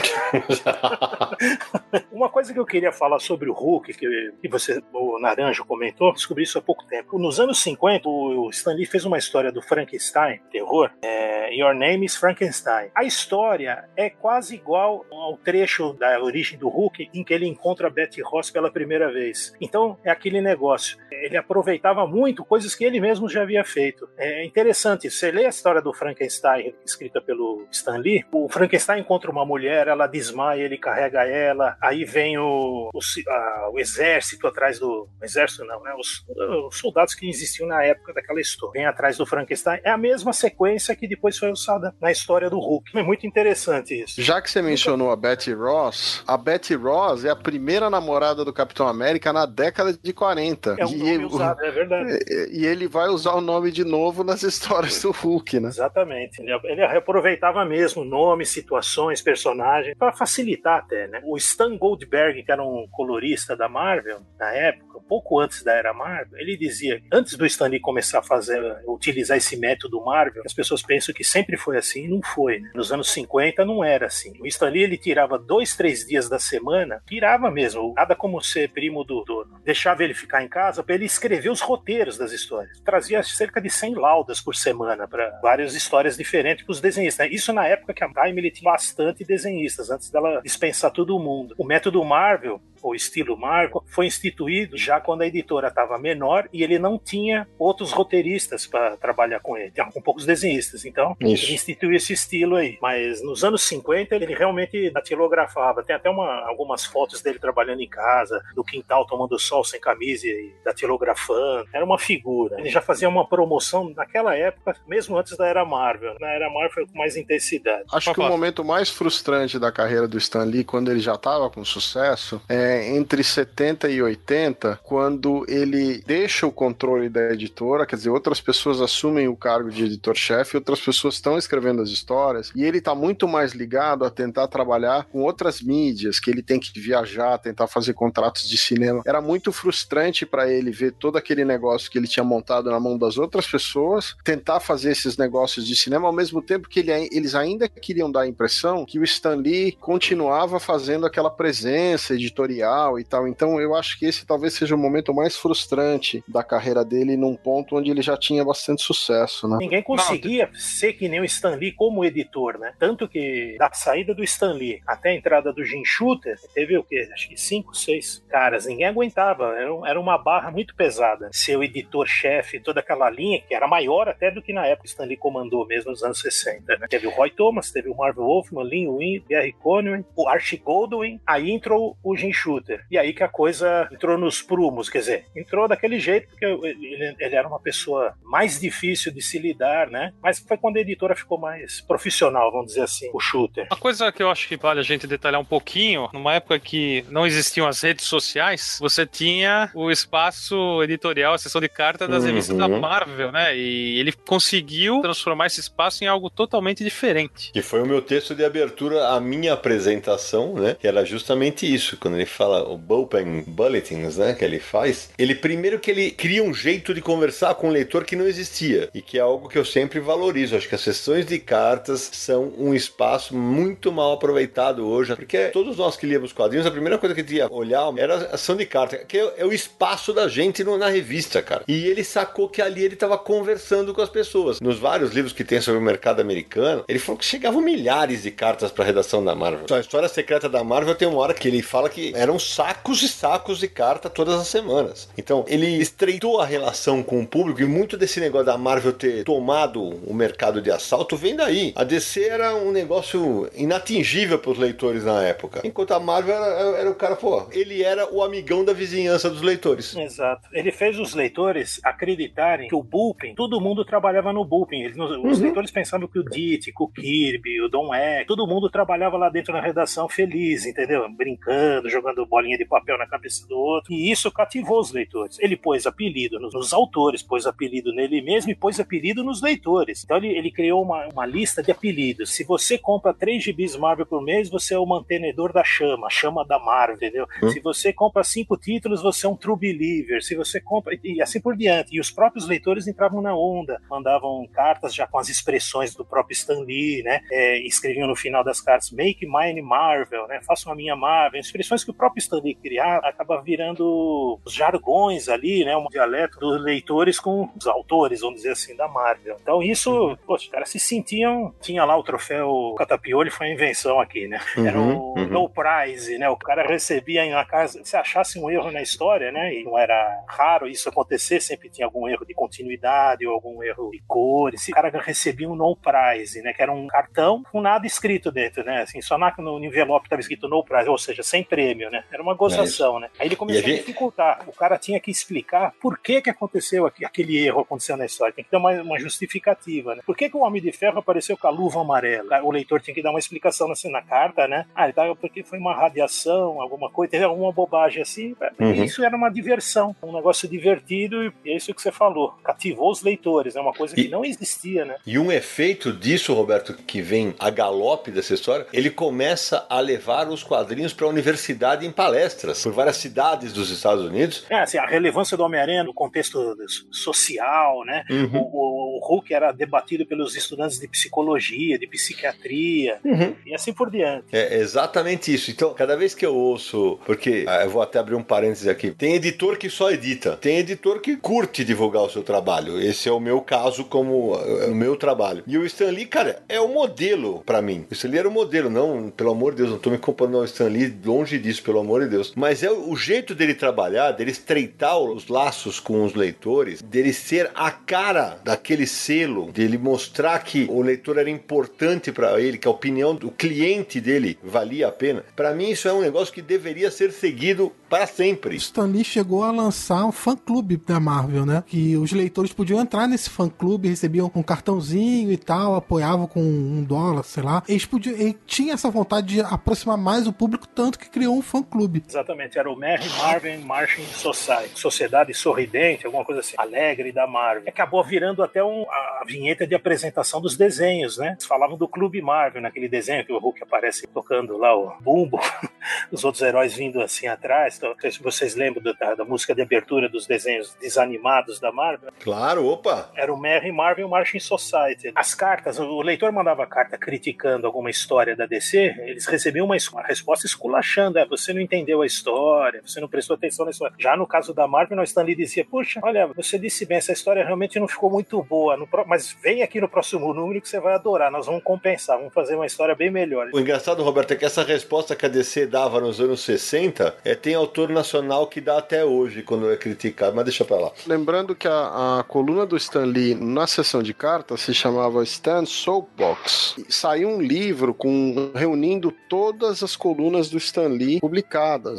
Uma 2.11 2.30
coisa 2.30 2.53
que 2.53 2.59
eu 2.59 2.65
queria 2.65 2.91
falar 2.91 3.19
sobre 3.19 3.49
o 3.49 3.53
Hulk, 3.53 3.93
que, 3.93 4.34
que 4.41 4.47
você, 4.47 4.82
o 4.93 5.19
Naranjo 5.19 5.65
comentou, 5.65 6.13
descobri 6.13 6.43
isso 6.43 6.57
há 6.57 6.61
pouco 6.61 6.86
tempo. 6.86 7.17
Nos 7.17 7.39
anos 7.39 7.61
50, 7.61 8.07
o 8.07 8.49
Stan 8.49 8.74
Lee 8.74 8.86
fez 8.86 9.05
uma 9.05 9.17
história 9.17 9.51
do 9.51 9.61
Frankenstein, 9.61 10.39
terror, 10.51 10.91
é, 11.01 11.53
Your 11.55 11.74
Name 11.74 12.05
is 12.05 12.15
Frankenstein. 12.15 12.89
A 12.95 13.03
história 13.03 13.89
é 13.95 14.09
quase 14.09 14.53
igual 14.54 15.06
ao 15.12 15.38
trecho 15.38 15.93
da 15.93 16.22
origem 16.22 16.58
do 16.58 16.70
Hulk 16.70 17.10
em 17.14 17.24
que 17.24 17.34
ele 17.34 17.47
encontra 17.47 17.89
Betty 17.89 18.22
Ross 18.22 18.51
pela 18.51 18.72
primeira 18.72 19.12
vez. 19.12 19.54
Então, 19.60 19.97
é 20.04 20.12
aquele 20.12 20.41
negócio. 20.41 20.97
ele 21.12 21.38
aproveitava 21.38 22.06
muito 22.08 22.43
coisas 22.43 22.76
que 22.76 22.84
ele 22.84 22.99
mesmo 22.99 23.30
já 23.30 23.43
havia 23.43 23.64
feito. 23.64 24.08
É 24.18 24.45
interessante, 24.45 25.10
você 25.10 25.32
lê 25.32 25.45
a 25.45 25.49
história 25.49 25.82
do 25.82 25.93
Frankenstein, 25.93 26.74
escrita 26.86 27.22
pelo 27.22 27.66
Stan 27.72 27.97
Lee, 27.97 28.24
o 28.32 28.49
Frankenstein 28.49 29.01
encontra 29.01 29.32
uma 29.32 29.45
mulher, 29.45 29.88
ela 29.88 30.08
desmaia, 30.08 30.64
ele 30.64 30.78
carrega 30.78 31.24
ela, 31.24 31.78
aí 31.82 32.04
vem 32.04 32.38
o, 32.38 32.89
o, 32.93 32.99
a, 33.30 33.70
o 33.74 33.80
exército 33.80 34.47
atrás 34.47 34.80
do. 34.80 35.08
Exército 35.22 35.66
não, 35.66 35.82
né? 35.82 35.93
Os, 35.97 36.26
os, 36.68 36.78
soldados 36.78 37.16
que 37.16 37.28
existiam 37.30 37.68
na 37.68 37.84
época 37.84 38.14
daquela 38.14 38.39
história. 38.39 38.74
Vem 38.74 38.86
atrás 38.86 39.18
do 39.18 39.26
Frankenstein. 39.26 39.80
É 39.84 39.89
a 39.89 39.97
mesma 39.97 40.34
sequência 40.34 40.95
que 40.95 41.08
depois 41.08 41.38
foi 41.38 41.51
usada 41.51 41.95
na 42.01 42.12
história 42.12 42.49
do 42.49 42.60
Hulk. 42.60 42.97
É 42.97 43.04
muito 43.04 43.26
interessante 43.26 44.01
isso. 44.01 44.22
Já 44.22 44.41
que 44.43 44.51
você 44.51 44.61
mencionou 44.61 45.11
a 45.11 45.15
Betty 45.15 45.53
Ross, 45.53 46.23
a 46.27 46.37
Betty 46.37 46.75
Ross 46.75 47.25
é 47.25 47.29
a 47.29 47.35
primeira 47.35 47.89
namorada 47.89 48.45
do 48.45 48.53
Capitão 48.53 48.87
América 48.87 49.33
na 49.33 49.45
década 49.45 49.93
de 49.93 50.13
40. 50.13 50.75
É 50.77 50.85
um 50.85 50.91
nome 50.91 51.11
e, 51.11 51.25
usado, 51.25 51.63
é 51.63 51.71
verdade. 51.71 52.19
E 52.53 52.65
ele 52.65 52.87
vai 52.87 53.07
usar 53.07 53.33
o 53.33 53.41
nome 53.41 53.71
de 53.71 53.83
novo 53.83 54.23
nas 54.23 54.43
histórias 54.43 55.01
do 55.01 55.11
Hulk, 55.11 55.59
né? 55.59 55.69
Exatamente. 55.69 56.41
Ele, 56.41 56.51
ele 56.65 56.83
aproveitava 56.83 57.63
mesmo 57.65 58.03
nomes, 58.03 58.49
situações, 58.49 59.21
personagens, 59.21 59.95
para 59.97 60.11
facilitar 60.11 60.79
até, 60.79 61.07
né? 61.07 61.21
O 61.23 61.37
Stan 61.37 61.77
Goldberg, 61.77 62.43
que 62.43 62.51
era 62.51 62.63
um 62.63 62.87
colorista 62.91 63.55
da 63.55 63.69
Marvel 63.69 64.21
na 64.37 64.51
época, 64.51 64.93
pouco 65.13 65.39
antes 65.39 65.63
da 65.63 65.73
era 65.73 65.93
Marvel, 65.93 66.39
ele 66.39 66.57
dizia, 66.57 67.01
antes 67.11 67.35
do 67.35 67.45
Stan 67.45 67.67
Lee 67.67 67.79
começar 67.79 68.19
a 68.19 68.23
fazer, 68.23 68.59
utilizar 68.87 69.37
esse 69.37 69.55
método 69.55 70.03
Marvel, 70.03 70.41
as 70.45 70.53
pessoas 70.53 70.81
pensam 70.81 71.13
que 71.13 71.23
sempre 71.23 71.57
foi 71.57 71.77
assim, 71.77 72.05
e 72.05 72.07
não 72.07 72.21
foi. 72.21 72.59
Né? 72.59 72.71
Nos 72.73 72.91
anos 72.91 73.11
50 73.11 73.63
não 73.63 73.83
era 73.83 74.07
assim. 74.07 74.32
O 74.39 74.47
Stan 74.47 74.69
Lee 74.69 74.84
ele 74.84 74.97
tirava 74.97 75.38
dois, 75.38 75.75
três 75.75 76.05
dias 76.05 76.29
da 76.29 76.39
semana, 76.39 77.01
tirava 77.07 77.49
mesmo, 77.49 77.93
nada 77.95 78.15
como 78.15 78.41
ser 78.41 78.69
primo 78.69 79.03
do 79.03 79.23
dono. 79.23 79.61
Deixava 79.63 80.03
ele 80.03 80.13
ficar 80.13 80.43
em 80.43 80.47
casa 80.47 80.84
para 80.84 80.95
ele 80.95 81.05
escrever 81.05 81.49
os 81.49 81.61
roteiros 81.61 82.17
das 82.17 82.31
histórias. 82.31 82.79
Trazia 82.81 83.21
cerca 83.23 83.61
de 83.61 83.69
100 83.69 83.95
laudas 83.95 84.41
por 84.41 84.55
semana 84.55 85.07
para 85.07 85.39
várias 85.41 85.73
histórias 85.73 86.17
diferentes 86.17 86.65
para 86.65 86.71
os 86.71 86.81
desenhistas. 86.81 87.27
Né? 87.27 87.34
Isso 87.34 87.53
na 87.53 87.67
época 87.67 87.93
que 87.93 88.03
a 88.03 88.09
Time 88.09 88.51
tinha 88.51 88.71
bastante 88.71 89.23
desenhistas, 89.23 89.89
antes 89.89 90.09
dela 90.09 90.41
dispensar 90.41 90.91
todo 90.91 91.19
mundo. 91.19 91.55
O 91.57 91.65
método 91.65 92.03
Marvel 92.03 92.61
o 92.84 92.93
estilo 92.93 93.38
Marvel, 93.38 93.84
foi 93.88 94.05
instituído 94.05 94.77
já 94.77 94.99
quando 94.99 95.21
a 95.21 95.27
editora 95.27 95.69
estava 95.69 95.97
menor 95.97 96.49
e 96.51 96.63
ele 96.63 96.77
não 96.77 96.99
tinha 96.99 97.47
outros 97.57 97.91
roteiristas 97.91 98.67
para 98.67 98.97
trabalhar 98.97 99.39
com 99.39 99.57
ele, 99.57 99.71
com 99.93 100.01
poucos 100.01 100.25
desenhistas. 100.25 100.86
Então, 100.86 101.15
Isso. 101.19 101.45
ele 101.45 101.53
instituiu 101.53 101.93
esse 101.93 102.13
estilo 102.13 102.55
aí. 102.55 102.77
Mas 102.81 103.23
nos 103.23 103.43
anos 103.43 103.63
50 103.63 104.15
ele 104.15 104.34
realmente 104.34 104.89
datilografava. 104.89 105.84
Tem 105.84 105.95
até 105.95 106.09
uma, 106.09 106.45
algumas 106.47 106.86
fotos 106.86 107.21
dele 107.21 107.39
trabalhando 107.39 107.81
em 107.81 107.89
casa, 107.89 108.43
no 108.55 108.63
quintal 108.63 109.07
tomando 109.07 109.39
sol 109.39 109.63
sem 109.63 109.79
camisa 109.79 110.27
e 110.27 110.53
datilografando. 110.65 111.67
Era 111.71 111.86
uma 111.86 111.97
figura. 111.97 112.59
Ele 112.59 112.69
já 112.69 112.81
fazia 112.81 113.07
uma 113.07 113.27
promoção 113.27 113.89
naquela 113.95 114.36
época, 114.36 114.75
mesmo 114.88 115.17
antes 115.17 115.38
da 115.38 115.47
era 115.47 115.63
Marvel. 115.63 116.15
Na 116.19 116.27
era 116.27 116.49
Marvel 116.49 116.71
foi 116.71 116.86
com 116.88 116.97
mais 116.97 117.15
intensidade. 117.15 117.86
Acho 117.91 118.13
que 118.13 118.19
o 118.19 118.27
momento 118.27 118.63
mais 118.63 118.89
frustrante 118.89 119.57
da 119.57 119.71
carreira 119.71 120.07
do 120.07 120.17
Stan 120.17 120.43
Lee, 120.43 120.63
quando 120.63 120.91
ele 120.91 120.99
já 120.99 121.13
estava 121.13 121.49
com 121.49 121.63
sucesso, 121.63 122.41
é 122.49 122.72
entre 122.82 123.24
70 123.24 123.89
e 123.89 124.01
80, 124.01 124.80
quando 124.84 125.45
ele 125.47 126.03
deixa 126.05 126.47
o 126.47 126.51
controle 126.51 127.09
da 127.09 127.32
editora, 127.32 127.86
quer 127.86 127.95
dizer, 127.95 128.09
outras 128.09 128.39
pessoas 128.39 128.82
assumem 128.82 129.28
o 129.28 129.36
cargo 129.36 129.69
de 129.69 129.86
editor-chefe, 129.86 130.57
outras 130.57 130.80
pessoas 130.80 131.15
estão 131.15 131.38
escrevendo 131.38 131.82
as 131.82 131.89
histórias, 131.89 132.51
e 132.55 132.63
ele 132.63 132.78
está 132.78 132.95
muito 132.95 133.28
mais 133.28 133.53
ligado 133.53 134.05
a 134.05 134.09
tentar 134.09 134.47
trabalhar 134.47 135.05
com 135.05 135.21
outras 135.21 135.61
mídias, 135.61 136.19
que 136.19 136.30
ele 136.30 136.41
tem 136.41 136.59
que 136.59 136.80
viajar, 136.80 137.38
tentar 137.38 137.67
fazer 137.67 137.93
contratos 137.93 138.47
de 138.47 138.57
cinema. 138.57 139.01
Era 139.05 139.21
muito 139.21 139.51
frustrante 139.51 140.26
para 140.26 140.49
ele 140.49 140.71
ver 140.71 140.93
todo 140.93 141.17
aquele 141.17 141.45
negócio 141.45 141.89
que 141.89 141.97
ele 141.97 142.07
tinha 142.07 142.24
montado 142.24 142.69
na 142.69 142.80
mão 142.80 142.97
das 142.97 143.17
outras 143.17 143.47
pessoas, 143.47 144.15
tentar 144.24 144.59
fazer 144.59 144.91
esses 144.91 145.17
negócios 145.17 145.67
de 145.67 145.76
cinema, 145.76 146.07
ao 146.07 146.13
mesmo 146.13 146.41
tempo 146.41 146.69
que 146.69 146.80
ele, 146.80 146.91
eles 147.11 147.36
ainda 147.36 147.67
queriam 147.67 148.11
dar 148.11 148.21
a 148.21 148.28
impressão 148.28 148.86
que 148.86 148.99
o 148.99 149.03
Stan 149.03 149.36
Lee 149.36 149.78
continuava 149.80 150.59
fazendo 150.59 151.05
aquela 151.05 151.30
presença 151.30 152.13
editorial 152.13 152.62
e 152.99 153.03
tal. 153.03 153.28
Então 153.28 153.59
eu 153.59 153.76
acho 153.76 153.97
que 153.97 154.05
esse 154.05 154.26
talvez 154.26 154.53
seja 154.53 154.76
o 154.76 154.78
momento 154.78 155.14
mais 155.14 155.38
frustrante 155.38 156.24
da 156.28 156.43
carreira 156.43 156.84
dele 156.84 157.18
num 157.18 157.36
ponto 157.36 157.78
onde 157.78 157.91
ele 157.91 158.01
já 158.01 158.18
tinha 158.18 158.43
bastante 158.43 158.82
sucesso, 158.82 159.47
né? 159.47 159.57
Ninguém 159.59 159.82
conseguia 159.82 160.47
Não. 160.47 160.59
ser 160.59 160.93
que 160.93 161.07
nem 161.07 161.20
o 161.20 161.26
Stan 161.26 161.55
Lee 161.55 161.72
como 161.72 162.03
editor, 162.05 162.57
né? 162.57 162.74
Tanto 162.80 163.07
que 163.07 163.55
da 163.57 163.72
saída 163.74 164.14
do 164.14 164.24
Stan 164.24 164.53
Lee 164.53 164.82
até 164.88 165.09
a 165.09 165.16
entrada 165.16 165.51
do 165.51 165.64
Jim 165.64 165.84
Shooter, 165.86 166.38
teve 166.53 166.78
o 166.78 166.84
quê? 166.84 167.07
Acho 167.14 167.30
que 167.30 167.38
cinco, 167.38 167.76
seis 167.76 168.24
caras. 168.30 168.66
Ninguém 168.66 168.88
aguentava. 168.88 169.55
Era 169.86 169.99
uma 169.99 170.18
barra 170.18 170.51
muito 170.51 170.76
pesada. 170.76 171.30
Ser 171.32 171.57
o 171.57 171.64
editor-chefe, 171.64 172.59
toda 172.59 172.80
aquela 172.80 173.09
linha, 173.09 173.41
que 173.41 173.53
era 173.53 173.68
maior 173.68 174.07
até 174.07 174.32
do 174.32 174.41
que 174.41 174.53
na 174.53 174.66
época 174.66 174.86
o 174.86 174.89
Stan 174.89 175.05
Lee 175.05 175.18
comandou 175.18 175.66
mesmo 175.66 175.91
nos 175.91 176.03
anos 176.03 176.20
60. 176.20 176.78
Né? 176.78 176.88
Teve 176.89 177.07
o 177.07 177.11
Roy 177.11 177.30
Thomas, 177.30 177.72
teve 177.72 177.89
o 177.89 177.95
Marvel 177.95 178.24
Wolfman, 178.24 178.64
Lin 178.64 178.97
Win, 178.97 179.24
Gary 179.30 179.53
Conway, 179.53 180.03
o 180.16 180.28
Archie 180.28 180.57
Goldwyn, 180.57 181.20
aí 181.26 181.51
entrou 181.51 181.97
o 182.03 182.16
Jim 182.16 182.32
Shooter 182.32 182.53
Shooter. 182.54 182.86
E 182.89 182.97
aí 182.97 183.14
que 183.14 183.24
a 183.24 183.28
coisa 183.28 183.88
entrou 183.91 184.18
nos 184.18 184.41
prumos, 184.41 184.89
quer 184.89 184.99
dizer, 184.99 185.26
entrou 185.36 185.68
daquele 185.68 185.99
jeito, 185.99 186.28
porque 186.30 186.45
ele, 186.45 187.16
ele, 187.20 187.36
era 187.36 187.47
uma 187.47 187.60
pessoa 187.60 188.14
mais 188.24 188.60
difícil 188.60 189.12
de 189.12 189.22
se 189.22 189.39
lidar, 189.39 189.89
né? 189.89 190.14
Mas 190.22 190.39
foi 190.39 190.58
quando 190.58 190.78
a 190.78 190.82
editora 190.82 191.16
ficou 191.16 191.38
mais 191.38 191.82
profissional, 191.82 192.51
vamos 192.51 192.68
dizer 192.68 192.84
assim, 192.84 193.10
o 193.14 193.20
Shooter. 193.20 193.68
Uma 193.72 193.80
coisa 193.80 194.12
que 194.12 194.22
eu 194.22 194.30
acho 194.30 194.47
que 194.47 194.58
vale 194.58 194.80
a 194.80 194.84
gente 194.84 195.08
detalhar 195.08 195.39
um 195.39 195.45
pouquinho, 195.45 196.10
numa 196.14 196.34
época 196.34 196.60
que 196.60 197.06
não 197.10 197.26
existiam 197.26 197.68
as 197.68 197.82
redes 197.82 198.06
sociais, 198.06 198.78
você 198.80 199.06
tinha 199.06 199.72
o 199.74 199.89
espaço 199.89 200.82
editorial, 200.84 201.34
a 201.34 201.38
sessão 201.38 201.62
de 201.62 201.70
carta 201.70 202.08
das 202.08 202.24
uhum. 202.24 202.30
revistas 202.30 202.58
da 202.58 202.68
Marvel, 202.68 203.32
né? 203.32 203.56
E 203.56 203.99
ele 203.99 204.12
conseguiu 204.12 205.01
transformar 205.01 205.47
esse 205.47 205.60
espaço 205.60 206.04
em 206.04 206.08
algo 206.08 206.30
totalmente 206.30 206.84
diferente. 206.84 207.51
Que 207.51 207.62
foi 207.62 207.82
o 207.82 207.86
meu 207.86 208.01
texto 208.01 208.36
de 208.36 208.43
abertura, 208.43 209.10
a 209.10 209.20
minha 209.20 209.54
apresentação, 209.54 210.54
né? 210.56 210.76
Que 210.80 210.88
era 210.88 211.06
justamente 211.06 211.72
isso, 211.72 211.97
quando 211.97 212.16
ele 212.16 212.26
fala 212.26 212.42
fala, 212.43 212.69
o 212.69 212.77
Bullpen 212.77 213.43
Bulletins, 213.47 214.17
né, 214.17 214.33
que 214.33 214.43
ele 214.43 214.59
faz, 214.59 215.09
ele 215.17 215.33
primeiro 215.33 215.79
que 215.79 215.89
ele 215.89 216.11
cria 216.11 216.43
um 216.43 216.53
jeito 216.53 216.93
de 216.93 217.01
conversar 217.01 217.55
com 217.55 217.69
o 217.69 217.71
leitor 217.71 218.03
que 218.03 218.15
não 218.15 218.27
existia 218.27 218.89
e 218.93 219.01
que 219.01 219.17
é 219.17 219.21
algo 219.21 219.47
que 219.47 219.57
eu 219.57 219.63
sempre 219.63 219.99
valorizo. 219.99 220.55
Acho 220.55 220.67
que 220.67 220.75
as 220.75 220.81
sessões 220.81 221.25
de 221.25 221.39
cartas 221.39 222.09
são 222.13 222.53
um 222.57 222.73
espaço 222.73 223.35
muito 223.35 223.91
mal 223.91 224.13
aproveitado 224.13 224.87
hoje, 224.87 225.15
porque 225.15 225.49
todos 225.49 225.77
nós 225.77 225.95
que 225.95 226.05
líamos 226.05 226.33
quadrinhos, 226.33 226.65
a 226.65 226.71
primeira 226.71 226.97
coisa 226.97 227.15
que 227.15 227.21
a 227.21 227.23
gente 227.23 227.53
olhar 227.53 227.93
era 227.97 228.15
a 228.15 228.37
sessão 228.37 228.55
de 228.55 228.65
cartas, 228.65 229.01
que 229.07 229.17
é 229.17 229.45
o 229.45 229.53
espaço 229.53 230.11
da 230.11 230.27
gente 230.27 230.63
na 230.63 230.89
revista, 230.89 231.41
cara. 231.41 231.63
E 231.67 231.87
ele 231.87 232.03
sacou 232.03 232.49
que 232.49 232.61
ali 232.61 232.83
ele 232.83 232.95
estava 232.95 233.17
conversando 233.17 233.93
com 233.93 234.01
as 234.01 234.09
pessoas. 234.09 234.59
Nos 234.59 234.79
vários 234.79 235.11
livros 235.11 235.33
que 235.33 235.43
tem 235.43 235.61
sobre 235.61 235.79
o 235.79 235.83
mercado 235.83 236.19
americano, 236.19 236.83
ele 236.87 236.99
falou 236.99 237.17
que 237.17 237.25
chegavam 237.25 237.61
milhares 237.61 238.23
de 238.23 238.31
cartas 238.31 238.71
para 238.71 238.83
a 238.83 238.87
redação 238.87 239.23
da 239.23 239.35
Marvel. 239.35 239.65
A 239.69 239.79
história 239.79 240.09
secreta 240.09 240.49
da 240.49 240.63
Marvel 240.63 240.95
tem 240.95 241.07
uma 241.07 241.19
hora 241.19 241.33
que 241.33 241.47
ele 241.47 241.61
fala 241.61 241.89
que 241.89 242.13
eram 242.34 242.39
sacos 242.39 243.03
e 243.03 243.07
sacos 243.07 243.59
de 243.59 243.67
carta 243.67 244.09
todas 244.09 244.36
as 244.36 244.47
semanas. 244.47 245.09
Então, 245.17 245.45
ele 245.47 245.67
estreitou 245.77 246.39
a 246.39 246.45
relação 246.45 247.03
com 247.03 247.21
o 247.21 247.27
público 247.27 247.61
e 247.61 247.65
muito 247.65 247.95
desse 247.95 248.19
negócio 248.19 248.45
da 248.45 248.57
Marvel 248.57 248.93
ter 248.93 249.23
tomado 249.23 249.81
o 249.81 250.13
mercado 250.13 250.61
de 250.61 250.71
assalto 250.71 251.15
vem 251.15 251.36
daí. 251.36 251.73
A 251.75 251.84
DC 251.84 252.23
era 252.23 252.55
um 252.55 252.71
negócio 252.71 253.49
inatingível 253.55 254.39
para 254.39 254.51
os 254.51 254.57
leitores 254.57 255.03
na 255.03 255.21
época. 255.23 255.61
Enquanto 255.63 255.93
a 255.93 255.99
Marvel 255.99 256.36
era, 256.36 256.77
era, 256.77 256.89
o 256.89 256.95
cara, 256.95 257.15
pô, 257.15 257.47
ele 257.51 257.84
era 257.84 258.11
o 258.11 258.23
amigão 258.23 258.65
da 258.65 258.73
vizinhança 258.73 259.29
dos 259.29 259.41
leitores. 259.41 259.95
Exato. 259.95 260.49
Ele 260.51 260.71
fez 260.71 260.97
os 260.97 261.13
leitores 261.13 261.79
acreditarem 261.84 262.67
que 262.67 262.75
o 262.75 262.81
Bullpen, 262.81 263.36
todo 263.36 263.61
mundo 263.61 263.86
trabalhava 263.86 264.34
no 264.34 264.43
Bullpen. 264.43 264.84
Eles, 264.84 264.97
os 264.97 265.38
uhum. 265.38 265.43
leitores 265.43 265.71
pensavam 265.71 266.07
que 266.07 266.19
o 266.19 266.23
Ditko, 266.23 266.86
o 266.86 266.88
Kirby, 266.88 267.61
o 267.61 267.69
Don 267.69 267.93
Eck, 267.93 268.25
todo 268.25 268.47
mundo 268.47 268.69
trabalhava 268.69 269.17
lá 269.17 269.29
dentro 269.29 269.53
na 269.53 269.61
redação 269.61 270.09
feliz, 270.09 270.65
entendeu? 270.65 271.07
Brincando, 271.09 271.89
jogando 271.89 272.12
bolinha 272.26 272.57
de 272.57 272.66
papel 272.66 272.97
na 272.97 273.07
cabeça 273.07 273.47
do 273.47 273.57
outro. 273.57 273.93
E 273.93 274.11
isso 274.11 274.32
cativou 274.32 274.80
os 274.80 274.91
leitores. 274.91 275.38
Ele 275.39 275.55
pôs 275.55 275.86
apelido 275.86 276.39
nos, 276.39 276.53
nos 276.53 276.74
autores, 276.74 277.22
pôs 277.22 277.45
apelido 277.45 277.93
nele 277.93 278.22
mesmo 278.22 278.51
e 278.51 278.55
pôs 278.55 278.80
apelido 278.80 279.24
nos 279.24 279.41
leitores. 279.41 280.03
Então 280.03 280.18
ele, 280.18 280.30
ele 280.30 280.51
criou 280.51 280.84
uma, 280.84 281.07
uma 281.07 281.26
lista 281.26 281.61
de 281.61 281.72
apelidos. 281.72 282.34
Se 282.34 282.43
você 282.43 282.78
compra 282.78 283.14
três 283.14 283.43
gibis 283.43 283.76
Marvel 283.76 284.05
por 284.05 284.22
mês, 284.22 284.49
você 284.49 284.74
é 284.74 284.80
o 284.80 284.86
mantenedor 284.86 285.51
da 285.51 285.64
chama, 285.64 286.07
a 286.07 286.09
chama 286.09 286.45
da 286.45 286.59
Marvel, 286.59 286.95
entendeu? 286.95 287.28
Hum. 287.41 287.49
Se 287.49 287.59
você 287.59 287.91
compra 287.91 288.24
cinco 288.24 288.57
títulos, 288.57 289.01
você 289.01 289.26
é 289.26 289.30
um 289.30 289.36
true 289.36 289.57
believer. 289.57 290.24
Se 290.24 290.36
você 290.36 290.59
compra. 290.59 290.97
E 291.03 291.22
assim 291.22 291.39
por 291.41 291.55
diante. 291.55 291.95
E 291.95 291.99
os 291.99 292.11
próprios 292.11 292.47
leitores 292.47 292.88
entravam 292.88 293.22
na 293.22 293.36
onda, 293.36 293.82
mandavam 293.89 294.47
cartas 294.51 294.93
já 294.93 295.07
com 295.07 295.18
as 295.18 295.30
expressões 295.30 295.95
do 295.95 296.05
próprio 296.05 296.34
Stan 296.34 296.59
Lee, 296.59 297.03
né? 297.03 297.22
É, 297.32 297.59
escreviam 297.66 298.07
no 298.07 298.16
final 298.16 298.43
das 298.43 298.61
cartas: 298.61 298.91
Make 298.91 299.26
mine 299.26 299.61
Marvel, 299.61 300.28
né? 300.28 300.41
Façam 300.45 300.72
a 300.72 300.76
minha 300.76 300.95
Marvel. 300.95 301.39
Expressões 301.39 301.84
que 301.84 301.91
o 301.91 301.93
próprio 302.04 302.20
Stanley 302.20 302.56
criar 302.56 302.97
acaba 302.97 303.41
virando 303.41 304.38
os 304.43 304.54
jargões 304.54 305.30
ali, 305.30 305.64
né? 305.64 305.76
Um 305.78 305.88
dialeto 305.88 306.38
dos 306.38 306.62
leitores 306.62 307.18
com 307.18 307.49
os 307.58 307.66
autores, 307.66 308.20
vamos 308.20 308.38
dizer 308.38 308.51
assim, 308.51 308.76
da 308.76 308.89
Marvel. 308.89 309.38
Então 309.41 309.64
isso, 309.64 309.89
uhum. 309.89 310.18
poxa, 310.26 310.45
os 310.45 310.51
caras 310.51 310.70
se 310.70 310.80
sentiam. 310.80 311.54
Tinha 311.62 311.86
lá 311.86 311.97
o 311.97 312.04
troféu 312.04 312.76
Catapioli, 312.78 313.30
foi 313.30 313.47
uma 313.47 313.54
invenção 313.54 314.01
aqui, 314.01 314.28
né? 314.28 314.41
Uhum, 314.58 314.68
Era 314.68 314.80
o 314.80 315.14
uhum. 315.18 315.28
no 315.28 315.49
prize, 315.49 316.18
né? 316.18 316.30
O 316.30 316.36
cara 316.36 316.68
recebia 316.68 317.24
em 317.24 317.34
uma 317.34 317.45
casa. 317.45 317.82
Se 317.86 317.95
achasse 317.95 318.38
um 318.38 318.49
erro 318.49 318.70
na 318.70 318.82
história, 318.82 319.32
né? 319.32 319.54
E 319.54 319.64
não 319.64 319.80
era 319.80 320.24
raro 320.28 320.68
isso 320.68 320.89
acontecer, 320.89 321.39
sempre 321.39 321.70
tinha 321.70 321.88
algum 321.88 322.08
erro 322.10 322.26
de 322.26 322.34
continuidade 322.34 323.26
ou 323.26 323.34
algum 323.34 323.64
erro 323.64 323.91
de 323.91 324.01
cores. 324.06 324.68
O 324.68 324.72
cara 324.72 324.89
recebia 324.99 325.49
um 325.49 325.56
no 325.56 325.76
prize, 325.76 326.41
né? 326.41 326.51
Que 326.51 326.62
era 326.62 326.72
um 326.72 326.88
cartão 326.88 327.43
com 327.49 327.62
nada 327.62 327.88
escrito 327.88 328.30
dentro, 328.30 328.64
né? 328.66 328.82
Assim, 328.82 329.01
só 329.01 329.18
no 329.18 329.64
envelope 329.64 330.06
estava 330.06 330.20
escrito 330.20 330.49
no 330.49 330.64
prize, 330.66 330.89
ou 330.89 330.97
seja, 330.97 331.24
sem 331.24 331.43
prêmio, 331.43 331.89
né? 331.93 332.03
Era 332.11 332.21
uma 332.21 332.33
gozação, 332.33 332.97
é 332.97 333.01
né? 333.01 333.09
Aí 333.19 333.27
ele 333.27 333.35
começou 333.35 333.71
a, 333.71 333.75
dificultar. 333.75 334.43
O 334.47 334.51
cara 334.51 334.77
tinha 334.77 334.99
que 334.99 335.11
explicar 335.11 335.73
por 335.79 335.99
que 335.99 336.21
que 336.21 336.29
aconteceu 336.29 336.85
aquele 336.85 337.37
erro 337.37 337.61
aconteceu 337.61 337.95
na 337.95 338.05
história. 338.05 338.33
Tem 338.33 338.43
que 338.43 338.49
ter 338.49 338.57
uma, 338.57 338.71
uma 338.81 338.99
justificativa, 338.99 339.95
né? 339.95 340.01
Por 340.05 340.17
que 340.17 340.29
que 340.29 340.35
o 340.35 340.41
Homem 340.41 340.61
de 340.61 340.71
Ferro 340.71 340.99
apareceu 340.99 341.37
com 341.37 341.47
a 341.47 341.51
luva 341.51 341.81
amarela? 341.81 342.43
O 342.43 342.51
leitor 342.51 342.81
tinha 342.81 342.95
que 342.95 343.01
dar 343.01 343.11
uma 343.11 343.19
explicação 343.19 343.71
assim, 343.71 343.91
na 343.91 344.01
carta, 344.01 344.47
né? 344.47 344.65
Ah, 344.75 344.85
ele 344.85 344.93
tava 344.93 345.15
porque 345.15 345.43
foi 345.43 345.59
uma 345.59 345.75
radiação, 345.75 346.59
alguma 346.59 346.89
coisa, 346.89 347.11
teve 347.11 347.23
alguma 347.23 347.51
bobagem 347.51 348.01
assim. 348.01 348.35
Uhum. 348.59 348.83
Isso 348.83 349.03
era 349.03 349.15
uma 349.15 349.29
diversão, 349.29 349.95
um 350.01 350.13
negócio 350.13 350.47
divertido 350.47 351.23
e 351.45 351.51
é 351.51 351.55
isso 351.55 351.73
que 351.73 351.81
você 351.81 351.91
falou. 351.91 352.33
Cativou 352.43 352.91
os 352.91 353.03
leitores, 353.03 353.55
é 353.55 353.59
né? 353.59 353.63
uma 353.63 353.73
coisa 353.73 353.93
que 353.93 354.05
e, 354.05 354.09
não 354.09 354.25
existia, 354.25 354.83
né? 354.83 354.95
E 355.05 355.19
um 355.19 355.31
efeito 355.31 355.93
disso, 355.93 356.33
Roberto, 356.33 356.73
que 356.73 357.01
vem 357.01 357.35
a 357.39 357.49
galope 357.49 358.09
dessa 358.09 358.33
história, 358.33 358.65
ele 358.73 358.89
começa 358.89 359.65
a 359.69 359.79
levar 359.79 360.27
os 360.27 360.43
quadrinhos 360.43 360.93
para 360.93 361.05
a 361.05 361.09
universidade 361.09 361.82
em 361.86 361.91
palestras 361.91 362.61
por 362.63 362.73
várias 362.73 362.97
cidades 362.97 363.53
dos 363.53 363.69
Estados 363.69 364.05
Unidos. 364.05 364.45
É, 364.49 364.61
assim, 364.61 364.77
a 364.77 364.86
relevância 364.86 365.36
do 365.38 365.43
Homem-Aranha 365.43 365.84
no 365.84 365.93
contexto 365.93 366.55
social, 366.91 367.84
né? 367.86 368.03
Uhum. 368.09 368.39
O, 368.51 368.97
o, 368.97 369.07
Hulk 369.07 369.34
era 369.34 369.51
debatido 369.51 370.05
pelos 370.05 370.36
estudantes 370.36 370.79
de 370.79 370.88
psicologia, 370.88 371.77
de 371.77 371.88
psiquiatria 371.88 372.99
uhum. 373.03 373.36
e 373.45 373.53
assim 373.53 373.73
por 373.73 373.89
diante. 373.89 374.27
É 374.31 374.57
exatamente 374.57 375.34
isso. 375.34 375.51
Então, 375.51 375.73
cada 375.73 375.95
vez 375.95 376.15
que 376.15 376.25
eu 376.25 376.36
ouço, 376.36 376.99
porque 377.05 377.45
ah, 377.47 377.63
eu 377.63 377.69
vou 377.69 377.81
até 377.81 377.99
abrir 377.99 378.15
um 378.15 378.23
parênteses 378.23 378.67
aqui, 378.67 378.91
tem 378.91 379.15
editor 379.15 379.57
que 379.57 379.69
só 379.69 379.91
edita, 379.91 380.38
tem 380.38 380.57
editor 380.57 380.99
que 381.01 381.17
curte 381.17 381.63
divulgar 381.63 382.03
o 382.03 382.09
seu 382.09 382.23
trabalho. 382.23 382.79
Esse 382.79 383.09
é 383.09 383.11
o 383.11 383.19
meu 383.19 383.41
caso 383.41 383.86
como 383.86 384.36
é 384.36 384.67
o 384.67 384.75
meu 384.75 384.95
trabalho. 384.95 385.43
E 385.45 385.57
o 385.57 385.65
Stan 385.65 385.89
Lee, 385.89 386.05
cara, 386.05 386.41
é 386.47 386.59
o 386.59 386.67
modelo 386.67 387.43
para 387.45 387.61
mim. 387.61 387.86
O 387.89 387.93
Stan 387.93 388.07
Lee 388.07 388.19
era 388.19 388.29
o 388.29 388.31
modelo, 388.31 388.69
não, 388.69 389.09
pelo 389.09 389.31
amor 389.31 389.51
de 389.51 389.57
Deus, 389.57 389.71
não 389.71 389.79
tô 389.79 389.89
me 389.89 389.97
comparando 389.97 390.38
ao 390.38 390.45
Stan 390.45 390.67
Lee, 390.67 390.93
longe 391.03 391.38
disso, 391.38 391.63
pelo 391.63 391.72
amor 391.80 392.01
de 392.01 392.09
Deus. 392.09 392.34
Mas 392.36 392.63
é 392.63 392.71
o 392.71 392.95
jeito 392.95 393.36
dele 393.36 393.53
trabalhar, 393.53 394.11
dele 394.11 394.32
estreitar 394.32 394.97
os 394.97 395.28
laços 395.28 395.80
com 395.80 396.03
os 396.03 396.13
leitores, 396.13 396.82
dele 396.82 397.13
ser 397.13 397.51
a 397.55 397.71
cara 397.71 398.39
daquele 398.43 398.86
selo, 398.86 399.51
dele 399.51 399.78
mostrar 399.78 400.39
que 400.39 400.67
o 400.69 400.82
leitor 400.82 401.17
era 401.17 401.30
importante 401.30 402.11
para 402.11 402.39
ele, 402.39 402.57
que 402.57 402.67
a 402.67 402.71
opinião 402.71 403.15
do 403.15 403.32
cliente 403.32 403.99
dele 403.99 404.38
valia 404.43 404.88
a 404.88 404.91
pena. 404.91 405.24
Para 405.36 405.53
mim 405.53 405.69
isso 405.69 405.88
é 405.88 405.93
um 405.93 406.01
negócio 406.01 406.34
que 406.34 406.41
deveria 406.41 406.91
ser 406.91 407.11
seguido 407.11 407.71
para 407.89 408.07
sempre. 408.07 408.55
Stan 408.55 408.86
Lee 408.86 409.03
chegou 409.03 409.43
a 409.43 409.51
lançar 409.51 410.05
um 410.05 410.11
fã-clube 410.11 410.78
da 410.78 410.99
Marvel, 410.99 411.45
né? 411.45 411.63
Que 411.67 411.95
os 411.95 412.11
leitores 412.11 412.51
podiam 412.51 412.82
entrar 412.82 413.07
nesse 413.07 413.30
fã-clube, 413.30 413.88
recebiam 413.88 414.32
um 414.34 414.41
cartãozinho 414.41 415.32
e 415.32 415.38
tal, 415.38 415.76
apoiavam 415.76 416.26
com 416.26 416.41
um 416.41 416.84
dólar, 416.84 417.24
sei 417.24 417.43
lá. 417.43 417.61
Eles 417.67 417.86
podiam, 417.86 418.15
ele 418.15 418.38
tinha 418.47 418.74
essa 418.74 418.89
vontade 418.89 419.28
de 419.28 419.41
aproximar 419.41 419.97
mais 419.97 420.28
o 420.28 420.34
público, 420.34 420.67
tanto 420.67 420.97
que 420.97 421.09
criou 421.09 421.36
um 421.38 421.41
fã-clube. 421.64 422.03
Exatamente, 422.07 422.59
era 422.59 422.70
o 422.70 422.78
Mary 422.78 423.07
Marvin 423.18 423.57
Marching 423.57 424.05
Society, 424.05 424.80
Sociedade 424.80 425.34
Sorridente, 425.34 426.05
alguma 426.05 426.26
coisa 426.26 426.41
assim, 426.41 426.55
alegre 426.57 427.11
da 427.11 427.26
Marvel. 427.26 427.64
Acabou 427.68 428.03
virando 428.03 428.43
até 428.43 428.64
um, 428.64 428.86
a 428.89 429.24
vinheta 429.26 429.66
de 429.66 429.74
apresentação 429.74 430.41
dos 430.41 430.57
desenhos, 430.57 431.18
né? 431.18 431.32
Eles 431.32 431.45
falavam 431.45 431.78
do 431.78 431.88
Clube 431.88 432.22
Marvel, 432.22 432.61
naquele 432.61 432.88
desenho 432.88 433.26
que 433.26 433.32
o 433.32 433.39
Hulk 433.39 433.64
aparece 433.64 434.07
tocando 434.07 434.57
lá 434.57 434.76
o 434.76 434.95
bumbo, 435.01 435.39
os 436.11 436.24
outros 436.24 436.41
heróis 436.43 436.74
vindo 436.74 437.01
assim 437.01 437.28
atrás. 437.28 437.78
Então, 437.78 437.89
não 437.89 437.99
sei 437.99 438.11
se 438.11 438.22
vocês 438.22 438.55
lembram 438.55 438.84
da, 438.84 439.16
da, 439.16 439.26
música 439.26 439.55
de 439.55 439.61
abertura 439.61 440.09
dos 440.09 440.28
desenhos 440.28 440.76
desanimados 440.80 441.59
da 441.59 441.72
Marvel. 441.72 442.11
Claro, 442.20 442.66
opa! 442.68 443.11
Era 443.16 443.34
o 443.34 443.38
Mary 443.38 443.72
Marvel 443.72 444.07
Marching 444.07 444.39
Society. 444.39 445.11
As 445.16 445.34
cartas, 445.34 445.80
o 445.80 446.01
leitor 446.01 446.32
mandava 446.32 446.66
carta 446.68 446.97
criticando 446.97 447.66
alguma 447.66 447.89
história 447.89 448.36
da 448.36 448.45
DC, 448.45 448.95
eles 449.05 449.26
recebiam 449.26 449.66
uma, 449.66 449.76
uma 449.91 450.03
resposta 450.03 450.45
esculachando. 450.45 451.20
É, 451.20 451.26
você 451.26 451.53
não 451.54 451.62
entendeu 451.62 452.01
a 452.01 452.06
história, 452.06 452.82
você 452.86 452.99
não 452.99 453.08
prestou 453.08 453.36
atenção 453.36 453.66
na 453.66 453.72
história. 453.72 453.95
Já 453.97 454.18
no 454.18 454.28
caso 454.28 454.54
da 454.54 454.68
Marvel, 454.68 454.97
nós 454.97 455.14
Stanley 455.14 455.36
dizia: 455.36 455.66
Puxa, 455.66 455.99
olha, 456.04 456.28
você 456.28 456.58
disse 456.58 456.86
bem, 456.86 456.97
essa 456.97 457.12
história 457.12 457.43
realmente 457.43 457.80
não 457.80 457.88
ficou 457.88 458.10
muito 458.10 458.41
boa, 458.43 458.76
no, 458.76 458.88
mas 459.08 459.36
vem 459.41 459.62
aqui 459.62 459.80
no 459.80 459.88
próximo 459.88 460.34
número 460.34 460.62
que 460.62 460.68
você 460.68 460.80
vai 460.80 460.95
adorar. 460.95 461.32
Nós 461.32 461.45
vamos 461.45 461.64
compensar, 461.64 462.18
vamos 462.18 462.34
fazer 462.34 462.56
uma 462.56 462.66
história 462.66 462.95
bem 462.95 463.12
melhor. 463.12 463.49
O 463.54 463.60
engraçado, 463.60 464.04
Roberto, 464.04 464.32
é 464.32 464.36
que 464.36 464.45
essa 464.45 464.64
resposta 464.64 465.16
que 465.16 465.26
a 465.26 465.30
DC 465.30 465.68
dava 465.68 466.01
nos 466.01 466.20
anos 466.20 466.41
60 466.41 467.16
é, 467.24 467.36
tem 467.36 467.54
autor 467.54 467.89
nacional 467.89 468.47
que 468.47 468.60
dá 468.60 468.78
até 468.78 469.06
hoje 469.06 469.43
quando 469.43 469.72
é 469.72 469.78
criticado, 469.78 470.36
mas 470.36 470.45
deixa 470.45 470.66
pra 470.66 470.78
lá. 470.78 470.91
Lembrando 471.06 471.56
que 471.56 471.68
a, 471.68 472.20
a 472.20 472.24
coluna 472.24 472.66
do 472.66 472.76
Stan 472.76 473.06
Lee 473.06 473.36
na 473.36 473.68
sessão 473.68 474.01
de 474.01 474.14
cartas 474.14 474.62
se 474.62 474.74
chamava 474.74 475.24
Stan 475.24 475.66
Soapbox. 475.66 476.76
Saiu 476.89 477.30
um 477.30 477.41
livro 477.41 477.93
com 477.93 478.51
reunindo 478.56 479.14
todas 479.30 479.84
as 479.84 479.95
colunas 479.95 480.49
do 480.49 480.58
Stan 480.58 480.88
Lee 480.88 481.20
publicadas, 481.20 481.42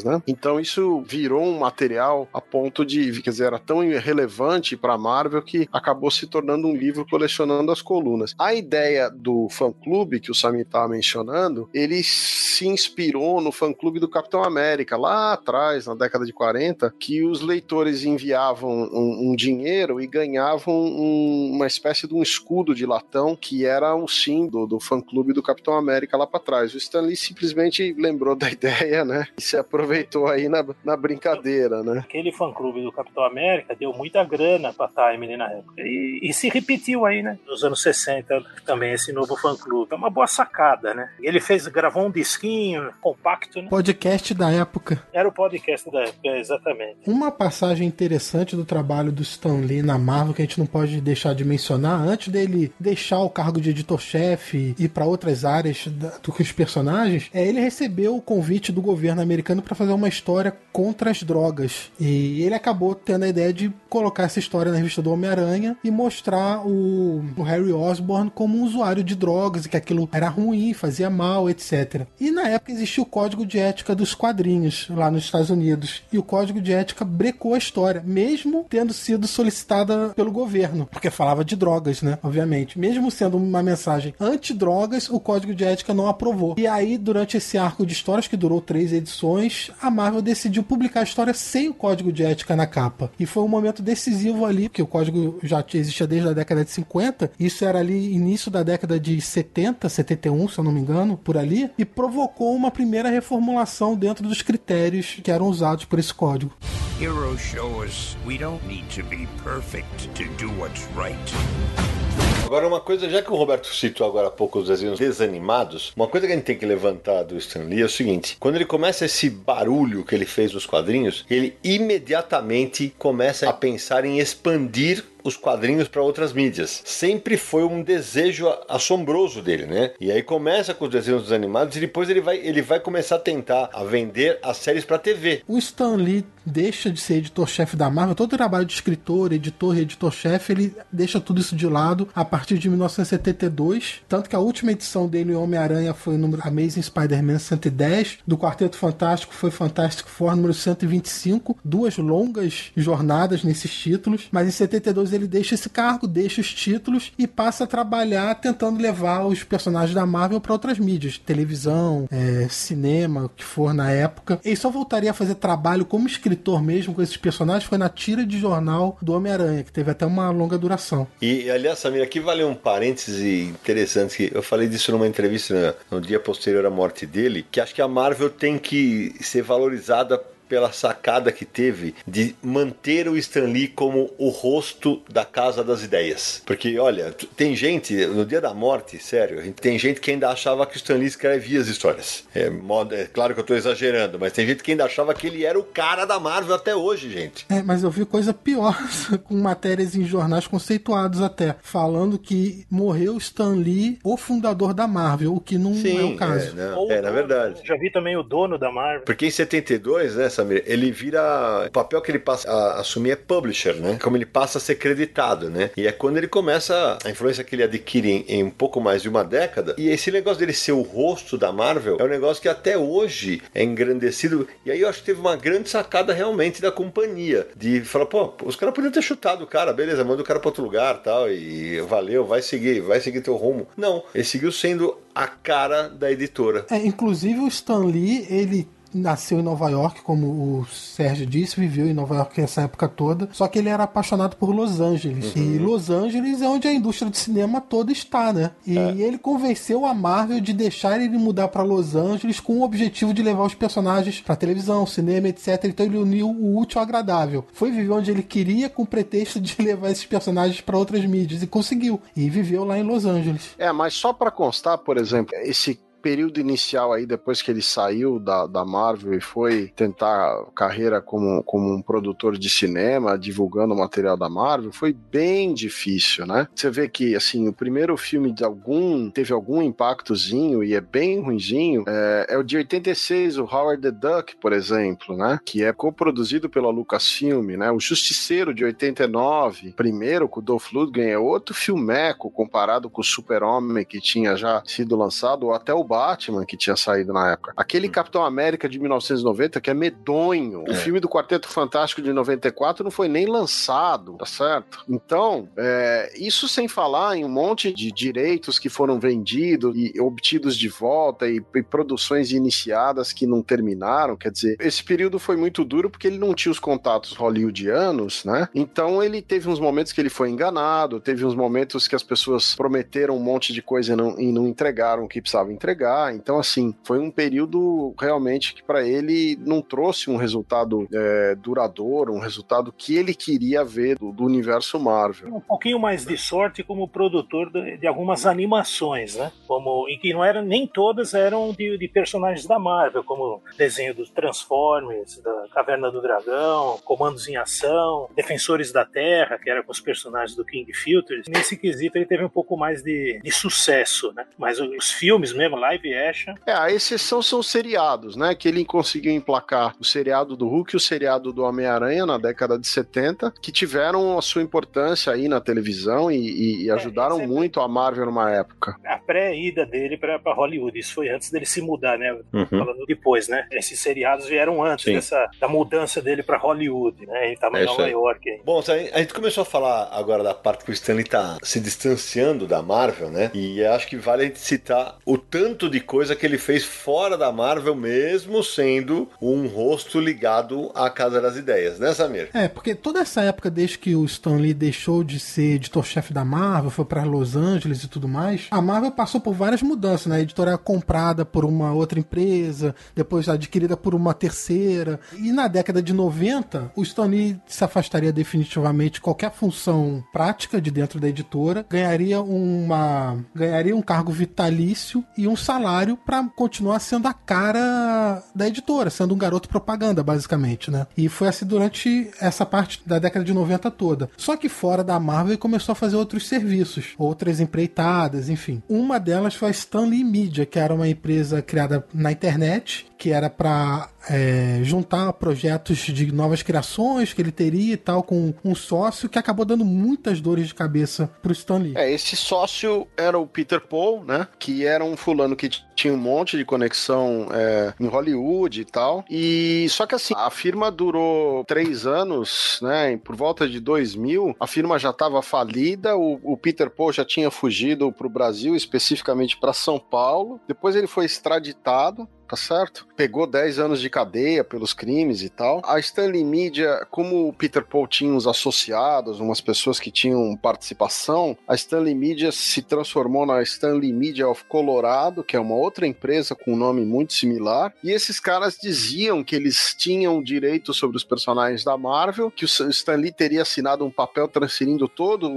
né? 0.05 0.23
Então 0.27 0.59
isso 0.59 1.03
virou 1.03 1.43
um 1.43 1.59
material 1.59 2.29
a 2.33 2.41
ponto 2.41 2.85
de, 2.85 3.21
quer 3.23 3.31
dizer, 3.31 3.47
era 3.47 3.59
tão 3.59 3.81
relevante 3.81 4.77
para 4.77 4.99
Marvel 4.99 5.43
que 5.43 5.69
acabou 5.73 6.11
se 6.11 6.27
tornando 6.27 6.67
um 6.67 6.77
livro 6.77 7.07
colecionando 7.09 7.71
as 7.71 7.83
colunas. 7.83 8.35
A 8.39 8.55
ideia 8.55 9.11
do 9.11 9.49
fã-clube 9.51 10.21
que 10.21 10.31
o 10.31 10.35
Sami 10.35 10.63
estava 10.63 10.89
mencionando, 10.89 11.69
ele 11.73 12.03
se 12.03 12.67
inspirou 12.67 13.41
no 13.41 13.53
fã-clube 13.53 13.99
do 14.01 14.09
Capitão 14.09 14.43
América, 14.43 14.97
lá 14.97 15.33
atrás, 15.33 15.87
na 15.87 15.95
década 15.95 16.25
de 16.25 16.33
40, 16.33 16.95
que 16.99 17.25
os 17.25 17.41
leitores 17.41 18.05
enviavam 18.05 18.71
um, 18.71 19.31
um 19.31 19.37
dinheiro 19.37 20.01
e 20.01 20.07
ganhavam 20.07 20.75
um, 20.75 21.51
uma 21.53 21.67
espécie 21.67 22.07
de 22.07 22.15
um 22.15 22.23
escudo 22.23 22.75
de 22.75 22.87
latão 22.87 23.37
que 23.37 23.65
era 23.65 23.95
um 23.95 24.07
símbolo 24.07 24.67
do 24.67 24.81
fã-clube 24.81 25.33
do 25.33 25.43
Capitão 25.43 25.75
América 25.75 26.17
lá 26.17 26.27
para 26.27 26.41
trás. 26.41 26.75
O 26.75 26.79
Stanley 26.79 27.17
simplesmente 27.17 27.95
lembrou 27.99 28.35
da 28.37 28.51
ideia, 28.51 29.05
né? 29.05 29.24
E 29.37 29.43
se 29.43 29.57
aproveitou 29.57 30.27
aí 30.27 30.49
na, 30.49 30.65
na 30.85 30.97
brincadeira, 30.97 31.83
né? 31.83 32.01
Aquele 32.01 32.33
fã-clube 32.33 32.83
do 32.83 32.93
Capitão 32.93 33.25
América 33.25 33.75
deu 33.75 33.93
muita 33.93 34.25
grana 34.25 34.73
pra 34.73 34.89
Time 34.89 35.37
na 35.37 35.51
época. 35.51 35.75
E, 35.79 36.21
e, 36.23 36.33
se 36.33 36.49
repetiu 36.49 37.07
aí, 37.07 37.23
né? 37.23 37.39
Nos 37.47 37.65
anos 37.65 37.83
60 37.83 38.43
também 38.65 38.93
esse 38.93 39.13
novo 39.13 39.37
fã-clube. 39.37 39.93
É 39.93 39.97
uma 39.97 40.11
boa 40.11 40.27
sacada, 40.27 40.95
né? 40.95 41.11
Ele 41.21 41.41
fez, 41.41 41.67
gravou 41.67 42.07
um 42.07 42.11
disquinho 42.11 42.93
compacto, 43.01 43.61
né? 43.61 43.69
Podcast 43.69 44.35
da 44.35 44.51
época. 44.51 45.03
Era 45.13 45.29
o 45.29 45.33
podcast 45.33 45.91
da 45.91 46.03
época, 46.03 46.29
exatamente. 46.39 46.99
Uma 47.07 47.31
passagem 47.31 47.87
interessante 47.87 48.57
do 48.57 48.65
trabalho 48.65 49.13
do 49.13 49.23
Stan 49.23 49.61
Lee 49.61 49.83
na 49.83 49.99
Marvel 49.99 50.35
que 50.35 50.43
a 50.43 50.45
gente 50.45 50.59
não 50.59 50.67
pode 50.67 51.01
deixar 51.01 51.35
de 51.35 51.45
mencionar, 51.45 52.01
antes 52.01 52.29
dele 52.29 52.73
deixar 52.79 53.21
o 53.21 53.31
cargo 53.31 53.61
de 53.61 53.71
editor-chefe 53.71 54.75
e 54.79 54.85
ir 54.85 54.89
para 54.89 55.05
outras 55.05 55.45
áreas 55.45 55.87
dos 55.87 56.53
personagens, 56.53 57.31
é 57.33 57.47
ele 57.47 57.61
recebeu 57.61 58.17
o 58.17 58.23
convite 58.23 58.73
do 58.73 58.83
governo 58.83 59.14
americano 59.23 59.63
para 59.63 59.75
fazer 59.75 59.93
uma 59.93 60.09
história 60.09 60.55
contra 60.73 61.11
as 61.11 61.23
drogas. 61.23 61.91
E 61.99 62.43
ele 62.43 62.55
acabou 62.55 62.95
tendo 62.95 63.25
a 63.25 63.29
ideia 63.29 63.53
de 63.53 63.73
colocar 63.89 64.25
essa 64.25 64.39
história 64.39 64.73
na 64.73 64.79
revista 64.79 65.01
do 65.01 65.13
Homem-Aranha 65.13 65.77
e 65.85 65.91
mostrar 65.91 66.67
o, 66.67 67.25
o, 67.37 67.43
Harry 67.43 67.73
Osborn 67.73 68.31
como 68.35 68.59
um 68.59 68.65
usuário 68.65 69.05
de 69.05 69.15
drogas 69.15 69.65
e 69.65 69.69
que 69.69 69.77
aquilo 69.77 70.09
era 70.13 70.29
ruim, 70.29 70.75
fazia 70.75 71.09
mal, 71.09 71.49
etc. 71.49 72.07
E 72.19 72.31
na 72.31 72.49
época 72.49 72.73
existia 72.73 73.03
o 73.03 73.07
código 73.07 73.47
de 73.47 73.59
ética 73.59 73.95
dos 73.95 74.15
quadrinhos 74.15 74.89
lá 74.91 75.11
nos 75.11 75.25
Estados 75.25 75.51
Unidos. 75.51 76.03
E 76.13 76.19
o 76.19 76.23
código 76.23 76.61
de 76.61 76.73
ética 76.73 77.05
brecou 77.05 77.55
a 77.55 77.59
história, 77.59 78.03
mesmo 78.05 78.67
tendo 78.69 78.93
sido 78.93 79.27
solicitada 79.27 80.11
pelo 80.17 80.33
governo, 80.33 80.89
porque 80.91 81.11
falava 81.11 81.45
de 81.45 81.57
drogas, 81.57 82.03
né? 82.03 82.19
Obviamente. 82.23 82.79
Mesmo 82.79 83.11
sendo 83.11 83.37
uma 83.37 83.63
mensagem 83.63 84.15
anti-drogas, 84.19 85.09
o 85.09 85.21
código 85.21 85.55
de 85.55 85.65
ética 85.65 85.95
não 85.95 86.09
aprovou. 86.09 86.55
E 86.59 86.67
aí, 86.67 86.99
durante 86.99 87.37
esse 87.37 87.57
arco 87.57 87.87
de 87.87 87.93
histórias, 87.93 88.27
que 88.27 88.37
durou 88.37 88.61
três 88.61 88.93
edições, 89.05 89.71
a 89.81 89.91
Marvel 89.91 90.23
decidiu 90.23 90.63
publicar 90.63 91.01
a 91.01 91.05
história 91.05 91.35
sem 91.35 91.69
o 91.69 91.75
código 91.75 92.11
de 92.11 92.25
ética 92.25 92.57
na 92.57 92.67
capa. 92.67 93.11
E 93.21 93.27
foi 93.27 93.43
um 93.43 93.49
momento 93.49 93.83
decisivo 93.83 94.47
ali, 94.47 94.69
porque 94.69 94.83
o 94.83 94.87
código 94.87 95.39
já 95.43 95.65
existia 95.75 96.07
desde 96.07 96.29
a 96.29 96.33
década 96.33 96.65
de 96.65 96.71
50, 96.71 97.33
isso 97.39 97.65
era 97.65 97.79
ali 97.79 98.15
início 98.15 98.51
da 98.51 98.63
década 98.63 98.99
de 98.99 99.21
70, 99.21 99.89
71, 99.89 100.49
se 100.49 100.59
eu 100.59 100.65
não 100.65 100.73
me 100.73 100.81
engano, 100.81 101.17
por 101.17 101.37
ali, 101.37 101.71
e 101.79 101.85
provocou 101.85 102.55
uma 102.55 102.71
primeira 102.71 103.11
reformulação 103.11 103.95
dentro 103.95 104.27
dos 104.27 104.41
critérios 104.41 105.19
que 105.23 105.31
eram 105.31 105.47
usados 105.47 105.85
por 105.85 105.99
esse 105.99 106.13
código. 106.13 106.53
Heroes 107.01 107.41
show 107.41 107.83
us 107.83 108.17
we 108.25 108.39
don't 108.39 108.65
need 108.67 108.87
to 108.95 109.05
be 109.09 109.27
perfect 109.43 110.09
to 110.15 110.25
do 110.37 110.49
what's 110.59 110.87
right. 110.97 112.04
Agora, 112.45 112.69
uma 112.69 112.81
coisa, 112.81 113.09
já 113.11 113.21
que 113.21 113.33
o 113.33 113.37
Roberto 113.37 113.67
citou 113.75 114.07
agora 114.07 114.29
há 114.29 114.31
pouco 114.31 114.61
os 114.61 114.69
desenhos 114.69 114.99
desanimados, 114.99 115.93
uma 115.97 116.07
coisa 116.07 116.27
que 116.27 116.33
a 116.33 116.37
gente 116.37 116.45
tem 116.45 116.57
que 116.57 116.65
levantar 116.65 117.25
do 117.25 117.37
Stan 117.37 117.65
Lee 117.65 117.83
é 117.83 117.85
o 117.85 117.89
seguinte: 117.89 118.37
quando 118.39 118.55
ele 118.55 118.65
começa 118.65 119.07
esse 119.07 119.29
barulho 119.29 120.05
que 120.05 120.15
ele 120.15 120.25
fez 120.27 120.53
nos 120.53 120.65
quadrinhos, 120.65 121.25
ele 121.29 121.57
imediatamente 121.65 122.95
começa 122.97 123.49
a 123.49 123.53
pensar 123.53 124.05
em 124.05 124.21
expandir 124.21 125.05
os 125.25 125.37
quadrinhos 125.37 125.89
para 125.89 126.03
outras 126.03 126.33
mídias. 126.33 126.83
Sempre 126.85 127.39
foi 127.39 127.65
um 127.65 127.83
desejo 127.83 128.47
assombroso 128.69 129.41
dele, 129.43 129.67
né? 129.67 129.93
E 129.99 130.13
aí 130.13 130.23
começa 130.23 130.75
com 130.75 130.85
os 130.85 130.91
desenhos 130.91 131.23
desanimados 131.23 131.77
e 131.77 131.81
depois 131.81 132.11
ele 132.11 132.21
vai, 132.21 132.37
ele 132.37 132.61
vai 132.61 132.79
começar 132.79 133.17
a 133.17 133.21
tentar 133.21 133.71
a 133.73 133.83
vender 133.83 134.39
as 134.43 134.59
séries 134.59 134.85
para 134.85 134.99
TV. 134.99 135.43
O 135.49 135.59
Stan 135.59 135.97
Lee 135.97 136.25
deixa 136.45 136.91
de 136.91 137.01
ser 137.01 137.15
editor-chefe 137.15 137.77
da 137.77 137.91
Marvel, 137.91 138.15
todo 138.15 138.33
o 138.33 138.37
trabalho 138.37 138.67
de 138.67 138.75
escritor, 138.75 139.33
editor 139.33 139.77
e 139.77 139.81
editor-chefe, 139.81 140.53
ele 140.53 140.77
deixa 140.93 141.21
tudo 141.21 141.41
isso 141.41 141.57
de 141.57 141.67
lado 141.67 142.09
a 142.15 142.25
partir 142.25 142.59
de 142.59 142.69
1972, 142.69 144.03
tanto 144.09 144.29
que 144.29 144.37
a 144.37 144.41
última 144.41 144.73
edição 144.73 145.09
dele 145.09 145.33
em 145.33 145.37
Homem-Aranha 145.37 145.95
foi 145.95 146.17
número 146.17 146.43
Amazing 146.45 146.83
Spider-Man 146.83 147.39
110, 147.39 148.19
do 148.27 148.37
Quarteto 148.37 148.77
Fantástico 148.77 149.33
foi 149.35 149.51
Fantastic 149.51 150.07
Four 150.07 150.37
número 150.37 150.53
125, 150.53 151.59
duas 151.65 151.97
longas 151.97 152.71
jornadas 152.77 153.43
nesses 153.43 153.75
títulos, 153.75 154.29
mas 154.31 154.47
em 154.47 154.51
72 154.51 155.14
ele 155.15 155.27
deixa 155.27 155.55
esse 155.55 155.69
cargo, 155.69 156.07
deixa 156.07 156.41
os 156.41 156.53
títulos 156.53 157.13
e 157.19 157.27
passa 157.27 157.65
a 157.65 157.67
trabalhar 157.67 158.35
tentando 158.37 158.81
levar 158.81 159.27
os 159.27 159.43
personagens 159.43 159.95
da 159.95 160.07
Marvel 160.07 160.41
para 160.41 160.53
outras 160.53 160.79
mídias, 160.79 161.19
televisão, 161.19 162.09
é, 162.11 162.49
cinema, 162.49 163.25
o 163.25 163.29
que 163.29 163.45
for 163.45 163.73
na 163.73 163.91
época. 163.91 164.41
Ele 164.45 164.57
só 164.57 164.71
voltaria 164.71 165.11
a 165.11 165.15
fazer 165.15 165.37
trabalho 165.37 165.85
como 165.85 166.07
escritor 166.07 166.63
mesmo 166.63 166.95
com 166.95 167.03
esses 167.03 167.17
personagens 167.17 167.65
foi 167.65 167.79
na 167.79 167.89
tira 167.89 168.25
de 168.25 168.39
jornal 168.39 168.97
do 169.01 169.13
Homem-Aranha, 169.13 169.63
que 169.63 169.73
teve 169.73 169.91
até 169.91 170.05
uma 170.07 170.31
longa 170.31 170.59
duração. 170.59 171.07
E, 171.21 171.51
aliás, 171.51 171.79
Samir, 171.79 172.03
aqui 172.03 172.21
vale 172.21 172.45
um 172.45 172.55
parêntese 172.55 173.43
interessante, 173.43 174.17
que 174.17 174.37
eu 174.37 174.43
falei 174.43 174.69
disso 174.69 174.93
numa 174.93 175.07
entrevista 175.07 175.77
no, 175.91 175.99
no 175.99 176.07
dia 176.07 176.21
posterior 176.21 176.65
à 176.67 176.71
morte 176.71 177.07
dele, 177.07 177.47
que 177.51 177.61
acho 177.61 177.75
que 177.75 177.83
a 177.83 177.89
Marvel 177.89 178.31
tem 178.31 178.59
que 178.59 179.15
ser 179.21 179.43
valorizada 179.43 180.21
pela 180.55 180.71
sacada 180.71 181.33
que 181.33 181.45
teve 181.45 181.97
de 182.07 182.37
manter 182.41 183.09
o 183.09 183.17
Stan 183.17 183.47
Lee 183.47 183.67
como 183.67 184.09
o 184.17 184.29
rosto 184.29 185.03
da 185.11 185.25
Casa 185.25 185.65
das 185.65 185.83
Ideias. 185.83 186.41
Porque, 186.47 186.79
olha, 186.79 187.13
tem 187.37 187.57
gente, 187.57 188.07
no 188.07 188.25
dia 188.25 188.41
da 188.41 188.55
morte, 188.55 189.03
sério, 189.03 189.53
tem 189.55 189.77
gente 189.77 190.01
que 190.01 190.13
ainda 190.13 190.31
achava 190.31 190.65
que 190.65 190.77
o 190.77 190.79
Stan 190.79 190.95
Lee 190.95 191.09
escrevia 191.09 191.61
as 191.61 191.67
histórias. 191.67 192.23
É, 192.33 192.49
moda, 192.49 192.95
é 192.95 193.07
claro 193.07 193.35
que 193.35 193.41
eu 193.41 193.45
tô 193.45 193.57
exagerando, 193.57 194.17
mas 194.17 194.33
tem 194.33 194.47
gente 194.47 194.63
que 194.63 194.71
ainda 194.71 194.85
achava 194.85 195.13
que 195.13 195.27
ele 195.27 195.45
era 195.45 195.59
o 195.59 195.65
cara 195.65 196.05
da 196.05 196.21
Marvel 196.21 196.55
até 196.55 196.73
hoje, 196.73 197.11
gente. 197.11 197.45
É, 197.49 197.61
mas 197.61 197.83
eu 197.83 197.91
vi 197.91 198.05
coisa 198.05 198.33
pior, 198.33 198.79
com 199.27 199.35
matérias 199.35 199.97
em 199.97 200.05
jornais 200.05 200.47
conceituados 200.47 201.21
até, 201.21 201.57
falando 201.63 202.17
que 202.17 202.65
morreu 202.71 203.17
Stan 203.17 203.57
Lee, 203.57 203.99
o 204.05 204.17
fundador 204.17 204.73
da 204.73 204.87
Marvel, 204.87 205.35
o 205.35 205.41
que 205.41 205.59
não 205.59 205.75
Sim, 205.75 205.99
é 205.99 206.05
o 206.05 206.17
caso. 206.17 206.51
É, 206.51 206.71
não, 206.71 206.93
é, 206.93 207.01
na 207.01 207.11
verdade. 207.11 207.61
Já 207.65 207.77
vi 207.77 207.91
também 207.91 208.17
o 208.17 208.23
dono 208.23 208.57
da 208.57 208.71
Marvel. 208.71 209.03
Porque 209.03 209.27
em 209.27 209.31
72, 209.31 210.15
né, 210.15 210.29
Samir, 210.45 210.63
ele 210.67 210.91
vira. 210.91 211.65
O 211.67 211.71
papel 211.71 212.01
que 212.01 212.11
ele 212.11 212.19
passa 212.19 212.51
a 212.51 212.81
assumir 212.81 213.13
é 213.13 213.17
publisher, 213.17 213.75
né? 213.75 213.99
Como 214.01 214.17
ele 214.17 214.27
passa 214.27 214.59
a 214.59 214.61
ser 214.61 214.77
creditado, 214.77 215.49
né? 215.49 215.71
E 215.77 215.87
é 215.87 215.93
quando 215.93 216.19
ele 216.19 216.29
começa 216.29 216.99
a 217.05 217.11
influência 217.11 217.43
que 217.43 217.55
ele 217.55 217.63
adquire 217.63 218.11
em, 218.11 218.25
em 218.29 218.45
um 218.45 218.51
pouco 218.51 218.81
mais 218.81 219.03
de 219.03 219.09
uma 219.09 219.25
década. 219.25 219.75
E 219.79 219.89
esse 219.89 220.11
negócio 220.11 220.39
dele 220.39 220.53
ser 220.53 220.73
o 220.73 220.83
rosto 220.83 221.39
da 221.39 221.53
Marvel 221.53 221.97
é 221.99 222.05
um 222.05 222.09
negócio 222.09 222.43
que 222.43 222.49
até 222.49 222.77
hoje 222.77 223.43
é 223.55 223.63
engrandecido. 223.63 224.47
E 224.65 224.71
aí 224.71 224.81
eu 224.81 224.89
acho 224.89 225.01
que 225.01 225.07
teve 225.07 225.21
uma 225.21 225.37
grande 225.37 225.69
sacada 225.69 226.13
realmente 226.13 226.61
da 226.61 226.71
companhia. 226.71 227.49
De 227.57 227.81
falar, 227.81 228.07
pô, 228.07 228.35
os 228.45 228.57
caras 228.57 228.75
podiam 228.75 228.93
ter 228.93 229.03
chutado 229.03 229.45
o 229.45 229.47
cara, 229.47 229.73
beleza, 229.73 230.05
manda 230.05 230.23
o 230.23 230.25
cara 230.25 230.41
pra 230.41 230.49
outro 230.49 230.63
lugar 230.63 231.03
tal. 231.03 231.31
E 231.31 231.81
valeu, 231.83 232.25
vai 232.25 232.43
seguir, 232.43 232.81
vai 232.81 233.01
seguir 233.01 233.21
teu 233.23 233.37
rumo. 233.37 233.67
Não, 233.77 234.03
ele 234.15 234.25
seguiu 234.25 234.53
sendo 234.53 234.97
a 235.15 235.27
cara 235.27 235.89
da 235.89 236.11
editora. 236.11 236.67
É, 236.71 236.77
inclusive 236.77 237.41
o 237.41 237.49
Stan 237.49 237.85
Lee, 237.85 238.27
ele 238.29 238.69
nasceu 238.95 239.41
em 239.41 239.43
Nova 239.43 239.69
York, 239.71 240.03
como 240.03 240.61
o 240.61 240.67
Sérgio 240.67 241.27
disse, 241.27 241.59
viveu 241.59 241.87
em 241.87 241.95
Nova 241.95 242.17
York 242.17 242.41
essa 242.41 242.63
época 242.63 242.89
toda, 242.89 243.29
só 243.33 243.49
que 243.49 243.59
ele 243.59 243.69
era 243.69 243.85
apaixonado 243.85 244.37
por 244.37 244.51
Los 244.51 244.81
Angeles. 244.81 245.35
E 245.35 245.59
Los 245.59 245.91
Angeles 245.91 246.41
é 246.41 246.49
onde 246.49 246.69
a 246.69 246.73
indústria 246.73 247.11
de 247.11 247.19
cinema 247.19 247.61
toda 247.61 247.93
está, 247.93 248.33
né? 248.33 248.53
E 248.67 248.77
ele 248.77 249.19
convenceu 249.19 249.85
a 249.85 249.95
Marvel 249.95 250.41
de 250.41 250.53
deixar 250.53 251.01
ele 251.01 251.19
mudar 251.19 251.49
para 251.49 251.63
Los 251.63 251.95
Angeles 251.95 252.41
com 252.41 252.61
o 252.61 252.63
objetivo 252.63 253.13
de 253.13 253.23
levar 253.23 253.45
os 253.45 253.55
personagens 253.55 254.21
para 254.21 254.37
televisão, 254.37 254.87
cinema, 254.87 255.29
etc. 255.29 255.65
Então 255.65 255.87
ele 255.87 255.99
uniu 255.99 256.29
o 256.29 256.59
útil 256.59 256.79
ao 256.79 256.85
agradável. 256.85 257.45
Foi 257.53 257.71
viver 257.71 257.91
onde 257.91 258.11
ele 258.11 258.23
queria 258.23 258.69
com 258.69 258.83
o 258.83 258.87
pretexto 258.87 259.41
de 259.41 259.55
levar 259.63 259.91
esses 259.91 260.07
personagens 260.07 260.61
para 260.61 260.79
outras 260.79 261.05
mídias 261.05 261.43
e 261.43 261.47
conseguiu. 261.47 262.01
E 262.17 262.29
viveu 262.29 262.65
lá 262.65 262.79
em 262.79 262.83
Los 262.83 263.05
Angeles. 263.05 263.51
É, 263.59 263.71
mas 263.73 263.95
só 263.95 264.13
para 264.13 264.31
constar, 264.31 264.79
por 264.79 264.97
exemplo, 264.97 265.35
esse 265.43 265.79
período 266.05 266.39
inicial 266.39 266.93
aí, 266.93 267.07
depois 267.07 267.41
que 267.41 267.51
ele 267.51 267.63
saiu 267.63 268.19
da, 268.19 268.47
da 268.47 268.63
Marvel 268.63 269.15
e 269.15 269.23
foi 269.23 269.73
tentar 269.75 270.45
carreira 270.55 271.01
como, 271.01 271.43
como 271.45 271.73
um 271.73 271.81
produtor 271.81 272.37
de 272.37 272.51
cinema, 272.51 273.19
divulgando 273.19 273.73
o 273.73 273.79
material 273.79 274.15
da 274.15 274.29
Marvel, 274.29 274.71
foi 274.71 274.93
bem 274.93 275.55
difícil, 275.55 276.27
né? 276.27 276.47
Você 276.55 276.71
vê 276.71 276.91
que, 276.91 277.17
assim, 277.17 277.49
o 277.49 277.55
primeiro 277.55 277.97
filme 277.97 278.33
de 278.33 278.45
algum, 278.45 279.09
teve 279.09 279.33
algum 279.33 279.63
impactozinho 279.63 280.63
e 280.63 280.75
é 280.75 280.81
bem 280.83 281.23
ruinzinho, 281.23 281.85
é, 281.89 282.27
é 282.29 282.37
o 282.37 282.43
de 282.43 282.59
86, 282.59 283.39
o 283.39 283.45
Howard 283.45 283.81
the 283.81 283.91
Duck, 283.91 284.37
por 284.37 284.53
exemplo, 284.53 285.17
né? 285.17 285.41
Que 285.43 285.65
é 285.65 285.73
coproduzido 285.73 286.51
pela 286.51 286.69
Lucasfilm, 286.69 287.57
né? 287.57 287.73
O 287.73 287.81
Justiceiro 287.81 288.53
de 288.53 288.63
89, 288.63 289.73
primeiro 289.73 290.29
com 290.29 290.41
o 290.41 290.43
Dolph 290.43 290.71
Lundgren, 290.71 291.09
é 291.09 291.19
outro 291.19 291.55
filmeco 291.55 292.31
comparado 292.31 292.91
com 292.91 293.01
o 293.01 293.05
Super-Homem 293.05 293.87
que 293.87 294.03
tinha 294.03 294.37
já 294.37 294.63
sido 294.67 294.97
lançado, 294.97 295.47
ou 295.47 295.55
até 295.55 295.73
o 295.73 295.94
Batman 295.95 296.45
que 296.45 296.57
tinha 296.57 296.75
saído 296.75 297.13
na 297.13 297.31
época. 297.31 297.53
Aquele 297.57 297.89
Capitão 297.89 298.25
América 298.25 298.69
de 298.69 298.81
1990 298.81 299.61
que 299.61 299.71
é 299.71 299.75
medonho. 299.75 300.65
O 300.69 300.75
filme 300.75 300.99
do 300.99 301.09
Quarteto 301.09 301.47
Fantástico 301.47 302.03
de 302.03 302.13
94 302.13 302.83
não 302.83 302.91
foi 302.91 303.07
nem 303.07 303.27
lançado, 303.27 304.15
tá 304.15 304.27
certo? 304.27 304.85
Então, 304.89 305.49
é, 305.57 306.13
isso 306.17 306.49
sem 306.49 306.67
falar 306.67 307.17
em 307.17 307.25
um 307.25 307.29
monte 307.29 307.73
de 307.73 307.93
direitos 307.93 308.59
que 308.59 308.69
foram 308.69 308.99
vendidos 308.99 309.73
e 309.77 310.01
obtidos 310.01 310.57
de 310.57 310.69
volta 310.69 311.29
e, 311.29 311.41
e 311.55 311.63
produções 311.63 312.33
iniciadas 312.33 313.13
que 313.13 313.25
não 313.25 313.41
terminaram. 313.41 314.17
Quer 314.17 314.33
dizer, 314.33 314.57
esse 314.59 314.83
período 314.83 315.21
foi 315.21 315.37
muito 315.37 315.65
duro 315.65 315.89
porque 315.89 316.09
ele 316.09 316.19
não 316.19 316.35
tinha 316.35 316.51
os 316.51 316.59
contatos 316.59 317.13
hollywoodianos, 317.13 318.25
né? 318.25 318.49
Então 318.53 319.01
ele 319.01 319.23
teve 319.23 319.49
uns 319.49 319.61
momentos 319.61 319.93
que 319.93 320.01
ele 320.01 320.11
foi 320.11 320.29
enganado, 320.31 320.99
teve 320.99 321.25
uns 321.25 321.37
momentos 321.37 321.87
que 321.87 321.95
as 321.95 322.03
pessoas 322.03 322.57
prometeram 322.57 323.17
um 323.17 323.21
monte 323.23 323.53
de 323.53 323.63
coisa 323.63 323.93
e 323.93 323.97
não, 323.97 324.19
e 324.19 324.33
não 324.33 324.49
entregaram 324.49 325.05
o 325.05 325.09
que 325.09 325.21
precisavam 325.21 325.53
entregar. 325.53 325.84
Então, 326.15 326.39
assim, 326.39 326.75
foi 326.85 326.99
um 326.99 327.11
período 327.11 327.95
realmente 327.99 328.55
que 328.55 328.63
para 328.63 328.87
ele 328.87 329.37
não 329.41 329.61
trouxe 329.61 330.11
um 330.11 330.17
resultado 330.17 330.89
é, 330.93 331.35
duradouro, 331.35 332.13
um 332.13 332.19
resultado 332.19 332.73
que 332.73 332.97
ele 332.97 333.15
queria 333.15 333.65
ver 333.65 333.99
do, 333.99 334.13
do, 334.13 334.25
universo 334.25 334.79
Marvel. 334.79 335.35
Um 335.35 335.41
pouquinho 335.41 335.79
mais 335.79 336.05
de 336.05 336.17
sorte 336.17 336.63
como 336.63 336.89
produtor 336.89 337.51
de, 337.51 337.77
de 337.77 337.87
algumas 337.87 338.27
animações, 338.27 339.17
né? 339.17 339.33
Como, 339.47 339.89
e 339.89 339.99
que 339.99 340.13
não 340.13 340.25
eram, 340.25 340.43
nem 340.43 340.67
todas 340.67 341.15
eram 341.15 341.53
de, 341.53 341.77
de 341.79 341.89
personagens 341.89 342.47
da 342.47 342.59
Marvel, 342.59 343.05
como 343.05 343.43
desenho 343.57 343.95
dos 343.95 344.11
Transformers, 344.11 345.21
da 345.21 345.47
Caverna 345.53 345.91
do 345.91 346.01
Dragão, 346.01 346.79
Comandos 346.85 347.29
em 347.29 347.37
Ação, 347.37 348.09
Defensores 348.15 348.73
da 348.73 348.85
Terra, 348.85 349.39
que 349.39 349.51
era 349.51 349.63
com 349.63 349.73
os 349.73 349.81
personagens 349.81 350.37
do 350.37 350.45
King 350.45 350.73
Filters. 350.73 351.27
Nesse 351.29 351.57
quesito 351.57 351.97
ele 351.97 352.07
teve 352.07 352.25
um 352.25 352.29
pouco 352.29 352.57
mais 352.57 352.83
de, 352.83 353.21
de 353.23 353.31
sucesso, 353.31 354.13
né? 354.13 354.27
Mas 354.39 354.61
os 354.61 354.91
filmes 354.91 355.33
mesmo, 355.33 355.57
live 355.75 355.95
action. 355.95 356.35
É, 356.47 356.53
a 356.53 356.71
exceção 356.71 357.23
são 357.23 357.41
os 357.41 357.51
seriados, 357.51 358.17
né? 358.17 358.35
Que 358.35 358.49
ele 358.49 358.65
conseguiu 358.65 359.13
emplacar 359.13 359.75
o 359.81 359.85
seriado 359.85 360.37
do 360.37 360.49
Hulk 360.49 360.75
e 360.75 360.77
o 360.77 360.81
seriado 360.81 361.33
do 361.33 361.43
Homem-Aranha 361.43 362.07
na 362.07 362.19
década 362.19 362.59
de 362.59 362.67
70, 362.67 363.33
que 363.41 363.53
tiveram 363.53 364.19
a 364.19 364.23
sua 364.23 364.43
importância 364.43 365.13
aí 365.13 365.29
na 365.29 365.41
televisão 365.41 366.11
e, 366.11 366.17
e, 366.17 366.65
e 366.65 366.71
ajudaram 366.71 367.21
é, 367.21 367.27
muito 367.27 367.61
a 367.61 367.69
Marvel 367.69 368.07
numa 368.07 368.31
época. 368.31 368.77
A 368.85 368.99
pré-ida 368.99 369.67
dele 369.67 369.97
para 369.97 370.21
Hollywood, 370.33 370.79
isso 370.79 370.95
foi 370.95 371.09
antes 371.09 371.31
dele 371.31 371.47
se 371.47 371.61
mudar, 371.61 371.99
né? 371.99 372.13
Uhum. 372.33 372.47
Falando 372.47 372.87
depois, 372.87 373.29
né? 373.29 373.47
Esses 373.53 373.79
seriados 373.81 374.27
vieram 374.27 374.63
antes 374.63 374.85
dessa, 374.85 375.29
da 375.41 375.49
mudança 375.49 376.01
dele 376.01 376.23
para 376.23 376.39
Hollywood, 376.39 377.07
né? 377.07 377.29
Ele 377.29 377.37
tava 377.37 377.59
é 377.59 377.63
em 377.63 377.67
Nova 377.67 377.89
York. 377.89 378.31
Aí. 378.31 378.41
Bom, 378.45 378.61
a 378.61 378.99
gente 378.99 379.15
começou 379.15 379.43
a 379.43 379.45
falar 379.45 379.89
agora 379.93 380.23
da 380.23 380.35
parte 380.35 380.65
que 380.65 380.71
o 380.71 380.73
Stanley 380.73 381.05
tá 381.05 381.39
se 381.43 381.61
distanciando 381.61 382.47
da 382.47 382.63
Marvel, 382.63 383.11
né? 383.11 383.31
E 383.35 383.65
acho 383.65 383.89
que 383.89 383.97
vale 383.97 384.23
a 384.23 384.27
gente 384.27 384.39
citar 384.39 384.99
o 385.05 385.19
tanto 385.19 385.64
tanto 385.65 385.71
de 385.71 385.81
coisa 385.81 386.15
que 386.15 386.27
ele 386.27 386.37
fez 386.37 386.65
fora 386.65 387.17
da 387.17 387.33
Marvel, 387.33 387.75
mesmo 387.75 388.43
sendo 388.43 389.09
um 389.21 389.47
rosto 389.47 389.99
ligado 389.99 390.71
à 390.75 390.91
Casa 390.91 391.21
das 391.21 391.37
Ideias, 391.37 391.79
né, 391.79 391.95
Samir? 391.95 392.29
É, 392.35 392.49
porque 392.49 392.75
toda 392.75 393.01
essa 393.01 393.23
época, 393.23 393.51
desde 393.51 393.79
que 393.79 393.95
o 393.97 394.05
Stan 394.05 394.37
Lee 394.37 394.53
deixou 394.53 395.03
de 395.03 395.19
ser 395.19 395.55
editor-chefe 395.55 396.13
da 396.13 396.25
Marvel, 396.25 396.71
foi 396.71 396.85
para 396.85 397.05
Los 397.05 397.35
Angeles 397.37 397.83
e 397.83 397.89
tudo 397.89 398.07
mais, 398.07 398.47
a 398.51 398.61
Marvel 398.61 398.91
passou 398.91 399.21
por 399.21 399.33
várias 399.33 399.63
mudanças, 399.63 400.07
né? 400.07 400.17
A 400.17 400.21
editora 400.21 400.59
comprada 400.59 401.25
por 401.25 401.45
uma 401.45 401.73
outra 401.73 401.99
empresa, 401.99 402.75
depois 402.95 403.29
adquirida 403.29 403.77
por 403.77 403.95
uma 403.95 404.13
terceira. 404.13 405.01
E 405.19 405.33
na 405.33 405.49
década 405.49 405.83
de 405.83 405.93
90, 405.93 406.73
o 406.77 406.83
Stan 406.83 407.07
Lee 407.07 407.41
se 407.47 407.65
afastaria 407.65 408.13
definitivamente 408.13 408.95
de 408.95 409.01
qualquer 409.01 409.33
função 409.33 410.05
prática 410.13 410.61
de 410.61 410.71
dentro 410.71 411.01
da 411.01 411.09
editora, 411.09 411.65
ganharia 411.69 412.21
uma 412.21 413.17
ganharia 413.35 413.75
um 413.75 413.83
cargo 413.83 414.13
vitalício 414.13 415.05
e 415.17 415.27
um 415.27 415.37
salário 415.37 415.54
para 415.97 416.25
continuar 416.35 416.79
sendo 416.81 417.09
a 417.09 417.15
cara 417.15 418.23
da 418.35 418.49
editora, 418.49 418.91
sendo 418.91 419.15
um 419.15 419.19
garoto 419.19 419.49
propaganda, 419.49 420.03
basicamente, 420.03 420.71
né? 420.71 420.87
E 420.97 421.09
foi 421.09 421.29
assim 421.29 421.47
durante 421.47 422.11
essa 422.21 422.45
parte 422.45 422.83
da 422.87 422.99
década 422.99 423.25
de 423.25 423.33
90 423.33 423.71
toda. 423.71 424.11
Só 424.17 424.37
que 424.37 424.49
fora 424.49 424.83
da 424.85 424.99
Marvel 424.99 425.33
ele 425.33 425.39
começou 425.39 425.73
a 425.73 425.77
fazer 425.77 425.97
outros 425.97 426.27
serviços, 426.29 426.95
outras 426.99 427.41
empreitadas, 427.41 428.29
enfim. 428.29 428.63
Uma 428.69 428.99
delas 428.99 429.35
foi 429.35 429.49
a 429.49 429.51
Stanley 429.51 430.05
Media, 430.05 430.47
que 430.47 430.59
era 430.59 430.75
uma 430.75 430.89
empresa 430.89 431.43
criada 431.43 431.87
na 431.93 432.13
internet 432.13 432.87
que 433.05 433.11
era 433.11 433.29
para 433.29 433.91
é, 434.09 434.61
juntar 434.63 435.13
projetos 435.15 435.79
de 435.79 436.13
novas 436.13 436.43
criações 436.43 437.13
que 437.13 437.23
ele 437.23 437.33
teria 437.33 437.75
e 437.75 437.77
tal 437.77 438.03
com 438.03 438.35
um 438.45 438.55
sócio 438.55 439.09
que 439.09 439.19
acabou 439.19 439.45
dando 439.45 439.65
muitas 439.65 440.21
dores 440.21 440.49
de 440.49 440.55
cabeça 440.55 441.11
pro 441.23 441.33
Stan 441.33 441.59
Lee. 441.59 441.75
É, 441.77 441.91
esse 441.91 442.17
sócio 442.17 442.87
era 442.97 443.19
o 443.19 443.27
Peter 443.27 443.61
Paul, 443.61 444.05
né? 444.05 444.27
Que 444.39 444.65
era 444.67 444.85
um 444.85 444.97
fulano 444.97 445.37
que 445.37 445.49
tinha 445.75 445.93
um 445.93 445.99
monte 445.99 446.37
de 446.37 446.45
conexão 446.45 447.29
é, 447.33 447.75
em 447.81 447.87
Hollywood 447.87 448.61
e 448.61 448.65
tal. 448.65 449.05
E 449.11 449.67
só 449.71 449.87
que 449.87 449.95
assim, 449.95 450.15
a 450.17 450.31
firma 450.31 450.71
durou 450.71 451.45
três 451.45 451.87
anos, 451.87 452.59
né? 452.63 452.97
Por 452.97 453.17
volta 453.17 453.49
de 453.49 453.61
2000, 453.61 454.37
a 454.39 454.47
firma 454.47 454.79
já 454.79 454.91
estava 454.91 455.23
falida. 455.23 455.97
O, 455.97 456.21
o, 456.23 456.37
Peter 456.37 456.71
Paul 456.71 456.93
já 456.93 457.05
tinha 457.05 457.31
fugido 457.31 457.91
para 457.93 458.07
o 458.07 458.11
Brasil, 458.11 458.55
especificamente 458.55 459.37
para 459.39 459.53
São 459.53 459.79
Paulo. 459.79 460.41
Depois 460.47 460.77
ele 460.77 460.87
foi 460.87 461.05
extraditado 461.05 462.09
tá 462.35 462.37
certo? 462.37 462.87
Pegou 462.97 463.29
10 463.29 463.61
anos 463.61 463.81
de 463.81 463.89
cadeia 463.89 464.43
pelos 464.43 464.73
crimes 464.73 465.23
e 465.23 465.29
tal. 465.29 465.63
A 465.65 465.79
Stanley 465.79 466.25
Media, 466.25 466.85
como 466.91 467.29
o 467.29 467.33
Peter 467.33 467.65
Paul 467.65 467.87
tinha 467.87 468.13
uns 468.13 468.27
associados, 468.27 469.21
umas 469.21 469.41
pessoas 469.41 469.79
que 469.79 469.91
tinham 469.91 470.37
participação, 470.37 471.37
a 471.47 471.55
Stanley 471.55 471.95
Media 471.95 472.33
se 472.33 472.61
transformou 472.61 473.25
na 473.25 473.41
Stanley 473.43 473.93
Media 473.93 474.29
of 474.29 474.45
Colorado, 474.47 475.23
que 475.23 475.37
é 475.37 475.41
uma 475.41 475.55
outra 475.55 475.87
empresa 475.87 476.35
com 476.35 476.55
um 476.55 476.57
nome 476.57 476.85
muito 476.85 477.13
similar. 477.13 477.73
E 477.85 477.93
esses 477.93 478.19
caras 478.19 478.59
diziam 478.61 479.23
que 479.23 479.37
eles 479.37 479.75
tinham 479.79 480.21
direito 480.21 480.75
sobre 480.75 480.97
os 480.97 481.05
personagens 481.05 481.63
da 481.63 481.79
Marvel, 481.79 482.33
que 482.33 482.45
o 482.45 482.49
Stan 482.71 482.97
Lee 482.97 483.13
teria 483.13 483.43
assinado 483.43 483.85
um 483.85 483.91
papel 483.91 484.27
transferindo 484.27 484.89
todos 484.89 485.31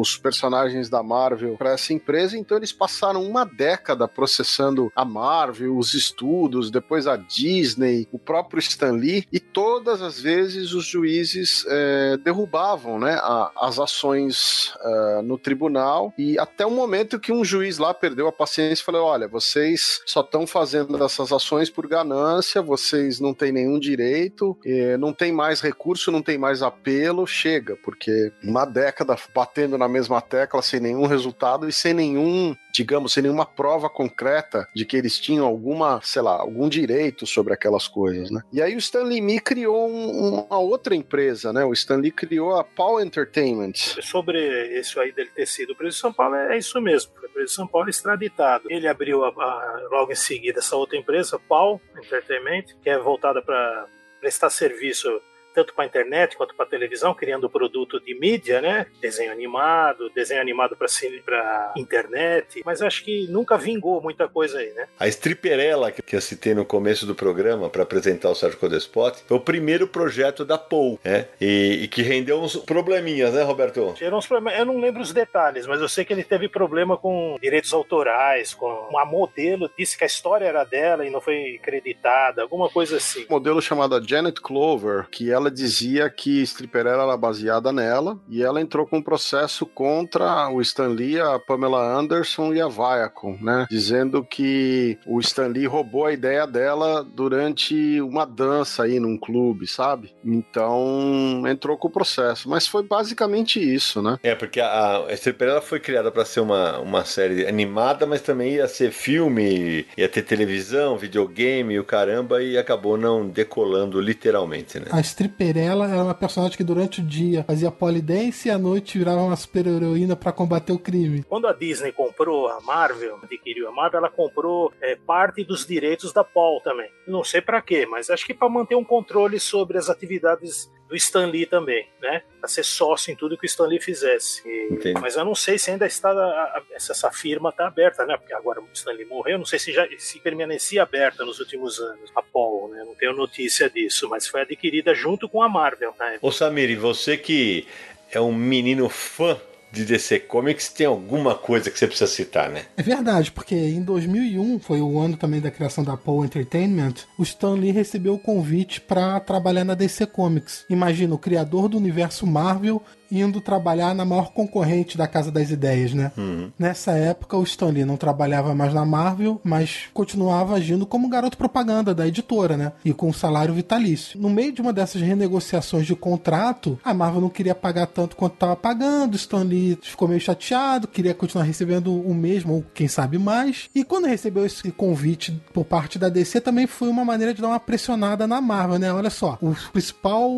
os 0.00 0.16
personagens 0.16 0.88
da 0.88 1.02
Marvel 1.02 1.56
para 1.56 1.74
essa 1.74 1.92
empresa, 1.92 2.36
então 2.36 2.56
eles 2.56 2.72
passaram 2.72 3.22
uma 3.22 3.44
década 3.44 4.08
processando 4.08 4.90
a 4.96 5.04
Marvel, 5.04 5.76
os 5.76 5.94
estúdios 5.94 6.39
depois 6.70 7.06
a 7.06 7.16
Disney, 7.16 8.08
o 8.12 8.18
próprio 8.18 8.60
Stan 8.60 8.92
Lee, 8.92 9.26
e 9.32 9.38
todas 9.38 10.02
as 10.02 10.20
vezes 10.20 10.72
os 10.72 10.84
juízes 10.84 11.64
é, 11.68 12.16
derrubavam 12.18 12.98
né, 12.98 13.14
a, 13.14 13.50
as 13.56 13.78
ações 13.78 14.74
uh, 14.76 15.22
no 15.22 15.36
tribunal, 15.38 16.12
e 16.16 16.38
até 16.38 16.64
o 16.64 16.70
momento 16.70 17.18
que 17.18 17.32
um 17.32 17.44
juiz 17.44 17.78
lá 17.78 17.92
perdeu 17.92 18.28
a 18.28 18.32
paciência 18.32 18.82
e 18.82 18.84
falou: 18.84 19.06
olha, 19.06 19.28
vocês 19.28 20.00
só 20.06 20.20
estão 20.20 20.46
fazendo 20.46 21.02
essas 21.02 21.32
ações 21.32 21.70
por 21.70 21.86
ganância, 21.86 22.62
vocês 22.62 23.20
não 23.20 23.34
têm 23.34 23.52
nenhum 23.52 23.78
direito, 23.78 24.56
não 24.98 25.12
tem 25.12 25.32
mais 25.32 25.60
recurso, 25.60 26.10
não 26.10 26.22
tem 26.22 26.38
mais 26.38 26.62
apelo, 26.62 27.26
chega, 27.26 27.76
porque 27.84 28.32
uma 28.42 28.64
década 28.64 29.16
batendo 29.34 29.76
na 29.76 29.88
mesma 29.88 30.20
tecla 30.20 30.62
sem 30.62 30.80
nenhum 30.80 31.06
resultado 31.06 31.68
e 31.68 31.72
sem 31.72 31.94
nenhum 31.94 32.54
digamos, 32.72 33.12
sem 33.12 33.22
nenhuma 33.22 33.46
prova 33.46 33.88
concreta 33.88 34.68
de 34.74 34.84
que 34.84 34.96
eles 34.96 35.18
tinham 35.18 35.46
alguma, 35.46 36.00
sei 36.02 36.22
lá, 36.22 36.32
algum 36.32 36.68
direito 36.68 37.26
sobre 37.26 37.52
aquelas 37.52 37.88
coisas, 37.88 38.30
né? 38.30 38.42
E 38.52 38.62
aí 38.62 38.74
o 38.74 38.78
Stanley 38.78 39.20
Me 39.20 39.40
criou 39.40 39.88
um, 39.88 40.44
uma 40.44 40.58
outra 40.58 40.94
empresa, 40.94 41.52
né? 41.52 41.64
O 41.64 41.72
Stanley 41.72 42.10
criou 42.10 42.56
a 42.56 42.64
Paul 42.64 43.00
Entertainment. 43.00 43.72
Sobre 44.02 44.38
isso 44.78 45.00
aí 45.00 45.12
dele 45.12 45.30
ter 45.34 45.46
sido 45.46 45.74
preso 45.74 45.96
em 45.96 46.00
São 46.00 46.12
Paulo, 46.12 46.34
é 46.34 46.58
isso 46.58 46.80
mesmo. 46.80 47.12
Foi 47.18 47.28
preso 47.28 47.52
em 47.52 47.56
São 47.56 47.66
Paulo 47.66 47.88
extraditado. 47.88 48.64
Ele 48.68 48.88
abriu 48.88 49.24
a, 49.24 49.28
a, 49.28 49.88
logo 49.90 50.12
em 50.12 50.16
seguida 50.16 50.58
essa 50.58 50.76
outra 50.76 50.96
empresa, 50.96 51.38
Paul 51.38 51.80
Entertainment, 51.96 52.64
que 52.82 52.90
é 52.90 52.98
voltada 52.98 53.42
para 53.42 53.86
prestar 54.20 54.50
serviço 54.50 55.08
tanto 55.54 55.74
para 55.74 55.84
a 55.84 55.86
internet 55.86 56.36
quanto 56.36 56.54
para 56.54 56.64
a 56.64 56.68
televisão, 56.68 57.14
criando 57.14 57.50
produto 57.50 58.00
de 58.00 58.14
mídia, 58.18 58.60
né? 58.60 58.86
Desenho 59.00 59.32
animado, 59.32 60.10
desenho 60.14 60.40
animado 60.40 60.76
para 60.76 61.72
internet, 61.76 62.62
mas 62.64 62.82
acho 62.82 63.04
que 63.04 63.26
nunca 63.28 63.56
vingou 63.56 64.00
muita 64.00 64.28
coisa 64.28 64.58
aí, 64.58 64.70
né? 64.72 64.88
A 64.98 65.08
Stripperella, 65.08 65.90
que 65.90 66.16
eu 66.16 66.20
citei 66.20 66.54
no 66.54 66.64
começo 66.64 67.06
do 67.06 67.14
programa 67.14 67.68
para 67.68 67.82
apresentar 67.82 68.30
o 68.30 68.34
Sérgio 68.34 68.58
Codespot, 68.58 69.22
foi 69.26 69.36
o 69.36 69.40
primeiro 69.40 69.86
projeto 69.86 70.44
da 70.44 70.58
Paul, 70.58 70.98
né? 71.04 71.28
E, 71.40 71.80
e, 71.82 71.88
que 71.88 72.02
rendeu 72.02 72.40
uns 72.40 72.56
probleminhas, 72.56 73.32
né, 73.32 73.42
Roberto? 73.42 73.94
Gerou 73.96 74.18
uns 74.18 74.26
problemas, 74.26 74.58
eu 74.58 74.64
não 74.64 74.80
lembro 74.80 75.02
os 75.02 75.12
detalhes, 75.12 75.66
mas 75.66 75.80
eu 75.80 75.88
sei 75.88 76.04
que 76.04 76.12
ele 76.12 76.24
teve 76.24 76.48
problema 76.48 76.96
com 76.96 77.38
direitos 77.40 77.72
autorais, 77.72 78.54
com 78.54 78.66
uma 78.90 79.04
modelo 79.04 79.70
disse 79.76 79.96
que 79.96 80.04
a 80.04 80.06
história 80.06 80.44
era 80.44 80.64
dela 80.64 81.06
e 81.06 81.10
não 81.10 81.20
foi 81.20 81.58
creditada, 81.62 82.42
alguma 82.42 82.68
coisa 82.68 82.96
assim. 82.96 83.24
Um 83.28 83.34
modelo 83.34 83.60
chamada 83.60 84.02
Janet 84.02 84.40
Clover, 84.40 85.06
que 85.10 85.30
ela 85.30 85.39
ela 85.40 85.50
dizia 85.50 86.08
que 86.08 86.42
Stripperella 86.42 87.02
era 87.02 87.16
baseada 87.16 87.72
nela 87.72 88.18
e 88.28 88.42
ela 88.42 88.60
entrou 88.60 88.86
com 88.86 88.98
um 88.98 89.02
processo 89.02 89.66
contra 89.66 90.48
o 90.50 90.60
Stan 90.60 90.88
Lee, 90.88 91.20
a 91.20 91.38
Pamela 91.38 91.98
Anderson 91.98 92.52
e 92.52 92.60
a 92.60 92.68
Viacom, 92.68 93.38
né? 93.40 93.66
Dizendo 93.70 94.24
que 94.24 94.98
o 95.06 95.18
Stan 95.20 95.46
Lee 95.46 95.66
roubou 95.66 96.06
a 96.06 96.12
ideia 96.12 96.46
dela 96.46 97.02
durante 97.02 98.00
uma 98.00 98.24
dança 98.24 98.84
aí 98.84 99.00
num 99.00 99.16
clube, 99.18 99.66
sabe? 99.66 100.14
Então 100.24 101.42
entrou 101.46 101.76
com 101.76 101.88
o 101.88 101.90
processo, 101.90 102.48
mas 102.48 102.66
foi 102.66 102.82
basicamente 102.82 103.60
isso, 103.60 104.02
né? 104.02 104.18
É, 104.22 104.34
porque 104.34 104.60
a, 104.60 105.06
a 105.08 105.12
Stripperella 105.14 105.60
foi 105.60 105.80
criada 105.80 106.10
para 106.10 106.24
ser 106.24 106.40
uma, 106.40 106.78
uma 106.78 107.04
série 107.04 107.46
animada, 107.46 108.06
mas 108.06 108.20
também 108.20 108.54
ia 108.54 108.68
ser 108.68 108.92
filme, 108.92 109.86
ia 109.96 110.08
ter 110.08 110.22
televisão, 110.22 110.98
videogame, 110.98 111.78
o 111.78 111.84
caramba, 111.84 112.42
e 112.42 112.58
acabou 112.58 112.96
não 112.96 113.28
decolando 113.28 114.00
literalmente, 114.00 114.78
né? 114.78 114.86
A 114.90 115.00
Strip 115.00 115.29
Perella 115.30 115.88
era 115.88 116.02
uma 116.02 116.14
personagem 116.14 116.56
que 116.56 116.64
durante 116.64 117.00
o 117.00 117.04
dia 117.04 117.44
fazia 117.44 117.70
polidense 117.70 118.48
e 118.48 118.50
à 118.50 118.58
noite 118.58 118.98
virava 118.98 119.22
uma 119.22 119.36
super-heroína 119.36 120.16
para 120.16 120.32
combater 120.32 120.72
o 120.72 120.78
crime. 120.78 121.22
Quando 121.22 121.46
a 121.46 121.52
Disney 121.52 121.92
comprou 121.92 122.48
a 122.48 122.60
Marvel, 122.60 123.18
adquiriu 123.22 123.68
a 123.68 123.72
Marvel, 123.72 124.00
ela 124.00 124.10
comprou 124.10 124.72
é, 124.80 124.96
parte 124.96 125.44
dos 125.44 125.66
direitos 125.66 126.12
da 126.12 126.24
Paul 126.24 126.60
também. 126.60 126.90
Não 127.06 127.24
sei 127.24 127.40
para 127.40 127.62
quê, 127.62 127.86
mas 127.86 128.10
acho 128.10 128.26
que 128.26 128.34
para 128.34 128.48
manter 128.48 128.74
um 128.74 128.84
controle 128.84 129.38
sobre 129.40 129.78
as 129.78 129.88
atividades 129.88 130.70
do 130.90 130.96
Stan 130.96 131.26
Lee 131.26 131.46
também, 131.46 131.86
né? 132.02 132.22
Para 132.40 132.48
ser 132.48 132.64
sócio 132.64 133.12
em 133.12 133.16
tudo 133.16 133.38
que 133.38 133.44
o 133.44 133.46
Stan 133.46 133.66
Lee 133.66 133.80
fizesse. 133.80 134.42
E, 134.44 134.92
mas 135.00 135.14
eu 135.14 135.24
não 135.24 135.36
sei 135.36 135.56
se 135.56 135.70
ainda 135.70 135.86
está 135.86 136.10
a, 136.10 136.14
a, 136.14 136.62
essa 136.72 137.12
firma 137.12 137.50
está 137.50 137.68
aberta, 137.68 138.04
né? 138.04 138.16
Porque 138.16 138.34
agora 138.34 138.60
o 138.60 138.68
Stan 138.74 138.90
Lee 138.90 139.04
morreu, 139.04 139.38
não 139.38 139.46
sei 139.46 139.60
se 139.60 139.72
já 139.72 139.86
se 139.96 140.18
permanecia 140.18 140.82
aberta 140.82 141.24
nos 141.24 141.38
últimos 141.38 141.78
anos. 141.78 142.10
A 142.16 142.22
Paul, 142.22 142.70
né? 142.70 142.82
Não 142.84 142.96
tenho 142.96 143.12
notícia 143.12 143.70
disso, 143.70 144.08
mas 144.08 144.26
foi 144.26 144.40
adquirida 144.40 144.92
junto 144.92 145.28
com 145.28 145.40
a 145.42 145.48
Marvel. 145.48 145.94
Né? 145.96 146.18
Ô 146.20 146.32
Samir, 146.32 146.76
você 146.76 147.16
que 147.16 147.68
é 148.10 148.20
um 148.20 148.32
menino 148.32 148.88
fã 148.88 149.40
de 149.72 149.84
DC 149.84 150.20
Comics 150.20 150.68
tem 150.68 150.86
alguma 150.86 151.34
coisa 151.34 151.70
que 151.70 151.78
você 151.78 151.86
precisa 151.86 152.10
citar, 152.10 152.50
né? 152.50 152.64
É 152.76 152.82
verdade, 152.82 153.30
porque 153.30 153.54
em 153.54 153.82
2001 153.82 154.58
foi 154.60 154.80
o 154.80 154.98
ano 154.98 155.16
também 155.16 155.40
da 155.40 155.50
criação 155.50 155.84
da 155.84 155.96
Paul 155.96 156.24
Entertainment. 156.24 156.94
O 157.18 157.22
Stan 157.22 157.54
Lee 157.54 157.70
recebeu 157.70 158.14
o 158.14 158.18
convite 158.18 158.80
para 158.80 159.18
trabalhar 159.20 159.64
na 159.64 159.74
DC 159.74 160.06
Comics. 160.06 160.64
Imagina 160.68 161.14
o 161.14 161.18
criador 161.18 161.68
do 161.68 161.76
universo 161.76 162.26
Marvel 162.26 162.82
indo 163.10 163.40
trabalhar 163.40 163.94
na 163.94 164.04
maior 164.04 164.32
concorrente 164.32 164.96
da 164.96 165.06
Casa 165.06 165.30
das 165.30 165.50
Ideias, 165.50 165.92
né? 165.92 166.12
Uhum. 166.16 166.50
Nessa 166.58 166.92
época, 166.92 167.36
o 167.36 167.42
Stan 167.42 167.68
Lee 167.68 167.84
não 167.84 167.96
trabalhava 167.96 168.54
mais 168.54 168.72
na 168.72 168.84
Marvel, 168.84 169.40
mas 169.44 169.88
continuava 169.92 170.54
agindo 170.54 170.86
como 170.86 171.08
garoto 171.08 171.36
propaganda 171.36 171.94
da 171.94 172.06
editora, 172.06 172.56
né? 172.56 172.72
E 172.84 172.92
com 172.92 173.08
um 173.08 173.12
salário 173.12 173.54
vitalício. 173.54 174.20
No 174.20 174.30
meio 174.30 174.52
de 174.52 174.60
uma 174.60 174.72
dessas 174.72 175.00
renegociações 175.02 175.86
de 175.86 175.94
contrato, 175.94 176.78
a 176.84 176.94
Marvel 176.94 177.20
não 177.20 177.28
queria 177.28 177.54
pagar 177.54 177.86
tanto 177.86 178.16
quanto 178.16 178.34
estava 178.34 178.56
pagando, 178.56 179.14
o 179.14 179.16
Stan 179.16 179.42
Lee 179.42 179.78
ficou 179.82 180.08
meio 180.08 180.20
chateado, 180.20 180.88
queria 180.88 181.14
continuar 181.14 181.44
recebendo 181.44 181.94
o 181.94 182.14
mesmo, 182.14 182.54
ou 182.54 182.64
quem 182.74 182.88
sabe 182.88 183.18
mais. 183.18 183.68
E 183.74 183.84
quando 183.84 184.06
recebeu 184.06 184.44
esse 184.44 184.70
convite 184.72 185.40
por 185.52 185.64
parte 185.64 185.98
da 185.98 186.08
DC, 186.08 186.40
também 186.40 186.66
foi 186.66 186.88
uma 186.88 187.04
maneira 187.04 187.34
de 187.34 187.42
dar 187.42 187.48
uma 187.48 187.60
pressionada 187.60 188.26
na 188.26 188.40
Marvel, 188.40 188.78
né? 188.78 188.92
Olha 188.92 189.10
só, 189.10 189.38
o 189.40 189.54
principal 189.72 190.30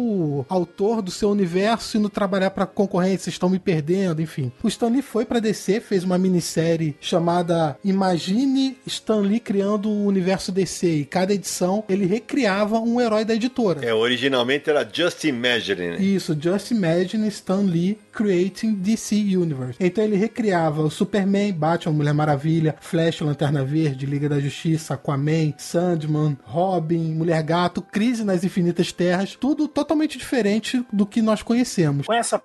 autor 0.49 1.03
do 1.03 1.11
seu 1.11 1.31
universo 1.31 1.99
indo 1.99 2.09
trabalhar 2.09 2.51
para 2.51 2.62
concorrência, 2.67 3.31
estão 3.31 3.49
me 3.49 3.59
perdendo, 3.59 4.23
enfim. 4.23 4.53
O 4.63 4.69
Stan 4.69 4.89
Lee 4.89 5.03
foi 5.03 5.25
para 5.25 5.41
DC, 5.41 5.81
fez 5.81 6.05
uma 6.05 6.19
minissérie 6.19 6.97
chamada 7.01 7.77
Imagine 7.85 8.77
Stan 8.87 9.21
Lee 9.21 9.41
criando 9.41 9.89
o 9.89 10.07
universo 10.07 10.53
DC. 10.53 10.87
E 10.87 11.05
cada 11.05 11.33
edição 11.33 11.85
ele 11.89 12.07
recriava 12.07 12.79
um 12.79 13.01
herói 13.01 13.25
da 13.25 13.35
editora. 13.35 13.85
É, 13.85 13.95
originalmente 13.95 14.69
era 14.71 14.89
Just 14.91 15.25
Imagine. 15.25 15.91
né? 15.91 15.97
Isso, 15.99 16.37
Just 16.39 16.71
Imagine 16.71 17.29
Stan 17.29 17.61
Lee 17.61 17.99
Creating 18.13 18.75
DC 18.75 19.15
Universe. 19.15 19.77
Então 19.81 20.05
ele 20.05 20.17
recriava 20.17 20.83
o 20.83 20.91
Superman, 20.91 21.53
Batman, 21.53 21.93
Mulher 21.93 22.15
Maravilha, 22.15 22.77
Flash, 22.81 23.21
Lanterna 23.21 23.65
Verde, 23.65 24.07
Liga 24.07 24.29
da 24.29 24.39
Justiça, 24.39 24.95
Aquaman, 24.95 25.55
Sandman, 25.57 26.37
Robin, 26.45 27.15
Mulher 27.15 27.43
Gato, 27.43 27.81
Crise 27.81 28.25
nas 28.25 28.45
Infinitas 28.45 28.93
Terras, 28.93 29.35
tudo 29.35 29.67
totalmente 29.67 30.19
diferente 30.19 30.85
do 30.93 31.07
que 31.07 31.23
nós 31.23 31.43
conhecemos. 31.43 32.07
Com 32.07 32.13
essa 32.13 32.39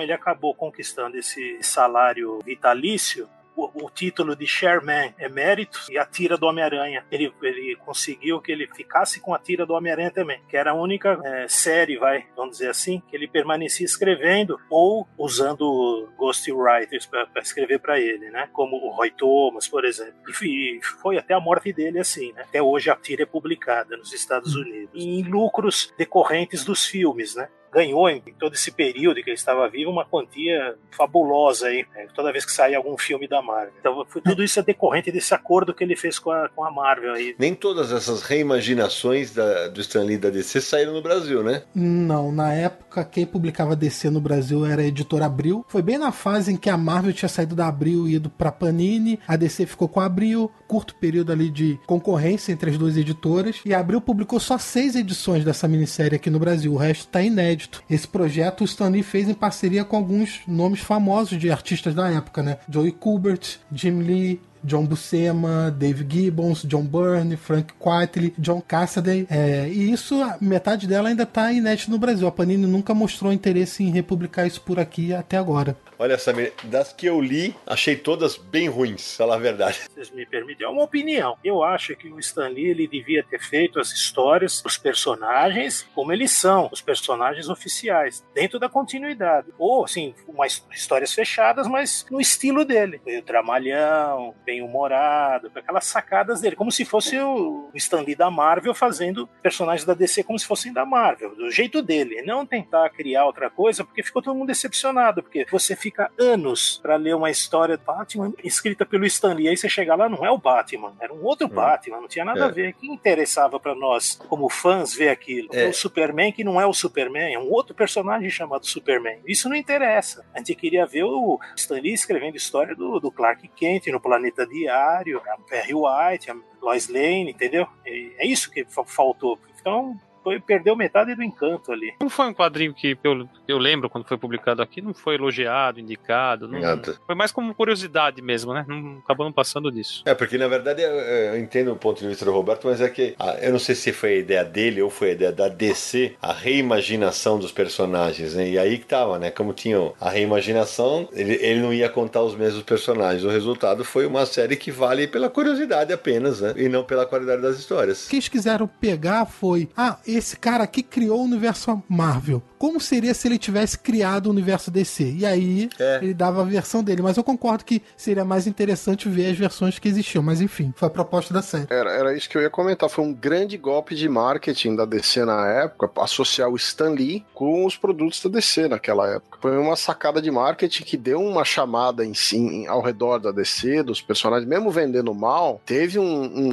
ele 0.00 0.12
acabou 0.12 0.54
conquistando 0.54 1.16
esse 1.16 1.58
salário 1.62 2.38
vitalício. 2.44 3.28
O, 3.56 3.86
o 3.86 3.90
título 3.90 4.36
de 4.36 4.46
Chairman 4.46 5.12
emérito 5.18 5.80
e 5.90 5.98
a 5.98 6.06
tira 6.06 6.38
do 6.38 6.46
Homem-Aranha. 6.46 7.04
Ele, 7.10 7.34
ele 7.42 7.76
conseguiu 7.76 8.40
que 8.40 8.50
ele 8.50 8.66
ficasse 8.68 9.20
com 9.20 9.34
a 9.34 9.38
tira 9.38 9.66
do 9.66 9.74
Homem-Aranha 9.74 10.10
também, 10.10 10.40
que 10.48 10.56
era 10.56 10.70
a 10.70 10.74
única 10.74 11.20
é, 11.24 11.48
série, 11.48 11.98
vai, 11.98 12.26
vamos 12.36 12.52
dizer 12.52 12.70
assim, 12.70 13.02
que 13.08 13.14
ele 13.14 13.28
permanecia 13.28 13.84
escrevendo 13.84 14.58
ou 14.70 15.06
usando 15.18 16.08
ghostwriters 16.16 17.04
para 17.04 17.28
escrever 17.42 17.80
para 17.80 17.98
ele, 18.00 18.30
né? 18.30 18.48
Como 18.52 18.76
o 18.76 18.90
Roy 18.92 19.10
Thomas, 19.10 19.68
por 19.68 19.84
exemplo. 19.84 20.14
E 20.28 20.32
e 20.60 20.80
foi 20.82 21.18
até 21.18 21.34
a 21.34 21.40
morte 21.40 21.72
dele 21.72 21.98
assim, 21.98 22.32
né? 22.32 22.42
Até 22.42 22.62
hoje 22.62 22.90
a 22.90 22.96
tira 22.96 23.24
é 23.24 23.26
publicada 23.26 23.96
nos 23.96 24.12
Estados 24.12 24.54
Unidos. 24.54 24.90
E 24.94 25.20
em 25.20 25.22
lucros 25.22 25.92
decorrentes 25.98 26.64
dos 26.64 26.84
filmes, 26.84 27.34
né? 27.34 27.48
Ganhou 27.72 28.08
em 28.08 28.20
todo 28.38 28.54
esse 28.54 28.70
período 28.70 29.22
que 29.22 29.30
ele 29.30 29.36
estava 29.36 29.68
vivo 29.68 29.90
uma 29.90 30.04
quantia 30.04 30.74
fabulosa 30.90 31.66
aí, 31.66 31.84
né? 31.94 32.06
toda 32.14 32.32
vez 32.32 32.44
que 32.44 32.52
saía 32.52 32.76
algum 32.76 32.96
filme 32.98 33.26
da 33.28 33.40
Marvel. 33.42 33.72
Então 33.80 34.04
foi, 34.08 34.20
tudo 34.20 34.42
isso 34.42 34.58
é 34.58 34.62
decorrente 34.62 35.10
desse 35.12 35.32
acordo 35.34 35.72
que 35.74 35.82
ele 35.84 35.96
fez 35.96 36.18
com 36.18 36.30
a, 36.30 36.48
com 36.48 36.64
a 36.64 36.70
Marvel 36.70 37.12
aí. 37.12 37.34
Nem 37.38 37.54
todas 37.54 37.92
essas 37.92 38.22
reimaginações 38.22 39.32
da- 39.32 39.68
do 39.68 39.80
Stan 39.80 40.02
Lee 40.02 40.18
da 40.18 40.30
DC 40.30 40.60
saíram 40.60 40.92
no 40.92 41.02
Brasil, 41.02 41.42
né? 41.42 41.62
Não, 41.74 42.30
na 42.32 42.52
época 42.52 43.04
quem 43.04 43.24
publicava 43.26 43.74
DC 43.76 44.10
no 44.10 44.20
Brasil 44.20 44.64
era 44.66 44.82
a 44.82 44.86
editora 44.86 45.26
Abril. 45.26 45.64
Foi 45.68 45.82
bem 45.82 45.98
na 45.98 46.12
fase 46.12 46.52
em 46.52 46.56
que 46.56 46.68
a 46.70 46.76
Marvel 46.76 47.12
tinha 47.12 47.28
saído 47.28 47.54
da 47.54 47.68
Abril 47.68 48.06
e 48.08 48.14
ido 48.14 48.28
pra 48.30 48.52
Panini, 48.52 49.18
a 49.26 49.36
DC 49.36 49.66
ficou 49.66 49.88
com 49.88 50.00
a 50.00 50.06
Abril, 50.06 50.50
curto 50.68 50.94
período 50.96 51.32
ali 51.32 51.48
de 51.50 51.78
concorrência 51.86 52.52
entre 52.52 52.70
as 52.70 52.78
duas 52.78 52.96
editoras, 52.96 53.60
e 53.64 53.72
a 53.74 53.80
Abril 53.80 54.00
publicou 54.00 54.38
só 54.40 54.58
seis 54.58 54.94
edições 54.94 55.44
dessa 55.44 55.66
minissérie 55.68 56.16
aqui 56.16 56.30
no 56.30 56.38
Brasil, 56.38 56.72
o 56.72 56.76
resto 56.76 57.08
tá 57.08 57.22
inédito. 57.22 57.59
Esse 57.88 58.06
projeto 58.06 58.62
o 58.62 58.64
Stan 58.64 58.88
Lee 58.88 59.02
fez 59.02 59.28
em 59.28 59.34
parceria 59.34 59.84
com 59.84 59.96
alguns 59.96 60.40
nomes 60.46 60.80
famosos 60.80 61.38
de 61.38 61.50
artistas 61.50 61.94
da 61.94 62.08
época, 62.08 62.42
né? 62.42 62.58
Joey 62.68 62.92
Kubert, 62.92 63.58
Jim 63.72 64.00
Lee, 64.00 64.40
John 64.62 64.84
Buscema, 64.84 65.70
Dave 65.70 66.06
Gibbons, 66.08 66.62
John 66.64 66.84
Byrne, 66.84 67.36
Frank 67.36 67.72
Quitely, 67.74 68.34
John 68.38 68.60
Cassaday. 68.60 69.26
É, 69.30 69.68
e 69.68 69.92
isso, 69.92 70.22
a 70.22 70.36
metade 70.40 70.86
dela 70.86 71.08
ainda 71.08 71.26
tá 71.26 71.52
inédito 71.52 71.90
no 71.90 71.98
Brasil. 71.98 72.26
A 72.26 72.32
Panini 72.32 72.66
nunca 72.66 72.94
mostrou 72.94 73.32
interesse 73.32 73.82
em 73.82 73.90
republicar 73.90 74.46
isso 74.46 74.60
por 74.60 74.78
aqui 74.78 75.12
até 75.12 75.36
agora. 75.36 75.76
Olha, 75.98 76.16
Samir, 76.16 76.54
das 76.64 76.94
que 76.94 77.04
eu 77.04 77.20
li, 77.20 77.54
achei 77.66 77.94
todas 77.94 78.38
bem 78.38 78.68
ruins, 78.68 79.16
falar 79.16 79.34
a 79.34 79.38
verdade. 79.38 79.80
vocês 79.92 80.10
me 80.10 80.24
permitem, 80.24 80.66
é 80.66 80.70
uma 80.70 80.82
opinião. 80.82 81.36
Eu 81.44 81.62
acho 81.62 81.94
que 81.94 82.08
o 82.08 82.18
Stan 82.18 82.48
Lee 82.48 82.70
ele 82.70 82.88
devia 82.88 83.22
ter 83.22 83.38
feito 83.38 83.78
as 83.78 83.92
histórias, 83.92 84.62
os 84.64 84.78
personagens, 84.78 85.86
como 85.94 86.10
eles 86.10 86.30
são, 86.30 86.70
os 86.72 86.80
personagens 86.80 87.50
oficiais, 87.50 88.24
dentro 88.34 88.58
da 88.58 88.66
continuidade. 88.66 89.48
Ou, 89.58 89.84
assim, 89.84 90.14
umas 90.26 90.64
histórias 90.72 91.12
fechadas, 91.12 91.68
mas 91.68 92.06
no 92.10 92.18
estilo 92.18 92.64
dele. 92.64 92.98
Meio 93.04 93.22
dramalhão, 93.22 94.34
bem 94.50 94.62
humorado, 94.62 95.48
aquelas 95.54 95.84
sacadas 95.84 96.40
dele, 96.40 96.56
como 96.56 96.72
se 96.72 96.84
fosse 96.84 97.16
o 97.20 97.70
Stan 97.74 98.00
Lee 98.00 98.16
da 98.16 98.28
Marvel 98.28 98.74
fazendo 98.74 99.28
personagens 99.40 99.84
da 99.84 99.94
DC 99.94 100.24
como 100.24 100.36
se 100.36 100.44
fossem 100.44 100.72
da 100.72 100.84
Marvel, 100.84 101.36
do 101.36 101.48
jeito 101.52 101.80
dele. 101.80 102.20
Não 102.22 102.44
tentar 102.44 102.90
criar 102.90 103.26
outra 103.26 103.48
coisa, 103.48 103.84
porque 103.84 104.02
ficou 104.02 104.20
todo 104.20 104.34
mundo 104.34 104.48
decepcionado, 104.48 105.22
porque 105.22 105.46
você 105.48 105.76
fica 105.76 106.10
anos 106.18 106.80
para 106.82 106.96
ler 106.96 107.14
uma 107.14 107.30
história 107.30 107.76
do 107.76 107.84
Batman 107.84 108.32
escrita 108.42 108.84
pelo 108.84 109.06
Stan 109.06 109.34
Lee, 109.34 109.46
aí 109.48 109.56
você 109.56 109.68
chega 109.68 109.94
lá, 109.94 110.08
não 110.08 110.26
é 110.26 110.30
o 110.32 110.38
Batman, 110.38 110.94
era 111.00 111.14
um 111.14 111.22
outro 111.24 111.46
Batman, 111.46 112.00
não 112.00 112.08
tinha 112.08 112.24
nada 112.24 112.40
É. 112.40 112.42
a 112.44 112.48
ver. 112.48 112.72
Que 112.74 112.88
interessava 112.88 113.60
para 113.60 113.74
nós, 113.76 114.16
como 114.28 114.48
fãs, 114.48 114.92
ver 114.94 115.10
aquilo? 115.10 115.48
É. 115.52 115.68
O 115.68 115.72
Superman, 115.72 116.32
que 116.32 116.42
não 116.42 116.60
é 116.60 116.66
o 116.66 116.72
Superman, 116.74 117.32
é 117.32 117.38
um 117.38 117.48
outro 117.52 117.72
personagem 117.72 118.28
chamado 118.30 118.66
Superman. 118.66 119.20
Isso 119.24 119.48
não 119.48 119.54
interessa. 119.54 120.24
A 120.34 120.38
gente 120.38 120.56
queria 120.56 120.84
ver 120.86 121.04
o 121.04 121.38
Stan 121.54 121.80
Lee 121.80 121.92
escrevendo 121.92 122.36
história 122.36 122.74
do, 122.74 122.98
do 122.98 123.12
Clark 123.12 123.46
Kent 123.54 123.86
no 123.88 124.00
Planeta 124.00 124.39
Diário, 124.46 125.20
a 125.26 125.38
Perry 125.38 125.74
White, 125.74 126.30
a 126.30 126.36
Lois 126.60 126.88
Lane, 126.88 127.30
entendeu? 127.30 127.66
É 127.84 128.26
isso 128.26 128.50
que 128.50 128.64
fa- 128.64 128.84
faltou. 128.84 129.38
Então, 129.60 129.96
foi, 130.22 130.40
perdeu 130.40 130.76
metade 130.76 131.14
do 131.14 131.22
encanto 131.22 131.72
ali. 131.72 131.94
Não 132.00 132.10
foi 132.10 132.26
um 132.26 132.34
quadrinho 132.34 132.74
que 132.74 132.96
eu, 133.02 133.28
eu 133.46 133.58
lembro 133.58 133.88
quando 133.88 134.06
foi 134.06 134.18
publicado 134.18 134.62
aqui, 134.62 134.80
não 134.80 134.94
foi 134.94 135.14
elogiado, 135.14 135.80
indicado. 135.80 136.48
Não, 136.48 136.60
Nada. 136.60 136.96
foi 137.06 137.14
mais 137.14 137.32
como 137.32 137.54
curiosidade 137.54 138.22
mesmo, 138.22 138.52
né? 138.52 138.64
Não, 138.68 138.98
acabou 139.04 139.26
não 139.26 139.32
passando 139.32 139.70
disso. 139.70 140.02
É, 140.04 140.14
porque 140.14 140.38
na 140.38 140.48
verdade 140.48 140.82
eu, 140.82 140.90
eu 140.90 141.38
entendo 141.38 141.72
o 141.72 141.76
ponto 141.76 142.00
de 142.00 142.08
vista 142.08 142.24
do 142.24 142.32
Roberto, 142.32 142.66
mas 142.66 142.80
é 142.80 142.88
que 142.88 143.14
ah, 143.18 143.36
eu 143.40 143.52
não 143.52 143.58
sei 143.58 143.74
se 143.74 143.92
foi 143.92 144.10
a 144.10 144.18
ideia 144.18 144.44
dele 144.44 144.82
ou 144.82 144.90
foi 144.90 145.10
a 145.10 145.12
ideia 145.12 145.32
da 145.32 145.48
DC, 145.48 146.16
a 146.20 146.32
reimaginação 146.32 147.38
dos 147.38 147.52
personagens, 147.52 148.34
né? 148.34 148.48
E 148.48 148.58
aí 148.58 148.78
que 148.78 148.86
tava, 148.86 149.18
né? 149.18 149.30
Como 149.30 149.52
tinha 149.52 149.92
a 150.00 150.10
reimaginação, 150.10 151.08
ele, 151.12 151.34
ele 151.34 151.60
não 151.60 151.72
ia 151.72 151.88
contar 151.88 152.22
os 152.22 152.34
mesmos 152.34 152.62
personagens. 152.62 153.24
O 153.24 153.28
resultado 153.28 153.84
foi 153.84 154.06
uma 154.06 154.26
série 154.26 154.56
que 154.56 154.70
vale 154.70 155.06
pela 155.06 155.30
curiosidade 155.30 155.92
apenas, 155.92 156.40
né? 156.40 156.54
E 156.56 156.68
não 156.68 156.84
pela 156.84 157.06
qualidade 157.06 157.42
das 157.42 157.58
histórias. 157.58 158.06
O 158.06 158.10
que 158.10 158.16
eles 158.16 158.28
quiseram 158.28 158.66
pegar 158.66 159.26
foi: 159.26 159.68
ah, 159.76 159.98
esse 160.16 160.36
cara 160.36 160.64
aqui 160.64 160.82
criou 160.82 161.20
o 161.20 161.24
universo 161.24 161.82
Marvel. 161.88 162.42
Como 162.60 162.78
seria 162.78 163.14
se 163.14 163.26
ele 163.26 163.38
tivesse 163.38 163.78
criado 163.78 164.26
o 164.26 164.30
universo 164.30 164.70
DC? 164.70 165.14
E 165.16 165.24
aí 165.24 165.70
É. 165.78 165.96
ele 166.02 166.12
dava 166.12 166.42
a 166.42 166.44
versão 166.44 166.84
dele. 166.84 167.00
Mas 167.00 167.16
eu 167.16 167.24
concordo 167.24 167.64
que 167.64 167.80
seria 167.96 168.22
mais 168.22 168.46
interessante 168.46 169.08
ver 169.08 169.30
as 169.30 169.38
versões 169.38 169.78
que 169.78 169.88
existiam. 169.88 170.22
Mas 170.22 170.42
enfim, 170.42 170.70
foi 170.76 170.86
a 170.88 170.90
proposta 170.90 171.32
da 171.32 171.40
série. 171.40 171.66
Era, 171.70 171.90
era 171.90 172.14
isso 172.14 172.28
que 172.28 172.36
eu 172.36 172.42
ia 172.42 172.50
comentar. 172.50 172.90
Foi 172.90 173.02
um 173.02 173.14
grande 173.14 173.56
golpe 173.56 173.94
de 173.94 174.06
marketing 174.10 174.76
da 174.76 174.84
DC 174.84 175.24
na 175.24 175.48
época, 175.48 175.90
associar 176.02 176.50
o 176.50 176.56
Stan 176.56 176.90
Lee 176.90 177.24
com 177.32 177.64
os 177.64 177.78
produtos 177.78 178.22
da 178.22 178.28
DC 178.28 178.68
naquela 178.68 179.08
época. 179.08 179.38
Foi 179.40 179.56
uma 179.56 179.74
sacada 179.74 180.20
de 180.20 180.30
marketing 180.30 180.82
que 180.82 180.98
deu 180.98 181.18
uma 181.22 181.46
chamada 181.46 182.04
em 182.04 182.12
si, 182.12 182.66
ao 182.68 182.82
redor 182.82 183.18
da 183.20 183.32
DC, 183.32 183.82
dos 183.82 184.02
personagens, 184.02 184.46
mesmo 184.46 184.70
vendendo 184.70 185.14
mal, 185.14 185.62
teve 185.64 185.98
um, 185.98 186.04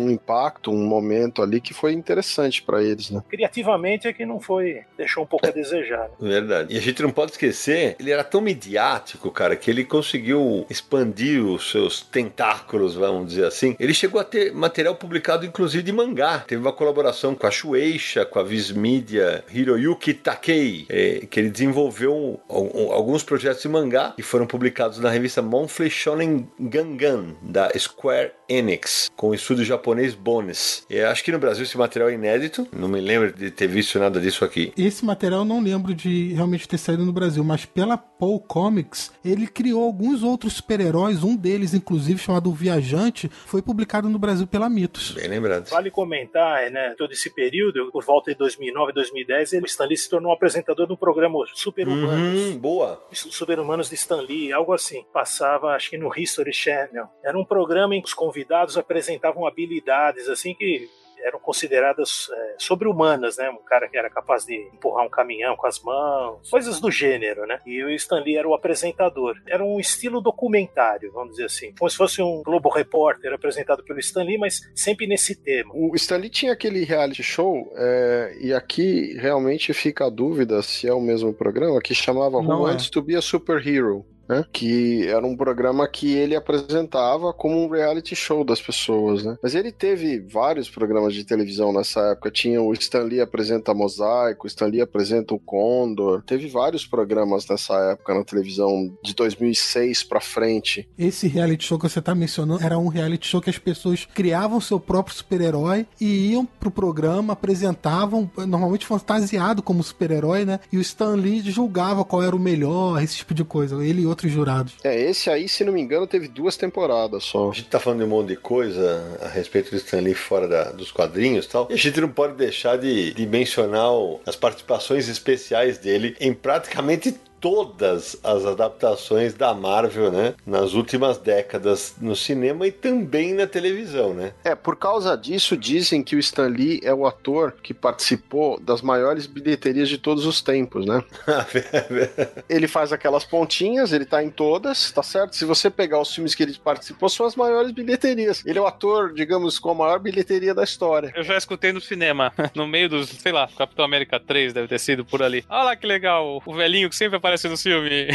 um 0.05 0.09
impacto, 0.09 0.71
um 0.71 0.85
momento 0.87 1.41
ali 1.43 1.59
que 1.59 1.73
foi 1.73 1.91
interessante 1.91 2.63
pra 2.63 2.81
eles, 2.81 3.09
né? 3.11 3.21
Criativamente 3.27 4.07
é 4.07 4.13
que 4.13 4.25
não 4.25 4.39
foi. 4.39 4.83
deixou 4.97 5.23
um 5.23 5.27
pouco 5.27 5.45
a 5.45 5.51
desejar. 5.51 5.96
Né? 5.97 6.09
Verdade. 6.19 6.73
E 6.73 6.77
a 6.77 6.81
gente 6.81 7.01
não 7.01 7.09
pode 7.11 7.31
esquecer, 7.31 7.95
ele 7.99 8.11
era 8.11 8.23
tão 8.23 8.41
midiático, 8.41 9.31
cara, 9.31 9.55
que 9.55 9.69
ele 9.69 9.83
conseguiu 9.83 10.65
expandir 10.69 11.43
os 11.43 11.71
seus 11.71 12.01
tentáculos, 12.01 12.95
vamos 12.95 13.29
dizer 13.29 13.45
assim. 13.45 13.75
Ele 13.79 13.93
chegou 13.93 14.19
a 14.19 14.23
ter 14.23 14.53
material 14.53 14.95
publicado, 14.95 15.45
inclusive, 15.45 15.83
de 15.83 15.91
mangá. 15.91 16.39
Teve 16.47 16.61
uma 16.61 16.73
colaboração 16.73 17.35
com 17.35 17.47
a 17.47 17.51
Shueisha, 17.51 18.25
com 18.25 18.39
a 18.39 18.43
Viz 18.43 18.71
Media, 18.71 19.43
Hiroyuki 19.51 20.13
Takei, 20.13 20.85
eh, 20.89 21.27
que 21.29 21.39
ele 21.39 21.49
desenvolveu 21.49 22.39
al- 22.49 22.91
alguns 22.93 23.23
projetos 23.23 23.61
de 23.61 23.69
mangá 23.69 24.13
que 24.15 24.21
foram 24.23 24.45
publicados 24.45 24.99
na 24.99 25.09
revista 25.09 25.41
Monthly 25.41 25.89
Shonen 25.89 26.47
Gangan, 26.59 27.35
da 27.41 27.69
Square 27.77 28.31
Enix, 28.49 29.11
com 29.15 29.29
o 29.29 29.35
estúdio 29.35 29.65
japonês 29.65 30.15
Bones. 30.15 30.85
E 30.89 30.99
acho 30.99 31.23
que 31.23 31.31
no 31.31 31.39
Brasil 31.39 31.63
esse 31.63 31.77
material 31.77 32.09
é 32.09 32.13
inédito, 32.13 32.67
não 32.71 32.87
me 32.87 33.01
lembro 33.01 33.33
de 33.33 33.51
ter 33.51 33.67
visto 33.67 33.99
nada 33.99 34.19
disso 34.19 34.45
aqui. 34.45 34.71
Esse 34.77 35.05
material 35.05 35.41
eu 35.41 35.45
não 35.45 35.61
lembro 35.61 35.93
de 35.93 36.33
realmente 36.33 36.67
ter 36.67 36.77
saído 36.77 37.05
no 37.05 37.11
Brasil, 37.11 37.43
mas 37.43 37.65
pela 37.65 37.97
Paul 37.97 38.39
Comics, 38.39 39.11
ele 39.23 39.47
criou 39.47 39.83
alguns 39.83 40.23
outros 40.23 40.53
super-heróis, 40.53 41.23
um 41.23 41.35
deles, 41.35 41.73
inclusive, 41.73 42.19
chamado 42.19 42.51
Viajante, 42.51 43.29
foi 43.45 43.61
publicado 43.61 44.09
no 44.09 44.17
Brasil 44.17 44.47
pela 44.47 44.69
Mitos. 44.69 45.11
Bem 45.11 45.27
lembrado. 45.27 45.69
Vale 45.69 45.91
comentar, 45.91 46.69
né, 46.71 46.95
todo 46.97 47.11
esse 47.11 47.29
período, 47.29 47.91
por 47.91 48.03
volta 48.03 48.31
de 48.31 48.37
2009, 48.37 48.93
2010, 48.93 49.53
ele, 49.53 49.65
Stan 49.65 49.85
Lee 49.85 49.97
se 49.97 50.09
tornou 50.09 50.31
apresentador 50.31 50.87
do 50.87 50.97
programa 50.97 51.37
Super 51.53 51.87
Humanos. 51.87 52.41
Uhum, 52.41 52.57
boa. 52.57 53.03
Super 53.11 53.59
Humanos 53.59 53.89
de 53.89 53.95
Stan 53.95 54.21
Lee, 54.21 54.51
algo 54.51 54.73
assim. 54.73 55.03
Passava, 55.13 55.75
acho 55.75 55.89
que 55.89 55.97
no 55.97 56.11
History 56.15 56.53
Channel. 56.53 57.07
Era 57.23 57.37
um 57.37 57.45
programa 57.45 57.95
em 57.95 58.01
que 58.01 58.07
os 58.07 58.13
convidados 58.13 58.36
apresentavam 58.77 59.45
habilidades, 59.45 60.29
assim, 60.29 60.53
que 60.53 60.89
eram 61.23 61.39
consideradas 61.39 62.29
é, 62.31 62.55
sobre-humanas, 62.57 63.37
né? 63.37 63.49
Um 63.49 63.63
cara 63.63 63.87
que 63.87 63.97
era 63.97 64.09
capaz 64.09 64.45
de 64.45 64.55
empurrar 64.73 65.05
um 65.05 65.09
caminhão 65.09 65.55
com 65.55 65.67
as 65.67 65.81
mãos, 65.81 66.49
coisas 66.49 66.79
do 66.79 66.91
gênero, 66.91 67.45
né? 67.45 67.59
E 67.65 67.83
o 67.83 67.89
Stan 67.91 68.19
Lee 68.19 68.37
era 68.37 68.47
o 68.47 68.53
apresentador. 68.53 69.35
Era 69.47 69.63
um 69.63 69.79
estilo 69.79 70.21
documentário, 70.21 71.11
vamos 71.11 71.31
dizer 71.31 71.45
assim. 71.45 71.73
Como 71.77 71.89
se 71.89 71.97
fosse 71.97 72.21
um 72.21 72.41
Globo 72.43 72.69
Repórter 72.69 73.33
apresentado 73.33 73.83
pelo 73.83 73.99
Stan 73.99 74.23
Lee, 74.23 74.37
mas 74.37 74.61
sempre 74.75 75.07
nesse 75.07 75.35
tema. 75.35 75.71
O 75.73 75.95
Stan 75.95 76.17
Lee 76.17 76.29
tinha 76.29 76.53
aquele 76.53 76.83
reality 76.83 77.23
show, 77.23 77.71
é, 77.75 78.37
e 78.39 78.53
aqui 78.53 79.17
realmente 79.17 79.73
fica 79.73 80.05
a 80.05 80.09
dúvida 80.09 80.61
se 80.61 80.87
é 80.87 80.93
o 80.93 81.01
mesmo 81.01 81.33
programa, 81.33 81.81
que 81.81 81.93
chamava 81.93 82.41
Não 82.41 82.59
Who 82.59 82.67
é. 82.67 82.71
Wants 82.71 82.89
to 82.89 83.01
Be 83.01 83.15
a 83.15 83.21
Superhero. 83.21 84.05
Né? 84.27 84.43
Que 84.51 85.07
era 85.07 85.25
um 85.25 85.35
programa 85.35 85.87
que 85.87 86.13
ele 86.13 86.35
apresentava 86.35 87.33
como 87.33 87.63
um 87.63 87.69
reality 87.69 88.15
show 88.15 88.43
das 88.43 88.61
pessoas, 88.61 89.23
né? 89.23 89.37
Mas 89.41 89.55
ele 89.55 89.71
teve 89.71 90.19
vários 90.19 90.69
programas 90.69 91.13
de 91.13 91.23
televisão 91.23 91.71
nessa 91.71 91.99
época. 92.11 92.31
Tinha 92.31 92.61
o 92.61 92.73
Stan 92.73 93.03
Lee 93.03 93.21
apresenta 93.21 93.73
Mosaico, 93.73 94.45
o 94.45 94.47
Stan 94.47 94.65
Lee 94.65 94.81
apresenta 94.81 95.33
o 95.33 95.39
Condor. 95.39 96.23
Teve 96.23 96.47
vários 96.47 96.85
programas 96.85 97.47
nessa 97.47 97.73
época 97.91 98.13
na 98.13 98.23
televisão 98.23 98.91
de 99.03 99.13
2006 99.13 100.03
pra 100.03 100.19
frente. 100.19 100.87
Esse 100.97 101.27
reality 101.27 101.65
show 101.65 101.79
que 101.79 101.87
você 101.87 102.01
tá 102.01 102.13
mencionando 102.13 102.63
era 102.63 102.77
um 102.77 102.87
reality 102.87 103.27
show 103.27 103.41
que 103.41 103.49
as 103.49 103.57
pessoas 103.57 104.07
criavam 104.13 104.59
seu 104.59 104.79
próprio 104.79 105.15
super-herói 105.15 105.85
e 105.99 106.31
iam 106.31 106.45
pro 106.45 106.71
programa, 106.71 107.33
apresentavam, 107.33 108.29
normalmente 108.37 108.85
fantasiado 108.85 109.61
como 109.61 109.83
super-herói, 109.83 110.45
né? 110.45 110.59
E 110.71 110.77
o 110.77 110.81
Stan 110.81 111.15
Lee 111.15 111.41
julgava 111.41 112.03
qual 112.03 112.23
era 112.23 112.35
o 112.35 112.39
melhor, 112.39 113.01
esse 113.01 113.17
tipo 113.17 113.33
de 113.33 113.43
coisa. 113.43 113.83
Ele 113.83 114.01
e 114.01 114.05
outros 114.17 114.31
jurados. 114.31 114.73
É, 114.83 114.99
esse 114.99 115.29
aí, 115.29 115.47
se 115.47 115.63
não 115.63 115.71
me 115.71 115.79
engano, 115.81 116.07
teve 116.07 116.27
duas 116.27 116.57
temporadas 116.57 117.23
só. 117.23 117.51
A 117.51 117.53
gente 117.53 117.67
tá 117.69 117.79
falando 117.79 117.99
de 117.99 118.05
um 118.05 118.09
monte 118.09 118.29
de 118.29 118.35
coisa 118.35 119.17
a 119.21 119.27
respeito 119.27 119.69
do 119.69 119.77
Stan 119.77 119.99
Lee 120.01 120.15
fora 120.15 120.47
da- 120.47 120.71
dos 120.71 120.91
quadrinhos 120.91 121.45
e 121.45 121.49
tal. 121.49 121.67
E 121.69 121.73
a 121.73 121.77
gente 121.77 122.01
não 122.01 122.09
pode 122.09 122.33
deixar 122.33 122.77
de, 122.77 123.13
de 123.13 123.25
mencionar 123.27 123.91
o- 123.93 124.19
as 124.25 124.35
participações 124.35 125.07
especiais 125.07 125.77
dele 125.77 126.15
em 126.19 126.33
praticamente 126.33 127.15
todas 127.39 128.17
as 128.23 128.45
adaptações 128.45 129.33
da 129.33 129.53
Marvel, 129.53 130.11
né? 130.11 130.33
Nas 130.45 130.73
últimas 130.73 131.17
décadas 131.17 131.95
no 132.01 132.15
cinema 132.15 132.67
e 132.67 132.71
também 132.71 133.33
na 133.33 133.47
televisão, 133.47 134.13
né? 134.13 134.33
É, 134.43 134.55
por 134.55 134.75
causa 134.75 135.15
disso, 135.15 135.55
dizem 135.55 136.03
que 136.03 136.15
o 136.15 136.19
Stan 136.19 136.47
Lee 136.47 136.79
é 136.83 136.93
o 136.93 137.05
ator 137.05 137.55
que 137.61 137.73
participou 137.73 138.59
das 138.59 138.81
maiores 138.81 139.27
bilheterias 139.27 139.89
de 139.89 139.97
todos 139.97 140.25
os 140.25 140.41
tempos, 140.41 140.85
né? 140.85 141.03
ele 142.49 142.67
faz 142.67 142.91
aquelas 142.91 143.23
pontinhas, 143.23 143.93
ele 143.93 144.05
tá 144.05 144.23
em 144.23 144.29
todas, 144.29 144.91
tá 144.91 145.03
certo? 145.03 145.35
Se 145.35 145.45
você 145.45 145.69
pegar 145.69 145.99
os 145.99 146.13
filmes 146.13 146.35
que 146.35 146.43
ele 146.43 146.57
participou, 146.63 147.09
são 147.09 147.25
as 147.25 147.35
maiores 147.35 147.71
bilheterias. 147.71 148.43
Ele 148.45 148.59
é 148.59 148.61
o 148.61 148.67
ator, 148.67 149.13
digamos, 149.13 149.59
com 149.59 149.71
a 149.71 149.75
maior 149.75 149.99
bilheteria 149.99 150.53
da 150.53 150.63
história. 150.63 151.13
Eu 151.15 151.23
já 151.23 151.37
escutei 151.37 151.71
no 151.71 151.81
cinema, 151.81 152.33
no 152.55 152.67
meio 152.67 152.89
dos, 152.89 153.09
sei 153.09 153.31
lá, 153.31 153.47
Capitão 153.57 153.85
América 153.85 154.19
3 154.19 154.53
deve 154.53 154.67
ter 154.67 154.79
sido 154.79 155.05
por 155.05 155.21
ali. 155.21 155.45
Olha 155.49 155.63
lá 155.63 155.75
que 155.75 155.85
legal, 155.85 156.41
o 156.45 156.53
velhinho 156.53 156.89
que 156.89 156.95
sempre 156.95 157.17
aparece 157.17 157.26
no 157.49 157.57
filme. 157.57 158.07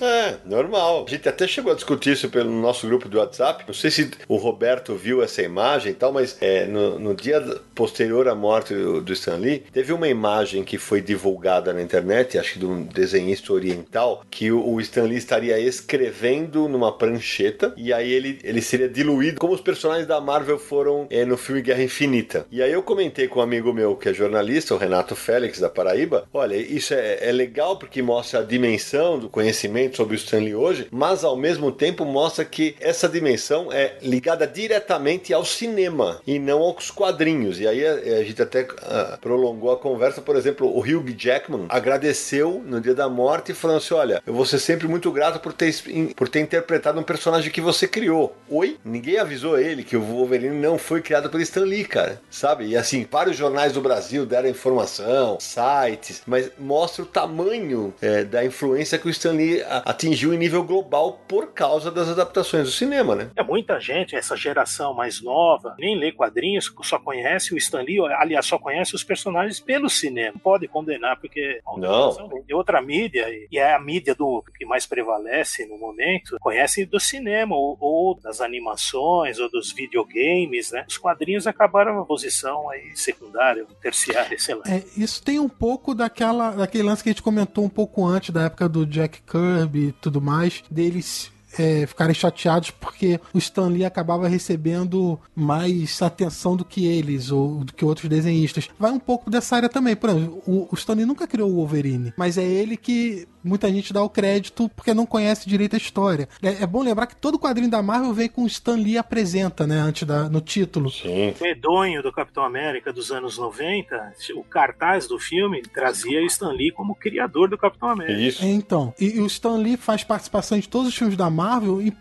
É, 0.00 0.36
normal. 0.44 1.04
A 1.06 1.10
gente 1.10 1.28
até 1.28 1.46
chegou 1.46 1.72
a 1.72 1.74
discutir 1.74 2.12
isso 2.12 2.28
pelo 2.28 2.50
nosso 2.50 2.86
grupo 2.86 3.08
do 3.08 3.18
WhatsApp. 3.18 3.64
Não 3.66 3.74
sei 3.74 3.90
se 3.90 4.10
o 4.28 4.36
Roberto 4.36 4.94
viu 4.94 5.22
essa 5.22 5.42
imagem 5.42 5.92
e 5.92 5.94
tal, 5.94 6.12
mas 6.12 6.36
é, 6.40 6.66
no, 6.66 6.98
no 6.98 7.14
dia 7.14 7.40
posterior 7.74 8.28
à 8.28 8.34
morte 8.34 8.74
do, 8.74 9.00
do 9.00 9.12
Stan 9.12 9.36
Lee, 9.36 9.64
teve 9.72 9.92
uma 9.92 10.08
imagem 10.08 10.64
que 10.64 10.78
foi 10.78 11.00
divulgada 11.00 11.72
na 11.72 11.82
internet, 11.82 12.38
acho 12.38 12.54
que 12.54 12.58
de 12.58 12.66
um 12.66 12.82
desenhista 12.82 13.52
oriental, 13.52 14.22
que 14.30 14.52
o, 14.52 14.66
o 14.66 14.80
Stan 14.80 15.04
Lee 15.04 15.16
estaria 15.16 15.58
escrevendo 15.58 16.68
numa 16.68 16.92
prancheta 16.92 17.72
e 17.76 17.92
aí 17.92 18.12
ele, 18.12 18.38
ele 18.44 18.60
seria 18.60 18.88
diluído 18.88 19.40
como 19.40 19.54
os 19.54 19.60
personagens 19.60 20.06
da 20.06 20.20
Marvel 20.20 20.58
foram 20.58 21.06
é, 21.10 21.24
no 21.24 21.36
filme 21.36 21.62
Guerra 21.62 21.82
Infinita. 21.82 22.46
E 22.50 22.62
aí 22.62 22.72
eu 22.72 22.82
comentei 22.82 23.28
com 23.28 23.40
um 23.40 23.42
amigo 23.42 23.72
meu 23.72 23.96
que 23.96 24.08
é 24.08 24.14
jornalista, 24.14 24.74
o 24.74 24.78
Renato 24.78 25.16
Félix, 25.16 25.58
da 25.58 25.70
Paraíba, 25.70 26.28
olha, 26.32 26.54
isso 26.56 26.92
é, 26.92 27.28
é 27.28 27.32
legal 27.32 27.78
porque 27.78 28.02
mostra 28.02 28.25
a 28.34 28.42
dimensão 28.42 29.18
do 29.18 29.28
conhecimento 29.28 29.96
sobre 29.96 30.14
o 30.14 30.16
Stan 30.16 30.38
Lee 30.38 30.54
hoje, 30.54 30.88
mas 30.90 31.24
ao 31.24 31.36
mesmo 31.36 31.70
tempo 31.70 32.04
mostra 32.04 32.44
que 32.44 32.74
essa 32.80 33.08
dimensão 33.08 33.72
é 33.72 33.96
ligada 34.02 34.46
diretamente 34.46 35.32
ao 35.32 35.44
cinema 35.44 36.20
e 36.26 36.38
não 36.38 36.60
aos 36.60 36.90
quadrinhos. 36.90 37.60
E 37.60 37.68
aí 37.68 37.86
a, 37.86 37.92
a 37.92 38.24
gente 38.24 38.40
até 38.40 38.66
ah, 38.82 39.18
prolongou 39.20 39.70
a 39.72 39.76
conversa, 39.76 40.20
por 40.20 40.36
exemplo, 40.36 40.66
o 40.66 40.80
Hugh 40.80 41.14
Jackman 41.16 41.66
agradeceu 41.68 42.62
no 42.64 42.80
dia 42.80 42.94
da 42.94 43.08
morte 43.08 43.52
falando 43.52 43.78
assim, 43.78 43.94
olha, 43.94 44.22
eu 44.26 44.32
vou 44.32 44.46
ser 44.46 44.58
sempre 44.58 44.88
muito 44.88 45.10
grato 45.10 45.38
por 45.40 45.52
ter, 45.52 45.74
por 46.14 46.28
ter 46.28 46.40
interpretado 46.40 46.98
um 46.98 47.02
personagem 47.02 47.50
que 47.50 47.60
você 47.60 47.86
criou. 47.86 48.36
Oi? 48.48 48.78
Ninguém 48.84 49.18
avisou 49.18 49.58
ele 49.58 49.84
que 49.84 49.96
o 49.96 50.02
Wolverine 50.02 50.56
não 50.60 50.78
foi 50.78 51.00
criado 51.02 51.28
pelo 51.28 51.42
Stan 51.42 51.64
Lee, 51.64 51.84
cara. 51.84 52.20
Sabe? 52.30 52.66
E 52.66 52.76
assim, 52.76 53.06
vários 53.10 53.36
jornais 53.36 53.72
do 53.72 53.80
Brasil 53.80 54.24
deram 54.24 54.48
informação, 54.48 55.38
sites, 55.40 56.22
mas 56.26 56.50
mostra 56.58 57.02
o 57.02 57.06
tamanho 57.06 57.94
é, 58.00 58.15
da 58.24 58.44
influência 58.44 58.98
que 58.98 59.06
o 59.06 59.10
Stan 59.10 59.32
Lee 59.32 59.62
atingiu 59.84 60.32
em 60.32 60.38
nível 60.38 60.62
global 60.64 61.20
por 61.26 61.52
causa 61.52 61.90
das 61.90 62.08
adaptações 62.08 62.64
do 62.64 62.70
cinema, 62.70 63.14
né? 63.14 63.30
É 63.36 63.42
muita 63.42 63.78
gente, 63.80 64.16
essa 64.16 64.36
geração 64.36 64.94
mais 64.94 65.22
nova, 65.22 65.74
nem 65.78 65.96
lê 65.96 66.12
quadrinhos, 66.12 66.72
só 66.82 66.98
conhece 66.98 67.54
o 67.54 67.56
Stan 67.56 67.82
Lee, 67.82 67.98
aliás, 68.00 68.46
só 68.46 68.58
conhece 68.58 68.94
os 68.94 69.04
personagens 69.04 69.60
pelo 69.60 69.88
cinema. 69.88 70.32
Não 70.34 70.40
pode 70.40 70.68
condenar, 70.68 71.18
porque 71.20 71.60
Não. 71.76 72.42
é 72.48 72.54
outra 72.54 72.80
mídia, 72.80 73.26
e 73.50 73.58
é 73.58 73.74
a 73.74 73.80
mídia 73.80 74.14
do 74.14 74.42
que 74.56 74.64
mais 74.64 74.86
prevalece 74.86 75.66
no 75.66 75.78
momento, 75.78 76.36
conhece 76.40 76.84
do 76.84 77.00
cinema, 77.00 77.56
ou, 77.56 77.76
ou 77.80 78.14
das 78.20 78.40
animações, 78.40 79.38
ou 79.38 79.50
dos 79.50 79.72
videogames, 79.72 80.70
né? 80.72 80.84
Os 80.88 80.98
quadrinhos 80.98 81.46
acabaram 81.46 81.94
uma 81.94 82.04
posição 82.04 82.70
aí 82.70 82.96
secundária, 82.96 83.66
terciária, 83.82 84.38
sei 84.38 84.54
lá. 84.54 84.62
É, 84.66 84.82
isso 84.96 85.22
tem 85.22 85.38
um 85.38 85.48
pouco 85.48 85.94
daquela, 85.94 86.50
daquele 86.50 86.84
lance 86.84 87.02
que 87.02 87.08
a 87.08 87.12
gente 87.12 87.22
comentou 87.22 87.64
um 87.64 87.68
pouco 87.68 88.05
antes, 88.06 88.30
da 88.30 88.42
época 88.42 88.68
do 88.68 88.86
Jack 88.86 89.22
Kirby 89.22 89.88
e 89.88 89.92
tudo 89.92 90.20
mais, 90.20 90.62
deles 90.70 91.30
é, 91.58 91.86
ficarem 91.86 92.14
chateados 92.14 92.70
porque 92.70 93.20
o 93.32 93.38
Stan 93.38 93.68
Lee 93.68 93.84
acabava 93.84 94.28
recebendo 94.28 95.18
mais 95.34 96.00
atenção 96.02 96.56
do 96.56 96.64
que 96.64 96.86
eles, 96.86 97.30
ou 97.30 97.64
do 97.64 97.72
que 97.72 97.84
outros 97.84 98.08
desenhistas. 98.08 98.68
Vai 98.78 98.90
um 98.90 98.98
pouco 98.98 99.30
dessa 99.30 99.56
área 99.56 99.68
também. 99.68 99.96
Por 99.96 100.10
exemplo, 100.10 100.42
o, 100.46 100.68
o 100.70 100.74
Stan 100.74 100.94
Lee 100.94 101.06
nunca 101.06 101.26
criou 101.26 101.50
o 101.50 101.54
Wolverine, 101.56 102.12
mas 102.16 102.38
é 102.38 102.44
ele 102.44 102.76
que 102.76 103.26
muita 103.46 103.70
gente 103.70 103.92
dá 103.92 104.02
o 104.02 104.10
crédito 104.10 104.68
porque 104.74 104.92
não 104.92 105.06
conhece 105.06 105.48
direito 105.48 105.74
a 105.74 105.78
história. 105.78 106.28
É, 106.42 106.62
é 106.62 106.66
bom 106.66 106.82
lembrar 106.82 107.06
que 107.06 107.16
todo 107.16 107.38
quadrinho 107.38 107.70
da 107.70 107.82
Marvel 107.82 108.12
vem 108.12 108.28
com 108.28 108.42
o 108.42 108.46
Stan 108.46 108.76
Lee 108.76 108.98
apresenta, 108.98 109.66
né, 109.66 109.78
antes 109.78 110.02
da, 110.06 110.28
no 110.28 110.40
título. 110.40 110.90
Sim. 110.90 111.34
O 111.38 111.42
medonho 111.42 112.02
do 112.02 112.12
Capitão 112.12 112.44
América 112.44 112.92
dos 112.92 113.10
anos 113.10 113.38
90, 113.38 114.14
o 114.34 114.42
cartaz 114.44 115.06
do 115.06 115.18
filme 115.18 115.62
trazia 115.62 116.24
Stan 116.26 116.52
Lee 116.52 116.72
como 116.72 116.94
criador 116.94 117.48
do 117.48 117.58
Capitão 117.58 117.88
América. 117.88 118.20
Isso. 118.20 118.44
É, 118.44 118.48
então. 118.48 118.92
E, 118.98 119.16
e 119.16 119.20
o 119.20 119.26
Stan 119.26 119.56
Lee 119.56 119.76
faz 119.76 120.02
participação 120.04 120.58
de 120.58 120.68
todos 120.68 120.88
os 120.88 120.96
filmes 120.96 121.16
da 121.16 121.30
Marvel, 121.30 121.80
e 121.80 121.94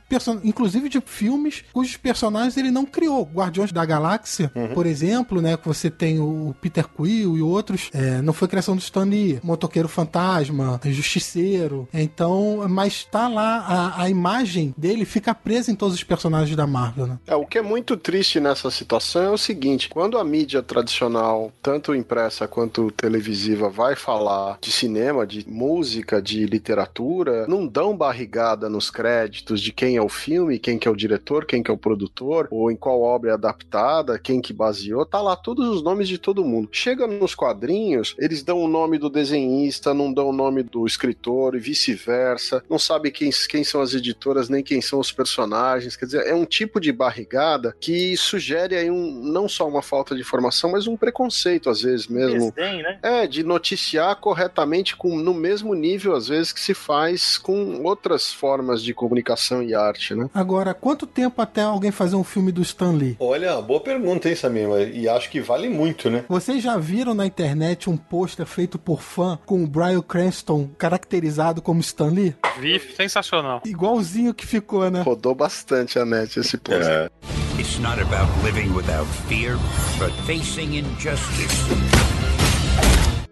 inclusive 0.43 0.89
de 0.89 1.01
filmes 1.01 1.63
cujos 1.71 1.97
personagens 1.97 2.57
ele 2.57 2.71
não 2.71 2.85
criou. 2.85 3.29
Guardiões 3.33 3.71
da 3.71 3.85
Galáxia, 3.85 4.51
por 4.73 4.85
exemplo, 4.85 5.41
né? 5.41 5.57
Que 5.57 5.67
você 5.67 5.89
tem 5.89 6.19
o 6.19 6.55
Peter 6.59 6.87
Quill 6.87 7.37
e 7.37 7.41
outros. 7.41 7.89
é, 7.93 8.21
não 8.21 8.33
foi 8.33 8.47
criação 8.47 8.75
do 8.75 8.81
Stan 8.81 9.03
Lee. 9.03 9.39
Motoqueiro 9.43 9.87
Fantasma, 9.87 10.79
Justiceiro. 11.35 11.87
Então, 11.93 12.65
mas 12.69 13.03
tá 13.03 13.27
lá, 13.27 13.59
a, 13.59 14.03
a 14.03 14.09
imagem 14.09 14.73
dele 14.77 15.05
fica 15.05 15.35
presa 15.35 15.71
em 15.71 15.75
todos 15.75 15.95
os 15.95 16.03
personagens 16.03 16.55
da 16.55 16.65
Marvel, 16.65 17.07
né? 17.07 17.19
É, 17.27 17.35
o 17.35 17.45
que 17.45 17.57
é 17.57 17.61
muito 17.61 17.97
triste 17.97 18.39
nessa 18.39 18.71
situação 18.71 19.23
é 19.23 19.29
o 19.31 19.37
seguinte: 19.37 19.89
quando 19.89 20.17
a 20.17 20.23
mídia 20.23 20.63
tradicional, 20.63 21.51
tanto 21.61 21.93
impressa 21.93 22.47
quanto 22.47 22.89
televisiva, 22.91 23.69
vai 23.69 23.95
falar 23.95 24.57
de 24.61 24.71
cinema, 24.71 25.27
de 25.27 25.47
música, 25.47 26.21
de 26.21 26.45
literatura, 26.45 27.45
não 27.47 27.67
dão 27.67 27.95
barrigada 27.95 28.69
nos 28.69 28.89
créditos 28.89 29.61
de 29.61 29.73
quem 29.73 29.97
é 29.97 30.01
o 30.01 30.09
filme, 30.09 30.59
quem 30.59 30.79
que 30.79 30.87
é 30.87 30.91
o 30.91 30.95
diretor, 30.95 31.45
quem 31.45 31.61
que 31.61 31.69
é 31.69 31.73
o 31.73 31.77
produtor, 31.77 32.47
ou 32.49 32.71
em 32.71 32.75
qual 32.75 33.01
obra 33.01 33.31
é 33.31 33.33
adaptada, 33.33 34.19
quem 34.19 34.41
que 34.41 34.53
baseou, 34.53 35.05
tá 35.05 35.21
lá 35.21 35.35
todos 35.35 35.67
os 35.67 35.83
nomes 35.83 36.07
de 36.07 36.17
todo 36.17 36.45
mundo. 36.45 36.69
Chega 36.71 37.07
nos 37.07 37.35
quadrinhos, 37.35 38.15
eles 38.17 38.43
dão 38.43 38.61
o 38.61 38.67
nome 38.67 38.97
do 38.97 39.09
desenhista, 39.09 39.93
não 39.93 40.13
dão 40.13 40.29
o 40.29 40.33
nome 40.33 40.63
do 40.63 40.85
escritor 40.85 41.24
e 41.55 41.59
vice-versa, 41.59 42.63
não 42.69 42.77
sabe 42.79 43.11
quem, 43.11 43.29
quem 43.49 43.63
são 43.63 43.81
as 43.81 43.93
editoras 43.93 44.49
nem 44.49 44.63
quem 44.63 44.81
são 44.81 44.99
os 44.99 45.11
personagens, 45.11 45.95
quer 45.95 46.05
dizer, 46.05 46.25
é 46.27 46.33
um 46.35 46.45
tipo 46.45 46.79
de 46.79 46.91
barrigada 46.91 47.75
que 47.79 48.15
sugere 48.17 48.75
aí 48.75 48.89
um, 48.91 49.11
não 49.23 49.47
só 49.47 49.67
uma 49.67 49.81
falta 49.81 50.13
de 50.15 50.21
informação, 50.21 50.71
mas 50.71 50.87
um 50.87 50.97
preconceito 50.97 51.69
às 51.69 51.81
vezes 51.81 52.07
mesmo. 52.07 52.51
Desdém, 52.51 52.81
né? 52.83 52.99
É, 53.01 53.27
de 53.27 53.43
noticiar 53.43 54.15
corretamente 54.17 54.95
com, 54.95 55.17
no 55.17 55.33
mesmo 55.33 55.73
nível, 55.73 56.15
às 56.15 56.27
vezes, 56.27 56.51
que 56.51 56.59
se 56.59 56.73
faz 56.73 57.37
com 57.37 57.81
outras 57.83 58.31
formas 58.31 58.81
de 58.83 58.93
comunicação 58.93 59.61
e 59.63 59.73
arte, 59.73 60.13
né? 60.15 60.29
Agora, 60.33 60.73
quanto 60.73 61.05
tempo 61.07 61.41
até 61.41 61.61
alguém 61.61 61.91
fazer 61.91 62.15
um 62.15 62.23
filme 62.23 62.51
do 62.51 62.61
Stan 62.61 62.91
Lee? 62.91 63.15
Olha, 63.19 63.61
boa 63.61 63.79
pergunta, 63.79 64.29
hein, 64.29 64.35
Samir? 64.35 64.67
Mas- 64.67 64.95
E 64.95 65.07
acho 65.07 65.29
que 65.29 65.39
vale 65.41 65.69
muito, 65.69 66.09
né? 66.09 66.25
Vocês 66.29 66.61
já 66.63 66.77
viram 66.77 67.13
na 67.13 67.25
internet 67.25 67.89
um 67.89 67.97
pôster 67.97 68.45
feito 68.45 68.77
por 68.77 69.01
fã 69.01 69.37
com 69.45 69.63
o 69.63 69.67
Bryan 69.67 70.01
Cranston 70.01 70.69
caracterizado 71.05 71.61
como 71.61 71.79
Stan 71.79 72.09
Lee? 72.09 72.35
Vi, 72.59 72.79
sensacional. 72.79 73.61
Igualzinho 73.65 74.33
que 74.33 74.45
ficou, 74.45 74.89
né? 74.89 75.01
Rodou 75.01 75.35
bastante 75.35 75.99
a 75.99 76.05
net 76.05 76.39
esse 76.39 76.57
post. 76.57 76.81
É. 76.81 77.09
It's 77.59 77.79
not 77.79 78.01
about 78.01 78.27
living 78.43 78.73
without 78.73 79.07
fear, 79.27 79.57
but 79.97 80.11
facing 80.25 80.75
injustice. 80.77 81.65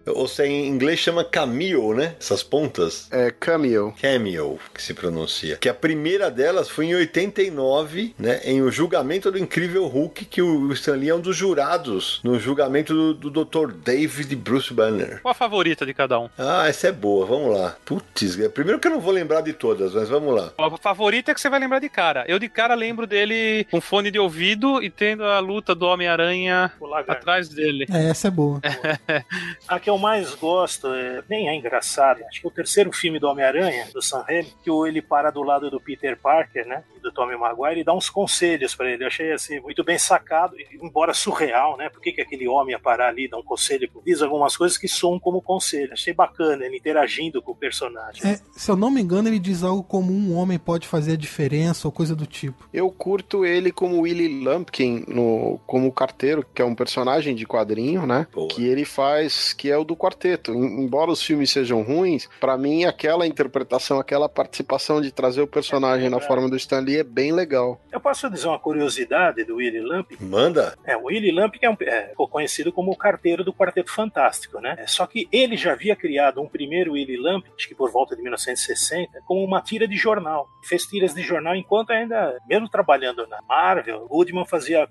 Ou 0.06 0.28
se 0.28 0.44
em 0.44 0.66
inglês 0.68 0.98
chama 0.98 1.24
cameo, 1.24 1.94
né? 1.94 2.14
Essas 2.18 2.42
pontas. 2.42 3.08
É 3.10 3.30
Cameo. 3.30 3.94
Cameo, 4.00 4.58
que 4.74 4.82
se 4.82 4.94
pronuncia. 4.94 5.56
Que 5.56 5.68
a 5.68 5.74
primeira 5.74 6.30
delas 6.30 6.68
foi 6.68 6.86
em 6.86 6.94
89, 6.94 8.14
né? 8.18 8.40
Em 8.44 8.62
O 8.62 8.70
Julgamento 8.70 9.30
do 9.30 9.38
Incrível 9.38 9.86
Hulk, 9.86 10.24
que 10.26 10.42
o 10.42 10.72
Stan 10.72 10.94
Lee 10.94 11.10
é 11.10 11.14
um 11.14 11.20
dos 11.20 11.36
jurados 11.36 12.20
no 12.22 12.38
julgamento 12.38 12.94
do, 12.94 13.30
do 13.30 13.44
Dr. 13.44 13.72
David 13.72 14.34
Bruce 14.36 14.72
Banner. 14.72 15.20
Qual 15.22 15.32
a 15.32 15.34
favorita 15.34 15.86
de 15.86 15.94
cada 15.94 16.18
um? 16.18 16.28
Ah, 16.36 16.68
essa 16.68 16.88
é 16.88 16.92
boa, 16.92 17.26
vamos 17.26 17.56
lá. 17.56 17.76
Putz, 17.84 18.38
é, 18.38 18.48
primeiro 18.48 18.78
que 18.78 18.88
eu 18.88 18.92
não 18.92 19.00
vou 19.00 19.12
lembrar 19.12 19.40
de 19.40 19.52
todas, 19.52 19.94
mas 19.94 20.08
vamos 20.08 20.34
lá. 20.34 20.52
A 20.58 20.76
favorita 20.78 21.30
é 21.30 21.34
que 21.34 21.40
você 21.40 21.48
vai 21.48 21.60
lembrar 21.60 21.78
de 21.78 21.88
cara. 21.88 22.24
Eu 22.28 22.38
de 22.38 22.48
cara 22.48 22.74
lembro 22.74 23.06
dele 23.06 23.66
com 23.70 23.80
fone 23.80 24.10
de 24.10 24.18
ouvido 24.18 24.82
e 24.82 24.90
tendo 24.90 25.24
a 25.24 25.38
luta 25.38 25.74
do 25.74 25.86
Homem-Aranha 25.86 26.72
atrás 27.08 27.48
dele. 27.48 27.86
É, 27.90 28.08
essa 28.10 28.28
é 28.28 28.30
boa. 28.30 28.60
A 29.68 29.78
que 29.80 29.90
eu 29.94 29.98
mais 29.98 30.34
gosto, 30.34 30.88
é, 30.88 31.22
nem 31.28 31.48
é 31.48 31.54
engraçado, 31.54 32.22
acho 32.28 32.40
que 32.40 32.46
é 32.46 32.50
o 32.50 32.52
terceiro 32.52 32.92
filme 32.92 33.18
do 33.18 33.26
Homem-Aranha, 33.28 33.88
do 33.92 34.02
Sam 34.02 34.22
Raimi, 34.26 34.52
que 34.62 34.70
o- 34.70 34.86
ele 34.86 35.00
para 35.02 35.30
do 35.30 35.42
lado 35.42 35.70
do 35.70 35.80
Peter 35.80 36.16
Parker, 36.20 36.66
né, 36.66 36.82
do 37.02 37.12
Tommy 37.12 37.36
Maguire, 37.36 37.80
e 37.80 37.84
dá 37.84 37.92
uns 37.94 38.08
conselhos 38.10 38.74
pra 38.74 38.90
ele. 38.90 39.04
Eu 39.04 39.08
achei, 39.08 39.32
assim, 39.32 39.60
muito 39.60 39.82
bem 39.84 39.98
sacado, 39.98 40.54
embora 40.82 41.12
surreal, 41.14 41.76
né, 41.76 41.88
por 41.88 42.00
que, 42.00 42.12
que 42.12 42.20
aquele 42.20 42.48
homem 42.48 42.72
ia 42.72 42.78
parar 42.78 43.08
ali, 43.08 43.28
dar 43.28 43.38
um 43.38 43.42
conselho, 43.42 43.88
diz 44.04 44.20
algumas 44.22 44.56
coisas 44.56 44.76
que 44.78 44.88
soam 44.88 45.18
como 45.18 45.40
conselho. 45.42 45.92
Achei 45.92 46.12
bacana 46.12 46.64
ele 46.64 46.76
interagindo 46.76 47.40
com 47.42 47.52
o 47.52 47.56
personagem. 47.56 48.22
É, 48.30 48.40
se 48.52 48.70
eu 48.70 48.76
não 48.76 48.90
me 48.90 49.00
engano, 49.00 49.28
ele 49.28 49.38
diz 49.38 49.62
algo 49.62 49.82
como 49.82 50.12
um 50.12 50.34
homem 50.36 50.58
pode 50.58 50.88
fazer 50.88 51.12
a 51.12 51.16
diferença 51.16 51.86
ou 51.88 51.92
coisa 51.92 52.14
do 52.16 52.26
tipo. 52.26 52.68
Eu 52.72 52.90
curto 52.90 53.44
ele 53.44 53.70
como 53.70 54.00
Willie 54.00 54.42
Lumpkin, 54.44 55.04
no, 55.08 55.58
como 55.66 55.92
carteiro, 55.92 56.44
que 56.54 56.62
é 56.62 56.64
um 56.64 56.74
personagem 56.74 57.34
de 57.34 57.46
quadrinho, 57.46 58.06
né? 58.06 58.26
Boa. 58.32 58.48
Que 58.48 58.64
ele 58.66 58.84
faz, 58.84 59.52
que 59.52 59.70
é 59.70 59.76
o 59.76 59.83
do 59.84 59.96
quarteto. 59.96 60.52
Em- 60.52 60.84
Embora 60.84 61.10
os 61.10 61.22
filmes 61.22 61.50
sejam 61.50 61.82
ruins, 61.82 62.28
pra 62.40 62.56
mim 62.58 62.84
aquela 62.84 63.26
interpretação, 63.26 63.98
aquela 63.98 64.28
participação 64.28 65.00
de 65.00 65.10
trazer 65.12 65.40
o 65.42 65.46
personagem 65.46 66.08
na 66.10 66.20
forma 66.20 66.48
do 66.48 66.56
Stan 66.56 66.80
Lee 66.80 66.98
é 66.98 67.04
bem 67.04 67.32
legal. 67.32 67.80
Eu 67.92 68.00
posso 68.00 68.28
dizer 68.30 68.48
uma 68.48 68.58
curiosidade 68.58 69.44
do 69.44 69.56
Willie 69.56 69.80
Lamp? 69.80 70.10
Manda? 70.20 70.76
É, 70.84 70.96
o 70.96 71.04
Willie 71.04 71.32
Lamp 71.32 71.54
é, 71.60 71.70
um, 71.70 71.76
é 71.80 72.08
ficou 72.08 72.28
conhecido 72.28 72.72
como 72.72 72.90
o 72.92 72.96
carteiro 72.96 73.42
do 73.44 73.52
Quarteto 73.52 73.92
Fantástico, 73.92 74.60
né? 74.60 74.74
É, 74.78 74.86
só 74.86 75.06
que 75.06 75.28
ele 75.32 75.56
já 75.56 75.72
havia 75.72 75.94
criado 75.96 76.40
um 76.40 76.48
primeiro 76.48 76.92
Willie 76.92 77.16
Lamp, 77.16 77.44
acho 77.56 77.68
que 77.68 77.74
por 77.74 77.90
volta 77.90 78.14
de 78.16 78.22
1960, 78.22 79.20
como 79.26 79.44
uma 79.44 79.60
tira 79.60 79.86
de 79.88 79.96
jornal. 79.96 80.48
Fez 80.68 80.84
tiras 80.84 81.14
de 81.14 81.22
jornal 81.22 81.54
enquanto 81.54 81.90
ainda, 81.90 82.38
mesmo 82.48 82.68
trabalhando 82.68 83.26
na 83.26 83.38
Marvel, 83.48 84.04
o 84.04 84.08
Goodman 84.08 84.46
fazia 84.46 84.86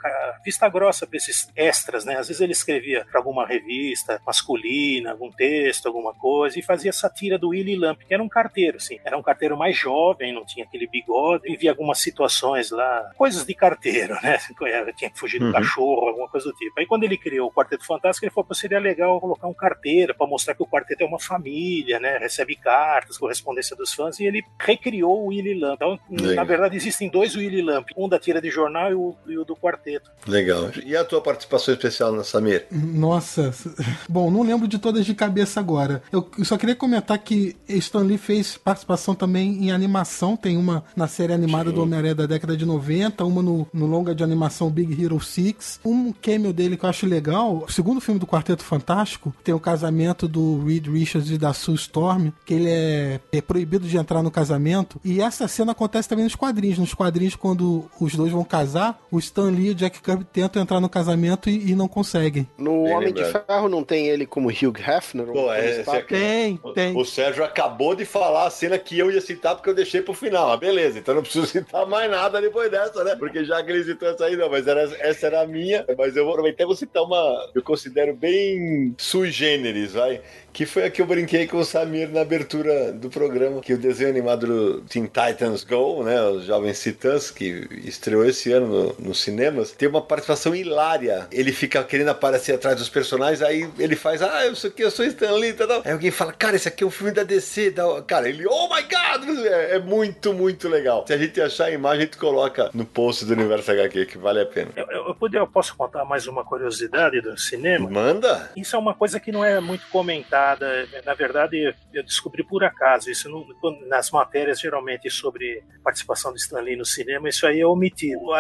vista 0.46 0.68
grossa 0.70 1.06
para 1.08 1.18
esses 1.18 1.48
extras, 1.56 2.06
né? 2.06 2.18
Às 2.18 2.28
vezes 2.28 2.42
ele 2.42 2.52
escrevia 2.52 3.06
para 3.10 3.20
alguma 3.20 3.46
revista 3.46 4.22
masculina, 4.26 4.64
algum 5.08 5.32
texto, 5.32 5.86
alguma 5.88 6.14
coisa, 6.14 6.58
e 6.58 6.62
fazia 6.62 6.90
essa 6.90 7.10
tira 7.10 7.38
do 7.38 7.50
Willie 7.50 7.76
Lamp, 7.76 8.00
que 8.08 8.14
era 8.14 8.22
um 8.24 8.30
carteiro, 8.30 8.78
assim. 8.78 9.00
Era 9.04 9.18
um 9.18 9.22
carteiro 9.24 9.58
mais 9.58 9.76
jovem, 9.78 10.34
não 10.34 10.46
tinha 10.46 10.66
aquele 10.66 10.88
bigode, 10.88 11.50
vivia 11.50 11.72
algumas 11.72 12.00
situações 12.00 12.72
lá, 12.72 13.12
coisas 13.18 13.46
de 13.46 13.54
carteiro, 13.54 14.16
né? 14.22 14.38
Tinha 14.98 15.10
que 15.10 15.20
fugir 15.20 15.40
do 15.40 15.46
Uhum. 15.48 15.52
cachorro, 15.52 16.08
alguma 16.08 16.28
coisa 16.30 16.48
do 16.50 16.56
tipo. 16.56 16.80
Aí 16.80 16.86
quando 16.86 17.04
ele 17.04 17.18
criou 17.18 17.48
o 17.50 17.52
Quarteto 17.52 17.86
Fantástico, 17.86 18.26
ele 18.26 18.32
falou 18.34 18.48
que 18.48 18.56
seria 18.56 18.80
legal 18.80 19.20
colocar 19.20 19.48
um 19.48 19.54
carteiro 19.54 20.16
para 20.16 20.26
mostrar 20.28 20.54
que 20.56 20.64
o 20.64 20.68
quarteto 20.68 21.04
é 21.04 21.06
uma 21.06 21.20
família, 21.20 22.00
né? 22.00 22.18
Recebe 22.18 22.56
cartas, 22.56 23.18
correspondência 23.18 23.76
dos 23.76 23.94
fãs, 23.94 24.20
e 24.20 24.26
ele 24.26 24.44
recriou 24.60 25.24
o 25.24 25.28
Willie 25.28 25.60
Lamp. 25.60 25.76
Então, 25.76 26.00
Legal. 26.10 26.36
na 26.36 26.44
verdade, 26.44 26.76
existem 26.78 27.10
dois 27.10 27.36
Willie 27.36 27.62
Lamp, 27.62 27.88
um 27.98 28.08
da 28.08 28.20
tira 28.20 28.42
de 28.42 28.50
jornal 28.50 28.92
e 28.92 28.94
o, 28.96 29.16
e 29.28 29.38
o 29.38 29.44
do 29.46 29.56
quarteto. 29.56 30.10
Legal. 30.28 30.70
E 30.86 30.96
a 30.96 31.04
tua 31.04 31.22
participação 31.22 31.74
especial 31.74 32.12
na 32.12 32.24
Samir? 32.24 32.66
Nossa, 32.72 33.52
bom, 34.08 34.30
não 34.32 34.44
lembro 34.44 34.68
de 34.74 34.80
todas 34.80 35.06
de 35.06 35.14
cabeça 35.14 35.60
agora. 35.60 36.02
Eu 36.12 36.28
só 36.44 36.58
queria 36.58 36.76
comentar 36.76 37.18
que 37.20 37.56
Stan 37.68 38.02
Lee 38.02 38.18
fez 38.18 38.58
participação 38.58 39.14
também 39.16 39.64
em 39.64 39.72
animação. 39.72 40.36
Tem 40.36 40.58
uma 40.58 40.84
na 40.96 41.08
série 41.08 41.34
animada 41.34 41.72
do 41.72 41.82
Homem-Aranha 41.82 42.16
da 42.16 42.26
década 42.26 42.58
de 42.58 42.66
90, 42.66 43.24
uma 43.24 43.42
no, 43.42 43.68
no 43.74 43.86
longa 43.86 44.16
de 44.16 44.24
animação 44.24 44.70
Big 44.70 45.02
Hero 45.02 45.20
6. 45.20 45.80
Um 45.86 46.12
cameo 46.12 46.52
dele 46.52 46.76
que 46.76 46.86
eu 46.86 46.90
acho 46.90 47.06
legal, 47.06 47.64
o 47.68 47.72
segundo 47.72 48.02
filme 48.02 48.20
do 48.20 48.28
Quarteto 48.28 48.64
Fantástico, 48.64 49.34
tem 49.44 49.54
o 49.54 49.60
casamento 49.60 50.28
do 50.28 50.64
Reed 50.66 50.88
Richards 50.88 51.30
e 51.30 51.38
da 51.38 51.54
Sue 51.54 51.76
Storm, 51.76 52.32
que 52.46 52.54
ele 52.54 52.70
é, 52.70 53.20
é 53.32 53.42
proibido 53.42 53.88
de 53.88 53.98
entrar 53.98 54.24
no 54.24 54.32
casamento. 54.32 55.00
E 55.04 55.22
essa 55.22 55.48
cena 55.48 55.72
acontece 55.72 56.10
também 56.10 56.24
nos 56.24 56.36
quadrinhos. 56.36 56.80
Nos 56.80 56.94
quadrinhos, 56.94 57.36
quando 57.36 57.86
os 58.00 58.16
dois 58.16 58.32
vão 58.32 58.44
casar, 58.44 59.00
o 59.12 59.20
Stan 59.20 59.50
Lee 59.50 59.68
e 59.68 59.72
o 59.72 59.76
Jack 59.76 60.02
Kirby 60.02 60.26
tentam 60.26 60.62
entrar 60.62 60.80
no 60.80 60.90
casamento 60.90 61.50
e, 61.50 61.72
e 61.72 61.76
não 61.76 61.88
conseguem. 61.88 62.48
No 62.58 62.84
Homem 62.84 63.14
de. 63.14 63.24
Ferro 63.24 63.70
não 63.70 63.84
tem 63.84 64.08
ele 64.08 64.26
como 64.26 64.50
Hugh 64.66 64.78
Hefner? 64.80 65.26
Pô, 65.28 65.52
é, 65.54 65.84
você- 65.84 66.02
Tem, 66.04 66.60
tem. 66.74 66.96
O 66.98 67.04
Sérgio 67.06 67.44
acabou 67.44 67.96
de 67.96 68.06
falar 68.06 68.48
a 68.48 68.50
cena 68.50 68.78
que 68.78 68.98
eu 68.98 69.12
ia 69.12 69.22
citar 69.22 69.56
porque 69.56 69.70
eu 69.70 69.74
deixei 69.74 70.02
pro 70.02 70.14
final. 70.14 70.52
Ah, 70.52 70.58
beleza, 70.58 71.00
então 71.00 71.16
não 71.16 71.22
preciso 71.22 71.46
citar 71.48 71.86
mais 71.86 72.10
nada 72.10 72.42
depois 72.42 72.70
dessa, 72.72 73.04
né? 73.04 73.16
Porque 73.16 73.44
já 73.46 73.64
que 73.64 73.72
ele 73.72 73.84
citou 73.84 74.10
essa 74.10 74.26
aí, 74.26 74.36
não, 74.36 74.50
mas 74.50 74.68
era, 74.68 74.82
essa 75.00 75.28
era 75.28 75.42
a 75.42 75.48
minha. 75.48 75.86
Mas 75.98 76.16
eu 76.16 76.24
vou 76.24 76.34
aproveitar 76.34 76.64
e 76.64 76.68
vou 76.68 76.76
citar 76.76 77.04
uma 77.04 77.50
eu 77.54 77.62
considero 77.62 78.14
bem 78.16 78.94
sui 78.98 79.32
generis, 79.32 79.94
vai. 79.94 80.22
Que 80.52 80.66
foi 80.68 80.84
a 80.86 80.90
que 80.92 81.02
eu 81.02 81.06
brinquei 81.08 81.48
com 81.48 81.58
o 81.58 81.66
Samir 81.66 82.10
na 82.10 82.22
abertura 82.22 82.92
do 82.94 83.10
programa, 83.10 83.60
que 83.60 83.74
o 83.74 83.78
desenho 83.78 84.10
animado 84.12 84.46
do 84.46 84.82
Teen 84.82 85.06
Titans 85.06 85.64
Go, 85.64 86.04
né? 86.04 86.22
Os 86.22 86.46
Jovens 86.46 86.80
Titãs, 86.82 87.32
que 87.32 87.68
estreou 87.84 88.24
esse 88.24 88.52
ano 88.52 88.68
no- 89.00 89.08
nos 89.08 89.22
cinemas, 89.22 89.72
tem 89.72 89.90
uma 89.90 90.02
participação 90.02 90.56
hilária. 90.56 91.28
Ele 91.32 91.52
fica 91.52 91.84
querendo 91.84 92.10
aparecer 92.10 92.54
atrás 92.54 92.78
dos 92.78 92.88
personagens, 92.88 93.42
aí 93.42 93.68
ele 93.80 93.96
faz, 93.96 94.22
ah, 94.22 94.53
eu 94.54 94.56
sou 94.58 94.70
aqui, 94.70 94.82
eu 94.84 94.92
sou 94.92 95.06
Stan 95.06 95.32
Lee, 95.34 95.50
e 95.50 95.54
tal. 95.54 95.82
Aí 95.84 95.92
alguém 95.92 96.12
fala, 96.12 96.32
cara, 96.32 96.56
esse 96.56 96.68
aqui 96.68 96.84
é 96.84 96.88
um 96.88 96.92
filme 96.92 97.12
da 97.12 97.24
DC. 97.24 97.72
da- 97.72 98.02
Cara, 98.04 98.30
ele, 98.30 98.46
oh 98.48 98.70
my 98.74 98.82
god! 98.84 99.46
É, 99.46 99.76
é 99.76 99.80
muito, 99.80 100.34
muito 100.34 100.70
legal. 100.70 101.06
Se 101.08 101.14
a 101.14 101.18
gente 101.18 101.42
achar 101.42 101.66
a 101.66 101.72
imagem, 101.72 102.02
a 102.04 102.06
gente 102.06 102.18
coloca 102.18 102.70
no 102.74 102.86
post 102.86 103.26
do 103.26 103.34
Universo 103.34 103.72
HQ, 103.72 104.06
que 104.06 104.18
vale 104.18 104.42
a 104.42 104.46
pena. 104.46 104.72
Eu, 104.76 104.86
eu, 104.90 105.08
eu 105.20 105.30
eu 105.34 105.48
posso 105.48 105.76
contar 105.76 106.06
mais 106.06 106.28
uma 106.28 106.44
curiosidade 106.46 107.20
do 107.22 107.38
cinema? 107.38 107.90
Manda! 107.90 108.52
Isso 108.56 108.76
é 108.76 108.80
uma 108.80 108.94
coisa 108.94 109.20
que 109.20 109.32
não 109.32 109.44
é 109.44 109.60
muito 109.60 109.88
comentada. 109.88 110.88
Na 111.06 111.14
verdade, 111.14 111.74
eu 111.94 112.04
descobri 112.04 112.44
por 112.44 112.64
acaso. 112.64 113.10
Isso 113.10 113.28
não- 113.30 113.46
nas 113.88 114.12
matérias, 114.12 114.60
geralmente, 114.60 115.10
sobre 115.10 115.64
participação 115.84 116.32
de 116.34 116.40
Stan 116.40 116.60
Lee 116.62 116.76
no 116.76 116.86
cinema, 116.86 117.28
isso 117.28 117.46
aí 117.48 117.60
é 117.60 117.66
omitido. 117.68 118.32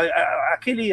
Aquele 0.54 0.92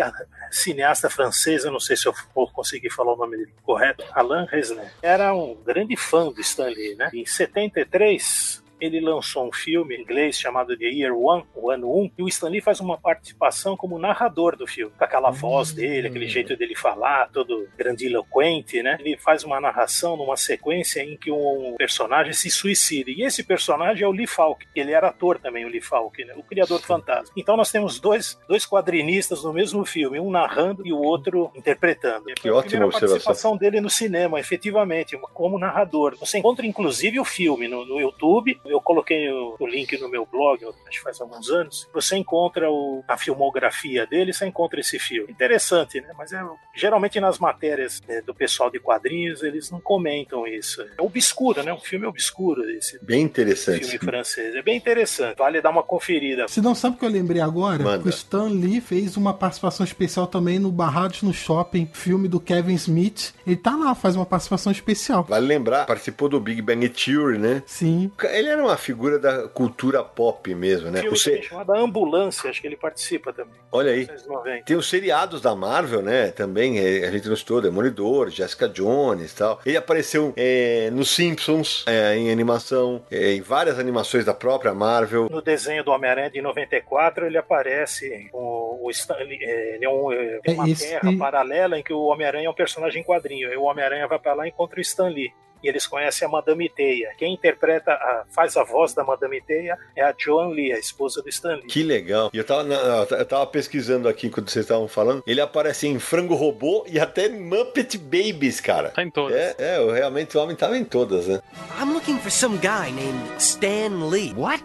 cineasta 0.51 1.09
francês, 1.11 1.65
eu 1.65 1.71
não 1.73 1.81
sei 1.81 1.97
se 1.97 2.07
eu 2.07 2.15
vou 2.35 2.51
conseguir 2.51 2.91
falar 2.91 3.13
o 3.13 3.17
nome 3.17 3.37
dele 3.37 3.53
correto, 3.63 4.05
Alain 4.13 4.47
Resnais, 4.47 4.89
era 5.03 5.35
um 5.35 5.57
grande 5.65 5.97
fã 5.97 6.31
do 6.31 6.41
Stan 6.41 6.69
Lee. 6.69 6.95
Né? 6.95 7.11
Em 7.15 7.27
73, 7.27 8.60
ele 8.81 9.01
lançou 9.01 9.47
um 9.47 9.53
filme 9.53 9.97
em 9.97 10.03
inglês 10.03 10.39
chamado 10.39 10.77
The 10.77 10.87
Year 10.87 11.17
One, 11.17 11.45
o 11.55 11.71
ano 11.71 11.93
1, 11.93 12.11
e 12.19 12.23
o 12.23 12.29
Stan 12.29 12.49
Lee 12.49 12.61
faz 12.61 12.81
uma 12.81 12.99
participação 12.99 13.77
como 13.77 13.99
narrador 13.99 14.57
do 14.57 14.67
filme, 14.67 14.93
com 14.97 15.05
aquela 15.05 15.31
voz 15.31 15.73
dele, 15.73 16.09
aquele 16.09 16.29
jeito 16.29 16.57
dele 16.57 16.75
falar, 16.75 17.29
todo 17.31 17.69
grandiloquente, 17.77 18.83
né? 18.83 18.97
Ele 19.01 19.17
faz 19.17 19.45
uma 19.45 19.61
narração 19.61 20.17
numa 20.17 20.37
sequência 20.37 21.03
em 21.03 21.17
que 21.17 21.31
um 21.31 21.75
personagem 21.77 22.33
se 22.33 22.51
suicida, 22.51 23.11
e 23.11 23.23
esse 23.23 23.43
personagem 23.43 24.05
é 24.05 24.09
o 24.09 24.13
Lee 24.13 24.27
Falk, 24.27 24.67
ele 24.75 24.93
era 24.93 25.09
ator 25.09 25.39
também, 25.39 25.65
o 25.65 25.69
Lee 25.69 25.81
Falk, 25.81 26.25
né? 26.25 26.35
o 26.37 26.43
criador 26.43 26.79
do 26.79 26.87
Fantasma. 26.87 27.33
Então 27.37 27.57
nós 27.57 27.71
temos 27.71 28.01
dois, 28.01 28.39
dois 28.49 28.67
quadrinistas 28.67 29.45
no 29.45 29.53
mesmo 29.53 29.85
filme, 29.85 30.19
um 30.21 30.31
narrando 30.31 30.87
e 30.87 30.93
o 30.93 30.99
outro 30.99 31.51
interpretando. 31.55 32.25
Que 32.27 32.43
Foi 32.43 32.51
a 32.51 32.55
ótima 32.55 32.63
primeira 32.63 32.87
observação. 32.87 33.09
participação 33.09 33.57
dele 33.57 33.81
no 33.81 33.91
cinema, 33.91 34.39
efetivamente, 34.41 35.19
como 35.35 35.59
narrador. 35.59 36.17
Você 36.19 36.39
encontra 36.39 36.67
inclusive 36.67 37.19
o 37.19 37.25
filme 37.25 37.69
no, 37.69 37.85
no 37.85 38.01
YouTube. 38.01 38.61
Eu 38.71 38.81
coloquei 38.81 39.31
o, 39.31 39.57
o 39.59 39.67
link 39.67 39.99
no 40.01 40.09
meu 40.09 40.27
blog, 40.27 40.65
acho 40.65 40.75
que 40.91 41.01
faz 41.01 41.21
alguns 41.21 41.51
anos. 41.51 41.89
Você 41.93 42.17
encontra 42.17 42.71
o- 42.71 43.03
a 43.09 43.17
filmografia 43.17 44.07
dele, 44.07 44.33
você 44.33 44.47
encontra 44.47 44.81
esse 44.81 44.99
filme. 44.99 45.31
Interessante, 45.31 46.01
né? 46.01 46.09
Mas 46.17 46.33
é, 46.33 46.41
geralmente 46.75 47.19
nas 47.21 47.39
matérias 47.39 48.01
né, 48.07 48.21
do 48.23 48.35
pessoal 48.35 48.71
de 48.71 48.79
quadrinhos, 48.79 49.43
eles 49.43 49.71
não 49.71 49.81
comentam 49.81 50.47
isso. 50.47 50.83
É 50.83 51.03
obscuro, 51.03 51.63
né? 51.63 51.73
Um 51.73 51.81
filme 51.81 52.07
obscuro 52.07 52.69
esse 52.71 52.99
Bem 53.05 53.23
interessante. 53.23 53.85
filme 53.85 53.99
francês. 53.99 54.55
É 54.55 54.63
bem 54.63 54.77
interessante. 54.77 55.37
Vale 55.39 55.61
dar 55.61 55.71
uma 55.71 55.83
conferida. 55.83 56.47
Se 56.49 56.61
não 56.61 56.75
sabe 56.75 56.97
o 56.97 56.99
que 56.99 57.05
eu 57.05 57.11
lembrei 57.11 57.41
agora, 57.41 57.83
Manda. 57.83 58.07
o 58.07 58.09
Stan 58.11 58.45
Lee 58.49 58.81
fez 58.81 59.17
uma 59.17 59.33
participação 59.35 59.85
especial 59.85 60.27
também 60.27 60.59
no 60.59 60.71
Barrados 60.71 61.23
no 61.23 61.33
Shopping, 61.33 61.89
filme 61.93 62.29
do 62.29 62.39
Kevin 62.41 62.75
Smith. 62.75 63.33
Ele 63.47 63.57
tá 63.57 63.75
lá, 63.77 63.95
faz 63.95 64.17
uma 64.17 64.27
participação 64.27 64.71
especial. 64.71 65.25
Vale 65.25 65.47
lembrar, 65.47 65.87
participou 65.87 66.29
do 66.29 66.39
Big 66.41 66.61
Bang 66.63 66.89
Theory, 66.89 67.39
né? 67.39 67.63
Sim. 67.67 68.11
Ele 68.31 68.49
era 68.49 68.60
era 68.61 68.69
uma 68.69 68.77
figura 68.77 69.19
da 69.19 69.49
cultura 69.49 70.03
pop 70.05 70.55
mesmo, 70.55 70.91
né? 70.91 71.01
filme 71.01 71.17
O 71.17 71.43
chamado 71.43 71.73
Ambulância, 71.73 72.51
acho 72.51 72.61
que 72.61 72.67
ele 72.67 72.77
participa 72.77 73.33
também. 73.33 73.55
Olha 73.73 73.91
aí. 73.93 74.01
1990. 74.01 74.65
Tem 74.65 74.77
os 74.77 74.89
seriados 74.89 75.41
da 75.41 75.55
Marvel, 75.55 76.03
né? 76.03 76.31
Também 76.31 76.79
é, 76.79 77.07
a 77.07 77.11
gente 77.11 77.27
não 77.27 77.35
estou, 77.35 77.61
Demolidor, 77.61 78.31
Jessica 78.31 78.69
Jones 78.69 79.33
e 79.33 79.37
tal. 79.37 79.61
Ele 79.65 79.77
apareceu 79.77 80.33
é, 80.37 80.91
nos 80.91 81.11
Simpsons, 81.11 81.85
é, 81.87 82.17
em 82.17 82.31
animação, 82.31 83.03
é, 83.11 83.33
em 83.33 83.41
várias 83.41 83.79
animações 83.79 84.25
da 84.25 84.35
própria 84.35 84.75
Marvel. 84.75 85.29
No 85.31 85.43
desenho 85.43 85.83
do 85.83 85.91
Homem-Aranha 85.91 86.31
de 86.31 86.41
94, 86.41 87.27
ele 87.27 87.39
aparece 87.39 88.29
com 88.31 88.79
o 88.83 88.91
Stanley. 88.91 89.39
é, 89.43 89.77
Ele 89.77 89.85
é, 89.85 89.89
um, 89.89 90.13
é, 90.13 90.41
tem 90.43 90.55
uma 90.55 90.69
É, 90.69 90.75
terra 90.75 91.17
paralela 91.19 91.79
em 91.79 91.83
que 91.83 91.93
o 91.93 92.05
Homem-Aranha 92.05 92.47
é 92.47 92.51
um 92.51 92.55
personagem 92.55 93.01
em 93.01 93.05
quadrinho. 93.05 93.53
E 93.53 93.57
o 93.57 93.63
Homem-Aranha 93.65 94.07
vai 94.07 94.19
pra 94.19 94.35
lá 94.35 94.47
e 94.47 94.51
encontra 94.51 94.79
o 94.79 94.83
Stan 94.83 95.09
Lee. 95.09 95.33
E 95.63 95.69
eles 95.69 95.87
conhecem 95.87 96.27
a 96.27 96.31
Madame 96.31 96.69
Teia. 96.69 97.11
Quem 97.19 97.35
interpreta, 97.35 97.93
a- 97.93 98.25
faz 98.31 98.57
a 98.57 98.65
voz 98.65 98.95
da 98.95 99.05
Madame 99.05 99.41
Teia 99.41 99.77
é 99.95 100.03
a 100.03 100.15
Joan 100.17 100.49
Lee, 100.49 100.73
a 100.73 100.79
esposa 100.79 101.23
do 101.23 101.29
Stan 101.29 101.57
Lee. 101.57 101.67
Que 101.67 101.83
legal. 101.83 102.31
E 102.33 102.39
eu 102.39 102.45
tava, 102.45 102.63
na- 102.65 103.07
eu 103.11 103.25
tava 103.27 103.47
pesquisando 103.47 104.09
aqui 104.09 104.27
enquanto 104.29 104.51
vocês 104.51 104.65
estavam 104.65 104.89
falando. 104.89 105.23
Ele 105.27 105.41
aparece 105.41 105.87
em 105.87 105.99
Frango 105.99 106.35
Robô 106.35 106.85
e 106.89 106.99
até 106.99 107.29
Muppet 107.29 107.99
Babies, 107.99 108.61
cara. 108.61 108.91
Tá 108.91 109.03
em 109.03 109.11
todas. 109.11 109.37
É, 109.37 109.55
é, 109.59 109.93
realmente 109.93 110.37
o 110.37 110.41
homem 110.43 110.57
tava 110.57 110.77
em 110.79 110.85
todas, 110.85 111.27
né? 111.27 111.41
I'm 111.81 111.93
looking 111.93 112.19
for 112.19 112.31
some 112.31 112.57
guy 112.59 112.91
named 112.93 113.21
Stan 113.39 114.09
Lee. 114.09 114.33
What? 114.35 114.63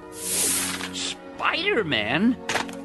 Spider-Man? 0.94 2.36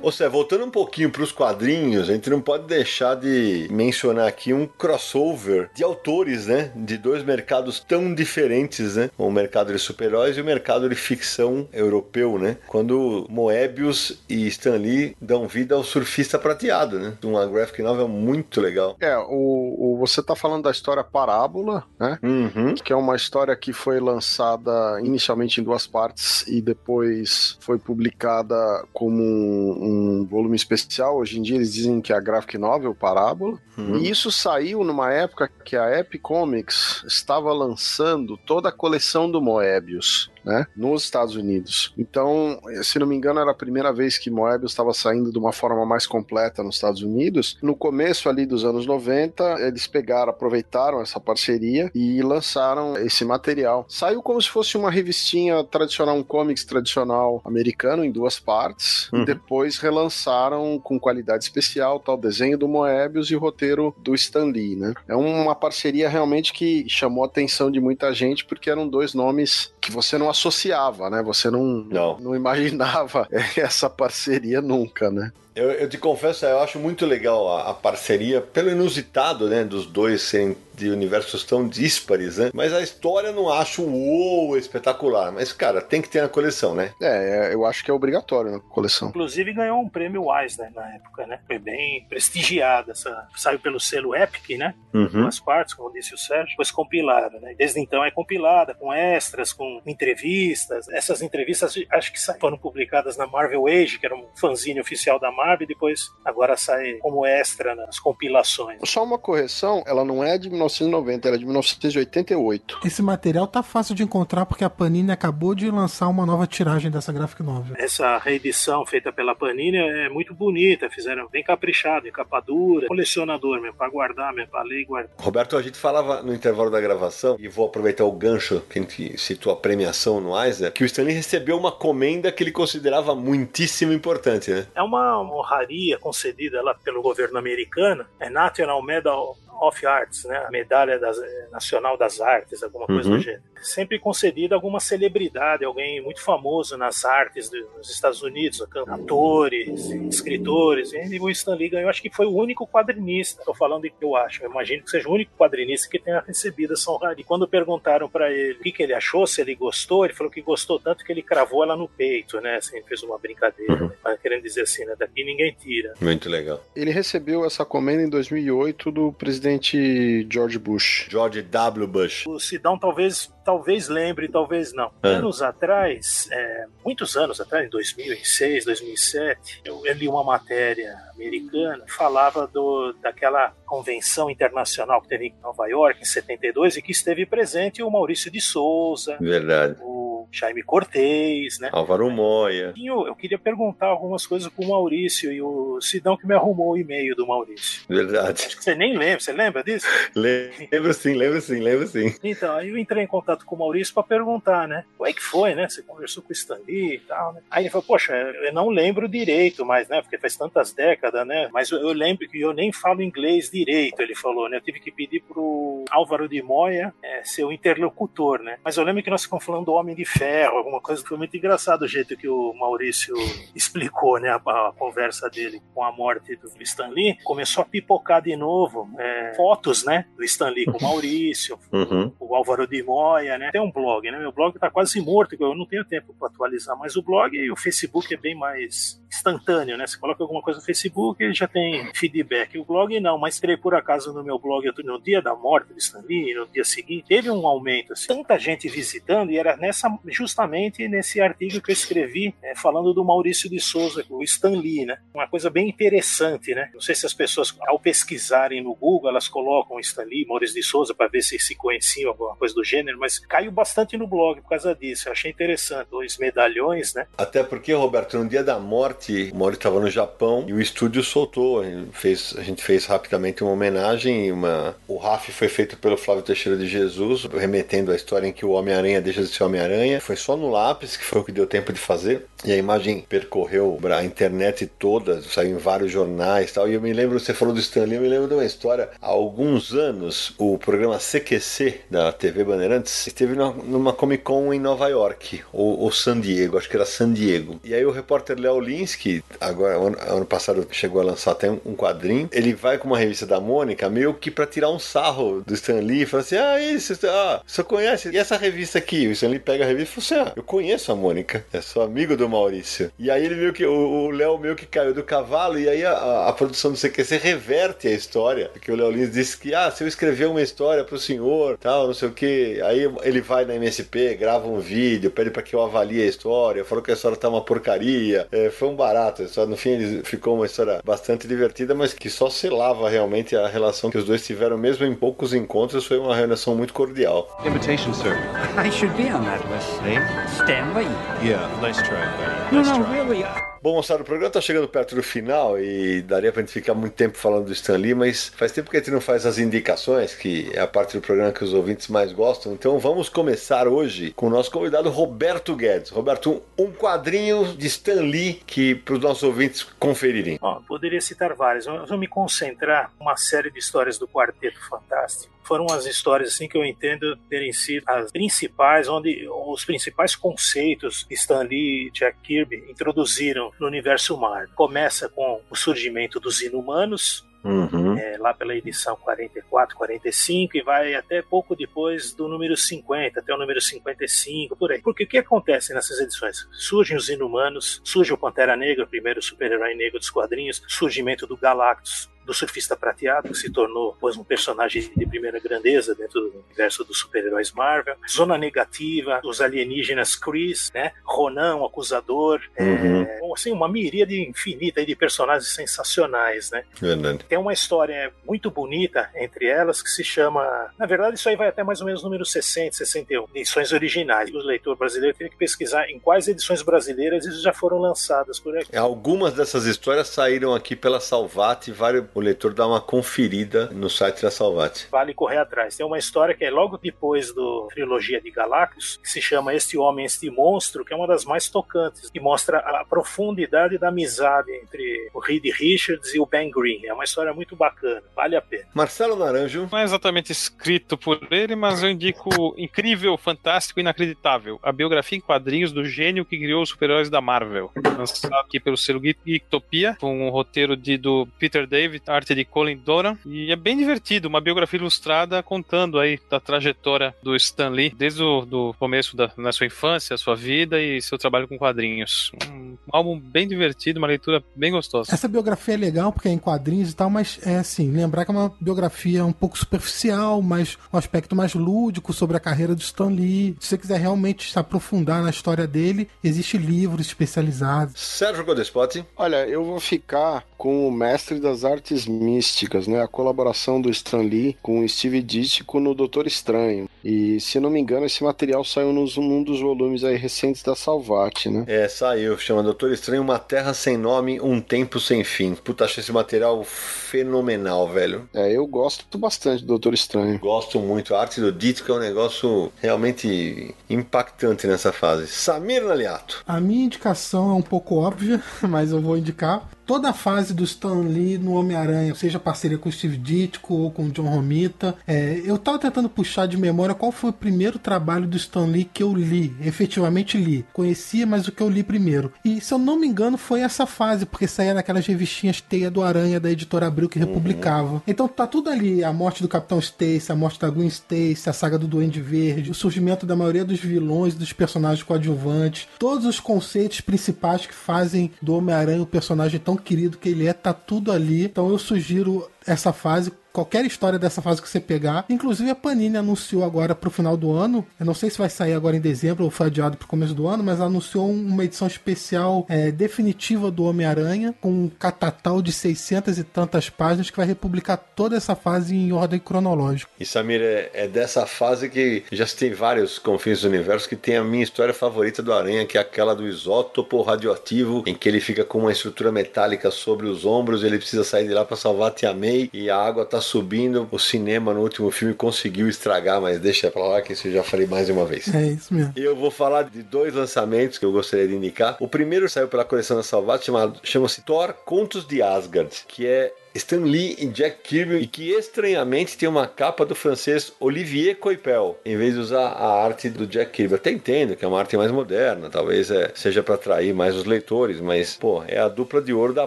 Ou 0.03 0.11
seja, 0.13 0.31
voltando 0.31 0.65
um 0.65 0.71
pouquinho 0.71 1.11
para 1.11 1.23
os 1.23 1.33
quadrinhos, 1.33 2.09
a 2.09 2.13
gente 2.13 2.31
não 2.31 2.41
pode 2.41 2.67
deixar 2.67 3.15
de 3.17 3.69
mencionar 3.71 4.27
aqui 4.27 4.53
um 4.53 4.67
crossover 4.67 5.71
de 5.75 5.83
autores, 5.85 6.47
né? 6.47 6.71
De 6.75 6.97
dois 6.97 7.23
mercados 7.23 7.81
tão 7.81 8.15
diferentes, 8.15 8.97
né? 8.97 9.11
O 9.19 9.31
mercado 9.31 9.73
de 9.73 9.79
super-heróis 9.79 10.37
e 10.37 10.41
o 10.41 10.45
mercado 10.45 10.89
de 10.89 10.95
ficção 10.95 11.69
europeu, 11.73 12.39
né? 12.39 12.57
Quando 12.67 13.27
Moebius 13.29 14.19
e 14.29 14.47
Stan 14.49 14.77
Lee 14.77 15.17
dão 15.21 15.47
vida 15.47 15.75
ao 15.75 15.85
surfista 15.85 16.39
prateado, 16.39 16.99
né? 16.99 17.15
Uma 17.25 17.47
graphic 17.47 17.83
novel 17.83 18.09
muito 18.09 18.61
legal. 18.61 18.97
É, 19.01 19.17
o, 19.19 19.77
o- 19.79 19.97
você 19.99 20.23
tá 20.23 20.35
falando 20.35 20.63
da 20.65 20.71
história 20.71 21.05
Parábola, 21.05 21.85
né? 21.99 22.19
Uhum. 22.23 22.75
Que 22.75 22.93
é 22.93 22.97
uma 22.97 23.17
história 23.17 23.55
que 23.57 23.73
foi 23.73 24.01
lançada 24.01 24.99
inicialmente 25.03 25.61
em 25.61 25.65
duas 25.65 25.87
partes 25.87 26.47
e 26.47 26.61
depois 26.63 27.57
foi 27.61 27.79
publicada 27.79 28.55
como 28.93 29.23
um, 29.23 29.90
um 29.91 30.25
volume 30.25 30.57
especial. 30.57 31.17
Hoje 31.19 31.39
em 31.39 31.43
dia 31.43 31.57
eles 31.57 31.73
dizem 31.73 32.01
que 32.01 32.13
é 32.13 32.17
a 32.17 32.21
graphic 32.21 32.57
novel 32.57 32.95
Parábola. 32.95 33.59
Uhum. 33.77 33.99
E 33.99 34.11
isso 34.11 34.31
saiu 34.31 34.85
numa 34.85 35.13
época 35.13 35.51
que 35.65 35.77
a 35.77 35.99
Epic 35.99 36.21
Comics 36.23 37.05
estava 37.07 37.53
lançando 37.53 38.37
toda 38.37 38.69
a 38.69 38.73
coleção 38.73 39.31
do 39.31 39.41
Moebius. 39.41 40.31
Né, 40.45 40.67
nos 40.75 41.05
Estados 41.05 41.37
Unidos. 41.37 41.93
Então, 41.99 42.59
se 42.83 42.99
não 42.99 43.07
me 43.07 43.15
engano, 43.15 43.41
era 43.41 43.51
a 43.51 43.55
primeira 43.55 43.93
vez 43.93 44.17
que 44.17 44.31
Moebius 44.31 44.73
estava 44.73 44.95
saindo 44.95 45.31
de 45.31 45.39
uma 45.39 45.53
forma 45.53 45.85
mais 45.85 46.07
completa 46.07 46.63
nos 46.63 46.77
Estados 46.77 47.03
Unidos. 47.03 47.59
No 47.63 47.77
começo 47.77 48.29
ali 48.29 48.47
dos 48.47 48.65
anos 48.65 48.87
90, 48.87 49.61
eles 49.61 49.87
pegaram, 49.87 50.31
aproveitaram 50.31 51.01
essa 51.03 51.21
parceria 51.21 51.91
e 51.95 52.23
lançaram 52.23 52.97
esse 52.97 53.25
material. 53.25 53.85
Saiu 53.89 54.23
como 54.23 54.41
se 54.41 54.49
fosse 54.49 54.77
uma 54.77 54.91
revistinha 54.91 55.63
tradicional, 55.65 56.17
um 56.17 56.23
comics 56.23 56.65
tradicional 56.65 57.43
americano 57.45 58.05
em 58.05 58.11
duas 58.11 58.39
partes. 58.39 59.11
Uhum. 59.13 59.23
E 59.23 59.25
depois 59.27 59.79
relançaram 59.79 60.79
com 60.79 60.99
qualidade 60.99 61.45
especial, 61.45 62.01
tal 62.01 62.17
desenho 62.17 62.57
do 62.57 62.69
Moebius 62.69 63.31
e 63.31 63.37
o 63.37 63.39
roteiro 63.39 63.95
do 63.99 64.15
Stan 64.15 64.45
Lee, 64.45 64.77
né? 64.77 64.95
É 65.07 65.15
uma 65.15 65.55
parceria 65.55 66.09
realmente 66.09 66.53
que 66.53 66.89
chamou 66.89 67.25
a 67.25 67.27
atenção 67.27 67.71
de 67.71 67.81
muita 67.81 68.13
gente 68.15 68.45
porque 68.45 68.71
eram 68.71 68.89
dois 68.89 69.13
nomes 69.13 69.73
que 69.81 69.91
você 69.91 70.17
não 70.17 70.30
associava, 70.31 71.11
né? 71.11 71.23
Você 71.23 71.51
não, 71.51 71.63
Não. 71.65 72.19
não 72.21 72.35
imaginava 72.37 73.29
essa 73.57 73.91
parceria 73.91 74.61
nunca, 74.61 75.11
né? 75.11 75.33
Eu, 75.55 75.71
eu 75.73 75.89
te 75.89 75.99
confesso, 75.99 76.47
eu 76.47 76.61
acho 76.61 76.79
muito 76.79 77.05
legal 77.05 77.49
a, 77.49 77.71
a 77.71 77.75
parceria, 77.75 78.41
pelo 78.41 78.71
inusitado, 78.71 79.49
né, 79.49 79.65
dos 79.65 79.87
dois 79.87 80.23
serem 80.23 80.57
de 80.81 80.91
universos 80.91 81.45
tão 81.45 81.69
díspares, 81.69 82.39
né? 82.39 82.51
Mas 82.55 82.73
a 82.73 82.81
história 82.81 83.29
eu 83.29 83.35
não 83.35 83.53
acho 83.53 83.83
uou, 83.83 84.57
espetacular. 84.57 85.31
Mas, 85.31 85.53
cara, 85.53 85.83
tem 85.83 86.01
que 86.01 86.09
ter 86.09 86.23
na 86.23 86.29
coleção, 86.29 86.75
né? 86.75 86.93
É, 87.03 87.51
é, 87.51 87.55
eu 87.55 87.67
acho 87.67 87.85
que 87.85 87.91
é 87.91 87.95
obrigatório 87.95 88.51
na 88.51 88.61
coleção. 88.61 89.11
Inclusive 89.11 89.53
ganhou 89.53 89.79
um 89.79 89.89
prêmio 89.89 90.25
Eisner 90.35 90.73
na 90.75 90.95
época, 90.95 91.27
né? 91.27 91.41
Foi 91.47 91.59
bem 91.59 92.07
prestigiada. 92.09 92.93
Essa, 92.93 93.29
saiu 93.37 93.59
pelo 93.59 93.79
selo 93.79 94.15
Epic, 94.15 94.57
né? 94.59 94.75
Uhum. 94.95 95.07
Duas 95.09 95.39
partes, 95.39 95.75
como 95.75 95.93
disse 95.93 96.15
o 96.15 96.19
Sérgio, 96.19 96.51
depois 96.51 96.71
compilada, 96.71 97.39
né? 97.41 97.55
Desde 97.59 97.79
então 97.79 98.03
é 98.03 98.11
compilada, 98.11 98.75
com 98.75 98.93
extras, 98.93 99.53
com 99.53 99.83
entrevistas. 99.85 100.89
Essas 100.89 101.21
entrevistas 101.21 101.75
acho 101.91 102.13
que 102.13 102.19
foram 102.41 102.57
publicadas 102.57 103.19
na 103.19 103.27
Marvel 103.27 103.67
Age, 103.67 103.99
que 103.99 104.07
era 104.07 104.17
um 104.17 104.27
fanzine 104.35 104.81
oficial 104.81 105.19
da 105.19 105.31
Marvel, 105.31 105.40
e 105.63 105.67
depois 105.67 106.13
agora 106.25 106.57
sai 106.57 106.95
como 106.95 107.25
extra 107.27 107.75
nas 107.75 107.99
compilações. 107.99 108.79
Só 108.85 109.05
uma 109.05 109.19
correção, 109.19 109.83
ela 109.87 110.05
não 110.05 110.23
é 110.23 110.39
de 110.39 110.49
1990, 110.49 111.29
ela 111.29 111.37
é 111.37 111.39
de 111.39 111.45
1988. 111.45 112.81
Esse 112.85 113.03
material 113.03 113.47
tá 113.47 113.63
fácil 113.63 113.95
de 113.95 114.03
encontrar 114.03 114.47
porque 114.47 114.65
a 114.65 114.71
Panini 114.71 115.13
acabou 115.13 115.55
de 115.55 115.71
lançar 115.71 116.09
uma 116.09 116.27
nova 116.27 116.47
tiragem 116.47 116.91
dessa 116.91 117.13
graphic 117.13 117.43
novel. 117.43 117.75
Essa 117.79 118.19
reedição 118.19 118.85
feita 118.87 119.13
pela 119.13 119.35
Panini 119.35 119.79
é 119.79 120.09
muito 120.09 120.35
bonita, 120.35 120.89
fizeram 120.91 121.29
bem 121.29 121.43
caprichado, 121.43 122.07
em 122.07 122.13
capa 122.13 122.41
dura, 122.41 122.87
colecionador 122.87 123.61
mesmo, 123.61 123.77
pra 123.77 123.89
guardar 123.89 124.33
mesmo, 124.33 124.51
pra 124.51 124.63
ler 124.63 124.83
e 124.83 124.85
guardar. 124.85 125.13
Roberto, 125.19 125.57
a 125.57 125.63
gente 125.63 125.79
falava 125.79 126.23
no 126.23 126.35
intervalo 126.35 126.71
da 126.71 126.81
gravação, 126.81 127.37
e 127.39 127.49
vou 127.49 127.67
aproveitar 127.67 128.05
o 128.05 128.13
gancho 128.13 128.61
que 128.69 128.79
a 128.79 128.83
gente 128.83 129.19
citou 129.19 129.53
a 129.53 129.57
premiação 129.57 130.21
no 130.21 130.39
Eisner, 130.41 130.73
que 130.73 130.83
o 130.83 130.87
Stanley 130.87 131.15
recebeu 131.15 131.57
uma 131.57 131.73
comenda 131.73 132.33
que 132.33 132.43
ele 132.43 132.53
considerava 132.53 133.15
muitíssimo 133.15 133.93
importante, 133.93 134.51
né? 134.51 134.67
É 134.75 134.83
uma 134.83 135.23
honraria 135.33 135.99
concedida 135.99 136.63
lá 136.63 136.75
pelo 136.75 137.03
governo 137.03 137.39
americano, 137.39 138.05
é 138.19 138.29
National 138.31 138.83
Medal 138.83 139.37
of 139.61 139.87
Arts, 139.87 140.25
né? 140.25 140.37
A 140.39 140.51
medalha 140.51 140.99
das- 140.99 141.19
eh, 141.19 141.49
nacional 141.51 141.97
das 141.97 142.21
artes, 142.21 142.63
alguma 142.63 142.87
coisa 142.87 143.09
Uhum. 143.11 143.17
do 143.17 143.23
gênero. 143.23 143.43
Sempre 143.61 143.99
concedida 143.99 144.55
a 144.55 144.57
alguma 144.57 144.81
celebridade, 144.81 145.65
alguém 145.65 146.01
muito 146.03 146.23
famoso 146.23 146.77
nas 146.77 147.05
artes 147.05 147.49
do- 147.51 147.67
dos 147.79 147.91
Estados 147.91 148.23
Unidos, 148.23 148.61
atores, 148.89 149.91
escritores. 150.09 150.93
E 150.93 151.19
o 151.21 151.29
Stan 151.31 151.55
Lee 151.55 151.69
ganhou, 151.69 151.89
acho 151.91 152.03
que 152.03 152.11
foi 152.11 152.27
o 152.27 152.35
único 152.35 152.67
quadrinista. 152.67 153.41
Estou 153.41 153.55
falando 153.55 153.83
de 153.83 153.91
que 153.91 154.05
eu 154.05 154.17
acho, 154.17 154.43
eu 154.45 154.51
imagino 154.51 154.83
que 154.83 154.91
seja 154.91 155.09
o 155.09 155.13
único 155.13 155.33
quadrinista 155.37 155.89
que 155.91 155.99
tenha 155.99 156.21
recebido 156.21 156.75
essa 156.75 156.91
honraria. 156.91 157.21
E 157.21 157.25
quando 157.25 157.47
perguntaram 157.49 158.09
para 158.09 158.31
ele 158.31 158.55
o 158.59 158.63
que, 158.63 158.73
que 158.73 158.83
ele 158.83 158.95
achou, 158.95 159.27
se 159.27 159.41
ele 159.41 159.55
gostou, 159.55 160.05
ele 160.05 160.15
falou 160.15 160.31
que 160.33 160.41
gostou 160.41 160.79
tanto 160.79 161.05
que 161.05 161.13
ele 161.13 161.23
cravou 161.23 161.63
ela 161.65 161.77
no 161.77 161.89
peito, 161.89 162.41
né? 162.41 162.57
Assim, 162.57 162.81
fez 162.83 163.03
uma 163.03 163.19
brincadeira, 163.19 163.75
Uhum. 163.75 163.91
né? 164.05 164.19
querendo 164.23 164.43
dizer 164.43 164.63
assim, 164.63 164.85
né? 164.85 164.95
Daqui 164.99 165.25
ninguém 165.25 165.55
tira. 165.59 165.95
Muito 166.01 166.29
legal. 166.29 166.63
Ele 166.75 166.91
recebeu 166.91 167.45
essa 167.45 167.65
comenda 167.65 168.03
em 168.03 168.09
2008 168.09 168.91
do 168.91 169.13
presidente 169.13 170.27
George 170.31 170.59
Bush. 170.59 171.07
George 171.11 171.43
W. 171.43 171.87
Bush. 171.87 172.27
O 172.27 172.39
Sidão 172.39 172.79
talvez, 172.79 173.33
talvez 173.51 173.89
lembre, 173.89 174.29
talvez 174.29 174.73
não. 174.73 174.93
É. 175.03 175.09
Anos 175.09 175.43
atrás, 175.43 176.29
é, 176.31 176.67
muitos 176.85 177.17
anos 177.17 177.41
atrás, 177.41 177.67
em 177.67 177.69
2006, 177.69 178.65
2007, 178.65 179.63
eu, 179.65 179.83
li 179.93 180.07
uma 180.07 180.23
matéria 180.23 180.97
americana 181.13 181.85
que 181.85 181.93
falava 181.93 182.47
do, 182.47 182.93
daquela 183.03 183.53
convenção 183.67 184.31
internacional 184.31 185.03
que 185.03 185.09
teve 185.09 185.27
em 185.27 185.35
Nova 185.43 185.67
York 185.67 186.01
em 186.01 186.05
72 186.05 186.77
e 186.77 186.83
que 186.83 186.93
esteve 186.93 187.27
presente 187.27 187.83
o 187.83 187.91
Maurício 187.91 188.31
de 188.31 188.41
Souza, 188.41 189.17
Verdade. 189.21 189.77
o 189.81 190.10
Jaime 190.31 190.63
Cortez, 190.63 191.59
né? 191.59 191.71
Álvaro 191.73 192.11
Moia. 192.11 192.75
Eu, 192.77 193.15
queria 193.15 193.39
perguntar 193.39 193.87
algumas 193.87 194.27
coisas 194.27 194.49
pro 194.49 194.67
Maurício 194.67 195.33
e 195.33 195.43
o 195.43 195.81
Sidão 195.81 196.17
que 196.17 196.27
me 196.27 196.35
arrumou 196.35 196.73
o 196.73 196.79
e-mail 196.79 197.15
do 197.15 197.27
Maurício. 197.27 197.83
Verdade. 197.89 198.57
Você 198.61 198.75
nem 198.75 198.97
lembra, 198.97 199.21
você 199.21 199.33
lembra 199.33 199.63
disso? 199.63 199.87
Lembro 200.15 200.95
sim, 200.95 201.15
lembro 201.15 201.41
sim, 201.41 201.61
lembro 201.61 201.87
sim. 201.87 202.15
Então, 202.23 202.57
aí 202.57 202.69
eu 202.69 202.79
entrei 202.79 203.05
em 203.05 203.07
contato 203.07 203.45
com 203.45 203.55
o 203.55 203.59
Maurício 203.59 203.95
para 203.95 204.03
perguntar, 204.03 204.69
né? 204.69 204.85
Como 204.97 205.09
é 205.09 205.13
que 205.13 205.23
foi, 205.23 205.55
né? 205.55 205.69
Você 205.69 205.83
conversou 205.83 206.23
com 206.23 206.31
o 206.31 206.33
Stan 206.33 206.59
Lee 206.67 206.95
e 206.95 206.99
tal, 207.01 207.33
né? 207.33 207.41
Aí 207.51 207.65
ele 207.65 207.71
falou, 207.71 207.85
poxa, 207.87 208.13
eu 208.13 208.53
não 208.53 208.69
lembro 208.69 209.09
direito 209.09 209.65
mais, 209.65 209.89
né? 209.89 210.01
Porque 210.01 210.19
faz 210.19 210.37
tantas 210.37 210.73
décadas, 210.73 211.27
né? 211.27 211.49
Mas 211.53 211.71
eu, 211.71 211.79
eu 211.79 211.93
lembro 211.93 212.29
que 212.29 212.41
eu 212.41 212.53
nem 212.53 212.73
falo 212.73 213.03
inglês 213.03 213.51
direito, 213.51 214.01
ele 214.01 214.15
falou, 214.15 214.49
né? 214.49 214.57
Eu 214.57 214.61
tive 214.61 214.81
que 214.81 214.91
pedir 214.91 215.21
pro 215.21 215.85
Álvaro 215.91 216.29
de 216.29 216.43
Moya 216.43 216.95
é, 217.03 217.23
ser 217.23 217.45
o 217.45 217.53
interlocutor, 217.53 218.43
né? 218.43 218.59
Mas 218.65 218.77
eu 218.77 218.85
lembro 218.85 219.03
que 219.03 219.11
nós 219.11 219.23
ficamos 219.23 219.45
falando 219.45 219.67
do 219.67 219.73
Homem 219.73 219.95
de 219.95 220.05
Ferro, 220.11 220.59
alguma 220.59 220.81
coisa 220.81 221.03
que 221.03 221.09
foi 221.09 221.19
muito 221.19 221.37
engraçado 221.37 221.83
o 221.83 221.89
jeito 221.89 222.17
que 222.17 222.29
o 222.29 222.53
Maurício 222.55 223.15
explicou, 223.55 224.19
né? 224.19 224.29
A, 224.31 224.37
a 224.37 224.73
conversa 224.77 225.29
dele 225.31 225.63
com 225.75 225.85
a 225.85 225.93
morte 225.93 226.37
do 226.37 226.51
Stan 226.63 226.89
Lee. 226.89 227.17
Começou 227.25 227.63
a 227.63 227.65
pipocar 227.67 228.23
de 228.23 228.37
novo 228.37 228.89
é, 228.99 229.35
fotos, 229.35 229.85
né? 229.85 230.07
Do 230.17 230.25
Stan 230.25 230.49
Lee 230.51 230.67
com 230.67 230.79
o 230.79 230.83
Maurício, 230.83 231.59
Uhum. 231.73 232.13
o 232.19 232.35
Álvaro 232.35 232.67
de 232.67 232.83
Moya, 232.83 233.39
né? 233.39 233.51
Tem 233.53 233.61
um 233.61 233.71
blog, 233.71 234.11
né? 234.11 234.19
Meu 234.19 234.33
blog 234.33 234.59
tá 234.59 234.71
quase 234.71 235.01
morto, 235.01 235.37
eu 235.39 235.55
não 235.55 235.65
tenho 235.67 235.85
tempo 235.85 236.15
para 236.19 236.29
atualizar, 236.29 236.77
mas 236.77 236.97
o 236.97 237.03
blog 237.03 237.37
e 237.37 237.51
o 237.51 237.57
Facebook 237.57 238.13
é 238.13 238.17
bem 238.17 238.35
mais 238.35 239.01
instantâneo, 239.09 239.77
né? 239.77 239.87
Você 239.87 239.99
coloca 239.99 240.23
alguma 240.23 240.43
coisa 240.43 240.59
no 240.59 240.65
Facebook 240.67 241.23
e 241.23 241.33
já 241.33 241.47
tem 241.47 241.93
feedback. 241.95 242.59
O 242.59 242.65
blog 242.65 242.99
não, 243.01 243.19
mas 243.19 243.39
entrei 243.39 243.57
por 243.57 243.75
acaso 243.75 244.13
no 244.13 244.23
meu 244.25 244.39
blog 244.39 244.71
no 244.85 245.01
dia 245.01 245.21
da 245.23 245.35
morte 245.35 245.73
do 245.73 245.79
Stan 245.79 246.03
Lee, 246.07 246.35
no 246.35 246.47
dia 246.49 246.65
seguinte, 246.65 247.07
teve 247.09 247.31
um 247.31 247.47
aumento, 247.47 247.93
assim, 247.93 248.07
tanta 248.09 248.39
gente 248.39 248.69
visitando 248.69 249.31
e 249.31 249.39
era 249.39 249.57
nessa 249.57 249.89
justamente 250.07 250.87
nesse 250.89 251.21
artigo 251.21 251.61
que 251.61 251.71
eu 251.71 251.75
escrevi 251.75 252.35
é, 252.43 252.55
falando 252.55 252.93
do 252.95 253.05
Maurício 253.05 253.49
de 253.49 253.61
Souza, 253.61 254.05
o 254.09 254.23
Stan 254.23 254.51
Lee, 254.51 254.85
né? 254.87 254.99
Uma 255.15 255.27
coisa 255.27 255.51
bem 255.51 255.69
interessante, 255.69 256.55
né? 256.55 256.71
Não 256.73 256.81
sei 256.81 256.95
se 256.95 257.07
as 257.07 257.15
pessoas, 257.15 257.55
ao 257.67 257.79
pesquisarem 257.79 258.63
no 258.63 258.75
Google, 258.75 259.11
elas 259.11 259.29
colocam 259.29 259.79
Stan 259.81 260.05
Lee, 260.05 260.27
Maurício 260.27 260.55
de 260.55 260.63
Souza, 260.63 260.95
para 260.95 261.09
ver 261.09 261.23
se 261.23 261.39
se 261.39 261.55
conheciam, 261.55 262.11
alguma 262.11 262.37
coisa 262.37 262.55
do 262.55 262.65
gênero, 262.65 262.99
mas 262.99 263.19
caiu 263.19 263.51
bastante 263.51 263.97
no 263.97 264.07
blog 264.07 264.41
por 264.41 264.51
causa 264.51 264.75
disso. 264.75 265.09
Eu 265.09 265.13
achei 265.13 265.31
interessante. 265.31 265.89
Dois 265.91 266.19
medalhões, 266.19 266.95
né? 266.95 267.07
Até 267.17 267.43
porque, 267.43 267.73
Roberto, 267.73 268.19
no 268.19 268.29
dia 268.29 268.45
da 268.45 268.59
morte, 268.59 269.31
o 269.33 269.37
Maurício 269.37 269.61
estava 269.61 269.81
no 269.81 269.91
Japão 269.91 270.45
e 270.47 270.53
o 270.53 270.61
estúdio 270.61 271.03
soltou. 271.03 271.61
A 271.61 271.65
gente 271.65 271.99
fez, 271.99 272.35
a 272.37 272.43
gente 272.43 272.63
fez 272.63 272.87
rapidamente 272.87 273.43
uma 273.43 273.53
homenagem. 273.53 274.31
Uma... 274.31 274.77
O 274.87 274.97
RAF 274.97 275.33
foi 275.33 275.49
feito 275.49 275.77
pelo 275.77 275.97
Flávio 275.97 276.23
Teixeira 276.23 276.59
de 276.59 276.67
Jesus, 276.67 277.25
remetendo 277.25 277.91
à 277.91 277.97
história 277.97 278.27
em 278.27 278.33
que 278.33 278.45
o 278.45 278.51
Homem-Aranha 278.51 279.01
deixa 279.01 279.23
de 279.23 279.29
ser 279.29 279.43
Homem-Aranha. 279.43 279.90
Foi 279.99 280.15
só 280.17 280.37
no 280.37 280.51
lápis, 280.51 280.97
que 280.97 281.05
foi 281.05 281.21
o 281.21 281.25
que 281.25 281.33
deu 281.33 281.47
tempo 281.47 281.73
de 281.73 281.81
fazer. 281.81 282.27
E 282.45 282.53
a 282.53 282.57
imagem 282.57 283.05
percorreu 283.07 283.79
a 283.95 284.05
internet 284.05 284.67
toda, 284.79 285.21
saiu 285.23 285.57
em 285.57 285.59
vários 285.59 285.91
jornais 285.91 286.51
e 286.51 286.55
tal. 286.55 286.69
E 286.69 286.75
eu 286.75 286.81
me 286.81 286.93
lembro, 286.93 287.19
você 287.19 287.35
falou 287.35 287.53
do 287.53 287.61
Stanley, 287.61 287.97
eu 287.97 288.03
me 288.03 288.09
lembro 288.09 288.29
de 288.29 288.35
uma 288.35 288.45
história. 288.45 288.91
Há 289.01 289.09
alguns 289.09 289.73
anos, 289.73 290.33
o 290.39 290.57
programa 290.59 290.99
CQC 290.99 291.81
da 291.91 292.13
TV 292.13 292.45
Bandeirantes 292.45 293.07
esteve 293.07 293.35
numa 293.35 293.93
Comic 293.93 294.23
Con 294.23 294.53
em 294.53 294.61
Nova 294.61 294.89
York, 294.89 295.43
ou, 295.53 295.81
ou 295.81 295.93
San 295.93 296.21
Diego, 296.21 296.57
acho 296.57 296.69
que 296.69 296.77
era 296.77 296.87
San 296.87 297.13
Diego. 297.13 297.61
E 297.65 297.75
aí 297.75 297.85
o 297.85 297.91
repórter 297.91 298.39
Léo 298.39 298.61
Linsky, 298.61 299.23
agora 299.41 299.77
ano, 299.77 299.97
ano 300.01 300.27
passado 300.27 300.67
chegou 300.71 301.01
a 301.01 301.05
lançar 301.05 301.33
até 301.33 301.51
um 301.51 301.75
quadrinho, 301.75 302.29
ele 302.33 302.55
vai 302.55 302.79
com 302.79 302.87
uma 302.87 302.99
revista 302.99 303.27
da 303.27 303.41
Mônica, 303.41 303.89
meio 303.89 304.15
que 304.15 304.31
para 304.31 304.47
tirar 304.47 304.71
um 304.71 304.79
sarro 304.79 305.43
do 305.47 305.55
Stan 305.55 305.81
Lee, 305.81 306.07
fala 306.07 306.23
assim: 306.23 306.37
Ah, 306.37 306.61
isso, 306.61 306.99
ah, 307.07 307.41
você 307.47 307.63
conhece? 307.63 308.11
E 308.11 308.17
essa 308.17 308.37
revista 308.37 308.79
aqui? 308.79 309.07
O 309.07 309.13
Stan 309.13 309.29
Lee 309.29 309.39
pega 309.39 309.65
a 309.65 309.67
revista 309.67 309.80
e 309.83 309.87
fala 309.87 310.25
assim: 310.25 310.31
Ah, 310.31 310.33
eu 310.37 310.43
conheço 310.43 310.93
a 310.93 310.97
Mônica, 310.97 311.45
é 311.53 311.61
sou 311.61 311.83
amigo 311.83 312.17
do 312.17 312.29
Maurício. 312.29 312.91
E 312.99 313.11
aí 313.11 313.25
ele 313.25 313.37
meio 313.37 313.53
que, 313.53 313.65
o 313.65 314.11
Léo 314.11 314.39
meio 314.39 314.57
que 314.57 314.67
caiu 314.67 314.95
do 314.95 315.03
cavalo, 315.03 315.59
e 315.59 315.69
aí 315.69 315.85
a, 315.85 316.29
a 316.29 316.33
produção 316.33 316.73
do 316.73 316.79
CQC 316.79 317.17
reverte 317.17 317.89
a 317.89 317.93
história, 317.93 318.51
porque 318.53 318.71
o 318.71 318.77
Léo 318.77 318.91
Lins 318.91 319.13
disse 319.13 319.37
que, 319.37 319.55
ah, 319.55 319.71
se 319.71 319.83
eu 319.85 319.89
escrever 319.89 320.27
uma 320.27 320.43
história 320.43 320.85
pro 320.85 320.99
senhor, 320.99 321.59
tal, 321.59 321.87
não 321.87 321.95
sei 321.95 322.09
o 322.09 322.13
que, 322.13 322.61
aí 322.63 322.91
ele 323.03 323.21
vai 323.21 323.45
na 323.45 323.55
MSP, 323.55 324.15
grava 324.15 324.47
um 324.47 324.59
vídeo, 324.59 325.11
pede 325.11 325.31
para 325.31 325.43
que 325.43 325.55
eu 325.55 325.63
avalie 325.63 326.03
a 326.03 326.07
história, 326.07 326.65
falou 326.65 326.83
que 326.83 326.91
a 326.91 326.95
história 326.95 327.17
tá 327.17 327.29
uma 327.29 327.43
porcaria, 327.43 328.27
é, 328.31 328.51
foi 328.51 328.69
um 328.69 328.77
barato, 328.77 329.29
só 329.29 329.47
no 329.47 329.57
fim 329.57 329.71
ele 329.71 330.03
ficou 330.05 330.37
uma 330.37 330.47
história 330.47 330.81
bastante 330.85 331.27
divertida, 331.27 331.75
mas 331.75 331.93
que 331.93 332.11
só 332.11 332.29
selava 332.29 332.89
realmente 332.89 333.37
a 333.37 333.47
relação 333.47 333.91
que 333.91 333.99
os 333.99 334.05
dois 334.05 334.25
tiveram, 334.25 334.59
mesmo 334.59 334.85
em 334.87 334.95
poucos 334.95 335.35
encontros, 335.35 335.87
foi 335.87 335.99
uma 335.99 336.15
relação 336.15 336.55
muito 336.55 336.73
cordial. 336.73 337.29
Invitation, 337.45 337.93
sir. 337.95 338.17
I 338.57 338.71
should 338.71 338.95
be 338.97 339.05
on 339.13 339.25
that 339.25 339.43
list. 339.49 339.70
Name? 339.83 340.05
Stanley. 340.29 340.87
Yeah, 341.23 341.47
nice 341.61 341.81
try, 341.83 341.97
buddy. 342.17 342.55
No, 342.55 342.59
Nice 342.61 342.71
no, 342.79 342.85
try. 342.85 342.93
really. 342.95 343.25
Bom, 343.63 343.75
moçada, 343.75 344.01
o 344.01 344.07
programa 344.07 344.31
tá 344.33 344.41
chegando 344.41 344.67
perto 344.67 344.95
do 344.95 345.03
final 345.03 345.61
e 345.61 346.01
daria 346.01 346.33
pra 346.33 346.41
gente 346.41 346.51
ficar 346.53 346.73
muito 346.73 346.95
tempo 346.95 347.19
falando 347.19 347.45
do 347.45 347.53
Stan 347.53 347.77
Lee, 347.77 347.95
mas 347.95 348.31
faz 348.35 348.53
tempo 348.53 348.71
que 348.71 348.77
a 348.79 348.81
gente 348.81 348.91
não 348.91 349.03
faz 349.03 349.27
as 349.27 349.37
indicações, 349.39 350.15
que 350.15 350.51
é 350.55 350.61
a 350.61 350.67
parte 350.67 350.97
do 350.97 351.03
programa 351.03 351.31
que 351.31 351.45
os 351.45 351.53
ouvintes 351.53 351.89
mais 351.89 352.11
gostam. 352.11 352.55
Então 352.55 352.79
vamos 352.79 353.11
começar 353.11 353.69
hoje 353.69 354.13
com 354.13 354.29
o 354.29 354.31
nosso 354.31 354.51
convidado 354.51 354.89
Roberto 354.89 355.55
Guedes. 355.55 355.91
Roberto, 355.91 356.43
um 356.59 356.73
quadrinho 356.73 357.55
de 357.55 357.67
Stan 357.67 358.01
Lee 358.01 358.41
que 358.47 358.75
para 358.77 358.95
os 358.95 359.01
nossos 359.01 359.23
ouvintes 359.25 359.63
conferirem. 359.79 360.39
Ó, 360.41 360.61
poderia 360.67 361.01
citar 361.03 361.35
várias, 361.35 361.67
mas 361.67 361.87
vou 361.87 361.99
me 361.99 362.09
concentrar 362.09 362.91
uma 362.99 363.15
série 363.19 363.51
de 363.51 363.59
histórias 363.59 363.99
do 363.99 364.09
Quarteto 364.09 364.59
Fantástico. 364.71 365.35
Foram 365.51 365.67
as 365.67 365.85
histórias 365.85 366.33
assim 366.33 366.47
que 366.47 366.57
eu 366.57 366.65
entendo 366.65 367.17
terem 367.29 367.53
sido 367.53 367.83
as 367.85 368.13
principais, 368.13 368.89
onde 368.89 369.29
os 369.29 369.65
principais 369.65 370.15
conceitos 370.15 371.03
que 371.03 371.15
Stan 371.15 371.43
Lee 371.43 371.89
e 371.89 371.91
Jack 371.91 372.19
Kirby 372.23 372.67
introduziram 372.71 373.51
no 373.59 373.67
universo 373.67 374.17
Marvel. 374.17 374.55
Começa 374.55 375.09
com 375.09 375.41
o 375.51 375.57
surgimento 375.57 376.21
dos 376.21 376.41
Inumanos, 376.41 377.29
Uhum. 377.43 377.97
é, 377.97 378.19
lá 378.19 378.35
pela 378.35 378.55
edição 378.55 378.95
44, 378.97 379.75
45 379.75 380.59
e 380.59 380.63
vai 380.63 380.95
até 380.95 381.23
pouco 381.23 381.57
depois 381.57 382.13
do 382.13 382.29
número 382.29 382.55
50, 382.55 383.19
até 383.19 383.35
o 383.35 383.39
número 383.39 383.59
55, 383.63 384.55
por 384.55 384.71
aí. 384.71 384.83
Porque 384.83 385.05
o 385.05 385.07
que 385.07 385.17
acontece 385.17 385.73
nessas 385.73 386.01
edições? 386.01 386.47
Surgem 386.53 386.99
os 386.99 387.09
Inumanos, 387.09 387.81
surge 387.83 388.13
o 388.13 388.19
Pantera 388.19 388.57
Negra, 388.57 388.85
o 388.85 388.87
primeiro 388.87 389.23
super-herói 389.23 389.75
negro 389.75 389.99
dos 389.99 390.11
quadrinhos, 390.11 390.63
surgimento 390.69 391.27
do 391.27 391.35
Galactus, 391.35 392.10
do 392.31 392.35
surfista 392.35 392.77
prateado, 392.77 393.29
que 393.29 393.35
se 393.35 393.51
tornou 393.51 393.97
pois, 394.01 394.17
um 394.17 394.23
personagem 394.23 394.89
de 394.97 395.05
primeira 395.05 395.41
grandeza 395.41 395.97
dentro 395.97 396.21
do 396.21 396.45
universo 396.47 396.85
dos 396.85 396.99
super-heróis 396.99 397.51
Marvel. 397.51 397.97
Zona 398.09 398.39
Negativa, 398.39 399.21
os 399.25 399.41
alienígenas 399.41 400.15
Chris, 400.15 400.71
né? 400.73 400.93
Ronan, 401.03 401.57
o 401.57 401.65
acusador. 401.65 402.41
Uhum. 402.59 403.03
É, 403.03 403.21
assim, 403.35 403.51
uma 403.51 403.69
miríade 403.69 404.21
infinita 404.21 404.85
de 404.87 404.95
personagens 404.95 405.53
sensacionais, 405.53 406.51
né? 406.53 406.65
Verdade. 406.81 407.25
Tem 407.29 407.39
uma 407.39 407.53
história 407.53 408.13
muito 408.25 408.49
bonita 408.49 409.11
entre 409.17 409.47
elas 409.47 409.83
que 409.83 409.91
se 409.91 410.05
chama. 410.05 410.71
Na 410.79 410.87
verdade, 410.87 411.17
isso 411.17 411.29
aí 411.29 411.35
vai 411.35 411.49
até 411.49 411.65
mais 411.65 411.81
ou 411.81 411.87
menos 411.87 412.05
número 412.05 412.25
60, 412.25 412.77
61, 412.77 413.27
edições 413.35 413.73
originais. 413.73 414.33
O 414.33 414.39
leitor 414.39 414.77
brasileiro 414.77 415.17
teve 415.17 415.31
que 415.31 415.37
pesquisar 415.37 415.91
em 415.91 415.99
quais 415.99 416.29
edições 416.29 416.63
brasileiras 416.63 417.27
isso 417.27 417.43
já 417.43 417.53
foram 417.53 417.79
lançadas 417.79 418.39
por 418.39 418.57
aqui. 418.57 418.77
Algumas 418.77 419.35
dessas 419.35 419.67
histórias 419.67 420.09
saíram 420.09 420.55
aqui 420.55 420.77
pela 420.77 421.01
Salvati, 421.01 421.73
vale 421.73 422.03
o 422.21 422.23
leitor 422.23 422.55
dar 422.55 422.67
uma 422.67 422.81
conferida 422.81 423.71
no 423.73 423.89
site 423.89 424.23
da 424.23 424.31
Salvati. 424.31 424.87
Vale 424.91 425.15
correr 425.15 425.39
atrás. 425.39 425.77
Tem 425.77 425.85
uma 425.85 425.99
história 425.99 426.35
que 426.35 426.45
é 426.45 426.51
logo 426.51 426.79
depois 426.79 427.33
do 427.33 427.69
trilogia 427.69 428.21
de 428.21 428.31
Galactus, 428.31 428.99
que 429.03 429.09
se 429.09 429.21
chama 429.21 429.55
Este 429.55 429.77
Homem, 429.77 430.05
Este 430.05 430.31
Monstro, 430.31 430.85
que 430.85 430.93
é 430.93 430.97
uma 430.97 431.07
das 431.07 431.25
mais 431.25 431.49
tocantes, 431.49 432.11
que 432.11 432.21
mostra 432.21 432.59
a 432.59 432.85
profundidade 432.85 433.79
da 433.79 433.89
amizade 433.89 434.53
entre 434.53 435.11
o 435.15 435.19
Reed 435.19 435.45
Richards 435.47 436.15
e 436.15 436.21
o 436.21 436.27
Ben 436.27 436.51
Green. 436.51 436.87
É 436.87 436.93
uma 436.93 437.05
história 437.05 437.33
muito 437.33 437.57
bacana, 437.57 438.03
vale 438.15 438.37
a 438.37 438.43
pena. 438.43 438.67
Marcelo 438.75 439.17
Naranjo. 439.17 439.69
Não 439.71 439.79
é 439.79 439.85
exatamente 439.85 440.31
escrito 440.31 440.97
por 440.97 441.27
ele, 441.31 441.57
mas 441.57 441.83
eu 441.83 441.91
indico 441.91 442.55
incrível, 442.57 443.17
fantástico 443.17 443.81
e 443.81 443.83
inacreditável. 443.83 444.61
A 444.63 444.73
biografia 444.73 445.19
em 445.19 445.21
quadrinhos 445.21 445.73
do 445.73 445.85
gênio 445.85 446.25
que 446.25 446.39
criou 446.39 446.63
os 446.63 446.69
super-heróis 446.69 447.09
da 447.09 447.21
Marvel. 447.21 447.71
Lançado 447.97 448.35
aqui 448.35 448.61
pelo 448.61 448.77
selo 448.77 449.01
Geektopia, 449.01 449.97
com 449.99 450.27
um 450.27 450.31
roteiro 450.31 450.77
de, 450.77 450.99
do 450.99 451.27
Peter 451.39 451.67
David, 451.67 452.03
arte 452.11 452.35
de 452.35 452.45
Colin 452.45 452.77
Doran. 452.77 453.17
E 453.27 453.51
é 453.51 453.57
bem 453.57 453.77
divertido, 453.77 454.29
uma 454.29 454.41
biografia 454.41 454.79
ilustrada 454.79 455.43
contando 455.43 455.99
aí 455.99 456.19
da 456.29 456.41
trajetória 456.41 457.15
do 457.23 457.35
Stan 457.37 457.71
Lee, 457.71 457.95
desde 457.97 458.23
o 458.23 458.45
do 458.45 458.75
começo 458.79 459.17
da 459.17 459.31
na 459.37 459.53
sua 459.53 459.67
infância, 459.67 460.17
sua 460.17 460.37
vida 460.37 460.81
e 460.81 461.01
seu 461.01 461.17
trabalho 461.19 461.49
com 461.49 461.59
quadrinhos. 461.59 462.33
Um 462.49 462.77
álbum 462.93 463.19
bem 463.19 463.47
divertido, 463.47 463.99
uma 463.99 464.09
leitura 464.09 464.43
bem 464.55 464.73
gostosa. 464.73 465.13
Essa 465.13 465.29
biografia 465.29 465.75
é 465.75 465.77
legal 465.77 466.13
porque 466.13 466.29
é 466.29 466.33
em 466.33 466.39
quadrinhos 466.39 466.91
e 466.91 466.97
tal, 466.97 467.11
mas 467.11 467.39
é 467.43 467.57
assim, 467.57 467.91
lembrar 467.91 468.25
que 468.25 468.31
é 468.31 468.35
uma 468.35 468.53
biografia 468.61 469.25
um 469.25 469.33
pouco 469.33 469.59
superficial, 469.59 470.43
mas 470.43 470.77
um 470.93 470.99
aspecto 470.99 471.35
mais 471.35 471.55
lúdico 471.55 472.13
sobre 472.13 472.37
a 472.37 472.41
carreira 472.41 472.75
do 472.75 472.81
Stan 472.81 473.09
Lee. 473.09 473.57
Se 473.61 473.69
você 473.69 473.79
quiser 473.79 474.01
realmente 474.01 474.51
se 474.51 474.59
aprofundar 474.59 475.23
na 475.23 475.31
história 475.31 475.67
dele, 475.67 476.09
existem 476.23 476.61
livros 476.61 477.07
especializados. 477.07 478.01
Sérgio 478.01 478.45
Godespot. 478.45 479.05
Olha, 479.17 479.47
eu 479.47 479.65
vou 479.65 479.81
ficar 479.81 480.45
com 480.61 480.87
o 480.87 480.93
mestre 480.93 481.41
das 481.41 481.65
artes 481.65 482.07
místicas, 482.07 482.87
né? 482.87 483.03
A 483.03 483.09
colaboração 483.09 483.81
do 483.81 483.89
Stan 483.89 484.21
Lee 484.21 484.59
com 484.61 484.81
o 484.81 484.87
Steve 484.87 485.23
Ditko 485.23 485.81
no 485.81 485.95
Doutor 485.95 486.27
Estranho. 486.27 486.87
E, 487.05 487.41
se 487.41 487.59
não 487.59 487.71
me 487.71 487.81
engano, 487.81 488.07
esse 488.07 488.23
material 488.23 488.65
saiu 488.65 488.93
nos, 488.93 489.17
num 489.17 489.43
dos 489.43 489.61
volumes 489.61 490.05
aí 490.05 490.17
recentes 490.17 490.63
da 490.63 490.75
Salvati, 490.75 491.49
né? 491.49 491.65
É, 491.67 491.89
saiu, 491.89 492.39
chama 492.39 492.63
Doutor 492.63 492.93
Estranho, 492.93 493.23
Uma 493.23 493.39
Terra 493.39 493.75
Sem 493.75 493.97
Nome, 493.97 494.41
Um 494.41 494.61
Tempo 494.61 495.01
Sem 495.01 495.25
Fim. 495.25 495.55
Puta, 495.55 495.85
achei 495.85 496.03
esse 496.03 496.13
material 496.13 496.63
fenomenal, 496.65 497.89
velho. 497.89 498.29
É, 498.35 498.53
eu 498.53 498.67
gosto 498.67 499.19
bastante 499.19 499.63
do 499.63 499.69
Doutor 499.69 499.95
Estranho. 499.95 500.39
Gosto 500.39 500.79
muito. 500.79 501.15
A 501.15 501.21
arte 501.21 501.41
do 501.41 501.53
Ditko 501.53 501.93
é 501.93 501.95
um 501.95 502.01
negócio 502.01 502.73
realmente 502.81 503.75
impactante 503.89 504.67
nessa 504.67 504.93
fase. 504.93 505.27
Samir 505.29 505.85
Naliato. 505.85 506.43
A 506.47 506.61
minha 506.61 506.85
indicação 506.85 507.51
é 507.51 507.55
um 507.55 507.63
pouco 507.63 507.97
óbvia, 507.97 508.43
mas 508.63 508.93
eu 508.93 509.01
vou 509.01 509.17
indicar 509.17 509.69
toda 509.91 510.11
a 510.11 510.13
fase 510.13 510.55
do 510.55 510.63
Stan 510.63 511.01
Lee 511.01 511.37
no 511.37 511.55
Homem-Aranha, 511.55 512.15
seja 512.15 512.39
parceria 512.39 512.79
com 512.79 512.89
o 512.89 512.93
Steve 512.93 513.17
Ditko 513.17 513.75
ou 513.75 513.91
com 513.91 514.05
o 514.05 514.11
John 514.13 514.29
Romita. 514.29 514.95
É, 515.05 515.43
eu 515.45 515.59
tava 515.59 515.81
tentando 515.81 516.09
puxar 516.09 516.47
de 516.47 516.57
memória 516.57 516.90
qual 516.95 517.13
foi 517.13 517.31
o 517.31 517.35
primeiro 517.35 517.79
trabalho 517.79 518.27
do 518.27 518.37
Stan 518.37 518.67
Lee 518.67 518.85
que 518.85 519.03
eu 519.03 519.15
li, 519.15 519.55
efetivamente 519.61 520.37
li. 520.37 520.65
Conhecia, 520.73 521.27
mas 521.27 521.47
o 521.47 521.53
que 521.53 521.63
eu 521.63 521.69
li 521.69 521.83
primeiro. 521.83 522.33
E 522.45 522.61
se 522.61 522.73
eu 522.73 522.79
não 522.79 522.99
me 522.99 523.07
engano, 523.07 523.37
foi 523.37 523.61
essa 523.61 523.87
fase, 523.87 524.27
porque 524.27 524.47
saía 524.47 524.75
naquelas 524.75 525.07
revistinhas 525.07 525.61
Teia 525.61 525.91
do 525.91 526.03
Aranha 526.03 526.41
da 526.41 526.51
editora 526.51 526.87
Abril 526.87 527.09
que 527.09 527.19
republicava. 527.19 528.03
Então 528.07 528.29
tá 528.29 528.47
tudo 528.47 528.71
ali: 528.71 529.03
a 529.05 529.13
morte 529.13 529.43
do 529.43 529.49
Capitão 529.49 529.79
Stacy, 529.79 530.31
a 530.31 530.37
morte 530.37 530.61
da 530.61 530.71
Gwen 530.71 530.89
Stacy, 530.89 531.49
a 531.49 531.53
saga 531.53 531.79
do 531.79 531.87
Duende 531.87 532.21
Verde, 532.21 532.71
o 532.71 532.75
surgimento 532.75 533.27
da 533.27 533.37
maioria 533.37 533.65
dos 533.65 533.79
vilões 533.79 534.35
e 534.35 534.39
dos 534.39 534.53
personagens 534.53 535.03
coadjuvantes, 535.03 535.89
todos 535.99 536.27
os 536.27 536.41
conceitos 536.41 537.01
principais 537.01 537.67
que 537.67 537.75
fazem 537.75 538.31
do 538.41 538.55
Homem-Aranha 538.55 539.03
o 539.03 539.07
personagem 539.07 539.61
tão 539.61 539.77
querido 539.77 540.19
que 540.19 540.29
ele 540.29 540.47
é, 540.47 540.53
tá 540.53 540.73
tudo 540.73 541.13
ali. 541.13 541.45
Então 541.45 541.69
eu 541.69 541.79
sugiro 541.79 542.49
essa 542.67 542.93
fase 542.93 543.33
qualquer 543.53 543.85
história 543.85 544.19
dessa 544.19 544.43
fase 544.43 544.61
que 544.61 544.69
você 544.69 544.81
pegar. 544.81 545.25
Inclusive 545.29 545.71
a 545.71 545.75
Panini 545.75 546.17
anunciou 546.17 546.65
agora 546.65 546.95
pro 546.95 547.11
final 547.11 547.37
do 547.37 547.53
ano, 547.53 547.87
eu 547.99 548.07
não 548.07 548.15
sei 548.15 548.31
se 548.31 548.39
vai 548.39 548.49
sair 548.49 548.75
agora 548.75 548.97
em 548.97 549.01
dezembro 549.01 549.45
ou 549.45 549.51
foi 549.51 549.67
adiado 549.67 549.97
pro 549.97 550.09
começo 550.09 550.35
do 550.35 550.47
ano, 550.47 550.63
mas 550.63 550.81
anunciou 550.81 551.31
uma 551.31 551.65
edição 551.65 551.87
especial 551.87 552.67
é, 552.69 552.91
definitiva 552.91 553.71
do 553.71 553.85
Homem-Aranha, 553.85 554.55
com 554.61 554.71
um 554.71 554.89
catatal 554.89 555.63
de 555.63 555.73
600 555.73 556.39
e 556.39 556.45
tantas 556.45 556.89
páginas 556.89 557.31
que 557.31 557.37
vai 557.37 557.47
republicar 557.47 557.97
toda 557.97 558.37
essa 558.37 558.55
fase 558.55 558.95
em 558.95 559.13
ordem 559.13 559.39
cronológica. 559.39 560.11
E 560.19 560.25
Samir, 560.25 560.61
é, 560.61 560.91
é 560.95 561.09
dessa 561.09 561.47
fase 561.47 561.89
que 561.89 562.25
já 562.31 562.47
se 562.47 562.57
tem 562.57 562.73
vários 562.73 563.19
confins 563.19 563.63
do 563.63 563.69
universo 563.69 564.09
que 564.09 564.17
tem 564.17 564.37
a 564.37 564.45
minha 564.45 564.63
história 564.63 564.95
favorita 564.95 565.43
do 565.43 565.53
Aranha, 565.53 565.87
que 565.87 565.99
é 565.99 566.01
aquela 566.01 566.35
do 566.35 566.47
isótopo 566.47 567.23
radioativo, 567.23 568.05
em 568.07 568.15
que 568.15 568.29
ele 568.29 568.41
fica 568.41 568.65
com 568.65 568.79
uma 568.79 568.93
estrutura 568.93 569.33
metálica 569.33 569.91
sobre 569.91 570.27
os 570.27 570.45
ombros, 570.45 570.83
ele 570.83 570.99
precisa 570.99 571.25
sair 571.25 571.47
de 571.47 571.55
lá 571.55 571.65
para 571.65 571.77
salvar 571.77 572.09
a 572.09 572.15
Tia 572.15 572.35
May 572.35 572.71
e 572.73 572.91
a 572.91 572.97
água 572.97 573.25
tá 573.25 573.40
subindo. 573.41 574.09
O 574.11 574.19
cinema 574.19 574.73
no 574.75 574.81
último 574.81 575.11
filme 575.11 575.35
conseguiu 575.35 575.89
estragar, 575.89 576.41
mas 576.41 576.59
deixa 576.61 576.91
pra 576.91 577.03
lá 577.03 577.23
que 577.23 577.33
isso 577.33 577.49
eu 577.49 577.53
já 577.53 577.63
falei 577.63 577.87
mais 577.87 578.07
de 578.07 578.13
uma 578.13 578.25
vez. 578.25 578.53
É 578.55 578.67
isso 578.67 578.93
mesmo. 578.93 579.13
Eu 579.17 579.35
vou 579.37 579.51
falar 579.51 579.85
de 579.85 580.03
dois 580.03 580.35
lançamentos 580.35 580.99
que 580.99 581.05
eu 581.05 581.13
gostaria 581.13 581.49
de 581.49 581.55
indicar. 581.55 581.97
O 582.01 582.09
primeiro 582.09 582.49
saiu 582.49 582.69
pela 582.69 582.85
coleção 582.85 583.17
da 583.17 583.23
Salvat, 583.23 583.67
chama-se 584.03 584.43
Thor 584.43 584.73
Contos 584.85 585.27
de 585.27 585.43
Asgard, 585.43 585.91
que 586.07 586.27
é 586.27 586.53
Stan 586.75 587.01
Lee 587.01 587.37
e 587.39 587.47
Jack 587.47 587.79
Kirby 587.83 588.17
e 588.17 588.27
que 588.27 588.51
estranhamente 588.51 589.37
tem 589.37 589.49
uma 589.49 589.67
capa 589.67 590.07
do 590.07 590.15
francês 590.15 590.73
Olivier 590.79 591.37
Coipel, 591.37 591.99
em 592.05 592.17
vez 592.17 592.35
de 592.35 592.41
usar 592.41 592.69
a 592.69 593.05
arte 593.05 593.29
do 593.29 593.47
Jack 593.47 593.73
Kirby. 593.73 593.95
Eu 593.95 593.97
até 593.97 594.11
entendo 594.11 594.55
que 594.55 594.65
é 594.65 594.69
uma 594.69 594.79
arte 594.79 594.97
mais 594.97 595.11
moderna, 595.11 595.69
talvez 595.69 596.11
é, 596.11 596.31
seja 596.35 596.63
para 596.63 596.77
atrair 596.77 597.13
mais 597.13 597.35
os 597.35 597.45
leitores, 597.45 598.01
mas 598.01 598.37
pô, 598.37 598.63
é 598.69 598.79
a 598.79 598.89
dupla 598.89 599.21
de 599.21 599.33
ouro 599.33 599.53
da 599.53 599.67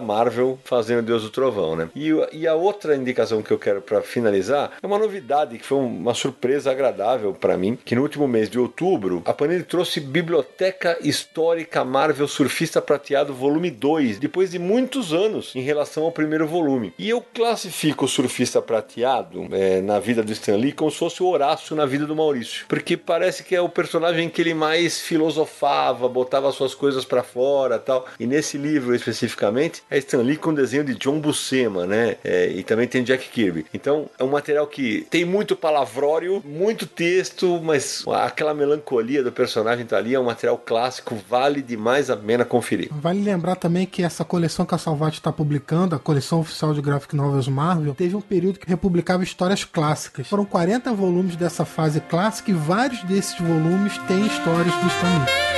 Marvel 0.00 0.58
fazendo 0.64 1.04
Deus 1.04 1.22
do 1.22 1.30
Trovão, 1.30 1.76
né? 1.76 1.90
E, 1.94 2.10
e 2.32 2.46
a 2.46 2.54
outra 2.54 2.96
indicação 2.96 3.42
que 3.42 3.50
eu 3.50 3.58
quero 3.58 3.82
para 3.82 4.00
finalizar 4.00 4.72
é 4.82 4.86
uma 4.86 4.98
novidade 4.98 5.58
que 5.58 5.66
foi 5.66 5.78
uma 5.78 6.14
surpresa 6.14 6.70
agradável 6.70 7.34
para 7.34 7.56
mim, 7.58 7.78
que 7.84 7.94
no 7.94 8.02
último 8.02 8.26
mês 8.26 8.48
de 8.48 8.58
outubro 8.58 9.22
a 9.26 9.32
Panini 9.34 9.62
trouxe 9.62 10.00
Biblioteca 10.00 10.96
Histórica 11.02 11.84
Marvel 11.84 12.26
Surfista 12.26 12.80
Prateado 12.80 13.34
volume 13.34 13.70
2, 13.70 14.18
depois 14.18 14.50
de 14.50 14.58
muitos 14.58 15.12
anos 15.12 15.54
em 15.54 15.60
relação 15.60 16.04
ao 16.04 16.12
primeiro 16.12 16.46
volume. 16.46 16.93
E 16.98 17.10
eu 17.10 17.20
classifico 17.20 18.04
o 18.04 18.08
surfista 18.08 18.62
prateado 18.62 19.48
é, 19.50 19.80
na 19.80 19.98
vida 19.98 20.22
do 20.22 20.30
Stan 20.32 20.56
Lee 20.56 20.72
como 20.72 20.90
se 20.90 20.98
fosse 20.98 21.22
o 21.22 21.26
Horácio 21.26 21.74
na 21.74 21.84
vida 21.84 22.06
do 22.06 22.14
Maurício. 22.14 22.66
Porque 22.68 22.96
parece 22.96 23.42
que 23.42 23.54
é 23.54 23.60
o 23.60 23.68
personagem 23.68 24.28
que 24.28 24.40
ele 24.40 24.54
mais 24.54 25.00
filosofava, 25.00 26.08
botava 26.08 26.52
suas 26.52 26.74
coisas 26.74 27.04
para 27.04 27.22
fora 27.22 27.78
tal. 27.78 28.06
E 28.18 28.26
nesse 28.26 28.56
livro 28.56 28.94
especificamente 28.94 29.82
é 29.90 29.98
Stan 29.98 30.22
Lee 30.22 30.36
com 30.36 30.54
desenho 30.54 30.84
de 30.84 30.94
John 30.94 31.18
Buscema, 31.18 31.84
né? 31.84 32.16
É, 32.22 32.46
e 32.46 32.62
também 32.62 32.86
tem 32.86 33.02
Jack 33.02 33.28
Kirby. 33.28 33.66
Então 33.74 34.08
é 34.18 34.22
um 34.22 34.30
material 34.30 34.66
que 34.66 35.06
tem 35.10 35.24
muito 35.24 35.56
palavrório, 35.56 36.42
muito 36.44 36.86
texto, 36.86 37.60
mas 37.62 38.04
aquela 38.06 38.54
melancolia 38.54 39.22
do 39.22 39.32
personagem 39.32 39.84
tá 39.84 39.96
ali, 39.96 40.14
é 40.14 40.20
um 40.20 40.24
material 40.24 40.58
clássico, 40.58 41.18
vale 41.28 41.60
demais 41.60 42.08
a 42.08 42.16
pena 42.16 42.44
conferir. 42.44 42.88
Vale 42.92 43.20
lembrar 43.20 43.56
também 43.56 43.84
que 43.84 44.02
essa 44.02 44.24
coleção 44.24 44.64
que 44.64 44.74
a 44.74 44.78
Salvat 44.78 45.14
está 45.14 45.32
publicando, 45.32 45.96
a 45.96 45.98
coleção 45.98 46.40
oficial 46.40 46.72
de 46.72 46.83
Graphic 46.84 47.16
Novels 47.16 47.48
Marvel, 47.48 47.94
teve 47.94 48.14
um 48.14 48.20
período 48.20 48.58
que 48.58 48.68
republicava 48.68 49.24
histórias 49.24 49.64
clássicas. 49.64 50.28
Foram 50.28 50.44
40 50.44 50.92
volumes 50.92 51.36
dessa 51.36 51.64
fase 51.64 52.00
clássica 52.00 52.50
e 52.50 52.54
vários 52.54 53.02
desses 53.04 53.38
volumes 53.38 53.96
têm 54.06 54.26
histórias 54.26 54.74
do 54.74 54.86
Stan 54.86 55.24
Lee. 55.24 55.53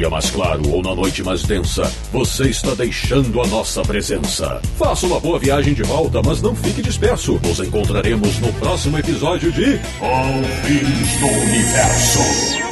Dia 0.03 0.11
mais 0.11 0.31
claro 0.31 0.69
ou 0.69 0.83
na 0.83 0.97
noite 0.97 1.23
mais 1.23 1.45
densa, 1.45 1.85
você 2.12 2.49
está 2.49 2.74
deixando 2.74 3.41
a 3.41 3.47
nossa 3.47 3.83
presença. 3.83 4.61
Faça 4.77 5.07
uma 5.07 5.20
boa 5.20 5.39
viagem 5.39 5.74
de 5.74 5.85
volta, 5.85 6.20
mas 6.24 6.43
não 6.43 6.57
fique 6.57 6.83
disperso. 6.83 7.41
Nos 7.45 7.61
encontraremos 7.61 8.41
no 8.41 8.53
próximo 8.55 8.99
episódio 8.99 9.53
de 9.53 9.79
Confins 10.01 11.20
do 11.20 11.27
Universo. 11.27 12.72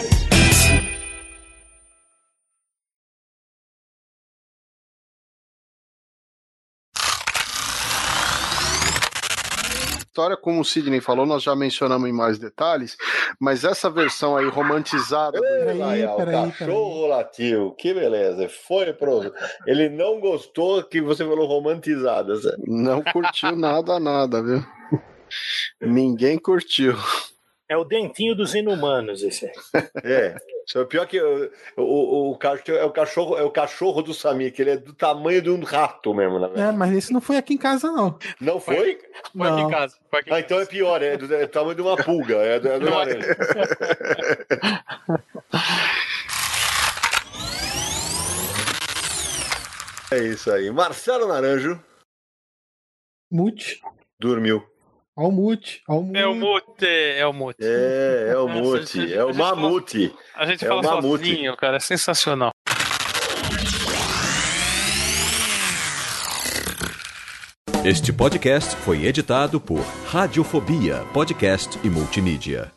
História, 10.20 10.36
como 10.36 10.60
o 10.60 10.64
Sidney 10.64 11.00
falou, 11.00 11.24
nós 11.24 11.42
já 11.42 11.56
mencionamos 11.56 12.08
em 12.08 12.12
mais 12.12 12.38
detalhes, 12.38 12.96
mas 13.38 13.64
essa 13.64 13.88
versão 13.88 14.36
aí 14.36 14.46
romantizada. 14.48 15.38
do- 15.38 15.44
Peraí, 15.44 16.04
o 16.04 16.16
cachorro 16.66 17.06
latiu, 17.06 17.70
que 17.72 17.94
beleza. 17.94 18.48
Foi 18.48 18.92
pro. 18.92 19.32
Ele 19.66 19.88
não 19.88 20.20
gostou 20.20 20.82
que 20.82 21.00
você 21.00 21.24
falou 21.24 21.46
romantizada. 21.46 22.34
Não 22.66 23.02
curtiu 23.02 23.56
nada, 23.56 23.98
nada, 23.98 24.42
viu? 24.42 24.62
Ninguém 25.80 26.38
curtiu. 26.38 26.94
É 27.70 27.76
o 27.76 27.84
dentinho 27.84 28.34
dos 28.34 28.52
inumanos, 28.56 29.22
esse 29.22 29.46
aí. 29.46 29.52
É. 30.02 30.34
Só 30.66 30.84
pior 30.84 31.06
que 31.06 31.20
o, 31.22 31.52
o, 31.76 32.32
o 32.32 32.38
é 32.66 32.84
o 32.84 32.90
cachorro 32.90 33.38
é 33.38 33.44
o 33.44 33.50
cachorro 33.50 34.02
do 34.02 34.12
Samir, 34.12 34.52
que 34.52 34.60
ele 34.60 34.70
é 34.72 34.76
do 34.76 34.92
tamanho 34.92 35.40
de 35.40 35.50
um 35.50 35.62
rato 35.62 36.12
mesmo, 36.12 36.40
na 36.40 36.48
verdade. 36.48 36.74
É, 36.74 36.76
mas 36.76 36.92
esse 36.92 37.12
não 37.12 37.20
foi 37.20 37.36
aqui 37.36 37.54
em 37.54 37.58
casa, 37.58 37.92
não. 37.92 38.18
Não 38.40 38.58
foi? 38.58 38.74
Foi 38.76 39.48
aqui 39.48 39.60
em 39.60 39.62
Não. 39.62 39.70
casa. 39.70 39.96
Foi 40.10 40.18
aqui 40.18 40.30
em 40.30 40.32
Ah, 40.34 40.40
então 40.40 40.58
é 40.58 40.66
pior, 40.66 41.00
é 41.00 41.16
do, 41.16 41.32
é 41.32 41.46
do 41.46 41.48
tamanho 41.52 41.76
de 41.76 41.82
uma 41.82 41.96
pulga, 41.96 42.38
é 42.38 42.58
do, 42.58 42.68
é 42.68 42.78
do 42.80 42.90
laranja. 42.90 43.36
É 50.10 50.18
isso 50.18 50.50
aí. 50.50 50.70
Marcelo 50.72 51.28
Naranjo 51.28 51.80
Mute. 53.30 53.80
dormiu. 54.18 54.68
Ó 55.16 55.28
o 55.28 55.32
mute. 55.32 55.82
O 55.88 56.00
mute. 56.02 56.18
É 56.18 56.26
o 56.26 56.34
mute, 56.34 56.86
é 56.86 57.26
o 57.26 57.32
mute. 57.32 57.56
É, 57.62 58.28
é 58.32 58.36
o 58.38 58.46
Nossa, 58.48 58.58
a 58.58 58.62
mute, 58.62 58.92
gente- 59.00 59.12
é 59.14 59.18
a 59.18 59.24
o 59.24 59.28
gente 59.28 59.36
fala- 59.38 59.56
mamute. 59.56 60.14
A 60.34 60.46
gente 60.46 60.64
É 60.64 60.68
fala 60.68 60.80
o 60.80 60.84
mamute. 60.84 61.24
sozinho, 61.26 61.56
cara, 61.56 61.76
é 61.76 61.80
sensacional. 61.80 62.50
Este 67.84 68.12
podcast 68.12 68.76
foi 68.76 69.04
editado 69.06 69.60
por 69.60 69.80
Radiofobia, 70.06 71.04
podcast 71.14 71.78
e 71.82 71.88
multimídia. 71.88 72.70